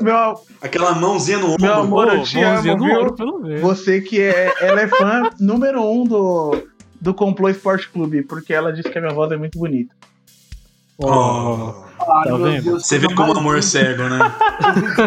meu, 0.00 0.40
Aquela 0.62 0.94
mãozinha 0.94 1.38
no 1.38 1.52
ombro. 1.52 1.62
Meu 1.62 1.74
amor, 1.74 2.08
eu 2.08 2.22
te 2.22 2.36
mãozinha 2.40 2.74
amo, 2.74 2.84
viu? 2.84 2.94
ombro, 3.00 3.14
pelo 3.14 3.38
menos. 3.40 3.60
você 3.60 4.00
que 4.00 4.20
é. 4.20 4.52
Ela 4.60 4.82
é 4.82 4.88
fã 4.88 5.30
número 5.40 5.82
um 5.82 6.04
do, 6.04 6.62
do 7.00 7.12
Complô 7.14 7.48
Esporte 7.48 7.88
Clube, 7.88 8.22
porque 8.22 8.52
ela 8.52 8.72
disse 8.72 8.88
que 8.90 8.98
a 8.98 9.00
minha 9.00 9.12
voz 9.14 9.30
é 9.32 9.36
muito 9.36 9.58
bonita. 9.58 9.94
Ó, 10.98 11.08
Ah, 11.08 11.93
Tá 12.04 12.22
meu 12.26 12.38
vendo? 12.38 12.64
Deus, 12.64 12.86
Você 12.86 12.98
vê 12.98 13.12
como 13.14 13.32
o 13.32 13.38
amor 13.38 13.58
é 13.58 13.62
cego, 13.62 14.04
né? 14.04 14.18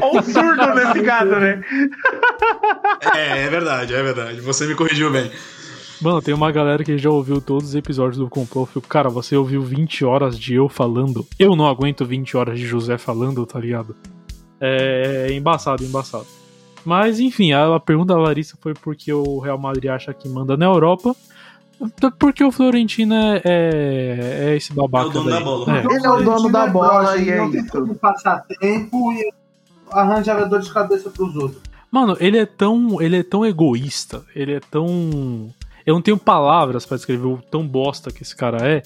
Ou 0.01 0.21
surdo 0.23 0.73
nesse 0.75 1.01
caso, 1.03 1.31
né? 1.31 1.61
É, 3.15 3.43
é 3.43 3.49
verdade, 3.49 3.93
é 3.93 4.03
verdade. 4.03 4.41
Você 4.41 4.65
me 4.65 4.75
corrigiu 4.75 5.11
bem. 5.11 5.31
Mano, 6.01 6.21
tem 6.21 6.33
uma 6.33 6.51
galera 6.51 6.83
que 6.83 6.97
já 6.97 7.09
ouviu 7.09 7.41
todos 7.41 7.69
os 7.69 7.75
episódios 7.75 8.17
do 8.17 8.29
Complô. 8.29 8.63
Eu 8.63 8.65
fico, 8.67 8.87
cara, 8.87 9.09
você 9.09 9.35
ouviu 9.35 9.63
20 9.63 10.05
horas 10.05 10.37
de 10.37 10.53
eu 10.53 10.69
falando. 10.69 11.25
Eu 11.39 11.55
não 11.55 11.67
aguento 11.67 12.05
20 12.05 12.37
horas 12.37 12.59
de 12.59 12.65
José 12.67 12.97
falando, 12.97 13.45
tá 13.45 13.59
ligado? 13.59 13.95
É, 14.59 15.27
embaçado, 15.31 15.83
embaçado. 15.83 16.27
Mas, 16.85 17.19
enfim, 17.19 17.51
a, 17.51 17.75
a 17.75 17.79
pergunta 17.79 18.13
da 18.13 18.19
Larissa 18.19 18.55
foi 18.61 18.73
porque 18.73 19.11
o 19.11 19.39
Real 19.39 19.57
Madrid 19.57 19.89
acha 19.89 20.13
que 20.13 20.29
manda 20.29 20.55
na 20.55 20.65
Europa. 20.65 21.15
Porque 22.19 22.43
o 22.43 22.51
Florentino 22.51 23.13
é, 23.13 23.41
é, 23.45 24.45
é 24.51 24.55
esse 24.55 24.73
babaca 24.73 25.05
É 25.05 25.09
o 25.09 25.13
dono 25.13 25.29
daí. 25.29 25.39
da 25.39 25.45
bola. 25.45 25.77
É. 25.77 25.85
Ele 25.85 26.05
é 26.05 26.09
o 26.09 26.23
dono 26.23 26.51
da 26.51 26.67
bola 26.67 26.87
broxa, 27.03 27.17
e 27.17 27.21
ele 27.21 27.31
é 27.31 27.37
não 27.37 27.51
tem 27.51 27.61
isso. 27.61 27.71
como 27.71 27.95
passar 27.95 28.45
tempo 28.59 29.11
e 29.13 29.31
arranja 29.91 30.45
dor 30.45 30.59
de 30.59 30.71
cabeça 30.71 31.09
pros 31.09 31.35
outros. 31.35 31.61
Mano, 31.91 32.17
ele 32.19 32.37
é 32.37 32.45
tão, 32.45 33.01
ele 33.01 33.17
é 33.17 33.23
tão 33.23 33.45
egoísta, 33.45 34.23
ele 34.35 34.53
é 34.55 34.59
tão, 34.59 35.49
eu 35.85 35.93
não 35.93 36.01
tenho 36.01 36.17
palavras 36.17 36.85
pra 36.85 36.97
descrever 36.97 37.27
o 37.27 37.37
tão 37.49 37.65
bosta 37.65 38.11
que 38.11 38.23
esse 38.23 38.35
cara 38.35 38.57
é, 38.67 38.83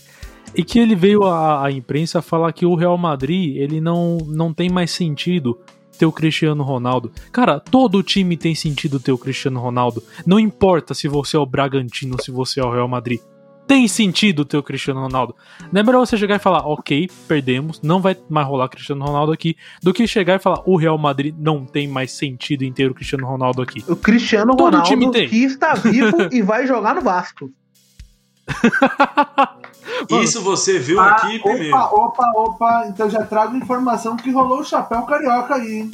e 0.55 0.63
que 0.63 0.77
ele 0.77 0.95
veio 0.95 1.23
à, 1.23 1.65
à 1.65 1.71
imprensa 1.71 2.21
falar 2.21 2.51
que 2.53 2.65
o 2.65 2.75
Real 2.75 2.97
Madrid, 2.97 3.55
ele 3.57 3.81
não, 3.81 4.17
não 4.27 4.53
tem 4.53 4.69
mais 4.69 4.91
sentido 4.91 5.57
ter 6.01 6.07
o 6.07 6.11
Cristiano 6.11 6.63
Ronaldo. 6.63 7.11
Cara, 7.31 7.59
todo 7.59 8.01
time 8.01 8.35
tem 8.35 8.55
sentido 8.55 8.99
ter 8.99 9.11
o 9.11 9.19
Cristiano 9.19 9.59
Ronaldo. 9.59 10.03
Não 10.25 10.39
importa 10.39 10.95
se 10.95 11.07
você 11.07 11.37
é 11.37 11.39
o 11.39 11.45
Bragantino, 11.45 12.19
se 12.19 12.31
você 12.31 12.59
é 12.59 12.63
o 12.63 12.71
Real 12.71 12.87
Madrid. 12.87 13.19
Tem 13.67 13.87
sentido 13.87 14.43
ter 14.43 14.57
o 14.57 14.63
Cristiano 14.63 14.99
Ronaldo. 14.99 15.35
Não 15.71 15.79
é 15.79 15.83
melhor 15.83 15.99
você 15.99 16.17
chegar 16.17 16.37
e 16.37 16.39
falar, 16.39 16.65
ok, 16.65 17.07
perdemos, 17.27 17.79
não 17.83 18.01
vai 18.01 18.17
mais 18.27 18.47
rolar 18.47 18.67
Cristiano 18.67 19.05
Ronaldo 19.05 19.31
aqui, 19.31 19.55
do 19.83 19.93
que 19.93 20.07
chegar 20.07 20.37
e 20.37 20.39
falar, 20.39 20.63
o 20.65 20.75
Real 20.75 20.97
Madrid 20.97 21.35
não 21.37 21.65
tem 21.67 21.87
mais 21.87 22.11
sentido 22.11 22.63
em 22.63 22.73
ter 22.73 22.89
o 22.89 22.95
Cristiano 22.95 23.27
Ronaldo 23.27 23.61
aqui. 23.61 23.83
O 23.87 23.95
Cristiano 23.95 24.55
Todo 24.55 24.71
Ronaldo 24.71 24.89
time 24.89 25.11
tem. 25.11 25.29
que 25.29 25.43
está 25.43 25.75
vivo 25.75 26.17
e 26.33 26.41
vai 26.41 26.65
jogar 26.65 26.95
no 26.95 27.01
Vasco. 27.01 27.51
Mano, 30.09 30.23
Isso 30.23 30.41
você 30.41 30.79
viu 30.79 30.99
Ah, 30.99 31.11
aqui 31.11 31.39
primeiro. 31.39 31.75
opa, 31.75 31.89
opa, 31.95 32.31
opa. 32.35 32.85
Então 32.87 33.09
já 33.09 33.23
trago 33.25 33.55
informação 33.55 34.15
que 34.15 34.31
rolou 34.31 34.59
o 34.59 34.65
chapéu 34.65 35.03
carioca 35.03 35.55
aí. 35.55 35.89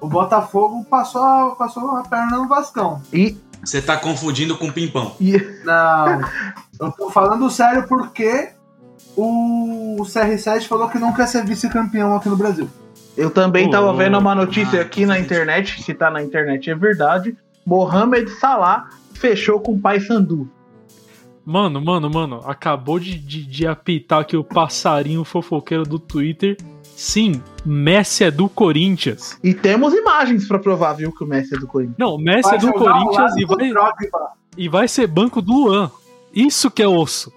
O 0.00 0.08
Botafogo 0.08 0.84
passou, 0.84 1.22
a- 1.22 1.54
passou 1.56 1.96
a 1.96 2.02
perna 2.02 2.38
no 2.38 2.48
Vascão. 2.48 3.00
E, 3.12 3.36
Você 3.64 3.80
tá 3.82 3.96
confundindo 3.96 4.56
com 4.56 4.70
pimpão. 4.72 5.14
e 5.20 5.36
Não. 5.64 6.20
Eu 6.80 6.90
tô 6.92 7.10
falando 7.10 7.50
sério 7.50 7.86
porque 7.86 8.50
o 9.16 9.98
CR7 10.04 10.66
falou 10.66 10.88
que 10.88 10.98
não 10.98 11.12
quer 11.12 11.26
ser 11.28 11.44
vice-campeão 11.44 12.14
aqui 12.16 12.28
no 12.28 12.36
Brasil. 12.36 12.68
eu 13.16 13.30
também 13.30 13.66
Pô, 13.66 13.72
tava 13.72 13.92
vendo 13.92 14.16
uma 14.18 14.34
notícia 14.34 14.78
ah, 14.78 14.82
aqui 14.82 15.04
na 15.04 15.18
internet, 15.18 15.82
se 15.82 15.92
tá 15.92 16.10
na 16.10 16.22
internet 16.22 16.70
é 16.70 16.74
verdade. 16.74 17.36
Mohamed 17.66 18.30
Salah 18.38 18.88
fechou 19.14 19.60
com 19.60 19.72
o 19.74 19.78
Paysandu. 19.80 20.48
Mano, 21.50 21.80
mano, 21.84 22.08
mano, 22.08 22.40
acabou 22.46 23.00
de, 23.00 23.18
de, 23.18 23.44
de 23.44 23.66
apitar 23.66 24.20
aqui 24.20 24.36
o 24.36 24.44
passarinho 24.44 25.24
fofoqueiro 25.24 25.82
do 25.82 25.98
Twitter. 25.98 26.56
Sim, 26.96 27.42
Messi 27.66 28.22
é 28.22 28.30
do 28.30 28.48
Corinthians. 28.48 29.36
E 29.42 29.52
temos 29.52 29.92
imagens 29.92 30.46
pra 30.46 30.60
provar, 30.60 30.92
viu, 30.92 31.10
que 31.10 31.24
o 31.24 31.26
Messi 31.26 31.56
é 31.56 31.58
do 31.58 31.66
Corinthians. 31.66 31.96
Não, 31.98 32.16
Messi 32.18 32.50
Vai 32.50 32.56
é 32.58 32.60
do 32.60 32.72
Corinthians 32.72 33.36
e 33.36 33.44
vai, 33.44 33.68
Drogba. 33.70 34.30
e 34.56 34.68
vai 34.68 34.86
ser 34.86 35.08
banco 35.08 35.42
do 35.42 35.52
Luan. 35.52 35.90
Isso 36.32 36.70
que 36.70 36.82
é 36.82 36.86
osso. 36.86 37.32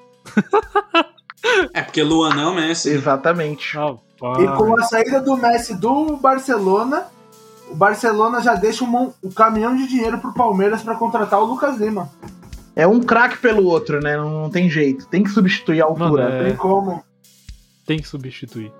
É 1.74 1.82
porque 1.82 2.04
Luan 2.04 2.36
não, 2.36 2.54
Messi. 2.54 2.90
Exatamente. 2.90 3.76
E 3.78 4.48
com 4.58 4.80
a 4.80 4.84
saída 4.84 5.20
do 5.22 5.36
Messi 5.36 5.76
do 5.76 6.18
Barcelona, 6.18 7.06
o 7.72 7.74
Barcelona 7.76 8.42
já 8.42 8.54
deixa 8.54 8.84
um, 8.84 8.88
mon- 8.88 9.12
um 9.24 9.32
caminhão 9.32 9.76
de 9.76 9.88
dinheiro 9.88 10.20
pro 10.20 10.34
Palmeiras 10.34 10.84
pra 10.84 10.94
contratar 10.96 11.42
o 11.42 11.46
Lucas 11.46 11.78
Lima. 11.80 12.12
É 12.76 12.88
um 12.88 13.02
craque 13.02 13.38
pelo 13.38 13.66
outro, 13.66 14.00
né? 14.02 14.18
Não, 14.18 14.44
não 14.44 14.50
tem 14.50 14.70
jeito. 14.70 15.08
Tem 15.08 15.24
que 15.24 15.30
substituir 15.30 15.82
a 15.82 15.86
altura. 15.86 16.24
Mano, 16.24 16.36
é- 16.36 16.44
Tem 16.46 16.56
como. 16.56 17.04
Tem 17.86 18.00
que 18.00 18.08
substituir. 18.08 18.72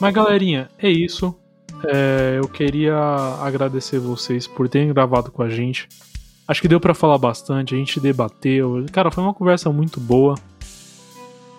Mas 0.00 0.12
galerinha, 0.14 0.68
é 0.78 0.88
isso. 0.90 1.34
É, 1.84 2.38
eu 2.42 2.48
queria 2.48 2.96
agradecer 3.42 3.98
vocês 3.98 4.46
por 4.46 4.68
terem 4.68 4.92
gravado 4.92 5.30
com 5.30 5.42
a 5.42 5.48
gente. 5.48 5.88
Acho 6.48 6.62
que 6.62 6.68
deu 6.68 6.80
pra 6.80 6.94
falar 6.94 7.18
bastante, 7.18 7.74
a 7.74 7.78
gente 7.78 8.00
debateu. 8.00 8.84
Cara, 8.92 9.10
foi 9.10 9.22
uma 9.22 9.34
conversa 9.34 9.70
muito 9.70 10.00
boa. 10.00 10.36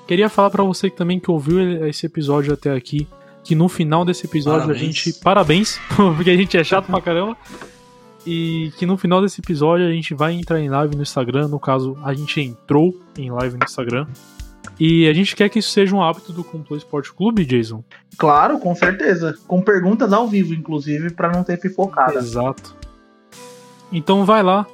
Queria 0.07 0.29
falar 0.29 0.49
pra 0.49 0.63
você 0.63 0.89
que 0.89 0.95
também 0.95 1.19
que 1.19 1.29
ouviu 1.29 1.85
esse 1.87 2.05
episódio 2.05 2.53
até 2.53 2.73
aqui, 2.73 3.07
que 3.43 3.53
no 3.53 3.67
final 3.67 4.05
desse 4.05 4.25
episódio 4.25 4.61
Parabéns. 4.67 4.81
a 4.81 4.85
gente 4.85 5.13
parabéns, 5.21 5.79
porque 6.15 6.29
a 6.29 6.37
gente 6.37 6.57
é 6.57 6.63
chato 6.63 6.85
pra 6.85 7.01
caramba. 7.01 7.35
E 8.29 8.73
que 8.77 8.85
no 8.85 8.97
final 8.97 9.21
desse 9.21 9.39
episódio 9.39 9.87
a 9.87 9.91
gente 9.91 10.13
vai 10.13 10.33
entrar 10.33 10.59
em 10.59 10.67
live 10.69 10.97
no 10.97 11.01
Instagram, 11.01 11.47
no 11.47 11.59
caso, 11.59 11.97
a 12.03 12.13
gente 12.13 12.41
entrou 12.41 12.93
em 13.17 13.31
live 13.31 13.57
no 13.57 13.63
Instagram. 13.63 14.05
E 14.77 15.07
a 15.07 15.13
gente 15.13 15.33
quer 15.33 15.47
que 15.47 15.59
isso 15.59 15.71
seja 15.71 15.95
um 15.95 16.03
hábito 16.03 16.33
do 16.33 16.43
Complô 16.43 16.75
Esporte 16.75 17.13
Clube, 17.13 17.45
Jason. 17.45 17.83
Claro, 18.17 18.59
com 18.59 18.75
certeza. 18.75 19.33
Com 19.47 19.61
perguntas 19.61 20.11
ao 20.11 20.27
vivo, 20.27 20.53
inclusive, 20.53 21.09
pra 21.11 21.31
não 21.31 21.41
ter 21.41 21.57
pipocada. 21.57 22.19
Exato. 22.19 22.75
Então 23.93 24.25
vai 24.25 24.43
lá, 24.43 24.67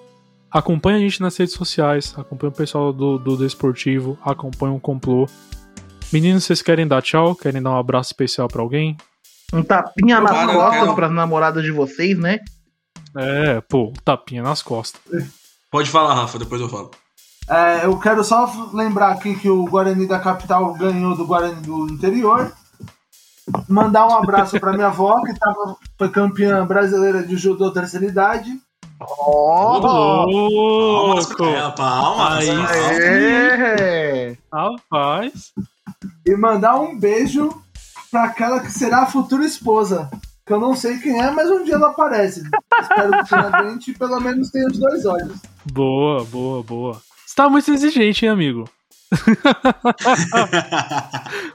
acompanha 0.52 0.98
a 0.98 1.02
gente 1.02 1.22
nas 1.22 1.38
redes 1.38 1.54
sociais, 1.54 2.14
acompanha 2.18 2.50
o 2.50 2.56
pessoal 2.56 2.92
do, 2.92 3.20
do 3.20 3.38
Desportivo, 3.38 4.18
acompanha 4.26 4.74
o 4.74 4.80
Complô. 4.80 5.28
Meninos, 6.12 6.44
vocês 6.44 6.62
querem 6.64 6.88
dar 6.88 7.02
tchau? 7.04 7.36
Querem 7.36 7.62
dar 7.62 7.70
um 7.72 7.78
abraço 7.78 8.10
especial 8.12 8.48
pra 8.48 8.62
alguém? 8.64 8.98
Um 9.54 9.62
tapinha 9.62 10.20
nas 10.20 10.32
costas 10.32 10.80
quero- 10.80 10.96
pras 10.96 11.12
namoradas 11.12 11.64
de 11.64 11.72
vocês, 11.72 12.18
né? 12.18 12.40
É, 13.16 13.62
pô, 13.62 13.86
um 13.86 13.94
tapinha 14.04 14.42
nas 14.44 14.62
costas. 14.62 15.02
Pode 15.72 15.90
falar, 15.90 16.14
Rafa, 16.14 16.40
depois 16.40 16.62
eu 16.62 16.70
falo. 16.70 16.92
É, 17.50 17.86
eu 17.86 18.00
quero 18.00 18.24
só 18.24 18.50
lembrar 18.74 19.12
aqui 19.12 19.36
que 19.36 19.50
o 19.50 19.66
Guarani 19.66 20.08
da 20.08 20.20
capital 20.20 20.74
ganhou 20.74 21.16
do 21.16 21.26
Guarani 21.26 21.62
do 21.62 21.88
interior. 21.92 22.52
Mandar 23.68 24.08
um 24.08 24.16
abraço 24.16 24.60
pra 24.60 24.72
minha 24.72 24.88
avó, 24.88 25.22
que 25.22 25.38
tava, 25.38 25.76
foi 25.98 26.10
campeã 26.10 26.66
brasileira 26.66 27.22
de 27.22 27.36
judô 27.36 27.72
terceira 27.72 28.06
idade. 28.06 28.58
Palmas 28.98 29.84
Louco! 29.84 31.36
palmas. 31.76 32.48
Aí 32.50 34.38
palmas. 34.50 34.82
Rapaz, 34.90 35.54
E 36.26 36.36
mandar 36.38 36.80
um 36.80 36.98
beijo 36.98 37.54
pra 38.10 38.26
aquela 38.26 38.62
que 38.62 38.72
será 38.72 39.02
a 39.02 39.08
futura 39.08 39.44
esposa. 39.46 40.10
Que 40.54 40.56
eu 40.56 40.60
não 40.60 40.76
sei 40.76 41.00
quem 41.00 41.20
é, 41.20 41.32
mas 41.32 41.50
um 41.50 41.64
dia 41.64 41.74
ela 41.74 41.90
aparece. 41.90 42.44
Espero 42.80 43.12
que 43.24 43.30
tenha 43.30 43.50
dente 43.64 43.90
e 43.90 43.98
pelo 43.98 44.20
menos 44.20 44.52
tenha 44.52 44.68
os 44.68 44.78
dois 44.78 45.04
olhos. 45.04 45.36
boa, 45.66 46.24
boa, 46.26 46.62
boa. 46.62 47.02
Você 47.26 47.36
tá 47.36 47.50
muito 47.50 47.72
exigente, 47.72 48.24
hein, 48.24 48.32
amigo? 48.32 48.70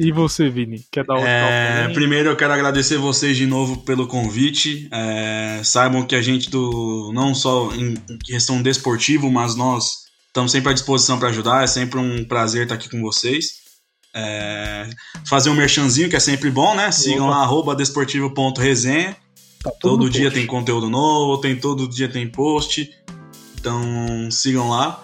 E 0.00 0.12
você, 0.12 0.48
Vini? 0.48 0.86
Quer 0.92 1.04
dar 1.04 1.16
um 1.16 1.26
É, 1.26 1.88
primeiro 1.92 2.28
eu 2.28 2.36
quero 2.36 2.52
agradecer 2.52 2.98
vocês 2.98 3.36
de 3.36 3.46
novo 3.46 3.78
pelo 3.78 4.06
convite. 4.06 4.88
É, 4.92 5.60
saibam 5.64 6.06
que 6.06 6.14
a 6.14 6.22
gente 6.22 6.48
do 6.48 7.10
não 7.12 7.34
só 7.34 7.72
em 7.74 7.94
questão 8.24 8.62
desportivo, 8.62 9.28
mas 9.28 9.56
nós 9.56 10.04
estamos 10.28 10.52
sempre 10.52 10.70
à 10.70 10.72
disposição 10.72 11.18
para 11.18 11.30
ajudar. 11.30 11.64
É 11.64 11.66
sempre 11.66 11.98
um 11.98 12.24
prazer 12.24 12.62
estar 12.62 12.76
aqui 12.76 12.88
com 12.88 13.02
vocês. 13.02 13.54
É, 14.20 14.90
fazer 15.24 15.48
um 15.50 15.54
merchanzinho 15.54 16.08
que 16.08 16.16
é 16.16 16.20
sempre 16.20 16.50
bom, 16.50 16.74
né? 16.74 16.90
Sigam 16.90 17.26
Opa. 17.26 17.36
lá 17.36 17.42
arroba 17.44 17.76
desportivo.resenha. 17.76 19.16
Tá 19.62 19.70
Todo 19.80 20.08
dia 20.10 20.24
post. 20.24 20.34
tem 20.38 20.46
conteúdo 20.46 20.88
novo, 20.90 21.40
tem 21.40 21.54
todo 21.56 21.88
dia 21.88 22.08
tem 22.08 22.28
post. 22.28 22.90
Então 23.60 24.28
sigam 24.30 24.68
lá. 24.70 25.02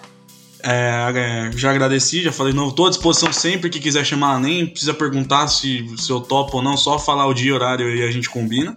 É, 0.63 1.11
é, 1.15 1.51
já 1.55 1.69
agradeci, 1.71 2.23
já 2.23 2.31
falei 2.31 2.51
de 2.51 2.57
novo, 2.57 2.71
tô 2.73 2.87
à 2.87 2.89
disposição 2.89 3.31
sempre 3.31 3.69
que 3.69 3.79
quiser 3.79 4.03
chamar, 4.03 4.39
nem 4.39 4.65
precisa 4.65 4.95
perguntar 4.95 5.47
se, 5.47 5.85
se 5.95 6.09
eu 6.09 6.19
topo 6.19 6.57
ou 6.57 6.63
não, 6.63 6.75
só 6.75 6.97
falar 6.97 7.27
o 7.27 7.35
dia 7.35 7.49
e 7.49 7.53
horário 7.53 7.95
e 7.95 8.01
a 8.03 8.09
gente 8.09 8.27
combina. 8.29 8.75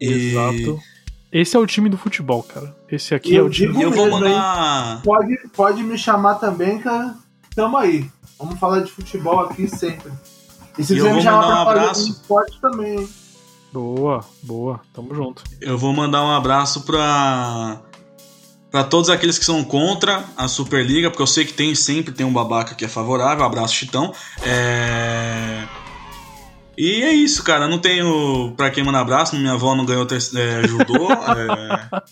E- 0.00 0.30
Exato. 0.30 0.80
Esse 1.32 1.56
é 1.56 1.58
o 1.58 1.66
time 1.66 1.88
do 1.90 1.98
futebol, 1.98 2.42
cara. 2.44 2.74
Esse 2.90 3.14
aqui 3.14 3.32
E 3.32 3.36
é 3.36 3.40
eu 3.40 3.46
o 3.46 3.50
time. 3.50 3.68
digo 3.68 3.80
E 3.80 3.82
eu 3.82 3.90
vou 3.90 4.08
mandar. 4.10 5.02
Pode, 5.02 5.36
pode 5.54 5.82
me 5.82 5.98
chamar 5.98 6.36
também, 6.36 6.80
que 6.80 6.88
tamo 7.56 7.76
aí. 7.76 8.08
Vamos 8.38 8.58
falar 8.58 8.80
de 8.80 8.90
futebol 8.92 9.40
aqui 9.40 9.68
sempre. 9.68 10.12
E 10.78 10.84
se 10.84 10.92
eu 10.92 10.98
quiser 10.98 11.08
me 11.08 11.14
vou 11.14 11.22
chamar 11.22 11.42
mandar 11.42 11.48
um 11.48 11.64
pra 11.64 11.64
fazer 11.64 11.80
abraço. 11.80 12.00
um 12.00 12.10
esporte 12.12 12.60
também, 12.60 12.98
hein? 13.00 13.08
Boa, 13.72 14.24
boa. 14.42 14.80
Tamo 14.92 15.14
junto. 15.14 15.42
Eu 15.60 15.76
vou 15.76 15.92
mandar 15.92 16.24
um 16.24 16.30
abraço 16.30 16.82
pra. 16.82 17.80
Pra 18.70 18.84
todos 18.84 19.08
aqueles 19.08 19.38
que 19.38 19.44
são 19.46 19.64
contra 19.64 20.24
a 20.36 20.46
Superliga, 20.46 21.10
porque 21.10 21.22
eu 21.22 21.26
sei 21.26 21.44
que 21.46 21.54
tem 21.54 21.74
sempre 21.74 22.12
tem 22.12 22.26
um 22.26 22.32
babaca 22.32 22.74
que 22.74 22.84
é 22.84 22.88
favorável. 22.88 23.44
Abraço, 23.44 23.74
Chitão. 23.74 24.12
É... 24.42 25.66
E 26.76 27.02
é 27.02 27.10
isso, 27.12 27.42
cara. 27.42 27.66
Não 27.66 27.78
tenho 27.78 28.52
pra 28.56 28.70
quem 28.70 28.84
mandar 28.84 29.00
abraço. 29.00 29.36
Minha 29.36 29.54
avó 29.54 29.74
não 29.74 29.86
ganhou 29.86 30.04
ter... 30.04 30.16
é, 30.16 30.68
judô. 30.68 31.08
é... 31.10 32.02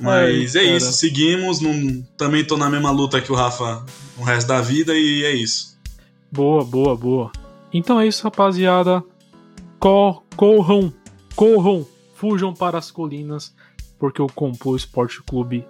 Mas 0.00 0.54
Ai, 0.56 0.62
é 0.62 0.66
cara. 0.66 0.76
isso. 0.76 0.92
Seguimos. 0.92 1.60
Não... 1.60 2.02
Também 2.16 2.44
tô 2.44 2.56
na 2.56 2.68
mesma 2.70 2.90
luta 2.90 3.20
que 3.20 3.32
o 3.32 3.34
Rafa 3.34 3.84
o 4.16 4.22
resto 4.22 4.48
da 4.48 4.60
vida. 4.60 4.96
E 4.96 5.24
é 5.24 5.32
isso. 5.34 5.78
Boa, 6.30 6.64
boa, 6.64 6.96
boa. 6.96 7.32
Então 7.72 8.00
é 8.00 8.06
isso, 8.06 8.22
rapaziada. 8.24 9.02
Co- 9.78 10.22
corram, 10.36 10.92
corram, 11.34 11.86
fujam 12.14 12.52
para 12.52 12.78
as 12.78 12.90
colinas, 12.90 13.54
porque 13.98 14.20
o 14.20 14.26
Complô 14.26 14.74
Esporte 14.76 15.22
Clube 15.22 15.64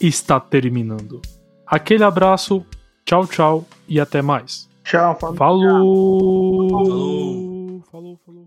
está 0.00 0.38
terminando. 0.38 1.20
Aquele 1.66 2.04
abraço, 2.04 2.64
tchau, 3.04 3.26
tchau 3.26 3.64
e 3.88 3.98
até 3.98 4.22
mais. 4.22 4.68
Tchau, 4.84 5.18
família. 5.18 5.38
Falou! 5.38 6.70
Falou. 6.70 7.82
Falou, 7.90 8.20
falou. 8.24 8.45